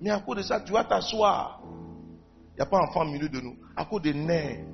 Mais 0.00 0.10
à 0.10 0.20
cause 0.20 0.36
de 0.36 0.42
ça, 0.42 0.60
tu 0.60 0.72
vas 0.72 0.84
t'asseoir. 0.84 1.60
Il 2.52 2.56
n'y 2.56 2.62
a 2.62 2.66
pas 2.66 2.78
d'enfant 2.78 3.02
au 3.02 3.10
milieu 3.10 3.28
de 3.28 3.40
nous. 3.40 3.56
À 3.74 3.84
cause 3.84 4.02
des 4.02 4.14
nerfs. 4.14 4.64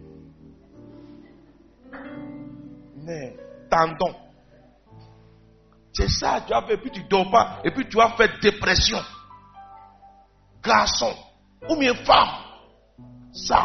Nerfs. 2.97 3.37
Tendons. 3.71 4.28
C'est 5.99 6.11
ça, 6.11 6.45
tu 6.47 6.53
as 6.53 6.63
fait, 6.63 6.75
et 6.75 6.77
puis 6.77 6.93
tu 6.93 7.03
ne 7.03 7.09
dors 7.09 7.29
pas, 7.29 7.59
et 7.65 7.73
puis 7.73 7.89
tu 7.89 8.01
as 8.01 8.11
fait 8.11 8.31
dépression. 8.41 9.01
Garçon, 10.63 11.13
ou 11.69 11.75
bien 11.77 11.93
femme, 11.93 12.29
ça, 13.33 13.65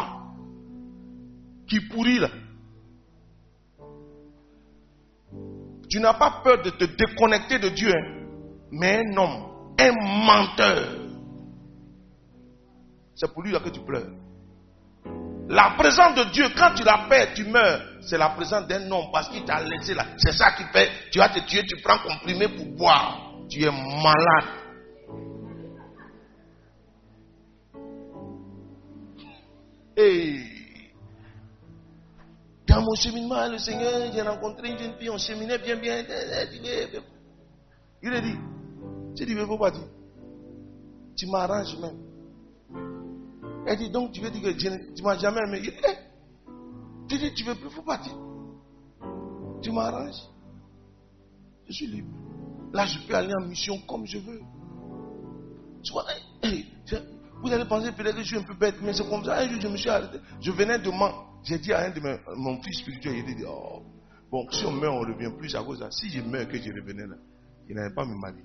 qui 1.68 1.78
pourrit 1.82 2.18
là. 2.18 2.28
Tu 5.88 6.00
n'as 6.00 6.14
pas 6.14 6.40
peur 6.42 6.60
de 6.60 6.70
te 6.70 6.84
déconnecter 6.86 7.60
de 7.60 7.68
Dieu, 7.68 7.92
hein. 7.94 8.26
mais 8.72 9.04
un 9.06 9.16
homme, 9.16 9.74
un 9.78 9.92
menteur, 9.92 10.88
c'est 13.14 13.32
pour 13.32 13.44
lui 13.44 13.52
là 13.52 13.60
que 13.60 13.68
tu 13.68 13.78
pleures. 13.78 14.10
La 15.46 15.76
présence 15.78 16.16
de 16.16 16.32
Dieu, 16.32 16.46
quand 16.58 16.74
tu 16.74 16.82
la 16.82 17.06
perds, 17.08 17.34
tu 17.34 17.44
meurs. 17.44 17.93
C'est 18.06 18.18
la 18.18 18.30
présence 18.30 18.66
d'un 18.66 18.90
homme 18.90 19.06
parce 19.12 19.28
qu'il 19.28 19.44
t'a 19.44 19.62
laissé 19.62 19.94
là. 19.94 20.06
C'est 20.16 20.32
ça 20.32 20.52
qui 20.52 20.64
fait, 20.64 20.90
tu 21.10 21.18
vas 21.18 21.28
te 21.28 21.40
tuer, 21.40 21.62
tu 21.66 21.80
prends 21.82 21.98
comprimé 21.98 22.48
pour 22.48 22.66
boire. 22.66 23.32
Tu 23.48 23.62
es 23.62 23.70
malade. 23.70 24.64
Et 29.96 30.40
dans 32.66 32.82
mon 32.82 32.94
cheminement, 32.94 33.46
le 33.48 33.58
Seigneur, 33.58 34.10
j'ai 34.12 34.22
rencontré 34.22 34.70
une 34.70 34.78
jeune 34.78 34.94
fille, 34.98 35.10
on 35.10 35.18
cheminait 35.18 35.58
bien, 35.58 35.76
bien. 35.76 36.04
Il 38.02 38.12
a 38.12 38.20
dit, 38.20 38.36
j'ai 39.14 39.26
dit, 39.26 39.34
ne 39.34 39.44
faut 39.46 39.58
pas 39.58 39.70
dire. 39.70 39.86
Tu 41.16 41.26
m'arranges 41.26 41.78
même. 41.78 41.98
Elle 43.66 43.78
dit, 43.78 43.90
donc 43.90 44.12
tu 44.12 44.20
veux 44.20 44.30
dire 44.30 44.42
que 44.42 44.94
tu 44.94 45.02
m'as 45.02 45.16
jamais 45.16 45.40
aimé. 45.46 45.62
Eh, 45.64 45.96
tu 47.08 47.18
dis, 47.18 47.34
tu 47.34 47.44
veux 47.44 47.54
plus, 47.54 47.70
faut 47.70 47.82
pas 47.82 47.98
dire. 47.98 48.16
Tu 49.62 49.70
m'arranges. 49.72 50.22
Je 51.68 51.72
suis 51.72 51.86
libre. 51.86 52.08
Là, 52.72 52.86
je 52.86 52.98
peux 53.06 53.14
aller 53.14 53.32
en 53.34 53.46
mission 53.46 53.78
comme 53.86 54.06
je 54.06 54.18
veux. 54.18 54.40
Vous 57.42 57.52
allez 57.52 57.64
penser 57.66 57.92
peut-être 57.92 58.16
que 58.16 58.22
je 58.22 58.28
suis 58.28 58.38
un 58.38 58.42
peu 58.42 58.54
bête, 58.54 58.76
mais 58.82 58.92
c'est 58.92 59.08
comme 59.08 59.24
ça. 59.24 59.36
Un 59.38 59.48
jour, 59.48 59.60
je 59.60 59.68
me 59.68 59.76
suis 59.76 59.90
arrêté. 59.90 60.18
Je 60.40 60.50
venais 60.50 60.78
de 60.78 60.90
man. 60.90 61.12
J'ai 61.42 61.58
dit 61.58 61.72
à 61.72 61.80
un 61.86 61.90
de 61.90 62.00
mes, 62.00 62.16
mon 62.36 62.60
fils 62.62 62.78
spirituel, 62.78 63.16
il 63.16 63.36
dit, 63.36 63.44
oh, 63.46 63.82
bon, 64.30 64.46
si 64.50 64.64
on 64.64 64.72
meurt, 64.72 64.94
on 64.94 65.00
revient 65.00 65.30
plus 65.38 65.54
à 65.54 65.62
cause 65.62 65.78
de 65.78 65.84
ça. 65.84 65.90
Si 65.90 66.08
je 66.08 66.22
meurs, 66.22 66.48
que 66.48 66.56
je 66.56 66.72
revenais 66.72 67.06
là, 67.06 67.16
il 67.68 67.76
n'allait 67.76 67.94
pas 67.94 68.06
me 68.06 68.14
marier. 68.14 68.44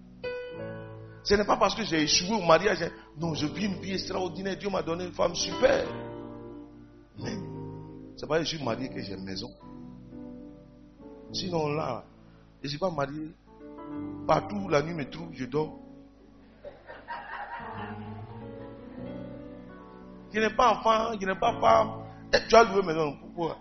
Ce 1.23 1.33
n'est 1.33 1.45
pas 1.45 1.57
parce 1.57 1.75
que 1.75 1.83
j'ai 1.83 2.03
échoué 2.03 2.35
au 2.35 2.45
mariage. 2.45 2.81
hein. 2.81 2.91
Non, 3.17 3.33
je 3.33 3.45
vis 3.47 3.65
une 3.65 3.79
vie 3.79 3.93
extraordinaire. 3.93 4.57
Dieu 4.57 4.69
m'a 4.69 4.81
donné 4.81 5.05
une 5.05 5.13
femme 5.13 5.33
super. 5.35 5.85
Mais, 7.19 7.37
c'est 8.19 8.27
pas 8.27 8.39
que 8.39 8.43
je 8.43 8.57
suis 8.57 8.63
marié 8.63 8.89
que 8.89 8.99
j'ai 8.99 9.15
maison. 9.15 9.49
Sinon, 11.31 11.69
là, 11.69 12.03
je 12.59 12.65
ne 12.65 12.69
suis 12.69 12.77
pas 12.77 12.91
marié. 12.91 13.31
Partout, 14.27 14.67
la 14.67 14.81
nuit 14.81 14.93
me 14.93 15.09
trouve, 15.09 15.29
je 15.31 15.45
dors. 15.45 15.79
Je 20.33 20.39
n'ai 20.39 20.49
pas 20.49 20.73
enfant, 20.73 21.17
je 21.17 21.25
n'ai 21.25 21.39
pas 21.39 21.57
femme. 21.61 22.03
Et 22.33 22.37
tu 22.49 22.55
as 22.55 22.63
loué 22.65 22.81
maison. 22.83 23.15
Pourquoi? 23.21 23.57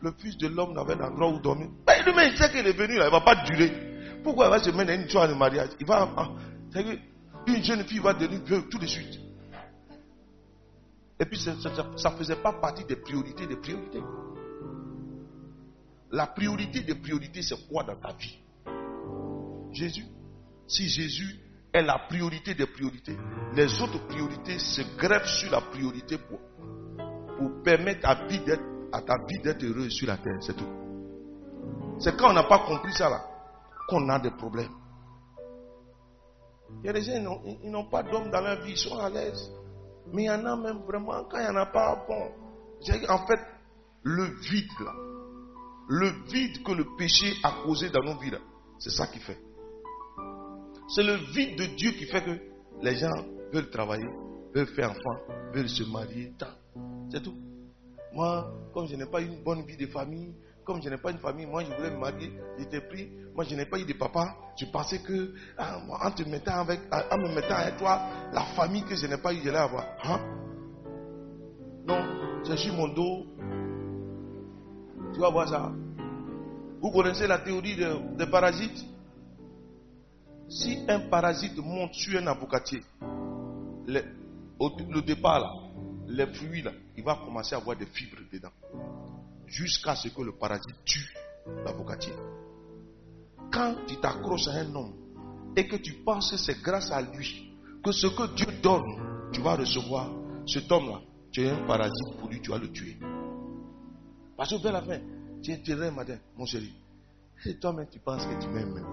Le 0.00 0.12
fils 0.12 0.38
de 0.38 0.46
l'homme 0.46 0.72
n'avait 0.72 0.94
d'endroit 0.94 1.30
où 1.30 1.40
dormir. 1.40 1.70
Mais 1.84 2.00
lui-même, 2.04 2.30
il 2.30 2.38
sait 2.38 2.48
qu'il 2.48 2.64
est 2.64 2.72
venu 2.78 2.94
là, 2.94 3.06
il 3.06 3.06
ne 3.06 3.10
va 3.10 3.20
pas 3.22 3.44
durer. 3.44 3.72
Pourquoi 4.22 4.46
il 4.46 4.50
va 4.50 4.62
se 4.62 4.70
mettre 4.70 4.92
à 4.92 4.94
une 4.94 5.02
histoire 5.02 5.26
de 5.26 5.34
mariage? 5.34 5.70
Il 5.80 5.86
va. 5.86 6.08
Une 7.46 7.64
jeune 7.64 7.82
fille 7.84 7.98
va 7.98 8.14
devenir 8.14 8.40
veuve 8.44 8.68
tout 8.68 8.78
de 8.78 8.86
suite. 8.86 9.18
Et 11.20 11.24
puis, 11.24 11.38
ça 11.38 11.54
ne 11.54 12.16
faisait 12.16 12.36
pas 12.36 12.52
partie 12.52 12.84
des 12.84 12.96
priorités 12.96 13.46
des 13.46 13.56
priorités. 13.56 14.02
La 16.10 16.26
priorité 16.26 16.80
des 16.80 16.94
priorités, 16.94 17.42
c'est 17.42 17.68
quoi 17.68 17.82
dans 17.84 17.96
ta 17.96 18.12
vie? 18.14 18.38
Jésus. 19.72 20.06
Si 20.66 20.88
Jésus 20.88 21.40
est 21.72 21.82
la 21.82 21.98
priorité 22.08 22.54
des 22.54 22.66
priorités, 22.66 23.16
les 23.54 23.82
autres 23.82 24.06
priorités 24.06 24.58
se 24.58 24.82
greffent 24.96 25.28
sur 25.28 25.50
la 25.50 25.60
priorité 25.60 26.18
pour, 26.18 26.38
pour 27.36 27.62
permettre 27.62 28.08
à, 28.08 28.26
vie 28.26 28.40
à 28.92 29.02
ta 29.02 29.16
vie 29.26 29.38
d'être 29.40 29.62
heureuse 29.62 29.92
sur 29.92 30.06
la 30.06 30.16
terre. 30.16 30.38
C'est 30.40 30.56
tout. 30.56 30.68
C'est 31.98 32.16
quand 32.16 32.30
on 32.30 32.34
n'a 32.34 32.44
pas 32.44 32.60
compris 32.60 32.92
ça 32.92 33.10
là 33.10 33.24
qu'on 33.88 34.08
a 34.08 34.18
des 34.18 34.30
problèmes. 34.30 34.72
Il 36.82 36.86
y 36.86 36.88
a 36.90 36.92
des 36.92 37.02
gens, 37.02 37.42
ils 37.62 37.70
n'ont 37.70 37.88
pas 37.88 38.02
d'homme 38.02 38.30
dans 38.30 38.40
leur 38.40 38.60
vie, 38.62 38.72
ils 38.72 38.76
sont 38.76 38.98
à 38.98 39.08
l'aise. 39.08 39.50
Mais 40.12 40.24
il 40.24 40.26
y 40.26 40.30
en 40.30 40.44
a 40.44 40.56
même 40.56 40.82
vraiment, 40.86 41.24
quand 41.24 41.38
il 41.38 41.42
n'y 41.42 41.50
en 41.50 41.56
a 41.56 41.66
pas, 41.66 42.04
bon. 42.06 42.30
En 43.08 43.26
fait, 43.26 43.40
le 44.02 44.24
vide 44.24 44.70
là, 44.80 44.92
le 45.88 46.08
vide 46.30 46.62
que 46.62 46.72
le 46.72 46.84
péché 46.96 47.34
a 47.42 47.62
causé 47.64 47.90
dans 47.90 48.02
nos 48.02 48.18
vies 48.18 48.30
là, 48.30 48.38
c'est 48.78 48.90
ça 48.90 49.06
qui 49.06 49.18
fait. 49.18 49.38
C'est 50.88 51.02
le 51.02 51.16
vide 51.32 51.58
de 51.58 51.64
Dieu 51.76 51.90
qui 51.92 52.06
fait 52.06 52.22
que 52.24 52.38
les 52.82 52.96
gens 52.96 53.10
veulent 53.52 53.70
travailler, 53.70 54.08
veulent 54.54 54.74
faire 54.74 54.90
enfant, 54.90 55.20
veulent 55.52 55.68
se 55.68 55.84
marier. 55.84 56.32
tant. 56.38 56.46
C'est 57.10 57.22
tout. 57.22 57.34
Moi, 58.12 58.50
comme 58.72 58.86
je 58.86 58.96
n'ai 58.96 59.06
pas 59.06 59.20
une 59.20 59.42
bonne 59.42 59.62
vie 59.66 59.76
de 59.76 59.86
famille, 59.86 60.34
comme 60.68 60.82
je 60.82 60.90
n'ai 60.90 60.98
pas 60.98 61.10
une 61.12 61.18
famille, 61.18 61.46
moi 61.46 61.64
je 61.64 61.74
voulais 61.74 61.90
me 61.90 61.96
marier, 61.96 62.30
j'étais 62.58 62.82
pris. 62.82 63.08
Moi 63.34 63.42
je 63.44 63.54
n'ai 63.56 63.64
pas 63.64 63.78
eu 63.78 63.86
de 63.86 63.94
papa. 63.94 64.36
Je 64.60 64.66
pensais 64.66 64.98
que 64.98 65.32
ah, 65.56 65.80
en, 66.04 66.10
te 66.10 66.22
mettant 66.28 66.56
avec, 66.60 66.80
en 67.10 67.16
me 67.16 67.34
mettant 67.34 67.54
avec 67.54 67.78
toi, 67.78 67.98
la 68.34 68.42
famille 68.54 68.82
que 68.82 68.94
je 68.94 69.06
n'ai 69.06 69.16
pas 69.16 69.32
eu, 69.32 69.38
je 69.42 69.48
l'ai 69.48 69.56
avoir. 69.56 69.86
Hein? 70.04 70.20
Non, 71.86 72.04
c'est 72.44 72.58
sur 72.58 72.74
mon 72.74 72.88
dos. 72.88 73.24
Tu 75.14 75.20
vas 75.20 75.30
voir 75.30 75.48
ça. 75.48 75.72
Vous 76.82 76.90
connaissez 76.90 77.26
la 77.26 77.38
théorie 77.38 77.74
de- 77.76 78.16
des 78.18 78.26
parasites? 78.26 78.84
Si 80.50 80.84
un 80.86 81.00
parasite 81.08 81.56
monte 81.56 81.94
sur 81.94 82.20
un 82.20 82.26
avocatier, 82.26 82.82
le, 83.86 84.02
le 84.60 85.00
départ, 85.00 85.40
là, 85.40 85.52
les 86.08 86.26
fruits, 86.26 86.60
là, 86.60 86.72
il 86.94 87.02
va 87.02 87.14
commencer 87.24 87.54
à 87.54 87.58
avoir 87.58 87.74
des 87.74 87.86
fibres 87.86 88.20
dedans. 88.30 88.52
Jusqu'à 89.48 89.96
ce 89.96 90.08
que 90.08 90.22
le 90.22 90.32
parasite 90.32 90.84
tue 90.84 91.14
l'avocatier. 91.64 92.12
Quand 93.50 93.74
tu 93.86 93.96
t'accroches 93.96 94.48
à 94.48 94.60
un 94.60 94.74
homme 94.74 94.94
et 95.56 95.66
que 95.66 95.76
tu 95.76 95.94
penses 96.04 96.30
que 96.30 96.36
c'est 96.36 96.60
grâce 96.60 96.90
à 96.90 97.00
lui 97.00 97.48
que 97.82 97.92
ce 97.92 98.06
que 98.08 98.34
Dieu 98.34 98.46
donne, 98.62 99.30
tu 99.32 99.40
vas 99.40 99.56
recevoir, 99.56 100.10
cet 100.46 100.70
homme-là, 100.70 101.00
tu 101.32 101.42
es 101.42 101.50
un 101.50 101.66
parasite 101.66 102.16
pour 102.18 102.28
lui, 102.28 102.40
tu 102.40 102.50
vas 102.50 102.58
le 102.58 102.70
tuer. 102.70 102.98
Parce 104.36 104.50
que 104.50 104.62
vers 104.62 104.72
la 104.72 104.82
fin, 104.82 105.00
tu 105.42 105.52
es 105.52 105.72
un 105.72 105.90
matin, 105.90 106.18
mon 106.36 106.44
chéri. 106.44 106.72
C'est 107.42 107.58
toi-même, 107.60 107.88
tu 107.90 107.98
penses 108.00 108.26
que 108.26 108.40
tu 108.40 108.48
m'aimes. 108.48 108.84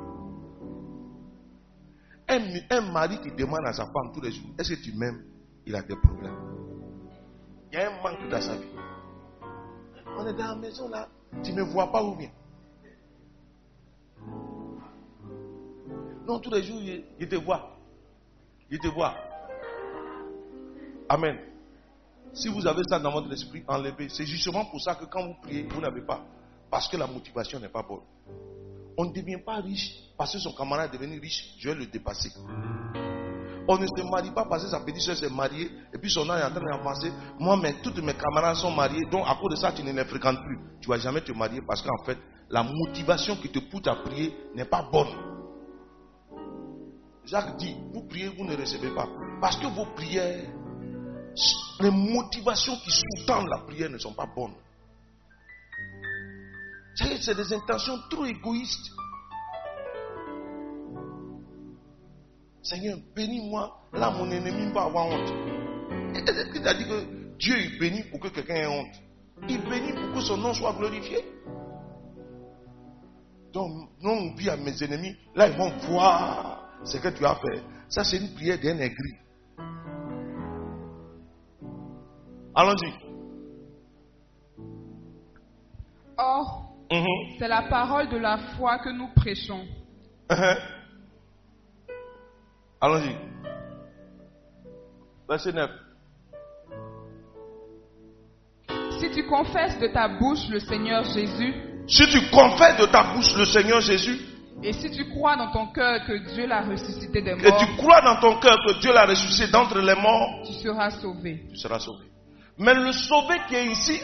Un, 2.27 2.41
un 2.69 2.91
mari 2.91 3.19
qui 3.21 3.31
demande 3.31 3.65
à 3.65 3.73
sa 3.73 3.85
femme 3.85 4.11
tous 4.13 4.21
les 4.21 4.31
jours, 4.31 4.49
est-ce 4.57 4.73
que 4.73 4.81
tu 4.81 4.93
m'aimes? 4.93 5.23
Il 5.65 5.75
a 5.75 5.81
des 5.81 5.95
problèmes. 5.95 6.37
Il 7.71 7.79
y 7.79 7.81
a 7.81 7.91
un 7.91 8.01
manque 8.01 8.29
dans 8.29 8.41
sa 8.41 8.55
vie. 8.55 8.67
On 10.17 10.27
est 10.27 10.33
dans 10.33 10.47
la 10.47 10.55
maison 10.55 10.89
là, 10.89 11.07
tu 11.43 11.53
ne 11.53 11.61
vois 11.61 11.91
pas 11.91 12.03
ou 12.03 12.15
bien 12.15 12.29
Non, 16.27 16.39
tous 16.39 16.49
les 16.49 16.63
jours, 16.63 16.79
il, 16.81 17.03
il 17.19 17.27
te 17.27 17.35
voit. 17.35 17.77
Il 18.71 18.79
te 18.79 18.87
voit. 18.87 19.13
Amen. 21.07 21.37
Si 22.33 22.47
vous 22.49 22.65
avez 22.65 22.81
ça 22.89 22.99
dans 22.99 23.11
votre 23.11 23.31
esprit, 23.31 23.63
enlevez. 23.67 24.09
C'est 24.09 24.25
justement 24.25 24.65
pour 24.65 24.81
ça 24.81 24.95
que 24.95 25.05
quand 25.05 25.25
vous 25.25 25.35
priez, 25.41 25.63
vous 25.63 25.79
n'avez 25.79 26.01
pas. 26.01 26.25
Parce 26.69 26.87
que 26.87 26.97
la 26.97 27.07
motivation 27.07 27.59
n'est 27.59 27.69
pas 27.69 27.83
bonne. 27.83 28.01
On 28.97 29.05
ne 29.05 29.13
devient 29.13 29.39
pas 29.45 29.57
riche 29.57 29.95
parce 30.17 30.33
que 30.33 30.39
son 30.39 30.53
camarade 30.53 30.93
est 30.93 30.97
devenu 30.97 31.19
riche. 31.19 31.53
Je 31.59 31.69
vais 31.69 31.75
le 31.75 31.85
dépasser. 31.85 32.31
On 33.67 33.77
ne 33.77 33.87
se 33.87 34.09
marie 34.11 34.31
pas 34.31 34.45
parce 34.45 34.63
que 34.63 34.69
sa 34.69 34.79
petite 34.79 35.01
soeur 35.01 35.15
s'est 35.15 35.29
mariée 35.29 35.71
et 35.93 35.97
puis 35.97 36.11
son 36.11 36.29
âge 36.29 36.41
est 36.41 36.45
en 36.45 36.51
train 36.51 36.77
d'avancer. 36.77 37.11
Moi, 37.39 37.57
mais 37.61 37.75
toutes 37.81 37.97
mes 37.99 38.13
camarades 38.13 38.57
sont 38.57 38.71
mariés, 38.71 39.05
donc 39.11 39.25
à 39.27 39.35
cause 39.35 39.51
de 39.51 39.55
ça, 39.55 39.71
tu 39.71 39.83
ne 39.83 39.91
les 39.91 40.05
fréquentes 40.05 40.39
plus. 40.45 40.59
Tu 40.81 40.89
ne 40.89 40.95
vas 40.95 41.01
jamais 41.01 41.21
te 41.21 41.31
marier 41.31 41.61
parce 41.67 41.81
qu'en 41.81 42.03
fait, 42.05 42.17
la 42.49 42.63
motivation 42.63 43.35
qui 43.37 43.49
te 43.49 43.59
pousse 43.59 43.87
à 43.87 43.95
prier 43.95 44.35
n'est 44.55 44.65
pas 44.65 44.87
bonne. 44.91 45.07
Jacques 47.25 47.57
dit, 47.57 47.75
vous 47.91 48.03
priez, 48.07 48.29
vous 48.29 48.45
ne 48.45 48.55
recevez 48.55 48.93
pas. 48.93 49.07
Parce 49.41 49.57
que 49.57 49.65
vos 49.65 49.85
prières, 49.95 50.45
les 51.79 51.89
motivations 51.89 52.75
qui 52.77 52.91
sous-tendent 52.91 53.49
la 53.49 53.65
prière 53.65 53.89
ne 53.89 53.97
sont 53.97 54.13
pas 54.13 54.27
bonnes. 54.27 54.53
C'est 56.95 57.21
c'est 57.21 57.35
des 57.35 57.53
intentions 57.53 57.97
trop 58.09 58.25
égoïstes. 58.25 58.94
Seigneur, 62.65 62.97
bénis-moi. 63.15 63.71
Là, 63.93 64.09
mon 64.09 64.29
ennemi 64.31 64.71
va 64.73 64.85
avoir 64.85 65.05
honte. 65.05 65.31
Est-ce 66.15 66.51
tu 66.51 66.67
as 66.67 66.73
dit 66.73 66.85
que 66.85 67.37
Dieu 67.37 67.55
il 67.59 67.79
bénit 67.79 68.03
pour 68.09 68.19
que 68.19 68.29
quelqu'un 68.29 68.55
ait 68.55 68.65
honte? 68.65 68.95
Il 69.47 69.61
bénit 69.69 69.93
pour 69.93 70.15
que 70.15 70.21
son 70.21 70.37
nom 70.37 70.51
soit 70.51 70.73
glorifié. 70.73 71.23
Donc, 73.53 73.69
non, 74.01 74.13
on 74.13 74.33
dit 74.35 74.49
à 74.49 74.57
mes 74.57 74.83
ennemis, 74.83 75.15
là, 75.35 75.47
ils 75.47 75.55
vont 75.55 75.69
voir 75.87 76.79
ce 76.83 76.97
que 76.97 77.09
tu 77.09 77.23
as 77.23 77.35
fait. 77.35 77.61
Ça, 77.87 78.03
c'est 78.03 78.17
une 78.17 78.33
prière 78.33 78.59
d'un 78.59 78.79
aigri. 78.79 79.13
Allons-y. 82.55 82.93
Or, 86.17 86.75
Mhm. 86.91 87.37
c'est 87.37 87.47
la 87.47 87.63
parole 87.63 88.09
de 88.09 88.17
la 88.17 88.37
foi 88.57 88.79
que 88.79 88.89
nous 88.89 89.09
prêchons. 89.15 89.65
Uh-huh. 90.29 90.74
Allons-y. 92.85 93.15
Verset 95.27 95.53
9. 95.53 95.71
Si 98.99 99.09
tu 99.09 99.25
confesses 99.25 99.79
de 99.79 99.87
ta 99.87 100.07
bouche 100.07 100.47
le 100.49 100.59
Seigneur 100.59 101.03
Jésus, 101.03 101.55
Si 101.87 102.07
tu 102.07 102.29
confesses 102.29 102.77
de 102.77 102.85
ta 102.85 103.13
bouche 103.13 103.35
le 103.35 103.45
Seigneur 103.45 103.81
Jésus, 103.81 104.19
et 104.61 104.71
si 104.71 104.91
tu 104.91 105.09
crois 105.09 105.35
dans 105.35 105.51
ton 105.51 105.67
cœur 105.71 106.05
que 106.05 106.31
Dieu 106.33 106.45
l'a 106.45 106.61
ressuscité 106.61 107.23
des 107.23 107.31
et 107.31 107.35
morts, 107.35 107.57
tu 107.57 107.75
crois 107.75 108.01
dans 108.01 108.19
ton 108.19 108.39
cœur 108.39 108.57
que 108.67 108.79
Dieu 108.79 108.93
l'a 108.93 109.05
ressuscité 109.05 109.51
d'entre 109.51 109.79
les 109.79 109.95
morts, 109.95 110.43
tu 110.45 110.53
seras 110.53 110.91
sauvé. 110.91 111.43
tu 111.49 111.57
seras 111.57 111.79
sauvé. 111.79 112.05
Mais 112.59 112.75
le 112.75 112.91
sauvé 112.91 113.35
qui 113.47 113.55
est 113.55 113.65
ici, 113.65 113.99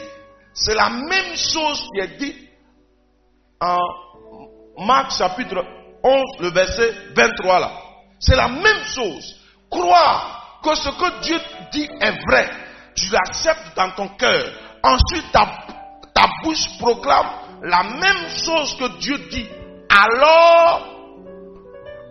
c'est 0.54 0.74
la 0.74 0.90
même 0.90 1.36
chose 1.36 1.88
qui 1.92 2.00
est 2.00 2.18
dit 2.18 2.34
en 3.60 3.78
Marc 4.84 5.12
chapitre 5.12 5.64
11, 6.02 6.22
le 6.40 6.50
verset 6.50 6.92
23 7.14 7.60
là. 7.60 7.81
C'est 8.22 8.36
la 8.36 8.48
même 8.48 8.84
chose. 8.84 9.36
Croire 9.68 10.60
que 10.62 10.74
ce 10.76 10.90
que 10.90 11.22
Dieu 11.22 11.36
dit 11.72 11.88
est 12.00 12.24
vrai. 12.24 12.48
Tu 12.94 13.10
l'acceptes 13.10 13.76
dans 13.76 13.90
ton 13.90 14.08
cœur. 14.16 14.44
Ensuite, 14.84 15.32
ta, 15.32 15.48
bouche 16.44 16.78
proclame 16.78 17.26
la 17.62 17.82
même 17.82 18.28
chose 18.44 18.76
que 18.76 18.98
Dieu 18.98 19.18
dit. 19.28 19.48
Alors, 19.88 20.88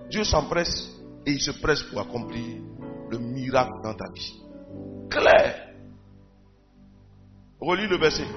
Dieu 0.09 0.23
s'empresse 0.23 0.89
et 1.25 1.31
il 1.31 1.41
se 1.41 1.51
presse 1.51 1.83
pour 1.83 2.01
accomplir 2.01 2.57
le 3.09 3.17
miracle 3.17 3.81
dans 3.81 3.93
ta 3.93 4.11
vie. 4.13 4.33
Clair. 5.09 5.69
Relis 7.61 7.87
le 7.87 7.97
verset. 7.97 8.27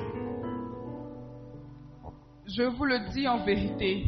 Je 2.46 2.62
vous 2.62 2.84
le 2.84 3.10
dis 3.12 3.26
en 3.26 3.44
vérité, 3.44 4.04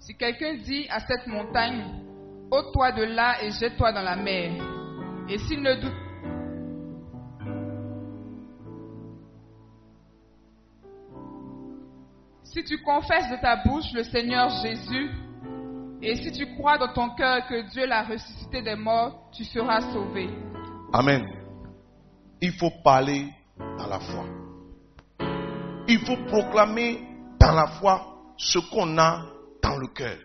Si 0.00 0.16
quelqu'un 0.16 0.56
dit 0.56 0.86
à 0.90 1.00
cette 1.00 1.26
montagne, 1.26 2.04
ôte-toi 2.50 2.92
de 2.92 3.02
là 3.02 3.42
et 3.42 3.50
jette-toi 3.50 3.92
dans 3.92 4.02
la 4.02 4.16
mer, 4.16 4.52
et 5.28 5.38
s'il 5.38 5.62
ne 5.62 5.74
doute 5.80 6.04
Si 12.54 12.62
tu 12.62 12.80
confesses 12.82 13.28
de 13.30 13.36
ta 13.40 13.56
bouche 13.56 13.92
le 13.94 14.04
Seigneur 14.04 14.48
Jésus, 14.62 15.10
et 16.00 16.14
si 16.14 16.30
tu 16.30 16.54
crois 16.54 16.78
dans 16.78 16.92
ton 16.92 17.10
cœur 17.16 17.46
que 17.48 17.68
Dieu 17.70 17.84
l'a 17.84 18.04
ressuscité 18.04 18.62
des 18.62 18.76
morts, 18.76 19.30
tu 19.32 19.42
seras 19.42 19.80
sauvé. 19.92 20.28
Amen. 20.92 21.26
Il 22.40 22.52
faut 22.52 22.70
parler 22.84 23.26
dans 23.58 23.88
la 23.88 23.98
foi. 23.98 24.24
Il 25.88 25.98
faut 26.06 26.16
proclamer 26.28 27.02
dans 27.40 27.52
la 27.52 27.66
foi 27.66 28.06
ce 28.36 28.58
qu'on 28.70 28.98
a 28.98 29.24
dans 29.60 29.76
le 29.76 29.88
cœur. 29.88 30.18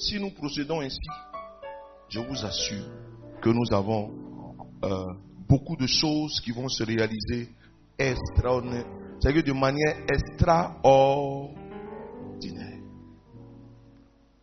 Si 0.00 0.18
nous 0.18 0.30
procédons 0.30 0.80
ainsi, 0.80 0.98
je 2.08 2.20
vous 2.20 2.42
assure 2.44 2.86
que 3.42 3.50
nous 3.50 3.70
avons 3.70 4.10
euh, 4.82 5.12
beaucoup 5.46 5.76
de 5.76 5.86
choses 5.86 6.40
qui 6.40 6.52
vont 6.52 6.68
se 6.68 6.82
réaliser 6.84 7.50
extraordinaire- 7.98 8.86
c'est-à-dire 9.20 9.44
de 9.44 9.52
manière 9.52 9.94
extraordinaire. 10.08 12.78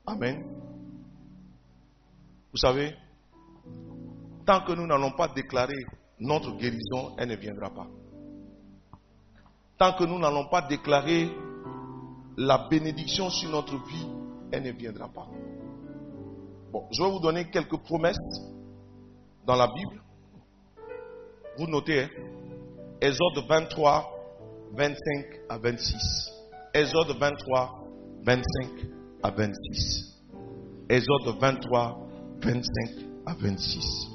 Amen. 0.05 0.45
Vous 2.51 2.57
savez, 2.59 2.93
tant 4.45 4.61
que 4.61 4.73
nous 4.73 4.85
n'allons 4.85 5.11
pas 5.11 5.27
déclarer 5.27 5.85
notre 6.19 6.55
guérison, 6.55 7.15
elle 7.17 7.29
ne 7.29 7.35
viendra 7.35 7.71
pas. 7.71 7.87
Tant 9.79 9.93
que 9.93 10.03
nous 10.03 10.19
n'allons 10.19 10.45
pas 10.49 10.61
déclarer 10.61 11.31
la 12.37 12.67
bénédiction 12.69 13.31
sur 13.31 13.49
notre 13.49 13.75
vie, 13.87 14.05
elle 14.51 14.63
ne 14.63 14.71
viendra 14.71 15.07
pas. 15.07 15.27
Bon, 16.71 16.87
je 16.91 17.01
vais 17.01 17.09
vous 17.09 17.19
donner 17.19 17.49
quelques 17.49 17.77
promesses 17.77 18.17
dans 19.45 19.55
la 19.55 19.67
Bible. 19.67 20.01
Vous 21.57 21.67
notez, 21.67 22.03
hein? 22.03 22.09
Exode 23.01 23.45
23, 23.47 24.11
25 24.73 24.95
à 25.49 25.57
26. 25.57 26.31
Exode 26.73 27.17
23, 27.19 27.83
25 28.23 28.43
à 29.23 29.31
26. 29.31 30.23
Exode 30.89 31.37
23, 31.39 31.99
25 32.41 32.61
à 33.25 33.33
26. 33.33 34.07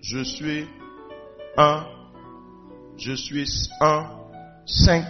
Je 0.00 0.24
suis 0.24 0.66
1, 1.56 1.86
je 2.96 3.12
suis 3.12 3.46
1, 3.80 4.19
5 4.72 5.04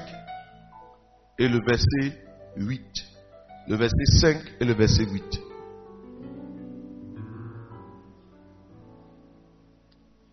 et 1.39 1.49
le 1.49 1.61
verset 1.66 2.19
8. 2.57 2.81
Le 3.69 3.77
verset 3.77 4.05
5 4.20 4.37
et 4.59 4.65
le 4.65 4.73
verset 4.73 5.05
8. 5.05 5.41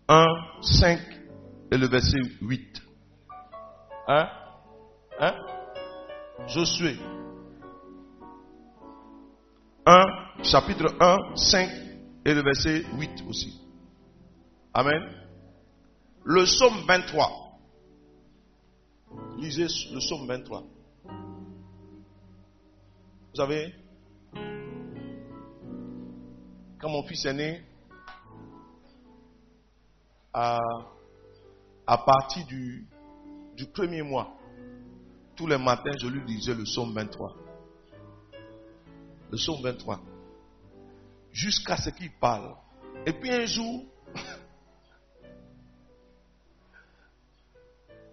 Un, 0.08 0.26
5 0.62 0.98
et 1.70 1.76
le 1.76 1.86
verset 1.88 2.18
8. 2.40 2.82
Hein? 4.08 4.28
Hein? 5.20 5.34
Josué. 6.46 6.96
1, 9.84 10.04
chapitre 10.42 10.96
1, 11.00 11.36
5 11.36 11.70
et 12.24 12.32
le 12.32 12.42
verset 12.42 12.82
8 12.98 13.24
aussi. 13.28 13.60
Amen. 14.72 15.02
Le 16.24 16.44
psaume 16.44 16.84
23. 16.86 17.47
Lisez 19.38 19.66
le 19.92 19.98
psaume 19.98 20.26
23. 20.26 20.62
Vous 23.30 23.34
savez, 23.34 23.74
quand 26.78 26.88
mon 26.88 27.02
fils 27.04 27.24
est 27.24 27.34
né, 27.34 27.62
à, 30.32 30.58
à 31.86 31.98
partir 31.98 32.46
du, 32.46 32.86
du 33.56 33.66
premier 33.66 34.02
mois, 34.02 34.36
tous 35.36 35.46
les 35.46 35.58
matins, 35.58 35.92
je 36.00 36.08
lui 36.08 36.20
lisais 36.26 36.54
le 36.54 36.64
psaume 36.64 36.92
23. 36.92 37.36
Le 39.30 39.36
psaume 39.36 39.62
23. 39.62 40.00
Jusqu'à 41.32 41.76
ce 41.76 41.90
qu'il 41.90 42.10
parle. 42.12 42.56
Et 43.06 43.12
puis 43.12 43.30
un 43.30 43.46
jour, 43.46 43.84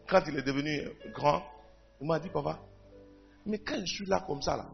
quand 0.08 0.22
il 0.28 0.38
est 0.38 0.44
devenu 0.44 0.90
grand, 1.14 1.44
il 2.02 2.08
m'a 2.08 2.20
dit, 2.20 2.30
papa, 2.30 2.60
mais 3.46 3.60
quand 3.60 3.80
je 3.86 3.94
suis 3.94 4.06
là 4.06 4.24
comme 4.26 4.42
ça, 4.42 4.58
là, 4.58 4.70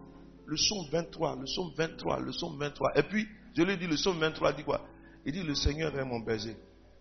le 0.46 0.56
psaume 0.56 0.88
23, 0.92 1.36
le 1.38 1.46
psaume 1.46 1.72
23, 1.76 2.20
le 2.20 2.32
psaume 2.32 2.58
23. 2.58 2.98
Et 2.98 3.04
puis, 3.04 3.28
je 3.56 3.64
lui 3.64 3.74
ai 3.74 3.78
dit, 3.78 3.88
le 3.88 3.96
psaume 3.96 4.20
23 4.20 4.54
dit 4.54 4.64
quoi? 4.64 4.86
Il 5.26 5.34
dit, 5.34 5.44
le 5.44 5.56
Seigneur 5.56 5.98
est 5.98 6.06
mon 6.06 6.20
berger. 6.20 6.58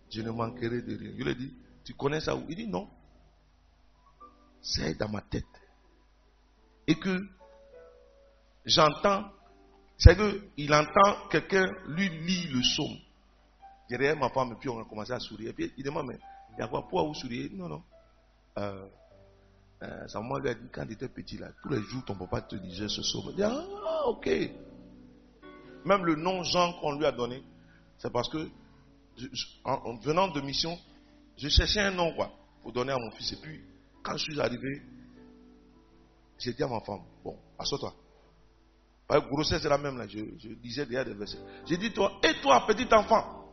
Je 0.09 0.21
ne 0.21 0.31
manquerai 0.31 0.81
de 0.81 0.97
rien. 0.97 1.11
Je 1.17 1.23
lui 1.23 1.31
ai 1.31 1.35
dit, 1.35 1.53
tu 1.83 1.93
connais 1.93 2.19
ça 2.19 2.35
où? 2.35 2.45
Il 2.49 2.55
dit, 2.55 2.67
non. 2.67 2.89
C'est 4.61 4.97
dans 4.97 5.09
ma 5.09 5.21
tête. 5.21 5.43
Et 6.87 6.95
que 6.95 7.25
j'entends, 8.65 9.31
c'est 9.97 10.15
qu'il 10.15 10.73
entend 10.73 11.27
quelqu'un 11.29 11.65
lui 11.87 12.09
lire 12.09 12.51
le 12.53 12.61
psaume. 12.61 12.97
Derrière 13.89 14.15
ma 14.15 14.29
femme, 14.29 14.55
puis 14.59 14.69
on 14.69 14.79
a 14.79 14.85
commencé 14.85 15.11
à 15.11 15.19
sourire. 15.19 15.53
Puis 15.55 15.73
il 15.77 15.83
demande, 15.83 16.07
mais 16.07 16.19
il 16.53 16.59
y 16.59 16.61
a 16.61 16.67
quoi? 16.67 16.81
Pourquoi 16.81 17.03
vous 17.03 17.13
souriez? 17.13 17.49
Non, 17.49 17.67
non. 17.67 17.83
Euh, 18.57 18.85
euh, 19.83 20.39
lui 20.41 20.49
a 20.49 20.53
dit, 20.53 20.67
quand 20.71 20.85
tu 20.85 20.93
étais 20.93 21.07
petit, 21.09 21.37
là, 21.37 21.49
tous 21.63 21.69
les 21.69 21.81
jours, 21.81 22.03
ton 22.05 22.15
papa 22.15 22.41
te 22.41 22.55
disait 22.55 22.87
ce 22.87 23.01
psaume. 23.01 23.25
Il 23.29 23.35
dit, 23.35 23.43
ah, 23.43 24.07
ok. 24.07 24.27
Même 25.85 26.05
le 26.05 26.15
nom 26.15 26.43
Jean 26.43 26.73
qu'on 26.73 26.97
lui 26.97 27.05
a 27.05 27.11
donné, 27.11 27.43
c'est 27.97 28.11
parce 28.11 28.29
que, 28.29 28.49
en, 29.63 29.73
en 29.73 29.95
venant 29.97 30.27
de 30.27 30.41
mission, 30.41 30.77
je 31.37 31.49
cherchais 31.49 31.79
un 31.79 31.91
nom, 31.91 32.13
quoi, 32.13 32.31
pour 32.61 32.71
donner 32.71 32.91
à 32.91 32.97
mon 32.97 33.09
fils. 33.11 33.33
Et 33.33 33.37
puis, 33.37 33.61
quand 34.03 34.17
je 34.17 34.23
suis 34.31 34.39
arrivé, 34.39 34.81
j'ai 36.37 36.53
dit 36.53 36.63
à 36.63 36.67
ma 36.67 36.79
femme, 36.81 37.01
bon, 37.23 37.37
assois-toi. 37.57 37.93
Que 39.09 39.17
grossesse, 39.29 39.61
c'est 39.61 39.69
la 39.69 39.77
même, 39.77 39.97
là. 39.97 40.07
Je, 40.07 40.19
disais 40.55 40.85
derrière 40.85 41.05
des 41.05 41.13
versets. 41.13 41.39
J'ai 41.65 41.77
dit, 41.77 41.91
toi, 41.91 42.13
et 42.23 42.33
toi, 42.41 42.65
petit 42.67 42.87
enfant, 42.93 43.45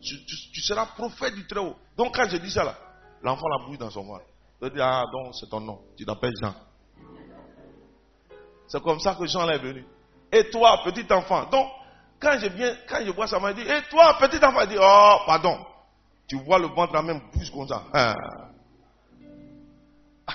tu, 0.00 0.24
tu- 0.26 0.50
tu 0.52 0.60
seras 0.60 0.86
prophète 0.86 1.34
du 1.34 1.46
Très-Haut. 1.46 1.74
Donc, 1.96 2.14
quand 2.14 2.28
je 2.28 2.36
dis 2.36 2.50
ça, 2.50 2.64
là, 2.64 2.76
l'enfant 3.24 3.48
l'a 3.48 3.66
bouille 3.66 3.78
dans 3.78 3.90
son 3.90 4.04
ventre. 4.04 4.26
Je 4.62 4.68
dis, 4.68 4.80
ah, 4.80 5.02
donc, 5.12 5.34
c'est 5.34 5.48
ton 5.48 5.60
nom. 5.60 5.80
Tu 5.96 6.04
t'appelles 6.04 6.34
Jean. 6.40 6.54
C'est 8.68 8.82
comme 8.82 9.00
ça 9.00 9.14
que 9.14 9.26
Jean 9.26 9.48
est 9.48 9.58
venu. 9.58 9.84
Et 10.30 10.48
toi, 10.50 10.80
petit 10.84 11.10
enfant. 11.12 11.46
Donc, 11.50 11.68
quand 12.20 12.38
je 12.38 12.48
viens, 12.48 12.74
quand 12.88 13.04
je 13.04 13.10
vois 13.10 13.26
ça, 13.26 13.40
m'a 13.40 13.52
dit, 13.52 13.62
et 13.62 13.82
toi, 13.90 14.16
petit 14.20 14.42
enfant, 14.44 14.60
il 14.62 14.68
dit, 14.68 14.76
oh, 14.78 15.16
pardon. 15.26 15.58
Tu 16.26 16.36
vois 16.42 16.58
le 16.58 16.68
ventre 16.68 16.94
là 16.94 17.02
même 17.02 17.20
bouge 17.32 17.50
comme 17.50 17.68
ça. 17.68 17.82
Ah. 17.92 18.14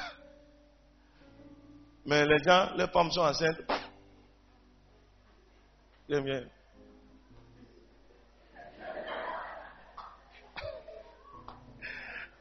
Mais 2.05 2.25
les 2.25 2.37
gens, 2.43 2.69
les 2.75 2.87
femmes 2.87 3.11
sont 3.11 3.21
enceintes. 3.21 3.61
Viens, 6.07 6.21
viens. 6.21 6.43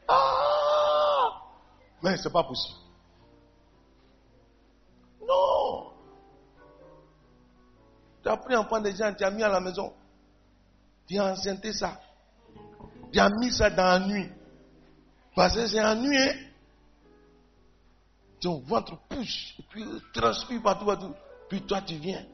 Ah! 0.07 0.39
Mais 2.01 2.17
c'est 2.17 2.31
pas 2.31 2.43
possible. 2.43 2.79
Non. 5.27 5.91
Tu 8.23 8.29
as 8.29 8.37
pris 8.37 8.53
un 8.55 8.63
pan 8.63 8.81
de 8.81 8.91
gens, 8.91 9.13
tu 9.13 9.23
as 9.23 9.31
mis 9.31 9.43
à 9.43 9.49
la 9.49 9.59
maison. 9.59 9.93
Tu 11.07 11.17
as 11.17 11.31
enceinté 11.31 11.73
ça. 11.73 11.99
Tu 13.11 13.19
as 13.19 13.29
mis 13.29 13.51
ça 13.51 13.69
dans 13.69 13.83
la 13.83 13.99
nuit. 13.99 14.29
Parce 15.35 15.55
que 15.55 15.67
c'est 15.67 15.83
ennuyé. 15.83 16.29
Hein? 16.29 16.35
Ton 18.41 18.59
ventre 18.59 18.97
pousse. 19.09 19.55
Et 19.59 19.63
puis 19.69 19.85
transpire 20.13 20.61
partout, 20.61 20.85
partout. 20.85 21.13
Puis 21.49 21.61
toi, 21.63 21.81
tu 21.81 21.95
viens. 21.95 22.25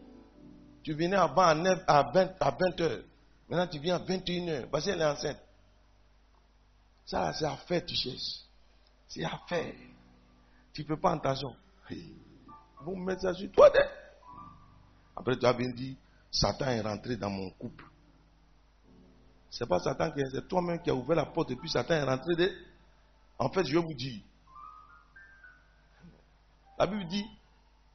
Tu 0.83 0.93
venais 0.93 1.15
avant 1.15 1.43
à, 1.43 1.55
9, 1.55 1.83
à, 1.87 2.03
20, 2.03 2.33
à 2.39 2.51
20 2.51 2.81
heures. 2.81 3.03
Maintenant, 3.49 3.67
tu 3.67 3.79
viens 3.79 3.95
à 3.95 3.99
21 3.99 4.47
heures. 4.49 4.67
Parce 4.69 4.85
qu'elle 4.85 5.01
est 5.01 5.05
enceinte. 5.05 5.39
Ça, 7.05 7.33
c'est 7.33 7.45
à 7.45 7.55
faire, 7.55 7.85
tu 7.85 7.95
cherches. 7.95 8.44
C'est 9.07 9.23
à 9.23 9.39
faire. 9.47 9.73
Tu 10.73 10.81
ne 10.81 10.87
peux 10.87 10.97
pas 10.99 11.11
en 11.13 11.19
tension. 11.19 11.55
Vous 12.81 12.95
mettez 12.95 13.21
ça 13.21 13.33
sur 13.33 13.51
toi. 13.51 13.71
Après, 15.15 15.37
tu 15.37 15.45
as 15.45 15.53
bien 15.53 15.69
dit, 15.69 15.97
Satan 16.31 16.65
est 16.67 16.81
rentré 16.81 17.15
dans 17.15 17.29
mon 17.29 17.49
couple. 17.51 17.85
C'est 19.49 19.67
pas 19.67 19.79
Satan 19.79 20.11
qui 20.11 20.19
est, 20.19 20.29
c'est 20.31 20.47
toi-même 20.47 20.81
qui 20.81 20.89
as 20.89 20.95
ouvert 20.95 21.15
la 21.15 21.25
porte 21.25 21.51
et 21.51 21.55
puis 21.55 21.69
Satan 21.69 21.93
est 21.93 22.03
rentré. 22.03 22.35
De... 22.35 22.51
En 23.39 23.49
fait, 23.49 23.63
je 23.65 23.77
vais 23.77 23.81
vous 23.85 23.93
dire. 23.93 24.21
La 26.77 26.87
Bible 26.87 27.07
dit, 27.07 27.25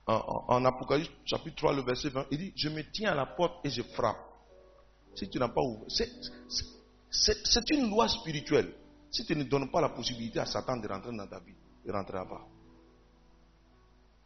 en, 0.07 0.45
en- 0.49 0.65
Apocalypse 0.65 1.11
chapitre 1.27 1.57
3, 1.57 1.75
le 1.75 1.83
verset 1.83 2.09
20, 2.09 2.27
il 2.31 2.39
dit, 2.39 2.53
je 2.57 2.69
me 2.71 2.83
tiens 2.91 3.13
à 3.13 3.15
la 3.15 3.27
porte 3.27 3.65
et 3.65 3.71
je 3.71 3.83
frappe. 3.83 4.17
Si 5.15 5.29
tu 5.29 5.39
n'as 5.39 5.49
pas 5.49 5.61
ouvert, 5.61 5.85
c'est 7.11 7.71
une 7.71 7.91
loi 7.91 8.09
spirituelle. 8.09 8.73
Si 9.11 9.25
tu 9.25 9.35
ne 9.35 9.45
donnes 9.45 9.71
pas 9.71 9.81
la 9.81 9.89
possibilité 9.89 10.39
à 10.39 10.47
Satan 10.47 10.77
de 10.77 10.87
rentrer 10.87 11.15
dans 11.17 11.27
ta 11.27 11.41
vie, 11.41 11.55
il 11.85 11.89
ne 11.91 11.97
rentrera 11.97 12.25
pas. 12.27 12.47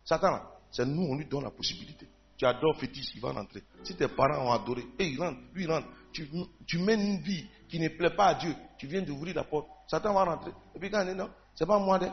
Satan, 0.05 0.41
c'est 0.71 0.85
nous, 0.85 1.03
on 1.03 1.17
lui 1.17 1.27
donne 1.27 1.45
la 1.45 1.51
possibilité. 1.51 2.07
Tu 2.37 2.45
adores 2.45 2.77
fétiche, 2.79 3.15
il 3.15 3.21
va 3.21 3.33
rentrer. 3.33 3.63
Si 3.85 3.97
tes 3.97 4.09
parents 4.09 4.47
ont 4.49 4.53
adoré, 4.53 4.85
et 4.99 5.07
il 5.07 5.19
rentre, 5.21 5.39
lui 5.55 5.65
il 5.65 5.71
rentre. 5.71 5.89
Tu, 6.13 6.79
mènes 6.79 7.01
une 7.01 7.21
vie 7.21 7.49
qui 7.69 7.79
ne 7.81 7.89
plaît 7.89 8.15
pas 8.15 8.27
à 8.27 8.35
Dieu. 8.35 8.55
Tu 8.77 8.87
viens 8.87 9.03
d'ouvrir 9.03 9.35
la 9.37 9.45
porte. 9.45 9.69
Satan 9.89 10.13
va 10.13 10.25
rentrer. 10.25 10.53
Et 10.75 10.79
puis 10.79 10.91
quand 10.91 11.01
il 11.03 11.09
dit 11.09 11.15
non, 11.15 11.31
c'est 11.55 11.67
pas 11.67 11.79
moi. 11.79 11.99
de- 11.99 12.09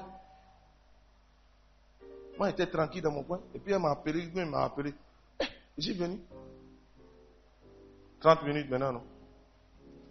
Moi, 2.38 2.50
j'étais 2.50 2.68
tranquille 2.68 3.02
dans 3.02 3.12
mon 3.12 3.24
coin. 3.24 3.42
Et 3.54 3.60
puis 3.60 3.74
elle 3.74 3.80
m'a 3.80 3.92
appelé, 3.92 4.22
lui, 4.24 4.32
il 4.36 4.46
m'a 4.46 4.64
appelé. 4.64 4.94
Eh, 5.40 5.46
je 5.78 5.84
suis 5.84 5.94
venu. 5.94 6.20
30 8.22 8.44
minutes 8.44 8.70
maintenant, 8.70 8.94
non 8.94 9.04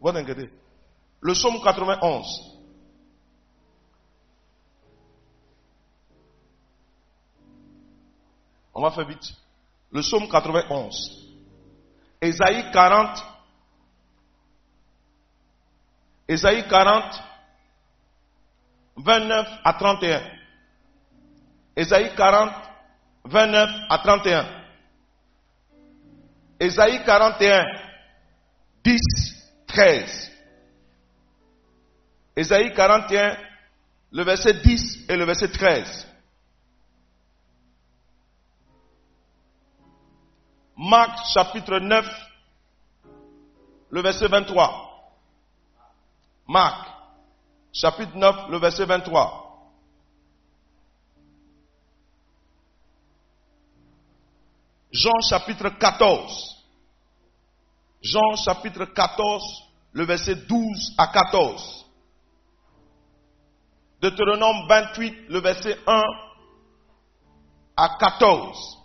Vous 0.01 0.09
inquiétez. 0.09 0.51
Le 1.21 1.33
psaume 1.35 1.61
91. 1.63 2.27
On 8.75 8.83
va 8.83 8.91
faire 8.91 9.07
vite. 9.07 9.35
Le 9.93 10.01
psaume 10.01 10.29
91. 10.29 11.29
Ésaïe 12.21 12.71
40. 12.73 13.31
Ésaïe 16.31 16.65
40, 16.69 17.25
29 18.99 19.49
à 19.65 19.73
31. 19.73 20.23
Ésaïe 21.75 22.15
40, 22.15 22.55
29 23.25 23.71
à 23.89 23.99
31. 23.99 24.47
Ésaïe 26.61 27.03
41, 27.05 27.65
10, 28.85 29.01
13. 29.67 30.30
Ésaïe 32.41 32.73
41, 32.73 33.37
le 34.13 34.25
verset 34.25 34.55
10 34.63 35.11
et 35.11 35.17
le 35.17 35.27
verset 35.27 35.49
13. 35.51 36.09
Marc 40.75 41.19
chapitre 41.35 41.79
9, 41.79 42.07
le 43.91 44.01
verset 44.01 44.27
23. 44.29 45.21
Marc 46.49 46.89
chapitre 47.75 48.17
9, 48.17 48.49
le 48.49 48.59
verset 48.59 48.87
23. 48.87 49.69
Jean 54.93 55.21
chapitre 55.29 55.69
14. 55.69 56.57
Jean 58.01 58.35
chapitre 58.37 58.87
14, 58.87 59.45
le 59.93 60.05
verset 60.07 60.37
12 60.37 60.95
à 60.97 61.09
14. 61.09 61.81
Deutéronome 64.01 64.67
28, 64.67 65.29
le 65.29 65.41
verset 65.41 65.77
1 65.87 66.03
à 67.77 67.97
14. 67.99 68.79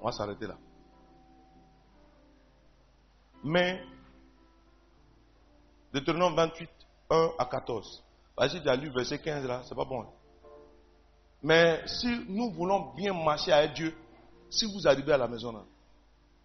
On 0.00 0.04
va 0.04 0.12
s'arrêter 0.12 0.46
là. 0.46 0.56
Mais, 3.42 3.82
Deutéronome 5.92 6.34
28, 6.34 6.68
1 7.10 7.30
à 7.38 7.44
14. 7.46 8.04
Vas-y, 8.36 8.62
tu 8.62 8.68
as 8.68 8.76
lu 8.76 8.90
verset 8.90 9.18
15 9.18 9.46
là, 9.46 9.62
c'est 9.64 9.74
pas 9.74 9.84
bon. 9.84 10.06
Mais 11.42 11.82
si 11.86 12.24
nous 12.28 12.50
voulons 12.50 12.92
bien 12.94 13.14
marcher 13.14 13.52
avec 13.52 13.72
Dieu, 13.72 13.96
si 14.50 14.66
vous 14.66 14.86
arrivez 14.86 15.12
à 15.12 15.18
la 15.18 15.28
maison 15.28 15.64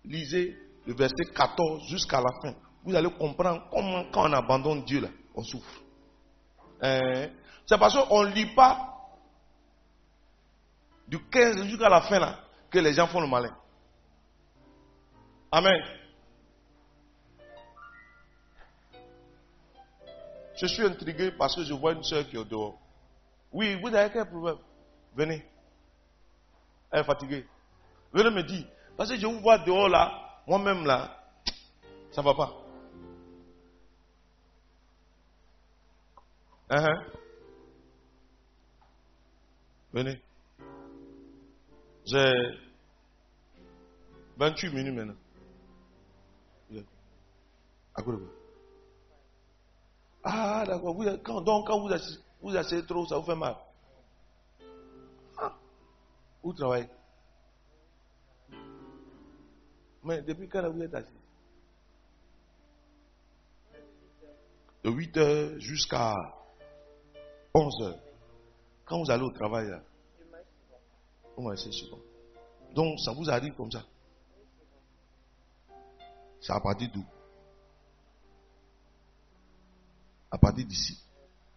lisez 0.06 0.58
le 0.86 0.94
verset 0.94 1.26
14 1.36 1.88
jusqu'à 1.88 2.20
la 2.22 2.30
fin. 2.42 2.56
Vous 2.84 2.96
allez 2.96 3.10
comprendre 3.12 3.68
comment 3.72 4.06
quand 4.12 4.30
on 4.30 4.34
abandonne 4.34 4.84
Dieu 4.84 5.02
là, 5.02 5.10
on 5.36 5.44
souffre. 5.44 5.82
Hein? 6.82 7.30
C'est 7.66 7.78
parce 7.78 7.94
qu'on 7.94 8.24
ne 8.24 8.34
lit 8.34 8.54
pas 8.54 8.90
du 11.08 11.20
15 11.30 11.64
jusqu'à 11.64 11.90
la 11.90 12.02
fin 12.02 12.20
là 12.20 12.40
que 12.70 12.80
les 12.80 12.94
gens 12.94 13.08
font 13.08 13.22
le 13.22 13.28
malin. 13.28 13.56
Amen. 15.52 15.82
Je 20.60 20.66
suis 20.68 20.84
intrigué 20.84 21.32
parce 21.32 21.56
que 21.56 21.64
je 21.64 21.74
vois 21.74 21.94
une 21.94 22.04
soeur 22.04 22.28
qui 22.28 22.36
est 22.36 22.40
au 22.40 22.44
dehors. 22.44 22.78
Oui, 23.52 23.80
vous 23.82 23.94
avez 23.94 24.12
quel 24.12 24.26
problème? 24.26 24.58
Venez. 25.16 25.46
Elle 26.92 27.02
est 27.02 27.04
fatiguée. 27.04 27.46
Venez 28.12 28.30
me 28.30 28.44
dire. 28.44 28.66
Parce 28.98 29.10
que 29.10 29.18
je 29.18 29.26
vous 29.26 29.40
vois 29.40 29.58
dehors 29.60 29.90
là, 29.90 30.23
moi-même 30.48 30.86
là, 30.86 31.20
ça 32.12 32.22
ne 32.22 32.26
va 32.26 32.34
pas. 32.34 32.54
Hein? 36.70 37.04
Venez. 39.94 40.22
J'ai 42.06 42.34
28 44.38 44.70
minutes 44.74 44.94
maintenant. 44.96 45.16
À 47.96 48.02
vous. 48.02 48.28
Ah, 50.24 50.64
d'accord. 50.66 50.96
Vous- 50.96 51.42
donc, 51.42 51.68
quand 51.68 51.80
vous 51.80 51.90
asseyez, 51.94 52.18
vous 52.42 52.86
trop, 52.88 53.06
ça 53.06 53.18
vous 53.18 53.26
fait 53.26 53.36
mal. 53.36 53.56
Ah. 55.38 55.54
Où 56.42 56.54
travaillez? 56.54 56.90
Mais 60.04 60.22
depuis 60.22 60.48
quand 60.50 60.70
vous 60.70 60.82
êtes 60.82 60.94
assis? 60.94 61.10
De 64.84 64.90
8 64.90 65.18
heures 65.18 65.60
jusqu'à 65.60 66.14
11 67.54 67.82
heures. 67.84 68.00
Quand 68.86 69.02
vous 69.02 69.10
allez 69.10 69.24
au 69.24 69.32
travail, 69.32 69.70
là, 69.70 69.82
vous 71.38 71.44
marchez 71.44 71.72
souvent. 71.72 72.02
Donc, 72.74 73.00
ça 73.00 73.14
vous 73.14 73.30
arrive 73.30 73.54
comme 73.56 73.72
ça? 73.72 73.86
C'est 76.42 76.52
à 76.52 76.60
partir 76.60 76.92
d'où? 76.92 77.06
À 80.30 80.38
partir 80.38 80.66
d'ici. 80.66 81.00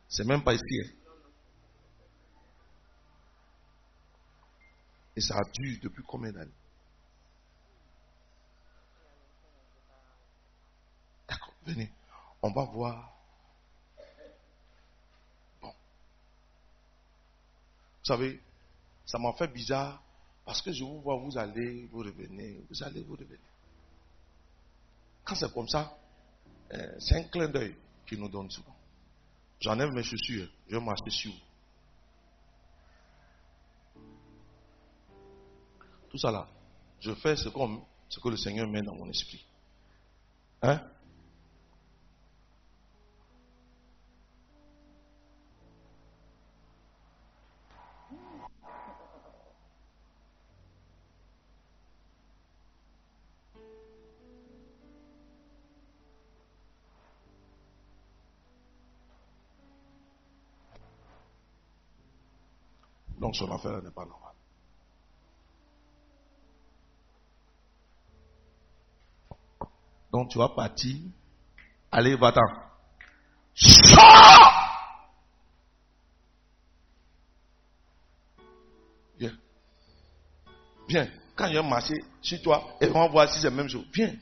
C'est 0.08 0.24
même 0.24 0.44
pas 0.44 0.54
ici. 0.54 0.80
hein. 0.84 0.90
Et 5.16 5.20
ça 5.20 5.34
a 5.38 5.44
duré 5.50 5.78
depuis 5.82 6.04
combien 6.06 6.30
d'années 6.30 6.52
D'accord, 11.26 11.54
venez. 11.66 11.90
On 12.42 12.50
va 12.50 12.64
voir. 12.64 13.12
Bon. 15.60 15.68
Vous 15.68 15.74
savez, 18.04 18.40
ça 19.04 19.18
m'a 19.18 19.32
fait 19.32 19.48
bizarre 19.48 20.02
parce 20.44 20.62
que 20.62 20.72
je 20.72 20.84
vous 20.84 21.00
vois, 21.00 21.16
vous 21.16 21.36
allez, 21.36 21.86
vous 21.86 21.98
revenez, 21.98 22.64
vous 22.70 22.82
allez, 22.82 23.02
vous 23.02 23.14
revenez. 23.14 23.40
Quand 25.24 25.34
c'est 25.34 25.52
comme 25.52 25.68
ça, 25.68 25.98
euh, 26.72 26.96
c'est 27.00 27.16
un 27.16 27.24
clin 27.24 27.48
d'œil 27.48 27.76
qu'il 28.06 28.20
nous 28.20 28.28
donne 28.28 28.50
souvent. 28.50 28.76
J'enlève 29.58 29.90
mes 29.90 30.04
chaussures, 30.04 30.48
je 30.68 30.76
vais 30.76 30.84
marcher 30.84 31.10
sur 31.10 31.32
vous. 31.32 31.38
Tout 36.10 36.18
ça 36.18 36.30
là, 36.30 36.46
je 37.00 37.12
fais 37.14 37.34
ce, 37.34 37.48
ce 38.08 38.20
que 38.20 38.28
le 38.28 38.36
Seigneur 38.36 38.68
met 38.68 38.82
dans 38.82 38.94
mon 38.94 39.10
esprit. 39.10 39.44
Hein? 40.62 40.80
Donc 63.26 63.34
son 63.34 63.50
affaire 63.50 63.82
n'est 63.82 63.90
pas 63.90 64.04
normale. 64.04 64.34
Donc 70.12 70.28
tu 70.30 70.38
vas 70.38 70.50
partir. 70.50 70.94
Allez, 71.90 72.14
va-t'en. 72.14 72.40
Sors 73.52 73.98
Viens. 79.18 79.36
Viens. 80.88 81.10
Quand 81.34 81.48
je 81.48 81.54
vais 81.54 81.68
marcher 81.68 82.04
sur 82.22 82.40
toi, 82.42 82.76
et 82.80 82.88
on 82.94 83.08
voir 83.08 83.28
si 83.28 83.40
c'est 83.40 83.50
la 83.50 83.56
même 83.56 83.68
chose. 83.68 83.86
Viens. 83.92 84.14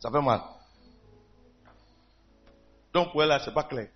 Ça 0.00 0.10
fait 0.10 0.22
mal. 0.22 0.61
Donc 2.92 3.12
pour 3.12 3.22
elle, 3.22 3.30
là, 3.30 3.40
c'est 3.40 3.54
pas 3.54 3.64
clair. 3.64 3.88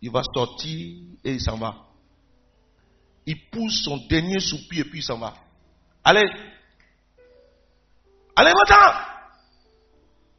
Il 0.00 0.10
va 0.10 0.22
sortir 0.34 0.96
et 1.22 1.32
il 1.32 1.40
s'en 1.40 1.56
va. 1.56 1.76
Il 3.24 3.50
pousse 3.50 3.84
son 3.84 3.98
dernier 4.08 4.40
soupir 4.40 4.84
et 4.86 4.88
puis 4.88 4.98
il 4.98 5.02
s'en 5.02 5.18
va. 5.18 5.34
Allez. 6.02 6.28
Allez, 8.34 8.52
va-t'en. 8.52 9.12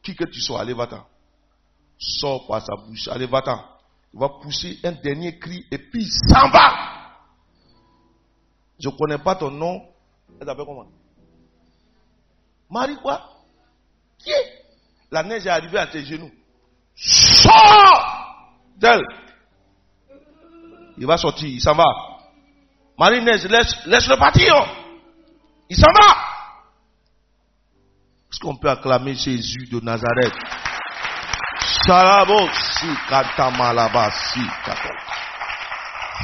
Qui 0.02 0.14
que 0.14 0.24
tu 0.24 0.40
sois, 0.40 0.60
allez, 0.60 0.74
va-t'en. 0.74 1.06
Sors 1.98 2.46
par 2.46 2.60
sa 2.60 2.76
bouche, 2.76 3.08
allez, 3.08 3.26
va-t'en. 3.26 3.64
Il 4.12 4.20
va 4.20 4.28
pousser 4.28 4.78
un 4.84 4.92
dernier 4.92 5.38
cri 5.38 5.64
et 5.70 5.78
puis 5.78 6.02
il 6.02 6.10
s'en 6.10 6.50
va. 6.50 6.84
Je 8.78 8.88
ne 8.88 8.96
connais 8.96 9.18
pas 9.18 9.36
ton 9.36 9.50
nom. 9.50 9.80
Elle 10.38 10.46
t'appelle 10.46 10.66
comment? 10.66 10.86
Marie 12.68 12.96
quoi? 12.96 13.33
La 15.10 15.22
neige 15.22 15.46
est 15.46 15.50
arrivée 15.50 15.78
à 15.78 15.86
tes 15.86 16.04
genoux. 16.04 16.32
Sors 16.96 18.34
d'elle. 18.76 19.02
Il 20.98 21.06
va 21.06 21.16
sortir, 21.16 21.48
il 21.48 21.60
s'en 21.60 21.74
va. 21.74 21.84
Marie 22.98 23.22
Neige, 23.22 23.44
laisse, 23.44 23.74
laisse 23.86 24.06
le 24.08 24.16
partir. 24.16 24.54
Il 25.68 25.76
s'en 25.76 25.92
va. 25.92 26.16
Est-ce 28.30 28.38
qu'on 28.40 28.56
peut 28.56 28.70
acclamer 28.70 29.14
Jésus 29.14 29.66
de 29.70 29.80
Nazareth? 29.80 30.34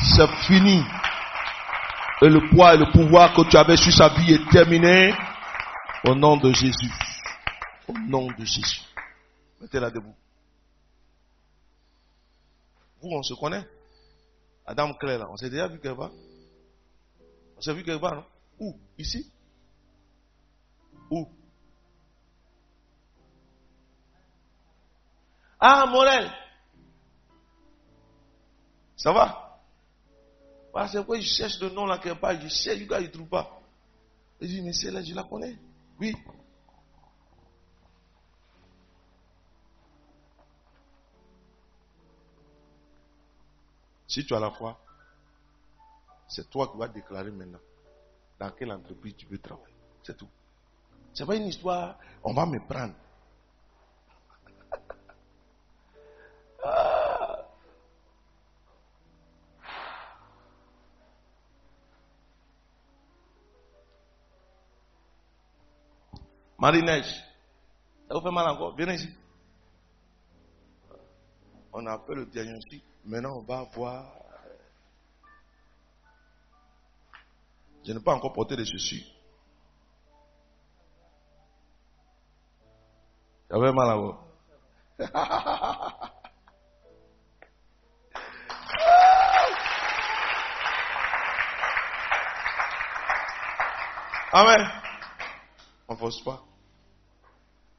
C'est 0.02 0.30
fini. 0.46 0.84
Et 2.22 2.28
le 2.28 2.48
poids 2.50 2.74
et 2.74 2.78
le 2.78 2.90
pouvoir 2.92 3.32
que 3.32 3.42
tu 3.48 3.56
avais 3.56 3.76
sur 3.76 3.92
sa 3.92 4.08
vie 4.08 4.34
est 4.34 4.48
terminé. 4.50 5.14
Au 6.04 6.14
nom 6.14 6.36
de 6.36 6.52
Jésus. 6.52 6.92
Nom 7.92 8.26
de 8.32 8.44
Jésus. 8.44 8.82
Mettez-la 9.60 9.90
debout. 9.90 10.14
Vous, 13.00 13.10
on 13.10 13.22
se 13.22 13.34
connaît 13.34 13.66
Madame 14.66 14.96
Claire, 14.98 15.18
là, 15.18 15.26
on 15.30 15.36
s'est 15.36 15.50
déjà 15.50 15.66
vu 15.68 15.80
quelque 15.80 15.96
part 15.96 16.12
On 17.56 17.60
s'est 17.60 17.74
vu 17.74 17.82
quelque 17.82 18.00
part, 18.00 18.14
non? 18.14 18.24
Où? 18.58 18.78
Ici? 18.98 19.30
Où? 21.10 21.26
Ah, 25.58 25.86
Morel 25.86 26.30
Ça 28.96 29.12
va? 29.12 29.60
Parce 30.72 30.92
que 30.92 31.20
je 31.20 31.26
cherche 31.26 31.58
le 31.60 31.70
nom 31.70 31.86
là 31.86 31.98
quelque 31.98 32.20
part, 32.20 32.40
je 32.40 32.48
cherche, 32.48 32.78
il 32.80 32.86
ne 32.86 33.06
trouve 33.06 33.28
pas. 33.28 33.60
Il 34.40 34.48
dit, 34.48 34.62
mais 34.62 34.72
celle-là, 34.72 35.02
je 35.02 35.14
la 35.14 35.24
connais. 35.24 35.58
Oui. 35.98 36.14
Si 44.10 44.26
tu 44.26 44.34
as 44.34 44.40
la 44.40 44.50
foi, 44.50 44.76
c'est 46.26 46.50
toi 46.50 46.66
qui 46.66 46.76
vas 46.76 46.88
déclarer 46.88 47.30
maintenant 47.30 47.60
dans 48.40 48.50
quelle 48.50 48.72
entreprise 48.72 49.14
tu 49.16 49.26
veux 49.26 49.38
travailler. 49.38 49.72
C'est 50.02 50.16
tout. 50.16 50.28
C'est 51.14 51.24
pas 51.24 51.36
une 51.36 51.46
histoire, 51.46 51.96
on 52.24 52.32
va 52.34 52.44
me 52.44 52.58
prendre. 52.58 52.94
Ah. 56.62 57.46
Marie-Neige, 66.58 67.24
ça 68.06 68.14
vous 68.14 68.20
fait 68.20 68.30
mal 68.30 68.46
encore? 68.48 68.76
Viens 68.76 68.92
ici. 68.92 69.08
On 71.72 71.86
a 71.86 71.98
fait 72.00 72.14
le 72.14 72.26
diagnostic. 72.26 72.84
Maintenant, 73.04 73.38
on 73.38 73.42
va 73.42 73.62
voir. 73.74 74.12
Je 77.86 77.92
n'ai 77.92 78.00
pas 78.00 78.14
encore 78.14 78.32
porté 78.32 78.56
les 78.56 78.66
chaussures. 78.66 79.06
J'avais 83.50 83.72
mal 83.72 83.90
à 83.90 83.96
vous. 83.96 84.14
Amen. 94.32 94.70
On 95.88 95.94
ne 95.94 95.98
force 95.98 96.22
pas. 96.22 96.40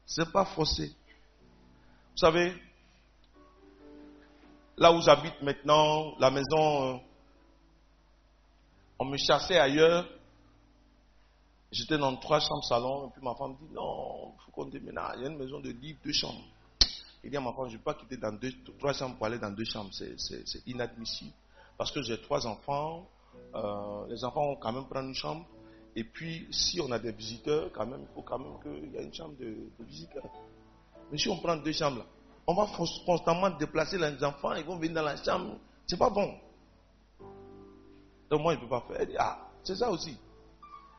C'est 0.04 0.30
pas 0.30 0.44
forcé. 0.44 0.88
Vous 2.10 2.18
savez, 2.18 2.54
là 4.76 4.92
où 4.92 5.00
j'habite 5.00 5.40
maintenant, 5.42 6.16
la 6.18 6.30
maison, 6.30 6.94
euh, 6.94 6.98
on 8.98 9.04
me 9.04 9.16
chassait 9.16 9.58
ailleurs. 9.58 10.06
J'étais 11.70 11.96
dans 11.96 12.14
trois 12.16 12.38
chambres 12.38 12.64
salon, 12.64 13.08
et 13.08 13.10
puis 13.12 13.22
ma 13.22 13.34
femme 13.34 13.56
dit 13.60 13.72
non, 13.72 14.34
il 14.34 14.44
faut 14.44 14.50
qu'on 14.52 14.66
déménage. 14.66 15.14
Il 15.16 15.22
y 15.22 15.26
a 15.26 15.30
une 15.30 15.38
maison 15.38 15.58
de 15.58 15.70
livres, 15.70 15.98
deux 16.04 16.12
chambres. 16.12 16.44
Il 17.24 17.30
dit 17.30 17.36
à 17.36 17.40
ma 17.40 17.52
femme, 17.52 17.68
je 17.68 17.72
ne 17.74 17.78
vais 17.78 17.82
pas 17.84 17.94
quitter 17.94 18.16
dans 18.16 18.32
deux, 18.32 18.52
trois 18.78 18.92
chambres 18.92 19.16
pour 19.16 19.26
aller 19.26 19.38
dans 19.38 19.50
deux 19.50 19.64
chambres. 19.64 19.90
C'est 19.92 20.66
inadmissible. 20.66 21.32
Parce 21.78 21.90
que 21.90 22.02
j'ai 22.02 22.20
trois 22.20 22.46
enfants. 22.46 23.06
euh, 23.54 24.06
les 24.08 24.22
enfants 24.24 24.46
vont 24.48 24.56
quand 24.56 24.72
même 24.72 24.86
prendre 24.86 25.08
une 25.08 25.14
chambre. 25.14 25.46
Et 25.94 26.04
puis, 26.04 26.46
si 26.50 26.80
on 26.80 26.90
a 26.90 26.98
des 26.98 27.12
visiteurs, 27.12 27.70
quand 27.72 27.86
même, 27.86 28.02
il 28.02 28.14
faut 28.14 28.22
quand 28.22 28.38
même 28.38 28.60
qu'il 28.62 28.92
y 28.92 28.96
ait 28.96 29.04
une 29.04 29.14
chambre 29.14 29.36
de, 29.38 29.46
de 29.78 29.84
visiteurs. 29.84 30.24
Mais 31.10 31.18
si 31.18 31.28
on 31.28 31.36
prend 31.38 31.56
deux 31.56 31.72
chambres, 31.72 31.98
là, 31.98 32.06
on 32.46 32.54
va 32.54 32.66
constamment 33.06 33.50
déplacer 33.50 33.98
les 33.98 34.22
enfants, 34.24 34.54
ils 34.54 34.64
vont 34.64 34.76
venir 34.76 34.94
dans 34.94 35.02
la 35.02 35.16
chambre. 35.16 35.58
C'est 35.86 35.96
pas 35.96 36.10
bon. 36.10 36.34
Donc 38.30 38.40
moi, 38.40 38.54
je 38.54 38.58
ne 38.58 38.64
peux 38.64 38.68
pas 38.68 38.80
faire. 38.80 38.96
Elle 39.00 39.08
dit, 39.08 39.16
ah, 39.18 39.38
c'est 39.62 39.76
ça 39.76 39.90
aussi. 39.90 40.16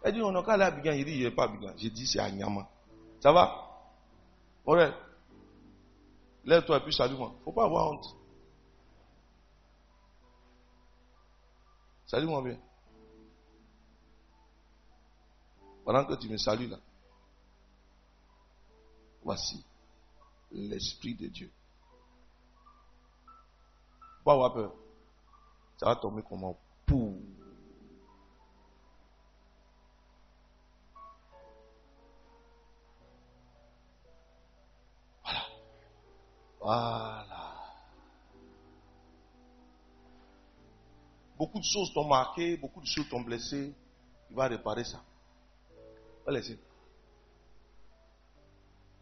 Elle 0.04 0.14
dit, 0.14 0.22
on 0.22 0.32
n'a 0.32 0.44
qu'à 0.44 0.54
aller 0.54 0.64
à 0.64 0.72
Bigan. 0.72 0.92
Il 0.92 1.06
dit, 1.06 1.16
il 1.18 1.24
n'est 1.24 1.32
pas 1.32 1.46
à 1.46 1.48
Bigan. 1.48 1.74
J'ai 1.78 1.90
dit, 1.90 2.06
c'est 2.06 2.20
à 2.20 2.30
Nyama. 2.30 2.68
Ça 3.20 3.32
va? 3.32 3.70
Ouais. 4.66 4.92
Lève-toi 6.46 6.78
et 6.78 6.80
puis 6.82 6.94
salue-moi. 6.94 7.34
Faut 7.44 7.52
pas 7.52 7.66
avoir 7.66 7.92
honte. 7.92 8.06
Salue-moi 12.06 12.42
bien. 12.44 12.58
Pendant 15.84 16.06
que 16.06 16.14
tu 16.16 16.30
me 16.30 16.38
salues 16.38 16.68
là, 16.68 16.78
voici 19.24 19.66
l'Esprit 20.54 21.16
de 21.16 21.28
Dieu. 21.28 21.52
Pas 24.24 24.34
avoir 24.34 24.54
peur. 24.54 24.74
Ça 25.78 25.88
va 25.88 25.96
tomber 25.96 26.22
comme 26.24 26.44
un 26.46 26.56
pou. 26.86 27.20
Voilà. 35.24 35.42
Voilà. 36.62 37.54
Beaucoup 41.38 41.60
de 41.60 41.66
choses 41.66 41.94
t'ont 41.94 42.08
marqué, 42.08 42.56
beaucoup 42.56 42.80
de 42.80 42.86
choses 42.86 43.10
t'ont 43.10 43.22
blessé. 43.22 43.74
Il 44.30 44.36
va 44.36 44.48
réparer 44.48 44.86
ça. 44.86 45.04
Va 46.26 46.32
laisser. 46.32 46.58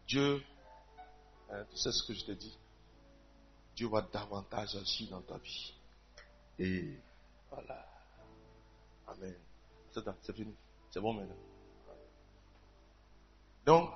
Dieu 0.08 0.42
Hein, 1.52 1.64
tu 1.70 1.76
sais 1.76 1.92
ce 1.92 2.02
que 2.02 2.14
je 2.14 2.24
te 2.24 2.32
dis? 2.32 2.56
Dieu 3.76 3.88
va 3.88 4.02
davantage 4.02 4.74
agir 4.74 5.10
dans 5.10 5.20
ta 5.20 5.36
vie. 5.36 5.74
Et 6.58 6.98
voilà. 7.50 7.86
Amen. 9.06 9.34
C'est 9.90 10.34
fini. 10.34 10.54
C'est 10.90 11.00
bon 11.00 11.12
maintenant. 11.12 11.36
Donc, 13.66 13.90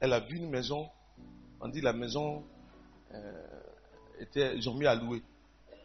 elle 0.00 0.12
a 0.12 0.20
vu 0.20 0.36
une 0.36 0.50
maison. 0.50 0.90
On 1.60 1.68
dit 1.68 1.80
la 1.80 1.92
maison 1.92 2.44
euh, 3.14 3.62
était, 4.18 4.56
ils 4.56 4.68
ont 4.68 4.74
mis 4.74 4.86
à 4.86 4.96
louer. 4.96 5.22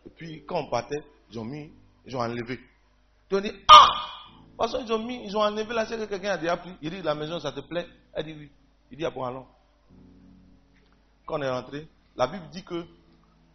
Et 0.06 0.10
puis 0.10 0.44
quand 0.46 0.62
on 0.62 0.70
partait, 0.70 1.04
ils 1.30 1.38
ont 1.38 1.46
mis, 1.46 1.72
ils 2.06 2.16
ont 2.16 2.22
enlevé. 2.22 2.58
Puis 3.28 3.38
on 3.38 3.42
dit, 3.42 3.52
ah 3.68 3.88
Parce 4.58 4.76
qu'ils 4.76 4.92
ont 4.92 5.04
mis, 5.04 5.24
ils 5.26 5.38
ont 5.38 5.42
enlevé 5.42 5.74
là, 5.76 5.86
c'est 5.86 5.98
que 5.98 6.06
quelqu'un 6.06 6.32
a 6.32 6.38
déjà 6.38 6.58
pris. 6.58 6.72
Il 6.82 6.90
dit, 6.90 7.02
la 7.04 7.14
maison, 7.14 7.40
ça 7.40 7.52
te 7.52 7.60
plaît? 7.60 7.88
Elle 8.14 8.26
dit 8.26 8.34
oui. 8.34 8.52
Il 8.90 8.98
dit, 8.98 9.06
ah 9.06 9.12
bon, 9.12 9.24
allons. 9.24 9.46
Quand 11.28 11.40
on 11.40 11.42
est 11.42 11.50
rentré, 11.50 11.88
la 12.16 12.26
Bible 12.28 12.48
dit 12.50 12.64
que 12.64 12.86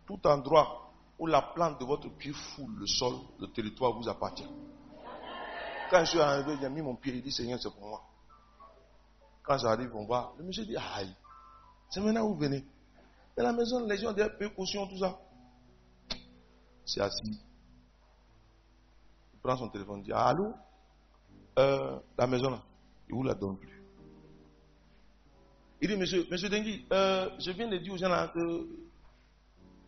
tout 0.07 0.21
endroit 0.27 0.93
où 1.19 1.27
la 1.27 1.41
plante 1.41 1.81
de 1.81 1.85
votre 1.87 2.09
pied 2.11 2.33
foule 2.33 2.75
le 2.79 2.87
sol, 2.87 3.15
le 3.41 3.47
territoire 3.49 3.93
vous 3.93 4.09
appartient. 4.09 4.49
Quand 5.91 6.05
je 6.05 6.11
suis 6.11 6.21
arrivé, 6.21 6.57
j'ai 6.61 6.69
mis 6.69 6.83
mon 6.83 6.95
pied, 6.97 7.15
il 7.15 7.23
dit 7.23 7.33
Seigneur, 7.33 7.59
c'est 7.61 7.71
pour 7.71 7.89
moi. 7.89 8.03
Quand 9.43 9.57
j'arrive, 9.57 9.95
on 9.95 10.07
va. 10.07 10.33
Le 10.39 10.45
monsieur 10.45 10.65
dit 10.67 10.77
Aïe, 10.77 11.15
c'est 11.89 12.01
maintenant 12.01 12.25
où 12.25 12.35
vous 12.35 12.41
venez. 12.41 12.65
Mais 13.37 13.43
la 13.43 13.53
maison, 13.53 13.87
les 13.87 13.97
gens 13.97 14.13
des 14.13 14.29
précautions, 14.29 14.87
tout 14.87 14.99
ça. 14.99 15.19
C'est 16.85 17.01
assis. 17.01 17.41
Il 19.33 19.41
prend 19.41 19.57
son 19.57 19.69
téléphone, 19.71 20.01
il 20.01 20.05
dit 20.05 20.13
Allô? 20.13 20.53
Euh, 21.59 21.99
La 22.19 22.27
maison 22.27 22.51
là, 22.51 22.63
il 23.09 23.15
vous 23.15 23.23
la 23.23 23.35
donne 23.35 23.57
plus. 23.57 23.72
Il 25.83 25.89
dit, 25.89 25.97
monsieur, 25.97 26.25
monsieur 26.31 26.49
euh, 26.93 27.29
je 27.41 27.51
viens 27.51 27.67
de 27.69 27.77
dire 27.79 27.93
aux 27.93 27.97
gens 27.99 28.09
là 28.09 28.29
que 28.29 28.41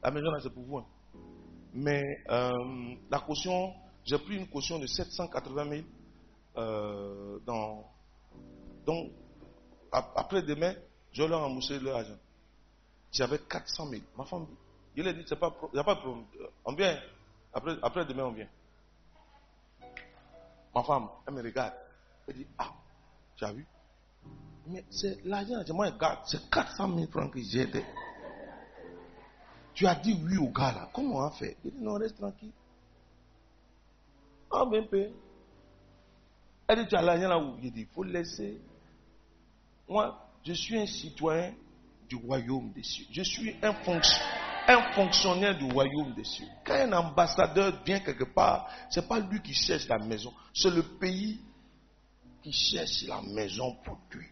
La 0.02 0.10
maison 0.10 0.30
là, 0.32 0.40
c'est 0.42 0.50
pour 0.52 0.64
vous. 0.64 0.78
hein. 0.78 0.86
Mais 1.72 2.02
euh, 2.30 2.94
la 3.10 3.20
caution, 3.20 3.72
j'ai 4.04 4.18
pris 4.18 4.36
une 4.36 4.48
caution 4.48 4.78
de 4.80 4.86
780 4.86 5.70
000. 5.70 5.82
euh, 6.56 7.38
dans, 7.46 7.84
donc, 8.84 9.12
ap- 9.92 10.12
après 10.16 10.42
demain, 10.42 10.74
je 11.12 11.22
leur 11.22 11.40
remboursé 11.42 11.78
leur 11.78 11.96
argent. 11.98 12.18
J'avais 13.12 13.38
400 13.38 13.86
000. 13.88 14.02
Ma 14.18 14.24
femme, 14.24 14.46
il 14.96 15.06
a 15.06 15.12
dit, 15.12 15.20
il 15.20 15.26
n'y 15.26 15.32
a 15.32 15.84
pas 15.84 15.94
de 15.94 16.00
problème. 16.00 16.24
On 16.64 16.72
vient. 16.74 17.00
Après, 17.52 17.76
après 17.82 18.04
demain, 18.04 18.24
on 18.24 18.32
vient. 18.32 18.48
Ma 20.74 20.82
femme, 20.82 21.08
elle 21.26 21.34
me 21.34 21.42
regarde. 21.42 21.74
Elle 22.26 22.34
dit, 22.34 22.46
ah, 22.58 22.72
tu 23.36 23.44
as 23.44 23.52
vu? 23.52 23.64
Mais 24.66 24.84
c'est 24.90 25.24
l'argent, 25.24 25.58
regarde. 25.58 26.20
C'est 26.26 26.48
400 26.50 26.94
000 26.94 27.10
francs 27.10 27.32
que 27.32 27.40
j'ai. 27.40 27.68
Tu 29.74 29.86
as 29.86 29.94
dit 29.96 30.18
oui 30.24 30.36
au 30.38 30.48
gars 30.48 30.72
là. 30.72 30.88
Comment 30.92 31.16
on 31.16 31.24
a 31.24 31.30
fait? 31.32 31.56
Il 31.64 31.72
dit, 31.72 31.82
non, 31.82 31.94
reste 31.94 32.16
tranquille. 32.16 32.52
Ah, 34.50 34.64
ben, 34.70 34.86
peu. 34.86 35.08
Elle 36.68 36.82
dit, 36.82 36.88
tu 36.88 36.96
as 36.96 37.02
l'argent 37.02 37.28
là 37.28 37.38
où? 37.38 37.56
Il 37.62 37.72
dit, 37.72 37.80
il 37.80 37.86
faut 37.86 38.04
laisser. 38.04 38.60
Moi, 39.88 40.18
je 40.44 40.52
suis 40.52 40.78
un 40.78 40.86
citoyen 40.86 41.54
du 42.08 42.16
royaume 42.16 42.72
des 42.72 42.82
cieux. 42.82 43.06
Je 43.10 43.22
suis 43.22 43.56
un, 43.62 43.74
un 44.68 44.92
fonctionnaire 44.92 45.58
du 45.58 45.70
royaume 45.70 46.14
des 46.14 46.24
cieux. 46.24 46.46
Quand 46.64 46.74
un 46.74 46.92
ambassadeur 46.92 47.82
vient 47.84 48.00
quelque 48.00 48.24
part, 48.24 48.68
ce 48.88 49.00
n'est 49.00 49.06
pas 49.06 49.18
lui 49.18 49.42
qui 49.42 49.52
cherche 49.52 49.88
la 49.88 49.98
maison, 49.98 50.32
c'est 50.54 50.70
le 50.70 50.82
pays 50.82 51.40
qui 52.42 52.52
cherche 52.52 53.04
la 53.08 53.20
maison 53.22 53.76
pour 53.84 53.98
lui. 54.12 54.26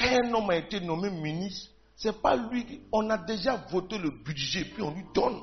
Un 0.00 0.32
homme 0.32 0.50
a 0.50 0.56
été 0.56 0.80
nommé 0.80 1.10
ministre, 1.10 1.72
ce 1.96 2.08
n'est 2.08 2.14
pas 2.14 2.34
lui. 2.34 2.82
On 2.90 3.08
a 3.10 3.18
déjà 3.18 3.56
voté 3.56 3.98
le 3.98 4.10
budget, 4.10 4.64
puis 4.64 4.82
on 4.82 4.94
lui 4.94 5.04
donne. 5.14 5.42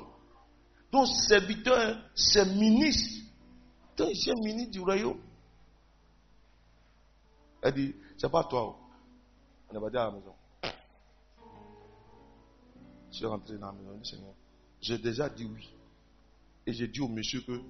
Donc, 0.90 1.06
serviteur, 1.06 1.96
c'est 2.14 2.44
ministre. 2.46 3.24
Donc, 3.96 4.10
c'est 4.14 4.34
ministre 4.34 4.72
du 4.72 4.80
royaume. 4.80 5.20
Elle 7.62 7.74
dit, 7.74 7.94
c'est 8.16 8.30
pas 8.30 8.44
toi. 8.44 8.76
On 9.70 9.76
est 9.76 9.80
parti 9.80 9.96
à 9.96 10.04
la 10.04 10.10
maison. 10.12 10.34
Je 13.10 13.16
suis 13.16 13.26
rentré 13.26 13.58
dans 13.58 13.66
la 13.66 13.72
maison. 13.72 13.96
Dis, 14.02 14.10
Seigneur, 14.10 14.34
j'ai 14.80 14.98
déjà 14.98 15.28
dit 15.28 15.44
oui. 15.44 15.68
Et 16.66 16.72
j'ai 16.72 16.88
dit 16.88 17.00
au 17.00 17.08
monsieur 17.08 17.40
que 17.42 17.60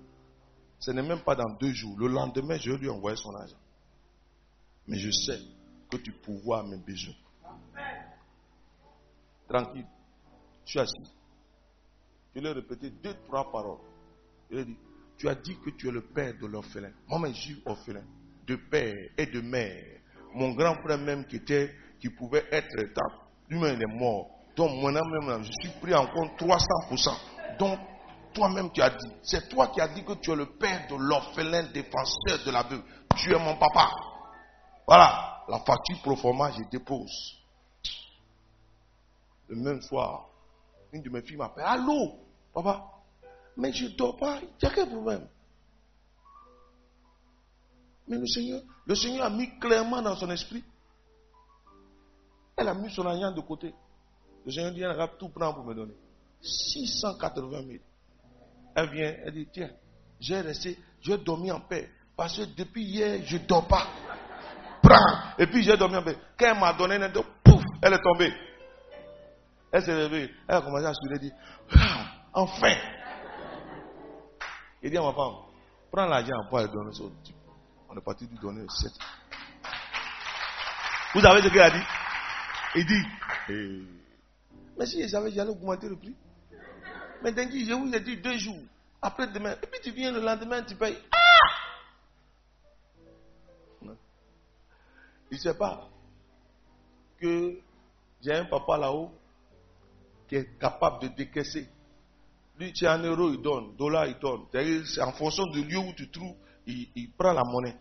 ce 0.81 0.91
n'est 0.91 1.03
même 1.03 1.23
pas 1.23 1.35
dans 1.35 1.51
deux 1.55 1.73
jours. 1.73 1.99
Le 1.99 2.09
lendemain, 2.09 2.57
je 2.57 2.73
lui 2.73 2.89
envoyer 2.89 3.17
son 3.17 3.35
argent. 3.35 3.57
Mais 4.87 4.99
je 4.99 5.11
sais 5.11 5.41
que 5.91 5.97
tu 5.97 6.13
pourvois 6.13 6.63
mes 6.63 6.77
besoins. 6.79 7.15
Tranquille. 9.49 9.87
Je 10.65 10.71
suis 10.71 10.81
assis. 10.81 11.13
Je 12.35 12.41
lui 12.41 12.49
ai 12.49 12.53
répété 12.53 12.91
deux, 12.91 13.15
trois 13.27 13.51
paroles. 13.51 13.79
Je 14.51 14.57
lui 14.57 14.63
ai 14.63 14.65
dit, 14.67 14.77
tu 15.17 15.29
as 15.29 15.35
dit 15.35 15.57
que 15.65 15.71
tu 15.71 15.89
es 15.89 15.91
le 15.91 16.03
père 16.03 16.35
de 16.41 16.47
l'orphelin. 16.47 16.91
Moi, 17.09 17.29
je 17.29 17.41
suis 17.41 17.63
orphelin. 17.65 18.05
De 18.47 18.57
père 18.57 18.95
et 19.17 19.27
de 19.27 19.41
mère. 19.41 20.01
Mon 20.35 20.53
grand 20.53 20.75
frère 20.83 20.99
même 20.99 21.27
qui 21.27 21.37
était, 21.37 21.75
qui 22.01 22.11
pouvait 22.11 22.45
être 22.51 22.79
état, 22.79 23.07
lui-même 23.49 23.77
il 23.77 23.83
est 23.83 23.99
mort. 23.99 24.31
Donc, 24.57 24.81
moi 24.81 24.93
même, 24.93 25.45
je 25.45 25.53
suis 25.61 25.81
pris 25.81 25.95
en 25.95 26.07
compte 26.07 26.39
300%. 26.39 27.59
Donc, 27.59 27.79
toi-même 28.35 28.71
tu 28.73 28.83
as 28.83 28.91
dit, 28.91 29.13
c'est 29.23 29.49
toi 29.49 29.69
qui 29.69 29.81
as 29.81 29.89
dit 29.89 30.05
que 30.05 30.13
tu 30.15 30.31
es 30.31 30.37
le 30.37 30.47
père 30.47 30.87
de 30.89 30.97
l'orphelin 30.97 31.65
défenseur 31.73 32.45
de 32.45 32.51
la 32.51 32.63
veuve. 32.63 32.83
Tu 33.17 33.33
es 33.33 33.39
mon 33.39 33.57
papa. 33.57 33.91
Voilà, 34.87 35.38
la 35.49 35.59
facture 35.61 36.01
pro 36.03 36.17
forma, 36.17 36.51
je 36.53 36.63
dépose. 36.71 37.37
Le 39.49 39.57
même 39.57 39.81
soir, 39.81 40.29
une 40.93 41.03
de 41.03 41.11
mes 41.11 41.23
filles 41.23 41.37
m'appelle. 41.37 41.65
Allô, 41.67 42.19
papa, 42.53 42.85
mais 43.57 43.73
je 43.73 43.87
ne 43.87 43.91
dors 43.91 44.17
pas, 44.17 44.41
il 44.41 44.49
y 44.63 44.67
a 44.67 44.75
quel 44.75 44.89
problème? 44.89 45.27
Mais 48.07 48.19
le 48.19 48.27
Seigneur, 48.27 48.63
le 48.87 48.95
Seigneur 48.95 49.25
a 49.25 49.31
mis 49.31 49.59
clairement 49.59 50.03
dans 50.03 50.17
son 50.17 50.31
esprit. 50.31 50.65
Elle 52.57 52.69
a 52.69 52.75
mis 52.75 52.91
son 52.91 53.07
argent 53.07 53.33
de 53.33 53.41
côté. 53.41 53.75
Le 54.45 54.53
Seigneur 54.53 54.73
dit, 54.73 54.83
elle 54.83 54.97
va 54.97 55.09
tout 55.09 55.29
prendre 55.29 55.57
pour 55.57 55.65
me 55.65 55.75
donner. 55.75 55.95
680 56.41 57.67
000. 57.67 57.79
Elle 58.75 58.91
vient, 58.91 59.15
elle 59.25 59.35
dit, 59.35 59.49
tiens, 59.53 59.71
j'ai 60.21 60.41
resté, 60.41 60.79
j'ai 61.01 61.19
dormi 61.19 61.51
en 61.51 61.61
paix. 61.61 61.91
Parce 62.17 62.37
que 62.37 62.45
depuis 62.57 62.85
hier, 62.85 63.21
je 63.25 63.37
ne 63.37 63.47
dors 63.47 63.67
pas. 63.67 63.87
Et 65.39 65.47
puis 65.47 65.63
j'ai 65.63 65.77
dormi 65.77 65.97
en 65.97 66.03
paix. 66.03 66.17
Quand 66.39 66.47
elle 66.47 66.59
m'a 66.59 66.73
donné 66.73 66.97
un 66.97 67.11
pouf, 67.11 67.63
elle 67.83 67.93
est 67.93 68.03
tombée. 68.03 68.33
Elle 69.71 69.83
s'est 69.83 69.95
levée, 69.95 70.31
elle 70.49 70.57
a 70.57 70.61
commencé 70.63 70.87
à 70.87 70.95
sourire, 70.95 71.21
dit, 71.21 71.33
ah, 71.77 72.07
enfin. 72.33 72.75
Il 74.83 74.91
dit 74.91 74.97
à 74.97 75.03
ma 75.03 75.13
femme, 75.13 75.35
prends 75.93 76.07
l'argent 76.07 76.47
pour 76.49 76.59
aller 76.59 76.69
donner 76.69 76.91
au 77.01 77.11
type. 77.23 77.37
On 77.91 77.97
est 77.97 78.01
parti 78.01 78.27
lui 78.27 78.39
donner 78.39 78.65
7. 78.69 78.93
Vous 81.15 81.21
savez 81.21 81.43
ce 81.43 81.49
qu'il 81.49 81.61
a 81.61 81.71
dit? 81.71 81.85
Il 82.77 82.87
dit, 82.87 83.05
eh, 83.51 83.99
mais 84.79 84.87
si 84.87 85.03
je 85.03 85.09
savais, 85.09 85.33
j'allais 85.33 85.51
augmenter 85.51 85.89
le 85.89 85.97
prix. 85.97 86.15
Mais 87.23 87.33
t'inquiète, 87.33 87.67
je 87.67 87.75
vous 87.75 87.93
ai 87.93 88.01
dit 88.01 88.17
deux 88.17 88.39
jours. 88.39 88.63
Après 89.03 89.27
demain. 89.27 89.55
Et 89.63 89.67
puis 89.67 89.81
tu 89.83 89.91
viens 89.91 90.13
le 90.13 90.21
lendemain, 90.21 90.63
tu 90.63 90.77
payes. 90.77 90.97
Il 95.31 95.35
ne 95.35 95.41
sait 95.41 95.57
pas 95.57 95.89
que 97.19 97.61
j'ai 98.23 98.33
un 98.33 98.47
papa 98.47 98.79
là-haut 98.79 99.11
qui 100.27 100.37
est 100.37 100.59
capable 100.59 101.03
de 101.03 101.09
décaisser. 101.09 101.69
Lui, 102.59 102.73
tu 102.73 102.87
as 102.87 102.95
un 102.95 103.03
euro, 103.03 103.31
il 103.31 103.41
donne. 103.41 103.77
Dollar, 103.77 104.07
il 104.07 104.19
donne. 104.19 104.47
C'est 104.85 105.03
en 105.03 105.13
fonction 105.13 105.47
du 105.47 105.65
lieu 105.65 105.79
où 105.79 105.93
tu 105.95 106.11
trouves, 106.11 106.35
il, 106.67 106.89
il 106.95 107.13
prend 107.13 107.33
la 107.33 107.45
monnaie. 107.45 107.77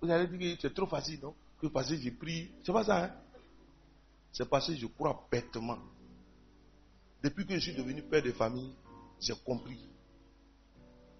Vous 0.00 0.10
allez 0.10 0.26
dire 0.26 0.56
que 0.56 0.62
c'est 0.62 0.74
trop 0.74 0.86
facile, 0.86 1.20
non? 1.20 1.34
Que 1.60 1.66
parce 1.66 1.90
que 1.90 1.96
j'ai 1.96 2.10
pris. 2.10 2.50
C'est 2.64 2.72
pas 2.72 2.84
ça, 2.84 3.04
hein? 3.04 3.14
C'est 4.32 4.48
parce 4.48 4.68
que 4.68 4.74
je 4.74 4.86
crois 4.86 5.26
bêtement. 5.30 5.78
Depuis 7.22 7.46
que 7.46 7.54
je 7.54 7.60
suis 7.60 7.74
devenu 7.74 8.02
père 8.02 8.22
de 8.22 8.32
famille, 8.32 8.74
j'ai 9.20 9.34
compris 9.44 9.78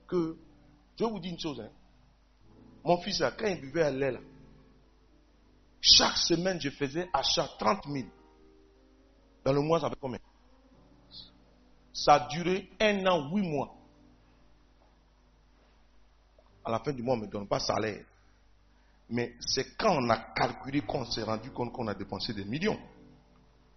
que, 0.06 0.36
je 0.98 1.04
vous 1.04 1.20
dire 1.20 1.32
une 1.32 1.38
chose, 1.38 1.60
hein. 1.60 1.70
Mon 2.84 2.98
fils, 2.98 3.20
là, 3.20 3.32
quand 3.32 3.46
il 3.46 3.60
buvait 3.60 3.82
à 3.82 3.90
lait, 3.90 4.12
là, 4.12 4.20
chaque 5.80 6.16
semaine, 6.16 6.60
je 6.60 6.70
faisais 6.70 7.08
achat 7.12 7.48
30 7.58 7.86
000. 7.86 8.08
Dans 9.44 9.52
le 9.52 9.60
mois, 9.60 9.80
ça 9.80 9.88
fait 9.88 9.98
combien? 10.00 10.18
Ça 11.92 12.14
a 12.14 12.28
duré 12.28 12.70
un 12.80 13.06
an, 13.06 13.30
huit 13.30 13.48
mois. 13.48 13.74
À 16.64 16.70
la 16.70 16.78
fin 16.80 16.92
du 16.92 17.02
mois, 17.02 17.14
on 17.14 17.18
ne 17.18 17.22
me 17.26 17.30
donne 17.30 17.48
pas 17.48 17.60
salaire. 17.60 18.04
Mais 19.08 19.34
c'est 19.40 19.76
quand 19.76 19.96
on 19.98 20.08
a 20.10 20.18
calculé 20.34 20.82
qu'on 20.82 21.04
s'est 21.04 21.22
rendu 21.22 21.50
compte 21.50 21.72
qu'on 21.72 21.88
a 21.88 21.94
dépensé 21.94 22.32
des 22.32 22.44
millions. 22.44 22.78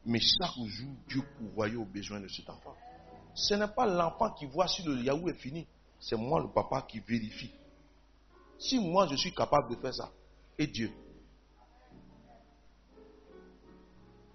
Mais 0.05 0.19
chaque 0.19 0.55
jour, 0.65 0.91
Dieu 1.07 1.23
pourvoyait 1.37 1.75
aux 1.75 1.85
besoins 1.85 2.19
de 2.19 2.27
cet 2.27 2.49
enfant. 2.49 2.75
Ce 3.33 3.53
n'est 3.55 3.69
pas 3.69 3.85
l'enfant 3.85 4.31
qui 4.31 4.45
voit 4.45 4.67
si 4.67 4.83
le 4.83 5.01
Yahoo 5.01 5.29
est 5.29 5.39
fini. 5.39 5.65
C'est 5.99 6.17
moi, 6.17 6.41
le 6.41 6.49
papa, 6.49 6.85
qui 6.87 6.99
vérifie. 6.99 7.51
Si 8.59 8.79
moi, 8.79 9.07
je 9.09 9.15
suis 9.15 9.33
capable 9.33 9.75
de 9.75 9.81
faire 9.81 9.93
ça, 9.93 10.09
et 10.57 10.67
Dieu. 10.67 10.91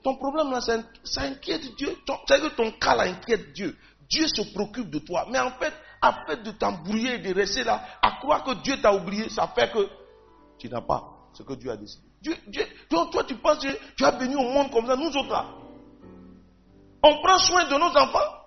Ton 0.03 0.17
problème 0.17 0.51
là, 0.51 0.61
ça, 0.61 1.23
inquiète 1.23 1.75
Dieu. 1.77 1.97
C'est 2.27 2.41
que 2.41 2.49
ton 2.57 2.71
cas 2.73 2.95
là 2.95 3.05
inquiète 3.05 3.53
Dieu. 3.53 3.77
Dieu 4.09 4.27
se 4.29 4.43
préoccupe 4.55 4.91
de 4.91 4.99
toi. 5.01 5.27
Mais 5.31 5.39
en 5.39 5.51
fait, 5.53 5.73
à 6.01 6.25
fait 6.27 6.43
de 6.43 6.51
t'embrouiller 6.53 7.15
et 7.15 7.19
de 7.19 7.35
rester 7.35 7.65
là, 7.65 7.85
à 8.01 8.13
croire 8.21 8.45
que 8.45 8.55
Dieu 8.63 8.81
t'a 8.81 8.95
oublié, 8.95 9.29
ça 9.29 9.49
fait 9.49 9.71
que 9.73 9.89
tu 10.59 10.69
n'as 10.69 10.81
pas 10.81 11.05
ce 11.33 11.43
que 11.43 11.55
Dieu 11.55 11.71
a 11.71 11.77
décidé. 11.77 12.05
Dieu, 12.21 12.35
donc 12.91 13.13
toi, 13.13 13.25
tu 13.25 13.37
penses 13.37 13.59
que 13.59 13.69
tu 13.97 14.05
as 14.05 14.13
béni 14.13 14.35
au 14.35 14.43
monde 14.43 14.71
comme 14.71 14.87
ça, 14.87 14.97
nous 14.97 15.09
autres 15.09 15.31
là. 15.31 15.47
On 17.03 17.23
prend 17.23 17.39
soin 17.39 17.65
de 17.69 17.75
nos 17.75 17.97
enfants. 17.97 18.38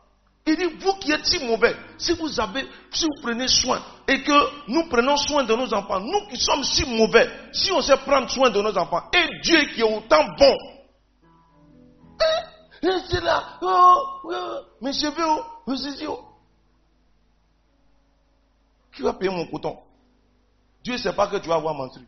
Il 0.48 0.56
dit, 0.56 0.66
vous 0.80 0.94
qui 0.94 1.12
êtes 1.12 1.26
si 1.26 1.40
mauvais, 1.46 1.76
si 1.98 2.14
vous 2.14 2.40
avez, 2.40 2.68
si 2.92 3.06
vous 3.06 3.22
prenez 3.22 3.48
soin 3.48 3.82
et 4.08 4.24
que 4.24 4.70
nous 4.72 4.88
prenons 4.90 5.16
soin 5.16 5.44
de 5.44 5.56
nos 5.56 5.72
enfants, 5.74 6.00
nous 6.00 6.28
qui 6.30 6.38
sommes 6.38 6.64
si 6.64 6.84
mauvais, 6.86 7.30
si 7.54 7.72
on 7.72 7.82
sait 7.82 7.98
prendre 7.98 8.30
soin 8.30 8.50
de 8.50 8.62
nos 8.62 8.76
enfants, 8.76 9.04
et 9.14 9.42
Dieu 9.44 9.60
qui 9.74 9.82
est 9.82 9.84
autant 9.84 10.26
bon, 10.38 10.56
Hein? 12.22 12.44
Et 12.84 13.00
c'est 13.10 13.22
là, 13.22 13.60
oh, 13.62 14.22
oh, 14.24 14.60
mes 14.82 14.94
cheveux, 14.94 15.24
oh, 15.26 15.44
oh. 16.08 16.28
Qui 18.94 19.02
va 19.02 19.14
payer 19.14 19.32
mon 19.32 19.46
coton? 19.46 19.78
Dieu 20.84 20.94
ne 20.94 20.98
sait 20.98 21.14
pas 21.14 21.28
que 21.28 21.38
tu 21.38 21.48
vas 21.48 21.56
avoir 21.56 21.76
menstrué. 21.76 22.04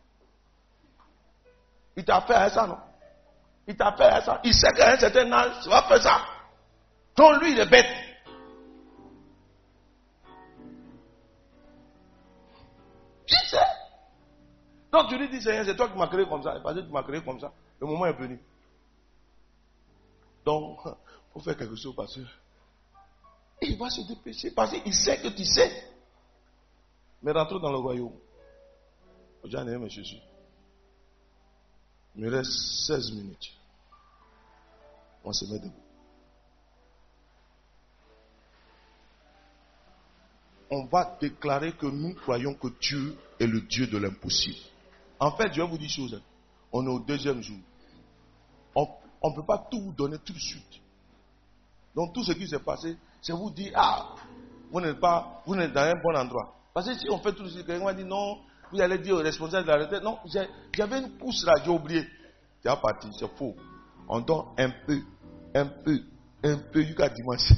Il 1.96 2.04
t'a 2.04 2.22
fait 2.22 2.34
à 2.34 2.50
ça, 2.50 2.66
non? 2.66 2.78
Il 3.68 3.78
t'a 3.78 3.94
fait 3.94 4.04
à 4.04 4.22
ça. 4.22 4.42
Il 4.44 4.54
sait 4.54 4.72
qu'à 4.76 4.94
un 4.94 4.98
certain 4.98 5.32
âge, 5.32 5.52
tu 5.62 5.70
vas 5.70 5.84
faire 5.84 6.02
ça. 6.02 6.22
Donc 7.16 7.42
lui, 7.42 7.52
il 7.52 7.60
est 7.60 7.70
bête. 7.70 7.86
Donc 14.94 15.10
tu 15.10 15.18
lui 15.18 15.28
dis, 15.28 15.42
Seigneur, 15.42 15.66
c'est 15.66 15.76
toi 15.76 15.90
qui 15.90 15.98
m'as 15.98 16.08
créé 16.08 16.24
comme 16.28 16.44
ça. 16.44 16.60
Parce 16.62 16.76
que 16.76 16.82
tu 16.82 16.92
m'as 16.92 17.02
créé 17.02 17.20
comme 17.24 17.40
ça. 17.40 17.52
Le 17.82 17.88
moment 17.88 18.06
est 18.06 18.14
venu. 18.14 18.40
Donc, 20.46 20.82
il 20.86 21.34
faut 21.34 21.40
faire 21.40 21.58
quelque 21.58 21.76
chose, 21.76 21.96
pasteur. 21.96 22.28
Et 23.60 23.70
il 23.70 23.78
va 23.78 23.90
se 23.90 24.02
dépêcher 24.02 24.52
parce 24.52 24.72
qu'il 24.72 24.94
sait 24.94 25.20
que 25.20 25.30
tu 25.30 25.46
sais. 25.46 25.72
Mais 27.24 27.32
rentrons 27.32 27.58
dans 27.58 27.72
le 27.72 27.78
royaume. 27.78 28.14
J'en 29.46 29.68
ai 29.68 29.90
Jésus. 29.90 30.20
Il 32.16 32.26
me 32.26 32.30
reste 32.30 32.52
16 32.86 33.14
minutes. 33.14 33.52
On 35.24 35.34
se 35.34 35.46
met 35.46 35.58
debout. 35.58 35.74
On 40.70 40.86
va 40.86 41.18
déclarer 41.20 41.72
que 41.74 41.88
nous 41.88 42.14
croyons 42.14 42.54
que 42.54 42.68
Dieu 42.80 43.18
est 43.40 43.48
le 43.48 43.62
Dieu 43.62 43.88
de 43.88 43.98
l'impossible. 43.98 44.73
En 45.24 45.32
fait, 45.32 45.54
je 45.54 45.62
vais 45.62 45.68
vous 45.68 45.78
dire 45.78 45.86
une 45.86 46.10
chose. 46.10 46.22
On 46.74 46.86
est 46.86 46.90
au 46.90 47.00
deuxième 47.00 47.42
jour. 47.42 47.60
On 48.76 49.30
ne 49.30 49.36
peut 49.36 49.46
pas 49.46 49.66
tout 49.72 49.80
vous 49.80 49.94
donner 49.94 50.18
tout 50.18 50.34
de 50.34 50.40
suite. 50.40 50.82
Donc 51.96 52.14
tout 52.14 52.26
ce 52.26 52.34
qui 52.34 52.46
s'est 52.46 52.60
passé, 52.60 52.98
c'est 53.22 53.32
vous 53.32 53.50
dire, 53.50 53.72
ah, 53.74 54.16
vous 54.70 54.82
n'êtes 54.82 55.00
pas, 55.00 55.42
vous 55.46 55.56
n'êtes 55.56 55.72
dans 55.72 55.80
un 55.80 55.94
bon 55.94 56.14
endroit. 56.18 56.54
Parce 56.74 56.90
que 56.90 56.96
si 56.96 57.10
on 57.10 57.20
fait 57.20 57.32
tout 57.32 57.44
de 57.44 57.48
suite, 57.48 57.66
quelqu'un 57.66 57.86
va 57.86 57.94
dire, 57.94 58.06
non, 58.06 58.40
vous 58.70 58.82
allez 58.82 58.98
dire 58.98 59.16
au 59.16 59.20
responsable 59.20 59.66
de 59.66 59.72
la 59.72 59.78
retraite, 59.78 60.04
non, 60.04 60.20
j'avais 60.74 61.00
une 61.00 61.12
pousse 61.12 61.46
là, 61.46 61.54
j'ai 61.64 61.72
oublié. 61.72 62.06
C'est 62.62 62.82
parti, 62.82 63.08
c'est 63.18 63.34
faux. 63.38 63.56
On 64.10 64.20
donne 64.20 64.44
un 64.58 64.72
peu, 64.86 65.00
un 65.56 65.68
peu, 65.68 66.00
un 66.44 66.58
peu 66.58 66.82
jusqu'à 66.82 67.08
dimanche. 67.08 67.48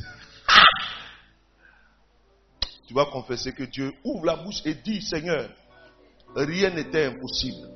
tu 2.88 2.94
vas 2.94 3.06
confesser 3.06 3.54
que 3.54 3.64
Dieu 3.64 3.92
ouvre 4.04 4.26
la 4.26 4.36
bouche 4.36 4.62
et 4.66 4.76
dit, 4.76 5.02
Seigneur, 5.02 5.50
rien 6.36 6.70
n'était 6.72 7.06
impossible. 7.06 7.70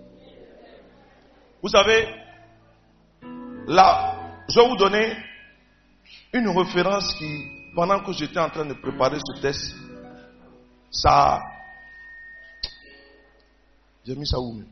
Vous 1.61 1.69
savez, 1.69 2.07
là, 3.67 4.43
je 4.49 4.59
vais 4.59 4.67
vous 4.67 4.77
donner 4.77 5.15
une 6.33 6.49
référence 6.49 7.13
qui, 7.15 7.45
pendant 7.75 8.03
que 8.03 8.11
j'étais 8.13 8.39
en 8.39 8.49
train 8.49 8.65
de 8.65 8.73
préparer 8.73 9.17
ce 9.19 9.41
test, 9.41 9.75
ça. 10.91 11.41
J'ai 14.05 14.15
mis 14.15 14.27
ça 14.27 14.39
où 14.39 14.63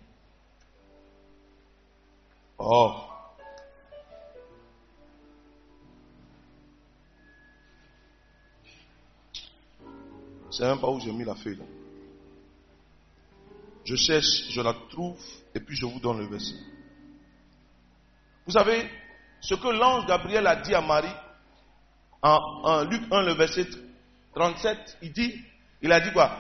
Oh. 2.60 2.94
C'est 10.50 10.64
même 10.64 10.80
pas 10.80 10.90
où 10.90 11.00
j'ai 11.00 11.12
mis 11.12 11.24
la 11.24 11.36
feuille. 11.36 11.60
Je 13.88 13.96
cherche, 13.96 14.50
je 14.50 14.60
la 14.60 14.74
trouve, 14.90 15.18
et 15.56 15.62
puis 15.62 15.78
je 15.78 15.86
vous 15.86 16.02
donne 16.02 16.20
le 16.20 16.28
verset. 16.28 16.56
Vous 18.46 18.52
savez, 18.52 18.86
ce 19.40 19.56
que 19.56 19.68
l'ange 19.70 20.06
Gabriel 20.06 20.46
a 20.46 20.58
dit 20.58 20.76
à 20.76 20.82
Marie, 20.82 21.08
en, 22.22 22.84
Luc 22.84 23.02
1, 23.10 23.22
le 23.22 23.34
verset 23.36 23.66
37, 24.36 24.98
il 25.04 25.14
dit, 25.14 25.42
il 25.82 25.90
a 25.94 26.02
dit 26.02 26.12
quoi? 26.12 26.32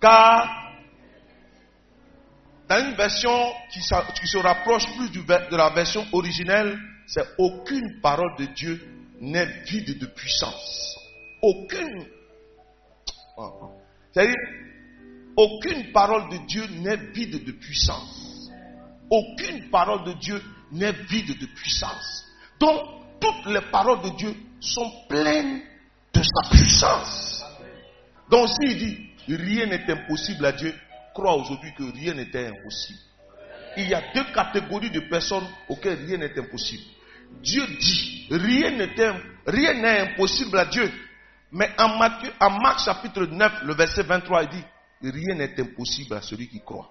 Car, 0.00 0.72
dans 2.70 2.88
une 2.88 2.94
version 2.94 3.52
qui, 3.70 3.82
se 3.82 4.38
rapproche 4.38 4.86
plus 4.96 5.10
de 5.10 5.56
la 5.56 5.68
version 5.74 6.06
originelle, 6.12 6.78
c'est 7.06 7.26
aucune 7.36 8.00
parole 8.00 8.34
de 8.38 8.46
Dieu 8.46 8.80
n'est 9.20 9.62
vide 9.64 9.98
de 9.98 10.06
puissance. 10.06 10.96
Aucune. 11.42 12.06
Ah, 13.36 13.50
ah. 13.62 13.81
C'est-à-dire, 14.12 14.36
aucune 15.36 15.92
parole 15.92 16.28
de 16.30 16.46
Dieu 16.46 16.66
n'est 16.80 16.96
vide 17.12 17.44
de 17.44 17.52
puissance. 17.52 18.50
Aucune 19.10 19.70
parole 19.70 20.04
de 20.04 20.12
Dieu 20.14 20.40
n'est 20.72 20.92
vide 20.92 21.38
de 21.38 21.46
puissance. 21.46 22.24
Donc, 22.60 22.80
toutes 23.20 23.52
les 23.52 23.60
paroles 23.70 24.02
de 24.02 24.16
Dieu 24.16 24.34
sont 24.60 24.90
pleines 25.08 25.62
de 26.12 26.22
sa 26.22 26.50
puissance. 26.50 27.44
Donc, 28.30 28.48
s'il 28.48 28.78
dit 28.78 28.98
rien 29.28 29.66
n'est 29.66 29.90
impossible 29.90 30.44
à 30.46 30.52
Dieu, 30.52 30.74
crois 31.14 31.36
aujourd'hui 31.36 31.72
que 31.76 31.84
rien 31.92 32.14
n'était 32.14 32.46
impossible. 32.46 32.98
Il 33.76 33.88
y 33.88 33.94
a 33.94 34.02
deux 34.14 34.24
catégories 34.34 34.90
de 34.90 35.00
personnes 35.00 35.46
auxquelles 35.68 36.04
rien 36.04 36.18
n'est 36.18 36.38
impossible. 36.38 36.82
Dieu 37.42 37.66
dit 37.80 38.26
rien 38.30 38.70
n'est 38.72 40.00
impossible 40.00 40.58
à 40.58 40.66
Dieu. 40.66 40.90
Mais 41.52 41.70
en, 41.78 41.98
Matthieu- 41.98 42.32
en 42.40 42.50
Marc 42.50 42.80
chapitre 42.84 43.26
9, 43.26 43.62
le 43.64 43.74
verset 43.74 44.02
23, 44.04 44.44
il 44.44 44.48
dit 44.48 44.64
rien 45.02 45.34
n'est 45.34 45.60
impossible 45.60 46.14
à 46.14 46.22
celui 46.22 46.48
qui 46.48 46.60
croit. 46.60 46.88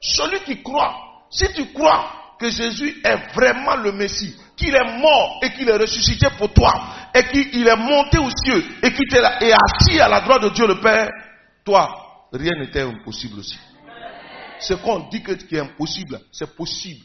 Celui 0.00 0.40
qui 0.40 0.62
croit, 0.62 0.94
si 1.30 1.50
tu 1.54 1.72
crois 1.72 2.10
que 2.38 2.50
Jésus 2.50 3.00
est 3.02 3.32
vraiment 3.34 3.76
le 3.76 3.92
Messie, 3.92 4.36
qu'il 4.56 4.74
est 4.74 4.98
mort 4.98 5.40
et 5.42 5.50
qu'il 5.52 5.68
est 5.68 5.76
ressuscité 5.76 6.26
pour 6.36 6.52
toi, 6.52 6.72
et 7.14 7.22
qu'il 7.24 7.66
est 7.66 7.76
monté 7.76 8.18
aux 8.18 8.30
cieux 8.44 8.62
et 8.82 8.92
qu'il 8.92 9.14
est 9.14 9.52
assis 9.52 9.98
à 10.00 10.08
la 10.08 10.20
droite 10.20 10.42
de 10.42 10.50
Dieu 10.50 10.66
le 10.66 10.78
Père, 10.80 11.10
toi, 11.64 12.28
rien 12.32 12.52
n'était 12.58 12.82
impossible 12.82 13.38
aussi. 13.38 13.58
Ce 14.58 14.74
qu'on 14.74 15.08
dit 15.08 15.22
que 15.22 15.32
qui 15.32 15.56
est 15.56 15.60
impossible, 15.60 16.20
c'est 16.32 16.54
possible. 16.54 17.04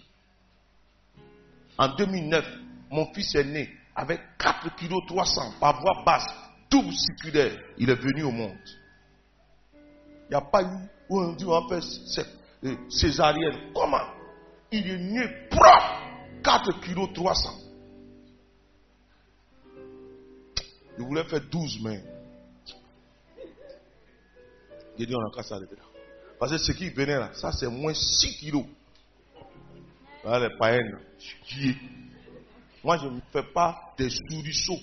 En 1.77 1.87
2009, 1.95 2.45
mon 2.89 3.13
fils 3.13 3.33
est 3.35 3.43
né 3.45 3.69
avec 3.95 4.19
4 4.37 4.75
kg 4.75 4.93
300 5.07 5.53
par 5.59 5.79
voie 5.79 6.03
basse, 6.05 6.27
double 6.71 6.93
circulaire. 6.93 7.59
Il 7.77 7.89
est 7.89 7.95
venu 7.95 8.23
au 8.23 8.31
monde. 8.31 8.57
Il 9.73 10.31
n'y 10.31 10.35
a 10.35 10.41
pas 10.41 10.63
eu 10.63 10.89
où 11.09 11.19
on 11.21 11.33
dit 11.33 11.45
on 11.45 11.67
va 11.67 11.67
faire 11.67 12.25
euh, 12.63 12.75
césarienne. 12.89 13.71
Comment? 13.75 14.07
Il 14.71 14.89
est 14.89 14.97
né 14.97 15.27
propre. 15.49 15.99
4 16.43 16.79
kg 16.79 17.13
300. 17.13 17.49
Je 20.97 21.03
voulais 21.03 21.23
faire 21.25 21.41
12, 21.41 21.79
mais. 21.83 22.03
J'ai 24.97 25.05
dit 25.05 25.15
on 25.15 25.27
a 25.27 25.31
qu'à 25.35 25.43
s'arrêter 25.43 25.75
là. 25.75 25.83
Parce 26.39 26.51
que 26.53 26.57
ce 26.57 26.71
qui 26.71 26.89
venait 26.89 27.19
là, 27.19 27.31
ça 27.33 27.51
c'est 27.51 27.67
moins 27.67 27.93
6 27.93 28.37
kilos. 28.37 28.65
Là, 30.23 30.39
les 30.39 30.55
païens. 30.57 30.79
Moi, 32.83 32.97
je 32.97 33.07
ne 33.07 33.19
fais 33.31 33.43
pas 33.43 33.93
des 33.97 34.09
souriceaux. 34.09 34.79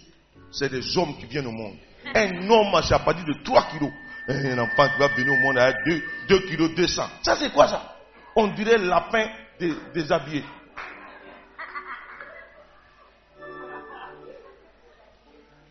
C'est 0.51 0.71
des 0.71 0.97
hommes 0.97 1.17
qui 1.19 1.27
viennent 1.27 1.47
au 1.47 1.53
monde. 1.53 1.77
Un 2.15 2.49
homme, 2.49 2.81
c'est 2.83 2.95
à 2.95 2.99
partir 3.01 3.25
de 3.25 3.35
3 3.45 3.69
kilos. 3.73 3.93
Un 4.29 4.59
enfant 4.59 4.89
qui 4.89 4.99
va 4.99 5.09
venir 5.09 5.33
au 5.33 5.37
monde 5.37 5.59
avec 5.59 5.77
2, 5.87 6.03
2 6.29 6.39
kilos 6.49 6.75
200. 6.75 7.03
Ça, 7.23 7.37
c'est 7.37 7.51
quoi 7.53 7.67
ça? 7.69 7.83
On 8.37 8.49
dirait 8.49 8.79
lapin 8.79 9.27
dé- 9.59 9.75
déshabillé. 9.95 10.45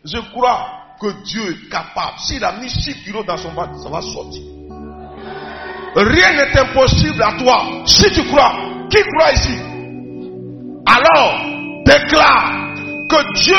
Je 0.04 0.18
crois 0.32 0.68
que 1.00 1.22
Dieu 1.24 1.42
est 1.50 1.68
capable. 1.68 2.18
S'il 2.18 2.44
a 2.44 2.52
mis 2.52 2.70
6 2.70 3.04
kilos 3.04 3.24
dans 3.26 3.36
son 3.36 3.50
ventre, 3.52 3.78
ça 3.82 3.88
va 3.88 4.00
sortir. 4.00 4.42
Rien 5.94 6.32
n'est 6.34 6.58
impossible 6.58 7.22
à 7.22 7.32
toi. 7.38 7.82
Si 7.86 8.10
tu 8.12 8.24
crois, 8.28 8.52
qui 8.90 8.98
croit 9.02 9.32
ici? 9.32 9.58
Alors, 10.86 11.40
déclare 11.84 12.74
que 13.10 13.40
Dieu, 13.40 13.56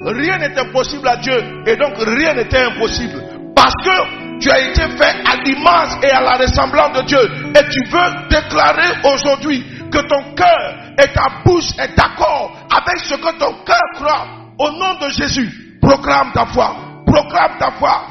rien 0.00 0.38
n'est 0.38 0.58
impossible 0.58 1.06
à 1.08 1.16
Dieu. 1.16 1.62
Et 1.66 1.76
donc, 1.76 1.94
rien 1.98 2.34
n'était 2.34 2.62
impossible. 2.62 3.22
Parce 3.54 3.74
que 3.84 4.38
tu 4.40 4.50
as 4.50 4.60
été 4.60 4.82
fait 4.96 5.16
à 5.24 5.36
l'image 5.44 5.90
et 6.02 6.10
à 6.10 6.20
la 6.22 6.36
ressemblance 6.38 6.98
de 6.98 7.02
Dieu. 7.02 7.20
Et 7.54 7.68
tu 7.70 7.84
veux 7.90 8.28
déclarer 8.30 9.14
aujourd'hui 9.14 9.64
que 9.90 9.98
ton 9.98 10.34
cœur 10.34 10.74
et 10.98 11.12
ta 11.12 11.42
bouche 11.44 11.70
est 11.78 11.94
d'accord 11.96 12.56
avec 12.70 13.04
ce 13.04 13.14
que 13.14 13.38
ton 13.38 13.52
cœur 13.64 13.82
croit. 13.94 14.26
Au 14.58 14.70
nom 14.72 14.94
de 15.00 15.10
Jésus, 15.10 15.78
proclame 15.80 16.32
ta 16.32 16.46
foi. 16.46 16.74
Proclame 17.06 17.58
ta 17.58 17.70
foi. 17.72 18.02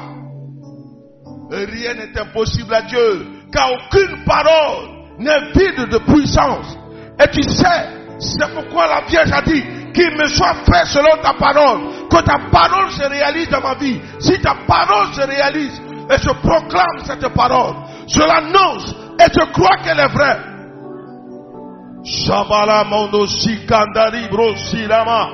Rien 1.50 1.94
n'est 1.94 2.16
impossible 2.16 2.72
à 2.74 2.82
Dieu, 2.82 3.26
car 3.52 3.70
aucune 3.72 4.24
parole 4.24 4.88
n'est 5.18 5.50
vide 5.52 5.88
de 5.90 5.98
puissance. 5.98 6.76
Et 7.20 7.28
tu 7.30 7.42
sais, 7.42 7.88
c'est 8.20 8.54
pourquoi 8.54 8.86
la 8.86 9.00
Vierge 9.08 9.32
a 9.32 9.42
dit 9.42 9.64
qu'il 9.92 10.10
me 10.16 10.26
soit 10.28 10.54
fait 10.64 10.86
selon 10.86 11.16
ta 11.22 11.34
parole, 11.34 11.80
que 12.10 12.22
ta 12.22 12.38
parole 12.50 12.90
se 12.90 13.04
réalise 13.08 13.48
dans 13.48 13.60
ma 13.60 13.74
vie. 13.74 14.00
Si 14.20 14.40
ta 14.40 14.54
parole 14.66 15.06
se 15.14 15.22
réalise, 15.22 15.80
et 16.10 16.18
je 16.18 16.30
proclame 16.42 17.04
cette 17.04 17.28
parole, 17.28 17.74
je 18.08 18.20
l'annonce 18.20 18.94
et 19.18 19.30
je 19.32 19.52
crois 19.52 19.76
qu'elle 19.84 20.00
est 20.00 20.08
vraie. 20.08 20.38
Shabala 22.02 22.84
mondo 22.84 23.26
sikandari 23.26 24.28
bro 24.30 24.56
silama. 24.56 25.28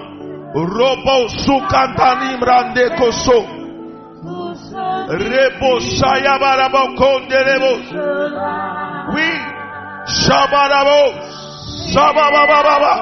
Robo 0.54 1.28
sukandani 1.28 2.36
mrande 2.40 2.96
koso. 2.98 3.44
Rebo 5.08 5.80
sayabarabo 5.80 6.94
konderebo. 6.96 7.72
Oui. 9.14 9.30
Shabarabo. 10.06 11.00
Sababababa. 11.92 12.92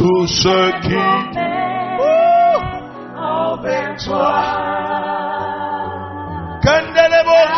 Tout 0.00 0.26
ce 0.26 0.80
qui 0.80 0.96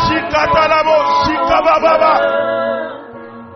sikatalabo 0.07 0.97
sikabababa. 1.23 2.15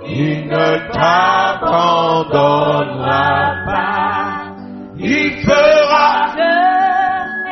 Il 0.06 0.46
ne 0.46 0.68
t'abandonnera 0.94 3.26
pas. 3.66 4.54
Il 4.98 5.30
fera 5.44 6.08
Dieu 6.36 6.62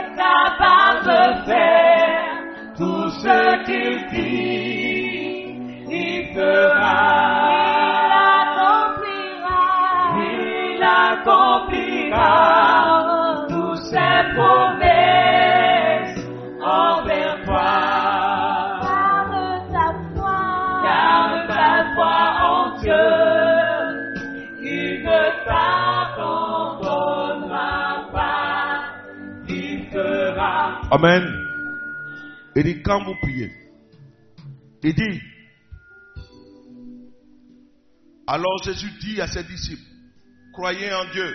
est 0.01 0.13
capable 0.23 1.03
de 1.11 1.23
faire 1.49 2.39
tout 2.79 3.07
ce 3.23 3.39
qu'il 3.67 3.97
dit. 4.13 5.35
Il 5.91 6.21
fera. 6.35 7.74
Accomplira. 11.15 13.47
Tous 13.49 13.77
ses 13.91 14.23
promesses 14.35 16.19
envers 16.63 17.43
toi. 17.45 17.75
Garde 18.83 19.71
ta 19.73 19.87
foi. 20.15 20.39
Garde 20.85 21.47
ta 21.49 21.73
foi 21.95 22.19
en 22.51 22.63
Dieu. 22.81 23.09
Il 24.63 24.93
ne 25.05 25.23
t'abandonnera 25.45 27.73
pas. 28.13 28.73
Il 29.49 29.79
fera. 29.91 30.55
Amen. 30.91 31.25
Il 32.57 32.63
dit, 32.63 32.83
quand 32.83 33.03
vous 33.05 33.17
priez, 33.21 33.51
il 34.85 34.95
dit, 34.95 35.21
alors 38.27 38.63
Jésus 38.63 38.91
dit 39.01 39.21
à 39.21 39.27
ses 39.27 39.43
disciples, 39.43 39.83
croyez 40.55 40.93
en 40.95 41.05
Dieu, 41.11 41.35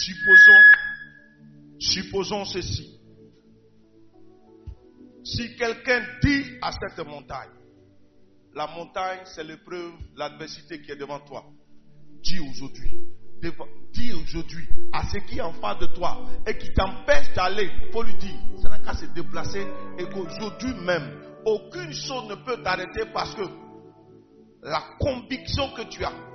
supposons, 0.00 0.62
supposons 1.80 2.44
ceci. 2.44 3.00
Si 5.24 5.56
quelqu'un 5.56 6.06
dit 6.22 6.44
à 6.62 6.70
cette 6.72 7.04
montagne, 7.04 7.50
la 8.54 8.68
montagne 8.68 9.20
c'est 9.24 9.44
l'épreuve, 9.44 9.92
l'adversité 10.16 10.80
qui 10.80 10.92
est 10.92 10.96
devant 10.96 11.20
toi, 11.20 11.44
dis 12.22 12.38
aujourd'hui, 12.38 12.96
dis 13.92 14.12
aujourd'hui 14.12 14.68
à 14.92 15.02
ce 15.08 15.18
qui 15.26 15.38
est 15.38 15.42
en 15.42 15.52
face 15.54 15.78
de 15.80 15.86
toi 15.86 16.24
et 16.46 16.56
qui 16.56 16.72
t'empêche 16.72 17.32
d'aller, 17.34 17.68
faut 17.92 18.04
lui 18.04 18.14
dire, 18.14 18.38
ça 18.62 18.68
n'a 18.68 18.78
qu'à 18.78 18.94
se 18.94 19.06
déplacer 19.06 19.66
et 19.98 20.04
qu'aujourd'hui 20.04 20.74
même, 20.84 21.22
aucune 21.44 21.92
chose 21.92 22.28
ne 22.28 22.36
peut 22.36 22.62
t'arrêter 22.62 23.02
parce 23.12 23.34
que 23.34 23.42
la 24.62 24.82
conviction 25.00 25.70
que 25.72 25.82
tu 25.82 26.04
as, 26.04 26.27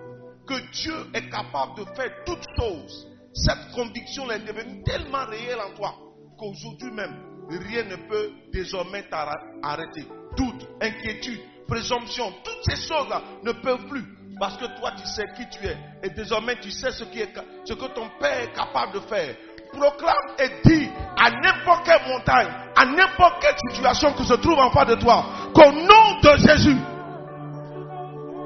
que 0.48 0.72
Dieu 0.72 0.96
est 1.14 1.30
capable 1.30 1.78
de 1.78 1.86
faire 1.96 2.12
toutes 2.26 2.46
choses, 2.58 3.08
cette 3.34 3.72
conviction 3.74 4.30
est 4.32 4.40
devenue 4.40 4.84
tellement 4.84 5.26
réelle 5.26 5.60
en 5.60 5.76
toi 5.76 5.96
qu'aujourd'hui 6.38 6.92
même, 6.92 7.16
rien 7.50 7.84
ne 7.84 7.96
peut 7.96 8.32
désormais 8.52 9.04
t'arrêter. 9.10 10.08
Doute, 10.38 10.68
inquiétude, 10.82 11.40
présomption, 11.68 12.34
toutes 12.44 12.64
ces 12.64 12.88
choses-là 12.88 13.22
ne 13.44 13.52
peuvent 13.52 13.86
plus. 13.88 14.04
Parce 14.40 14.58
que 14.58 14.66
toi, 14.80 14.92
tu 14.98 15.06
sais 15.06 15.26
qui 15.38 15.48
tu 15.50 15.66
es. 15.66 15.78
Et 16.04 16.10
désormais, 16.10 16.56
tu 16.60 16.72
sais 16.72 16.92
ce, 16.92 17.04
qui 17.06 17.20
ce 17.66 17.74
que 17.74 17.86
ton 17.94 18.10
Père 18.20 18.42
est 18.42 18.54
capable 18.54 18.94
de 18.94 19.00
faire. 19.02 19.36
Proclame 19.72 20.36
et 20.40 20.50
dis 20.68 20.90
à 21.18 21.32
n'importe 21.32 21.86
quelle 21.86 22.08
montagne, 22.08 22.48
à 22.76 22.86
n'importe 22.86 23.42
quelle 23.42 23.56
situation 23.72 24.14
qui 24.14 24.26
se 24.26 24.34
trouve 24.36 24.60
en 24.60 24.70
face 24.70 24.88
de 24.88 24.96
toi, 24.96 25.26
qu'au 25.54 25.72
nom 25.72 26.20
de 26.22 26.38
Jésus, 26.38 26.78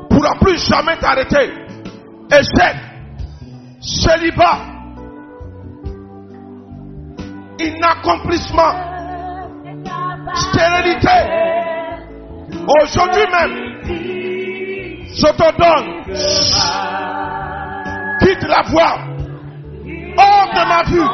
pourra 0.09 0.35
plus 0.39 0.57
jamais 0.69 0.97
t'arrêter. 0.97 1.66
Échec, 2.29 2.75
célibat, 3.79 4.59
inaccomplissement, 7.57 8.73
stérilité. 10.33 11.19
Aujourd'hui 12.67 13.25
même, 13.31 13.55
je 15.09 15.29
te 15.31 15.49
donne, 15.57 15.89
quitte 18.19 18.43
la 18.49 18.61
voie, 18.63 18.97
hors 20.17 20.49
de 20.53 20.63
ma 20.67 20.83
vue. 20.83 21.09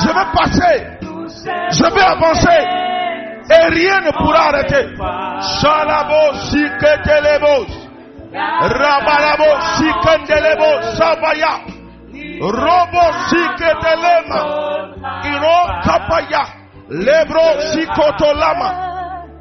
Je 0.00 0.08
vais 0.08 0.28
passer, 0.34 0.76
je 1.70 1.84
vais 1.94 2.02
avancer, 2.02 2.62
et 3.48 3.64
rien 3.74 4.00
ne 4.00 4.10
pourra 4.10 4.48
arrêter. 4.48 4.84
Shalabo, 5.60 6.34
siketelebos. 6.50 7.79
Rabalabo 8.32 9.50
sikendelebo 9.76 10.70
sabaya. 10.98 11.52
Robo 12.40 13.04
siketelema. 13.28 14.40
Iro 15.32 15.58
kapaya. 15.84 16.42
Lebro 16.88 17.46
sikotolama. 17.72 18.70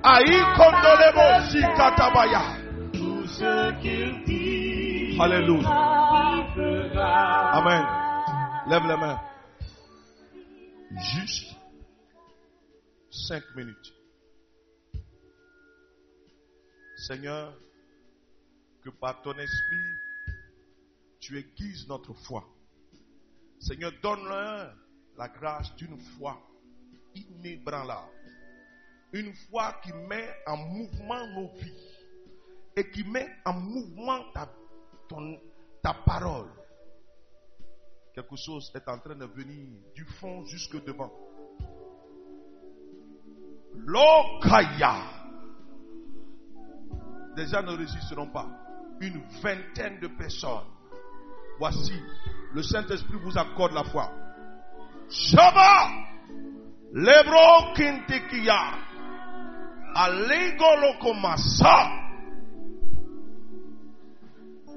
Aïe 0.03 0.39
kondolebo 0.57 1.25
sikatabaya. 1.51 2.41
Alléluia. 5.19 5.69
Amen. 7.53 7.85
Lève 8.69 8.87
les 8.87 8.97
mains. 8.97 9.19
Juste 11.13 11.55
cinq 13.11 13.43
minutes. 13.55 13.91
Seigneur, 17.07 17.53
que 18.83 18.89
par 18.89 19.21
ton 19.21 19.37
esprit, 19.37 19.99
tu 21.19 21.37
aiguises 21.37 21.87
notre 21.87 22.13
foi. 22.13 22.43
Seigneur, 23.59 23.91
donne-leur 24.01 24.75
la 25.17 25.27
grâce 25.27 25.75
d'une 25.75 25.99
foi 26.17 26.41
inébranlable. 27.13 28.11
Une 29.11 29.33
foi 29.49 29.73
qui 29.83 29.91
met 29.91 30.33
en 30.45 30.57
mouvement 30.57 31.27
nos 31.27 31.47
vies 31.57 31.89
et 32.75 32.89
qui 32.89 33.03
met 33.03 33.27
en 33.45 33.53
mouvement 33.53 34.31
ta, 34.33 34.49
ta 35.81 35.93
parole. 36.05 36.49
Quelque 38.13 38.35
chose 38.35 38.71
est 38.75 38.87
en 38.87 38.99
train 38.99 39.15
de 39.15 39.25
venir 39.25 39.67
du 39.93 40.05
fond 40.05 40.45
jusque 40.45 40.83
devant. 40.85 41.11
Lokaya. 43.75 45.19
Les 47.35 47.47
gens 47.47 47.63
ne 47.63 47.77
résisteront 47.77 48.29
pas. 48.29 48.68
Une 49.01 49.21
vingtaine 49.41 49.99
de 50.01 50.07
personnes. 50.07 50.67
Voici, 51.57 51.93
le 52.53 52.63
Saint-Esprit 52.63 53.17
vous 53.21 53.37
accorde 53.37 53.73
la 53.73 53.83
foi. 53.83 54.11
Shaba, 55.09 55.89
Lebro 56.93 57.73
Kintikia, 57.75 58.77
Alego 59.95 60.75
Lokomasa. 60.81 61.99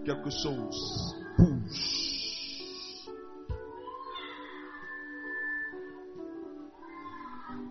Quelque 0.05 0.31
chose 0.31 1.15
bouge. 1.39 2.03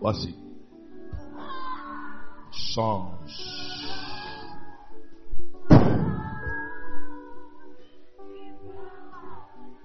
Voici. 0.00 0.34
Change. 2.50 3.51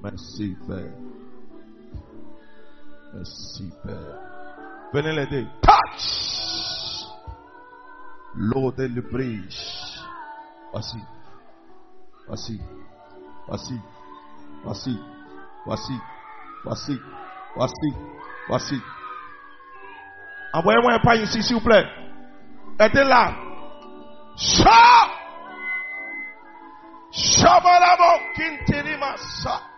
Merci, 0.10 0.56
Père. 0.66 0.94
Merci, 3.14 3.74
Père. 3.84 4.20
Venez 4.94 5.12
l'aider. 5.12 5.46
Touch! 5.62 7.08
L'autre 8.36 8.84
le 8.84 9.02
bridge. 9.02 10.00
Voici. 10.72 10.98
Voici. 12.26 12.62
Voici. 13.48 13.82
Voici. 14.64 14.98
Voici. 15.66 16.00
Voici. 16.64 17.00
Voici. 17.56 17.94
Voici. 18.48 18.82
Envoyez-moi 20.54 20.94
un 20.94 21.00
pain 21.00 21.16
ici, 21.16 21.44
s'il 21.44 21.58
vous 21.58 21.62
plaît. 21.62 21.86
Aidez 22.80 23.04
là. 23.04 23.36
Chat! 24.38 25.10
Chabalabo 27.12 28.22
Kintirima 28.36 29.18
Sa. 29.18 29.77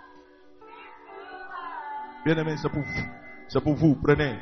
Bien 2.30 2.38
aimé, 2.38 2.54
c'est 2.62 2.70
pour 2.70 2.84
vous. 2.84 3.02
C'est 3.48 3.60
pour 3.60 3.74
vous. 3.74 3.96
Prenez. 4.04 4.36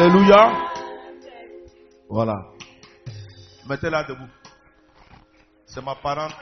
Alléluia. 0.00 0.70
Voilà. 2.08 2.52
Mettez-la 3.68 4.04
debout. 4.04 4.28
C'est 5.66 5.82
ma 5.82 5.96
parente. 5.96 6.36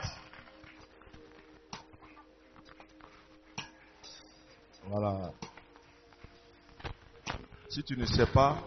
Voilà. 4.83 5.31
Si 7.69 7.81
tu 7.81 7.97
ne 7.97 8.05
sais 8.05 8.27
pas, 8.27 8.59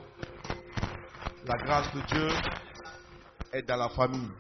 la 1.47 1.57
grâce 1.59 1.95
de 1.95 2.01
Dieu 2.09 2.29
est 3.53 3.63
dans 3.63 3.77
la 3.77 3.91
famille. 3.91 4.33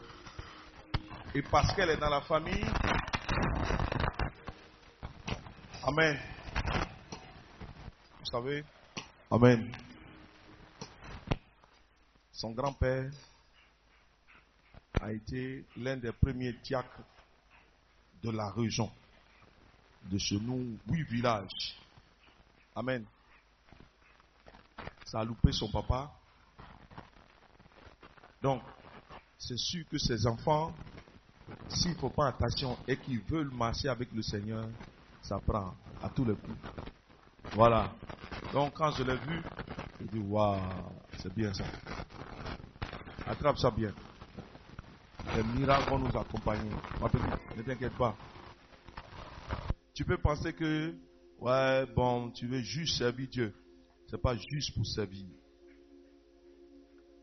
Et 1.32 1.42
parce 1.42 1.72
qu'elle 1.76 1.90
est 1.90 1.96
dans 1.96 2.10
la 2.10 2.22
famille, 2.22 2.66
Amen. 5.86 6.18
Vous 8.18 8.26
savez, 8.32 8.64
Amen. 9.30 9.70
Son 12.40 12.52
grand-père 12.52 13.12
a 14.98 15.12
été 15.12 15.62
l'un 15.76 15.98
des 15.98 16.10
premiers 16.10 16.54
diacres 16.54 17.02
de 18.22 18.30
la 18.30 18.50
région, 18.50 18.90
de 20.04 20.16
chez 20.16 20.40
nous, 20.40 20.78
huit 20.88 21.02
villages. 21.02 21.76
Amen. 22.74 23.04
Ça 25.04 25.20
a 25.20 25.24
loupé 25.24 25.52
son 25.52 25.70
papa. 25.70 26.10
Donc, 28.40 28.62
c'est 29.36 29.58
sûr 29.58 29.86
que 29.90 29.98
ses 29.98 30.26
enfants, 30.26 30.72
s'il 31.68 31.90
ne 31.90 31.96
faut 31.96 32.08
pas 32.08 32.28
attention 32.28 32.78
et 32.88 32.96
qu'ils 32.96 33.20
veulent 33.20 33.52
marcher 33.52 33.88
avec 33.90 34.10
le 34.12 34.22
Seigneur, 34.22 34.66
ça 35.20 35.38
prend 35.40 35.74
à 36.02 36.08
tous 36.08 36.24
les 36.24 36.34
coups. 36.34 36.58
Voilà. 37.52 37.92
Donc, 38.54 38.72
quand 38.72 38.92
je 38.92 39.02
l'ai 39.02 39.16
vu, 39.18 39.42
je 40.00 40.06
dis, 40.06 40.20
waouh, 40.20 40.58
c'est 41.18 41.34
bien 41.34 41.52
ça. 41.52 41.64
Attrape 43.30 43.58
ça 43.58 43.70
bien. 43.70 43.94
Les 45.36 45.44
miracles 45.44 45.88
vont 45.88 46.00
nous 46.00 46.18
accompagner. 46.18 46.68
Ma 47.00 47.08
petite, 47.08 47.56
ne 47.56 47.62
t'inquiète 47.62 47.96
pas. 47.96 48.16
Tu 49.94 50.04
peux 50.04 50.18
penser 50.18 50.52
que, 50.52 50.92
ouais, 51.38 51.86
bon, 51.94 52.32
tu 52.32 52.48
veux 52.48 52.58
juste 52.58 52.98
servir 52.98 53.28
Dieu. 53.28 53.54
Ce 54.08 54.16
n'est 54.16 54.20
pas 54.20 54.36
juste 54.36 54.74
pour 54.74 54.84
servir. 54.84 55.26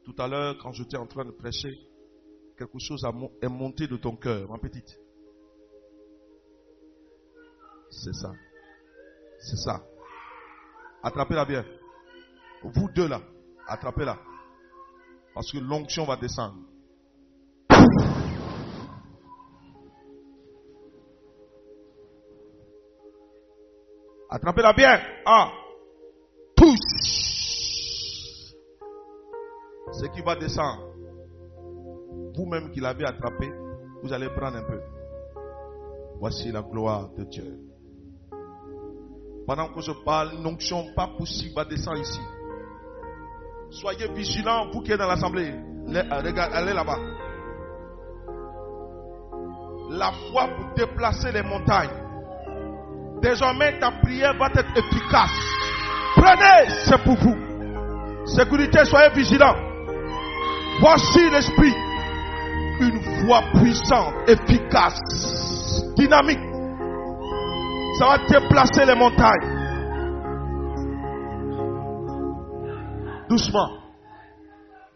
Tout 0.05 0.15
à 0.17 0.29
l'heure, 0.29 0.57
quand 0.59 0.71
j'étais 0.71 0.95
en 0.95 1.07
train 1.07 1.25
de 1.25 1.31
prêcher, 1.31 1.77
quelque 2.57 2.79
chose 2.79 3.05
est 3.41 3.49
monté 3.49 3.85
de 3.87 3.97
ton 3.97 4.15
cœur, 4.15 4.49
ma 4.49 4.59
petite. 4.59 4.97
C'est 7.89 8.13
ça. 8.13 8.31
C'est 9.39 9.57
ça. 9.57 9.85
Attrapez-la 11.03 11.43
bien. 11.43 11.65
Vous 12.63 12.89
deux 12.95 13.09
là, 13.09 13.21
attrapez-la. 13.67 14.17
Parce 15.37 15.51
que 15.51 15.59
l'onction 15.59 16.03
va 16.03 16.15
descendre. 16.15 16.55
Attrapez-la 24.31 24.73
bien. 24.73 24.99
Un. 25.27 25.51
Pousse. 26.55 28.55
Ce 29.91 30.05
qui 30.07 30.21
va 30.21 30.35
descendre. 30.37 30.87
Vous-même 32.35 32.71
qui 32.71 32.79
l'avez 32.79 33.05
attrapé, 33.05 33.47
vous 34.01 34.11
allez 34.11 34.29
prendre 34.29 34.57
un 34.57 34.63
peu. 34.63 34.81
Voici 36.19 36.51
la 36.51 36.63
gloire 36.63 37.13
de 37.13 37.25
Dieu. 37.25 37.59
Pendant 39.45 39.71
que 39.71 39.81
je 39.81 39.91
parle, 40.03 40.33
une 40.33 40.47
onction 40.47 40.95
pas 40.95 41.09
possible 41.15 41.53
va 41.53 41.63
descendre 41.63 41.99
ici. 41.99 42.21
Soyez 43.69 44.07
vigilants, 44.13 44.67
vous 44.71 44.81
qui 44.81 44.91
êtes 44.91 44.99
dans 44.99 45.07
l'assemblée. 45.07 45.51
Euh, 45.51 46.03
allez 46.11 46.73
là-bas. 46.73 46.97
La 49.89 50.11
foi 50.11 50.47
pour 50.47 50.73
déplacer 50.75 51.31
les 51.31 51.43
montagnes. 51.43 51.89
Désormais, 53.21 53.79
ta 53.79 53.91
prière 53.91 54.33
va 54.37 54.47
être 54.47 54.77
efficace. 54.77 55.31
Prenez, 56.15 56.69
c'est 56.85 57.03
pour 57.03 57.15
vous. 57.15 58.25
Sécurité, 58.25 58.85
soyez 58.85 59.09
vigilants. 59.13 59.55
Voici 60.79 61.29
l'esprit. 61.29 61.73
Une 62.79 63.01
foi 63.25 63.41
puissante, 63.53 64.13
efficace, 64.27 64.99
dynamique. 65.95 66.39
Ça 67.97 68.05
va 68.05 68.17
déplacer 68.27 68.85
les 68.85 68.95
montagnes. 68.95 69.56
Doucement. 73.29 73.69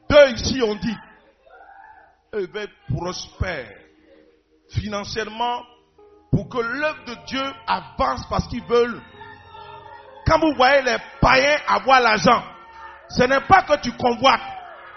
Deux 0.10 0.30
ici 0.36 0.62
ont 0.62 0.76
dit, 0.76 0.98
eux 2.34 2.48
veulent 2.54 2.70
prospérer 2.96 3.76
financièrement 4.70 5.64
pour 6.32 6.48
que 6.48 6.60
l'œuvre 6.60 7.04
de 7.06 7.16
Dieu 7.28 7.44
avance 7.68 8.26
parce 8.30 8.48
qu'ils 8.48 8.64
veulent. 8.64 9.02
Quand 10.26 10.40
vous 10.40 10.54
voyez 10.56 10.82
les 10.84 10.98
païens 11.20 11.58
avoir 11.68 12.00
l'argent, 12.00 12.44
ce 13.10 13.24
n'est 13.24 13.42
pas 13.42 13.64
que 13.64 13.82
tu 13.82 13.92
convoites, 13.94 14.40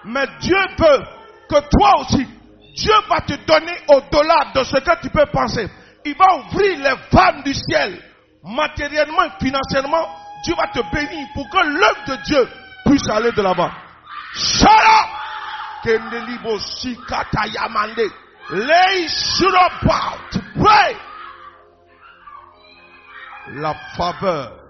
mais 0.05 0.27
Dieu 0.41 0.59
veut 0.79 1.03
que 1.49 1.69
toi 1.71 2.01
aussi, 2.01 2.27
Dieu 2.75 2.95
va 3.09 3.21
te 3.21 3.35
donner 3.47 3.73
au-delà 3.89 4.53
de 4.55 4.63
ce 4.63 4.77
que 4.77 5.01
tu 5.01 5.11
peux 5.11 5.27
penser. 5.27 5.69
Il 6.05 6.17
va 6.17 6.37
ouvrir 6.37 6.79
les 6.79 6.95
vannes 7.11 7.43
du 7.43 7.55
ciel, 7.55 8.01
matériellement 8.45 9.25
et 9.25 9.45
financièrement. 9.45 10.07
Dieu 10.45 10.55
va 10.57 10.69
te 10.69 10.81
bénir 10.95 11.27
pour 11.35 11.49
que 11.49 11.67
l'œuvre 11.67 12.05
de 12.07 12.23
Dieu 12.25 12.49
puisse 12.85 13.09
aller 13.09 13.33
de 13.33 13.43
l'avant. 13.43 13.71
Shut 14.35 14.69
up! 14.69 15.09
Kendelibo 15.83 16.59
sikata 16.59 17.47
yamande. 17.47 18.11
Lay 18.51 19.09
shut 19.09 19.55
up 19.55 20.31
to 20.31 20.41
pray. 20.61 20.97
La 23.55 23.75
faveur. 23.97 24.61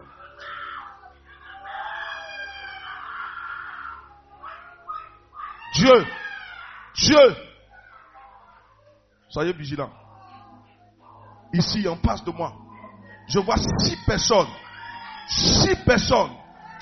Dieu, 5.74 6.06
Dieu, 6.94 7.36
soyez 9.28 9.52
vigilants. 9.52 9.90
Ici, 11.52 11.86
en 11.88 11.96
face 11.96 12.22
de 12.24 12.30
moi, 12.30 12.52
je 13.28 13.40
vois 13.40 13.56
six 13.56 13.96
personnes, 14.06 14.48
six 15.26 15.74
personnes 15.84 16.30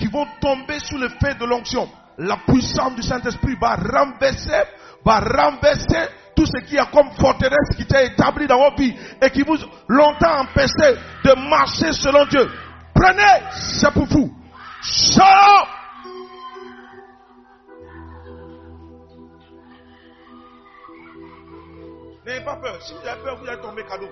qui 0.03 0.09
vont 0.09 0.27
tomber 0.41 0.79
sous 0.79 0.97
le 0.97 1.07
fait 1.07 1.39
de 1.39 1.45
l'onction. 1.45 1.89
La 2.17 2.35
puissance 2.45 2.93
du 2.95 3.01
Saint-Esprit 3.01 3.55
va 3.55 3.75
renverser, 3.75 4.63
va 5.05 5.21
renverser 5.21 6.09
tout 6.35 6.45
ce 6.45 6.61
qui 6.65 6.77
a 6.77 6.87
comme 6.87 7.09
forteresse 7.13 7.73
qui 7.77 7.83
était 7.83 8.07
établi 8.07 8.45
dans 8.45 8.57
vos 8.57 8.75
vies 8.75 8.93
et 9.21 9.29
qui 9.29 9.43
vous 9.43 9.55
longtemps 9.87 10.41
empêché 10.41 10.99
de 11.23 11.49
marcher 11.49 11.93
selon 11.93 12.25
Dieu. 12.25 12.51
Prenez, 12.93 13.43
c'est 13.51 13.93
pour 13.93 14.05
vous. 14.07 14.29
Up! 15.19 15.67
N'ayez 22.25 22.41
pas 22.41 22.57
peur. 22.57 22.81
Si 22.81 22.93
vous 22.93 23.07
avez 23.07 23.21
peur, 23.21 23.37
vous 23.39 23.47
allez 23.47 23.61
tomber 23.61 23.83
cadeau. 23.85 24.09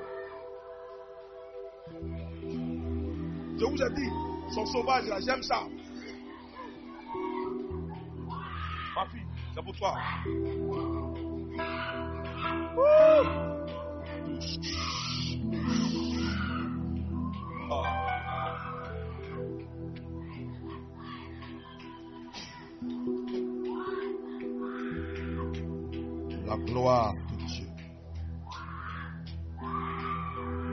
Je 3.60 3.66
vous 3.66 3.84
ai 3.84 3.90
dit, 3.94 4.10
son 4.56 4.66
sauvage 4.66 5.06
là, 5.08 5.18
j'aime 5.20 5.44
ça. 5.44 5.64
C'est 9.54 9.64
pour 9.64 9.76
toi. 9.76 9.96
Ah. 17.70 17.84
La 26.46 26.58
gloire 26.58 27.14
de 27.14 27.46
Dieu. 27.46 27.68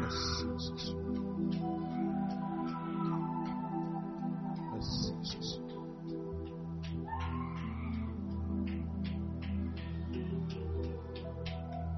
Merci, 0.01 0.47
Jésus. 0.59 0.97
Merci, 4.73 5.15
Jésus. 5.23 5.68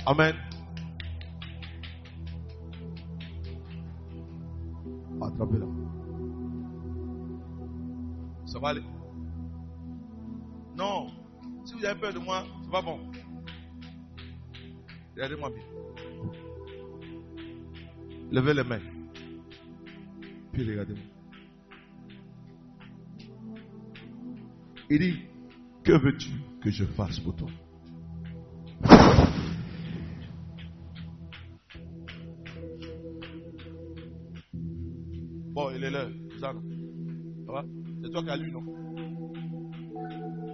Amen. 0.06 0.34
Attrapez-la. 5.20 5.66
Ça 8.46 8.58
va 8.58 8.68
aller. 8.70 8.82
Non. 10.76 11.08
Si 11.64 11.74
vous 11.74 11.84
avez 11.84 12.00
peur 12.00 12.14
de 12.14 12.18
moi, 12.18 12.44
c'est 12.62 12.70
pas 12.70 12.82
bon. 12.82 12.98
Regardez-moi 15.14 15.50
bien. 15.50 15.64
Levez 18.32 18.54
les 18.54 18.64
mains. 18.64 18.80
Puis 20.52 20.68
regardez-moi. 20.68 21.04
Il 24.88 24.98
dit, 24.98 25.20
que 25.84 25.92
veux-tu 25.92 26.30
que 26.60 26.70
je 26.70 26.84
fasse 26.84 27.20
pour 27.20 27.36
toi? 27.36 27.48
C'est 38.02 38.10
toi 38.10 38.22
qui 38.22 38.30
as 38.30 38.36
lu, 38.36 38.52
non? 38.52 38.62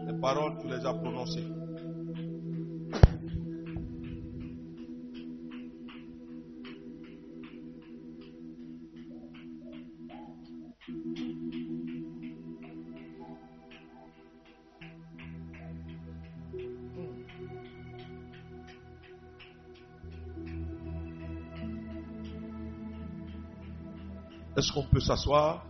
Les 0.06 0.20
paroles, 0.20 0.56
tu 0.60 0.68
les 0.68 0.86
as 0.86 0.94
prononcées. 0.94 1.44
Est-ce 24.66 24.74
qu'on 24.74 24.82
peut 24.82 24.98
s'asseoir? 24.98 25.64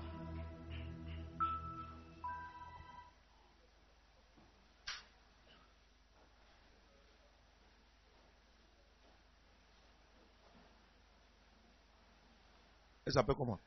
Elle 13.04 13.12
s'appelle 13.12 13.34
comment 13.36 13.60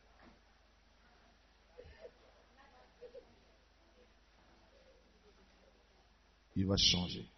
Il 6.55 6.65
va 6.65 6.75
changer. 6.75 7.29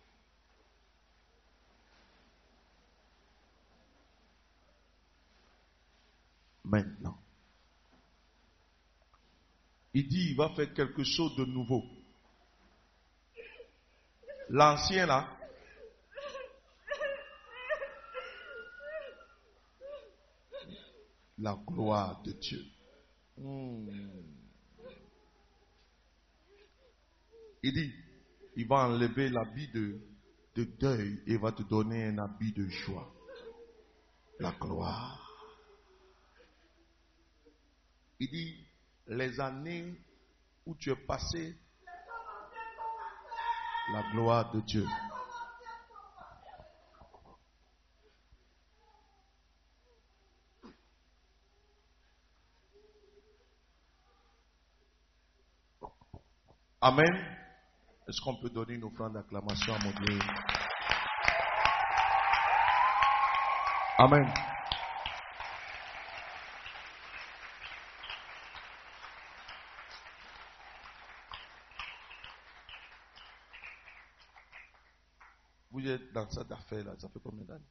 Maintenant. 6.64 7.22
Il 10.02 10.08
dit, 10.08 10.30
il 10.32 10.36
va 10.36 10.50
faire 10.56 10.74
quelque 10.74 11.04
chose 11.04 11.36
de 11.36 11.46
nouveau. 11.46 11.84
L'ancien 14.50 15.06
là, 15.06 15.38
la 21.38 21.56
gloire 21.68 22.20
de 22.24 22.32
Dieu. 22.32 22.66
Il 27.62 27.72
dit, 27.72 27.94
il 28.56 28.68
va 28.68 28.88
enlever 28.88 29.30
l'habit 29.30 29.68
de 29.68 30.64
deuil 30.80 31.22
et 31.28 31.38
va 31.38 31.52
te 31.52 31.62
donner 31.62 32.06
un 32.06 32.18
habit 32.18 32.54
de 32.54 32.68
joie. 32.68 33.14
La 34.40 34.52
gloire. 34.54 35.32
Il 38.20 38.32
dit, 38.32 38.66
les 39.08 39.40
années 39.40 39.94
où 40.66 40.76
tu 40.76 40.92
es 40.92 40.96
passé, 40.96 41.58
la 43.94 44.04
gloire 44.12 44.52
de 44.52 44.62
Dieu. 44.62 44.86
Amen. 56.84 57.06
Est-ce 58.08 58.20
qu'on 58.22 58.36
peut 58.42 58.50
donner 58.50 58.74
une 58.74 58.84
offrande 58.84 59.14
d'acclamation 59.14 59.76
à 59.76 59.80
mon 59.84 59.92
Dieu? 59.92 60.20
Amen. 64.00 64.34
Vous 75.82 76.14
dans 76.14 76.30
cette 76.30 76.52
affaire-là, 76.52 76.96
ça 77.00 77.10
fait 77.10 77.20
combien 77.20 77.44
d'années? 77.44 77.66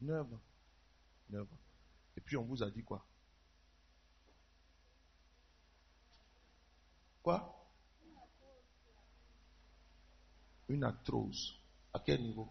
Neuf 0.00 0.32
ans. 0.32 0.40
Neuf 1.28 1.52
ans. 1.52 1.58
Et 2.16 2.20
puis 2.22 2.36
on 2.38 2.44
vous 2.44 2.62
a 2.62 2.70
dit 2.70 2.82
quoi? 2.82 3.04
Quoi? 7.22 7.68
Une 10.68 10.84
arthrose. 10.84 11.60
À 11.92 11.98
quel 11.98 12.22
niveau? 12.22 12.48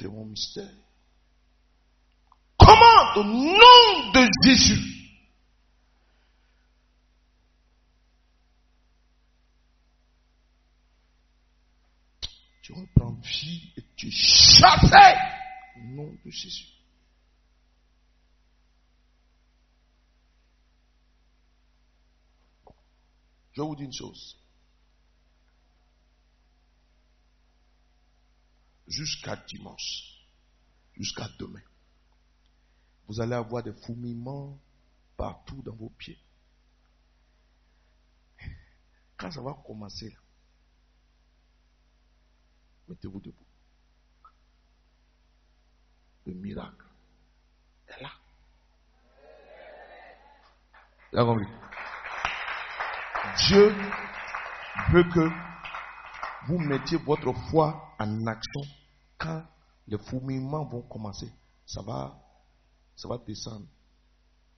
C'est 0.00 0.08
mon 0.08 0.26
mystère. 0.26 0.83
Au 3.16 3.22
nom 3.22 4.12
de 4.12 4.28
Jésus 4.44 4.94
tu 12.64 12.72
reprends 12.72 13.12
vie 13.12 13.74
et 13.76 13.84
tu 13.94 14.08
es 14.08 14.10
chassé 14.10 15.18
au 15.76 15.80
nom 15.80 16.10
de 16.24 16.30
Jésus. 16.30 16.64
Je 23.52 23.60
vous 23.60 23.76
dis 23.76 23.84
une 23.84 23.92
chose. 23.92 24.40
Jusqu'à 28.86 29.36
dimanche, 29.36 30.26
jusqu'à 30.94 31.28
demain, 31.38 31.60
vous 33.08 33.20
allez 33.20 33.34
avoir 33.34 33.62
des 33.62 33.72
fourmillements 33.72 34.58
partout 35.16 35.62
dans 35.62 35.74
vos 35.74 35.90
pieds. 35.90 36.18
Quand 39.16 39.30
ça 39.30 39.40
va 39.40 39.54
commencer, 39.66 40.16
mettez-vous 42.88 43.20
debout. 43.20 43.46
Le 46.26 46.34
miracle 46.34 46.86
est 47.88 48.02
là. 48.02 48.10
Vous 51.12 51.18
avez 51.18 51.26
compris? 51.26 51.64
Dieu 53.46 53.74
veut 54.90 55.04
que 55.04 55.30
vous 56.46 56.58
mettiez 56.58 56.98
votre 56.98 57.32
foi 57.50 57.94
en 57.98 58.26
action 58.26 58.62
quand 59.18 59.44
les 59.86 59.98
fourmillements 59.98 60.64
vont 60.64 60.82
commencer. 60.82 61.32
Ça 61.66 61.82
va, 61.82 62.23
ça 62.96 63.08
va 63.08 63.18
descendre. 63.18 63.66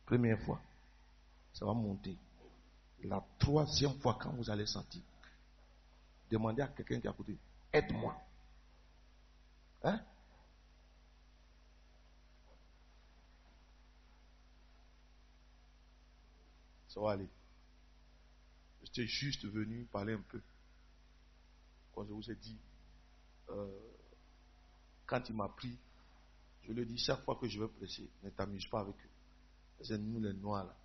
Première 0.04 0.40
fois, 0.40 0.60
ça 1.52 1.64
va 1.64 1.74
monter. 1.74 2.16
La 3.04 3.24
troisième 3.38 3.98
fois, 4.00 4.18
quand 4.20 4.32
vous 4.32 4.50
allez 4.50 4.66
sentir, 4.66 5.02
demandez 6.30 6.62
à 6.62 6.68
quelqu'un 6.68 7.00
qui 7.00 7.06
est 7.06 7.10
à 7.10 7.12
côté, 7.12 7.36
aide-moi. 7.72 8.16
Hein? 9.82 10.00
Ça 16.88 17.00
va 17.00 17.12
aller. 17.12 17.28
J'étais 18.82 19.06
juste 19.06 19.44
venu 19.44 19.84
parler 19.84 20.14
un 20.14 20.22
peu. 20.22 20.40
Quand 21.94 22.04
je 22.06 22.12
vous 22.12 22.30
ai 22.30 22.34
dit, 22.36 22.58
euh, 23.50 23.68
quand 25.06 25.28
il 25.28 25.36
m'a 25.36 25.48
pris, 25.48 25.76
je 26.66 26.80
ai 26.80 26.84
dit 26.84 26.98
chaque 26.98 27.22
fois 27.22 27.36
que 27.36 27.48
je 27.48 27.60
vais 27.60 27.68
prêcher, 27.68 28.08
ne 28.22 28.30
t'amuse 28.30 28.66
pas 28.66 28.80
avec 28.80 28.96
eux. 28.96 29.82
C'est 29.82 29.98
nous 29.98 30.20
les 30.20 30.32
noirs 30.32 30.64
là. 30.64 30.76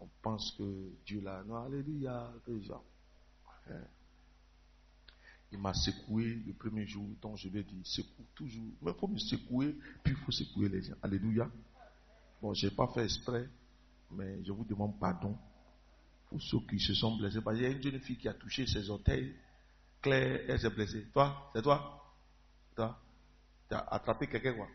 On 0.00 0.08
pense 0.20 0.50
que 0.58 0.90
Dieu 1.06 1.20
là, 1.20 1.44
non, 1.44 1.56
alléluia, 1.64 2.32
genre. 2.62 2.84
Hein? 3.70 3.84
Il 5.52 5.58
m'a 5.58 5.74
secoué 5.74 6.42
le 6.46 6.54
premier 6.54 6.86
jour, 6.86 7.06
donc 7.20 7.36
je 7.36 7.48
lui 7.48 7.60
ai 7.60 7.62
dit, 7.62 7.80
secoue 7.84 8.24
toujours. 8.34 8.72
Mais 8.80 8.90
il 8.90 8.98
faut 8.98 9.06
me 9.06 9.18
secouer, 9.18 9.76
puis 10.02 10.14
il 10.14 10.16
faut 10.16 10.32
secouer 10.32 10.68
les 10.68 10.82
gens. 10.82 10.94
Alléluia. 11.02 11.48
Bon, 12.40 12.52
je 12.54 12.66
n'ai 12.66 12.74
pas 12.74 12.88
fait 12.88 13.04
exprès, 13.04 13.48
mais 14.10 14.42
je 14.42 14.50
vous 14.50 14.64
demande 14.64 14.98
pardon 14.98 15.38
pour 16.28 16.42
ceux 16.42 16.60
qui 16.68 16.80
se 16.80 16.94
sont 16.94 17.16
blessés. 17.16 17.40
Parce 17.40 17.58
qu'il 17.58 17.66
y 17.66 17.70
a 17.70 17.76
une 17.76 17.82
jeune 17.82 18.00
fille 18.00 18.16
qui 18.16 18.28
a 18.28 18.34
touché 18.34 18.66
ses 18.66 18.88
orteils. 18.90 19.36
Claire, 20.00 20.40
elle 20.48 20.58
s'est 20.58 20.70
blessée. 20.70 21.06
Toi, 21.12 21.52
c'est 21.54 21.62
toi? 21.62 22.02
Toi? 22.74 22.98
Tu 23.72 23.78
attrapé 23.90 24.26
quelqu'un, 24.26 24.52
quoi 24.52 24.68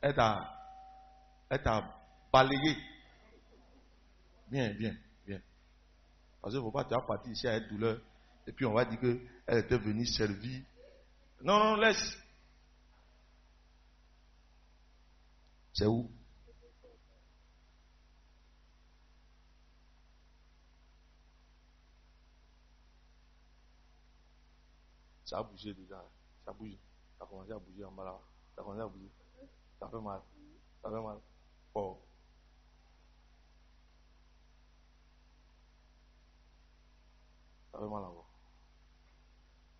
Elle 0.00 0.14
t'a, 0.14 0.40
elle 1.50 1.62
t'a 1.62 2.02
balayé. 2.32 2.78
Bien, 4.50 4.72
bien, 4.72 4.96
bien. 5.26 5.38
Parce 6.40 6.54
qu'il 6.54 6.60
ne 6.60 6.64
faut 6.64 6.70
pas, 6.70 6.86
tu 6.86 6.94
as 6.94 7.00
parti 7.02 7.32
ici 7.32 7.46
être 7.46 7.68
douleur. 7.68 8.00
Et 8.46 8.52
puis 8.52 8.64
on 8.64 8.72
va 8.72 8.86
dire 8.86 8.98
qu'elle 8.98 9.58
était 9.58 9.76
venue 9.76 10.06
servir. 10.06 10.62
Non, 11.42 11.58
non, 11.58 11.76
laisse. 11.76 12.16
C'est 15.74 15.86
où? 15.86 16.10
ça 25.30 25.38
a 25.38 25.42
bougé 25.44 25.72
déjà. 25.72 26.04
Ça 26.44 26.52
bouge. 26.52 26.76
Ça 27.16 27.24
a 27.24 27.26
commencé 27.28 27.52
à 27.52 27.58
bouger 27.60 27.84
en 27.84 27.92
bas 27.92 28.04
là. 28.04 28.20
Ça 28.56 28.62
a 28.62 28.64
commencé 28.64 28.82
à 28.82 28.88
bouger. 28.88 29.10
Ça 29.78 29.88
fait 29.88 30.00
mal. 30.00 30.20
Ça 30.82 30.90
fait 30.90 31.00
mal. 31.00 31.18
Oh. 31.72 32.02
Ça 37.70 37.78
fait 37.78 37.84
mal 37.84 38.04
encore. 38.04 38.28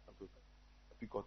Un 0.08 0.12
peu. 0.12 0.28
Ça 0.88 0.94
picote. 0.94 1.26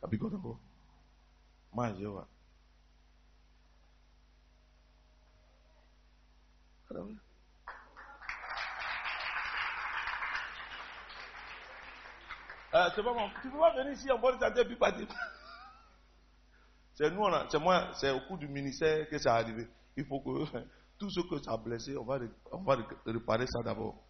Ça 0.00 0.06
picote 0.06 0.34
encore. 0.34 0.60
Mangez, 1.72 2.06
ouais. 2.06 2.22
Alors, 6.88 7.08
Euh, 12.76 12.90
c'est 12.94 13.02
pas 13.02 13.14
bon. 13.14 13.30
Tu 13.42 13.50
peux 13.50 13.58
pas 13.58 13.74
venir 13.76 13.92
ici 13.92 14.10
en 14.10 14.18
bonne 14.18 14.38
santé 14.38 14.60
et 14.60 14.64
puis 14.64 14.76
partir. 14.76 15.06
C'est 16.94 17.10
nous, 17.10 17.24
c'est 17.50 17.58
moi, 17.58 17.92
c'est 18.00 18.10
au 18.10 18.20
cours 18.26 18.38
du 18.38 18.48
ministère 18.48 19.06
que 19.10 19.18
ça 19.18 19.38
est 19.38 19.42
arrivé. 19.42 19.68
Il 19.98 20.06
faut 20.06 20.18
que 20.20 20.46
tout 20.98 21.10
ce 21.10 21.20
que 21.28 21.42
ça 21.42 21.52
a 21.52 21.56
blessé, 21.58 21.94
on 21.94 22.04
va, 22.04 22.18
on 22.52 22.62
va 22.62 22.76
ré- 22.76 22.84
réparer 23.04 23.46
ça 23.46 23.62
d'abord. 23.62 24.02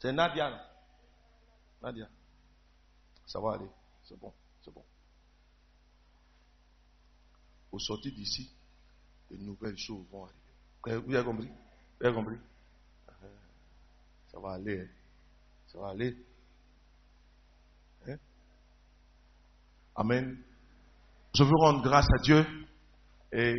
C'est 0.00 0.12
Nadia. 0.12 0.60
Nadia. 1.80 2.08
Ça 3.26 3.38
va 3.38 3.52
aller. 3.54 3.70
C'est 4.02 4.18
bon. 4.18 4.32
C'est 4.64 4.72
bon. 4.74 4.84
Au 7.70 7.78
sortir 7.78 8.12
d'ici, 8.12 8.52
de 9.30 9.36
nouvelles 9.36 9.78
choses 9.78 10.04
vont 10.10 10.24
arriver. 10.24 11.00
Vous 11.06 11.14
avez 11.14 11.24
compris? 11.24 11.48
Vous 12.00 12.06
avez 12.06 12.14
compris? 12.16 12.38
Euh, 13.22 13.36
Ça 14.32 14.40
va 14.40 14.54
aller. 14.54 14.80
hein. 14.80 14.88
Ça 15.68 15.78
va 15.78 15.90
aller. 15.90 16.16
Hein? 18.08 18.16
Amen. 19.96 20.36
Je 21.34 21.42
veux 21.44 21.56
rendre 21.60 21.82
grâce 21.82 22.06
à 22.18 22.22
Dieu 22.22 22.44
et 23.32 23.54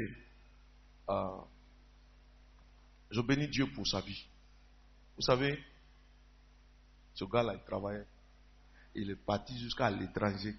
euh, 1.09 1.41
je 3.11 3.21
bénis 3.21 3.47
Dieu 3.49 3.67
pour 3.73 3.85
sa 3.87 4.01
vie. 4.01 4.27
Vous 5.15 5.21
savez, 5.21 5.57
ce 7.13 7.25
gars-là, 7.25 7.53
il 7.55 7.63
travaillait. 7.63 8.05
Il 8.95 9.09
est 9.11 9.15
parti 9.25 9.57
jusqu'à 9.59 9.89
l'étranger. 9.89 10.55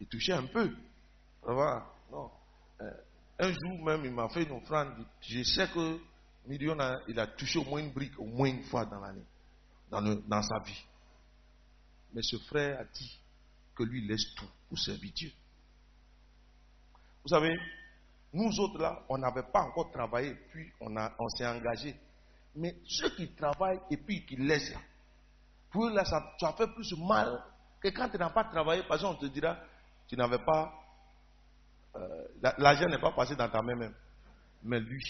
Il 0.00 0.06
touchait 0.06 0.32
un 0.34 0.46
peu. 0.46 0.74
Non. 2.10 2.30
Euh, 2.80 2.90
un 3.38 3.52
jour 3.52 3.84
même, 3.84 4.04
il 4.04 4.12
m'a 4.12 4.28
fait 4.28 4.44
une 4.44 4.52
offrande. 4.52 5.06
Je 5.22 5.42
sais 5.42 5.68
que 5.68 5.98
Million 6.46 6.78
a- 6.80 7.00
il 7.08 7.18
a 7.18 7.26
touché 7.26 7.58
au 7.58 7.64
moins 7.64 7.80
une 7.80 7.92
brique, 7.92 8.18
au 8.18 8.24
moins 8.24 8.48
une 8.48 8.62
fois 8.64 8.86
dans 8.86 9.00
l'année, 9.00 9.24
dans 9.90 10.42
sa 10.42 10.58
vie. 10.60 10.84
Mais 12.14 12.22
ce 12.22 12.36
frère 12.38 12.80
a 12.80 12.84
dit 12.84 13.20
que 13.78 13.84
lui 13.84 14.04
laisse 14.06 14.34
tout 14.34 14.48
pour 14.68 14.78
servir 14.78 15.12
Dieu. 15.14 15.30
Vous 17.22 17.28
savez, 17.28 17.56
nous 18.32 18.50
autres 18.58 18.78
là, 18.78 19.04
on 19.08 19.18
n'avait 19.18 19.44
pas 19.52 19.62
encore 19.62 19.90
travaillé, 19.92 20.34
puis 20.50 20.70
on, 20.80 20.96
a- 20.96 21.14
on 21.18 21.28
s'est 21.28 21.46
engagé. 21.46 21.94
Mais 22.56 22.74
ceux 22.88 23.14
qui 23.14 23.32
travaillent 23.34 23.80
et 23.90 23.96
puis 23.96 24.26
qui 24.26 24.36
laissent 24.36 24.72
là, 24.72 24.80
pour 25.70 25.86
eux 25.86 25.94
là, 25.94 26.04
ça, 26.04 26.52
fait 26.56 26.66
plus 26.74 26.92
mal 26.98 27.40
que 27.80 27.88
quand 27.88 28.08
tu 28.08 28.18
n'as 28.18 28.30
pas 28.30 28.44
travaillé, 28.44 28.82
parce 28.88 29.02
qu'on 29.02 29.14
te 29.14 29.26
dira, 29.26 29.56
tu 30.08 30.16
n'avais 30.16 30.38
pas, 30.44 30.72
euh, 31.94 32.24
la- 32.42 32.54
l'argent 32.58 32.86
n'est 32.88 32.98
pas 33.00 33.12
passé 33.12 33.36
dans 33.36 33.48
ta 33.48 33.62
main 33.62 33.76
même. 33.76 33.94
Mais 34.64 34.80
lui, 34.80 35.04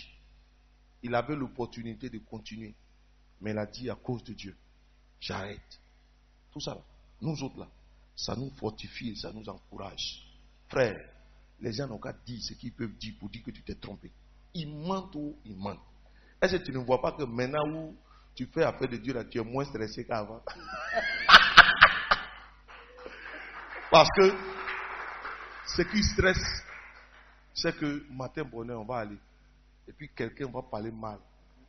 il 1.03 1.15
avait 1.15 1.37
l'opportunité 1.37 2.11
de 2.11 2.19
continuer. 2.19 2.75
Mais 3.41 3.53
il 3.53 3.59
a 3.59 3.65
dit 3.67 3.89
à 3.89 3.95
cause 3.95 4.23
de 4.25 4.35
Dieu, 4.35 4.55
j'arrête. 5.21 5.81
Tout 6.53 6.61
ça, 6.61 6.75
là, 6.75 6.81
nous 7.23 7.43
autres 7.43 7.61
là, 7.61 7.69
ça 8.19 8.35
nous 8.35 8.51
fortifie 8.59 9.17
ça 9.17 9.33
nous 9.33 9.49
encourage. 9.49 10.27
Frère, 10.69 10.99
les 11.61 11.73
gens 11.73 11.87
n'ont 11.87 11.99
qu'à 11.99 12.13
dire 12.13 12.43
ce 12.43 12.55
qu'ils 12.55 12.73
peuvent 12.73 12.97
dire 12.99 13.15
pour 13.19 13.29
dire 13.29 13.45
que 13.45 13.53
tu 13.53 13.63
t'es 13.63 13.77
trompé. 13.77 14.11
Ils 14.55 14.69
mentent 14.69 15.15
ou 15.15 15.37
ils 15.45 15.57
mentent. 15.57 15.79
Est-ce 16.43 16.57
que 16.57 16.65
tu 16.65 16.73
ne 16.73 16.79
vois 16.79 17.01
pas 17.01 17.13
que 17.13 17.23
maintenant 17.23 17.69
où 17.69 17.97
tu 18.35 18.47
fais 18.47 18.65
affaire 18.65 18.89
de 18.89 18.97
Dieu, 18.97 19.15
là, 19.15 19.25
tu 19.25 19.39
es 19.39 19.45
moins 19.45 19.65
stressé 19.65 20.05
qu'avant? 20.05 20.43
Parce 23.91 24.09
que 24.17 24.35
ce 25.77 25.83
qui 25.83 26.03
stresse, 26.03 26.65
c'est 27.55 27.77
que 27.77 28.05
matin 28.11 28.43
bonheur, 28.43 28.81
on 28.81 28.85
va 28.85 28.99
aller. 28.99 29.19
Et 29.87 29.93
puis 29.93 30.11
quelqu'un 30.15 30.51
va 30.51 30.63
parler 30.63 30.91
mal 30.91 31.21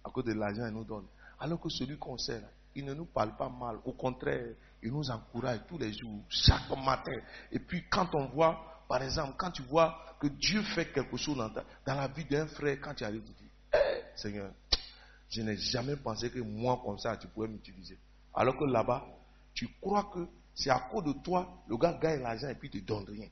à 0.03 0.09
cause 0.09 0.25
de 0.25 0.33
l'argent 0.33 0.65
qu'il 0.65 0.73
nous 0.73 0.83
donne. 0.83 1.05
Alors 1.39 1.61
que 1.61 1.69
celui 1.69 1.97
qu'on 1.97 2.15
là, 2.15 2.49
il 2.75 2.85
ne 2.85 2.95
nous 2.95 3.05
parle 3.05 3.35
pas 3.37 3.49
mal. 3.49 3.77
Au 3.85 3.93
contraire, 3.93 4.55
il 4.81 4.91
nous 4.91 5.09
encourage 5.09 5.59
tous 5.67 5.77
les 5.77 5.93
jours, 5.93 6.23
chaque 6.29 6.69
matin. 6.69 7.19
Et 7.51 7.59
puis 7.59 7.83
quand 7.89 8.13
on 8.15 8.27
voit, 8.27 8.83
par 8.87 9.01
exemple, 9.03 9.33
quand 9.37 9.51
tu 9.51 9.61
vois 9.63 9.97
que 10.19 10.27
Dieu 10.27 10.61
fait 10.61 10.91
quelque 10.91 11.17
chose 11.17 11.37
dans, 11.37 11.95
la 11.95 12.07
vie 12.07 12.25
d'un 12.25 12.47
frère, 12.47 12.77
quand 12.81 12.93
tu 12.93 13.03
arrives, 13.03 13.23
tu 13.23 13.31
dis, 13.43 13.49
Eh, 13.73 14.01
Seigneur, 14.15 14.51
je 15.29 15.41
n'ai 15.41 15.57
jamais 15.57 15.95
pensé 15.95 16.29
que 16.29 16.39
moi 16.39 16.81
comme 16.83 16.97
ça, 16.97 17.15
tu 17.17 17.27
pouvais 17.27 17.47
m'utiliser. 17.47 17.97
Alors 18.33 18.57
que 18.57 18.65
là-bas, 18.65 19.05
tu 19.53 19.67
crois 19.81 20.09
que 20.13 20.27
c'est 20.53 20.69
à 20.69 20.79
cause 20.91 21.03
de 21.03 21.13
toi, 21.23 21.63
le 21.67 21.77
gars 21.77 21.97
gagne 22.01 22.21
l'argent 22.21 22.49
et 22.49 22.55
puis 22.55 22.69
il 22.73 22.81
te 22.81 22.85
donne 22.85 23.05
rien. 23.05 23.27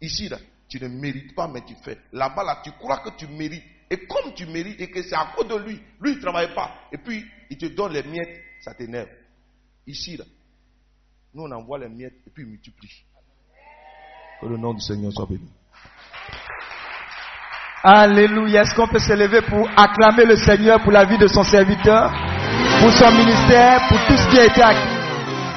Ici, 0.00 0.28
là, 0.28 0.38
tu 0.68 0.80
ne 0.80 0.88
mérites 0.88 1.34
pas, 1.34 1.48
mais 1.48 1.64
tu 1.64 1.74
fais. 1.76 1.98
Là-bas, 2.12 2.44
là, 2.44 2.60
tu 2.64 2.72
crois 2.72 2.98
que 2.98 3.10
tu 3.16 3.26
mérites. 3.26 3.64
Et 3.90 4.06
comme 4.06 4.34
tu 4.34 4.46
mérites 4.46 4.80
et 4.80 4.90
que 4.90 5.02
c'est 5.02 5.14
à 5.14 5.32
cause 5.36 5.46
de 5.48 5.56
lui, 5.56 5.80
lui, 6.00 6.12
il 6.12 6.16
ne 6.16 6.20
travaille 6.20 6.54
pas. 6.54 6.88
Et 6.92 6.98
puis, 6.98 7.24
il 7.50 7.58
te 7.58 7.66
donne 7.66 7.92
les 7.92 8.02
miettes, 8.02 8.42
ça 8.60 8.74
t'énerve. 8.74 9.08
Ici, 9.86 10.16
là, 10.16 10.24
nous, 11.34 11.42
on 11.42 11.50
envoie 11.50 11.78
les 11.78 11.88
miettes 11.88 12.14
et 12.26 12.30
puis 12.30 12.44
il 12.44 12.50
multiplie. 12.50 13.04
Que 14.40 14.46
le 14.46 14.56
nom 14.56 14.72
du 14.72 14.80
Seigneur 14.80 15.12
soit 15.12 15.26
béni. 15.26 15.50
Alléluia. 17.82 18.62
Est-ce 18.62 18.74
qu'on 18.74 18.86
peut 18.86 19.00
se 19.00 19.12
lever 19.12 19.42
pour 19.42 19.68
acclamer 19.76 20.24
le 20.24 20.36
Seigneur 20.36 20.80
pour 20.82 20.92
la 20.92 21.04
vie 21.04 21.18
de 21.18 21.26
son 21.26 21.42
serviteur, 21.42 22.10
pour 22.80 22.90
son 22.92 23.10
ministère, 23.10 23.80
pour 23.88 23.98
tout 24.06 24.16
ce 24.16 24.30
qui 24.30 24.38
a 24.38 24.46
été 24.46 24.62
acquis 24.62 24.94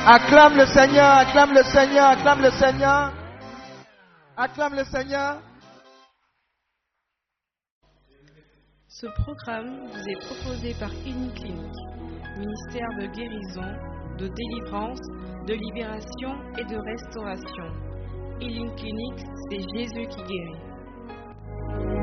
Acclame 0.09 0.57
le 0.57 0.65
Seigneur, 0.65 1.17
acclame 1.17 1.53
le 1.53 1.63
Seigneur, 1.63 2.05
acclame 2.07 2.41
le 2.41 2.51
Seigneur. 2.51 3.13
Acclame 4.35 4.75
le 4.75 4.83
Seigneur. 4.85 5.37
Ce 8.87 9.05
programme 9.05 9.87
vous 9.91 10.09
est 10.09 10.25
proposé 10.25 10.73
par 10.79 10.89
Clinique, 10.89 11.43
ministère 12.35 12.89
de 12.99 13.05
guérison, 13.07 13.96
de 14.17 14.27
délivrance, 14.27 15.01
de 15.47 15.53
libération 15.53 16.33
et 16.57 16.63
de 16.65 16.77
restauration. 16.77 17.71
Il 18.41 18.49
Healing 18.49 18.75
Clinic, 18.75 19.25
c'est 19.49 19.59
Jésus 19.75 20.07
qui 20.07 20.23
guérit. 20.23 21.96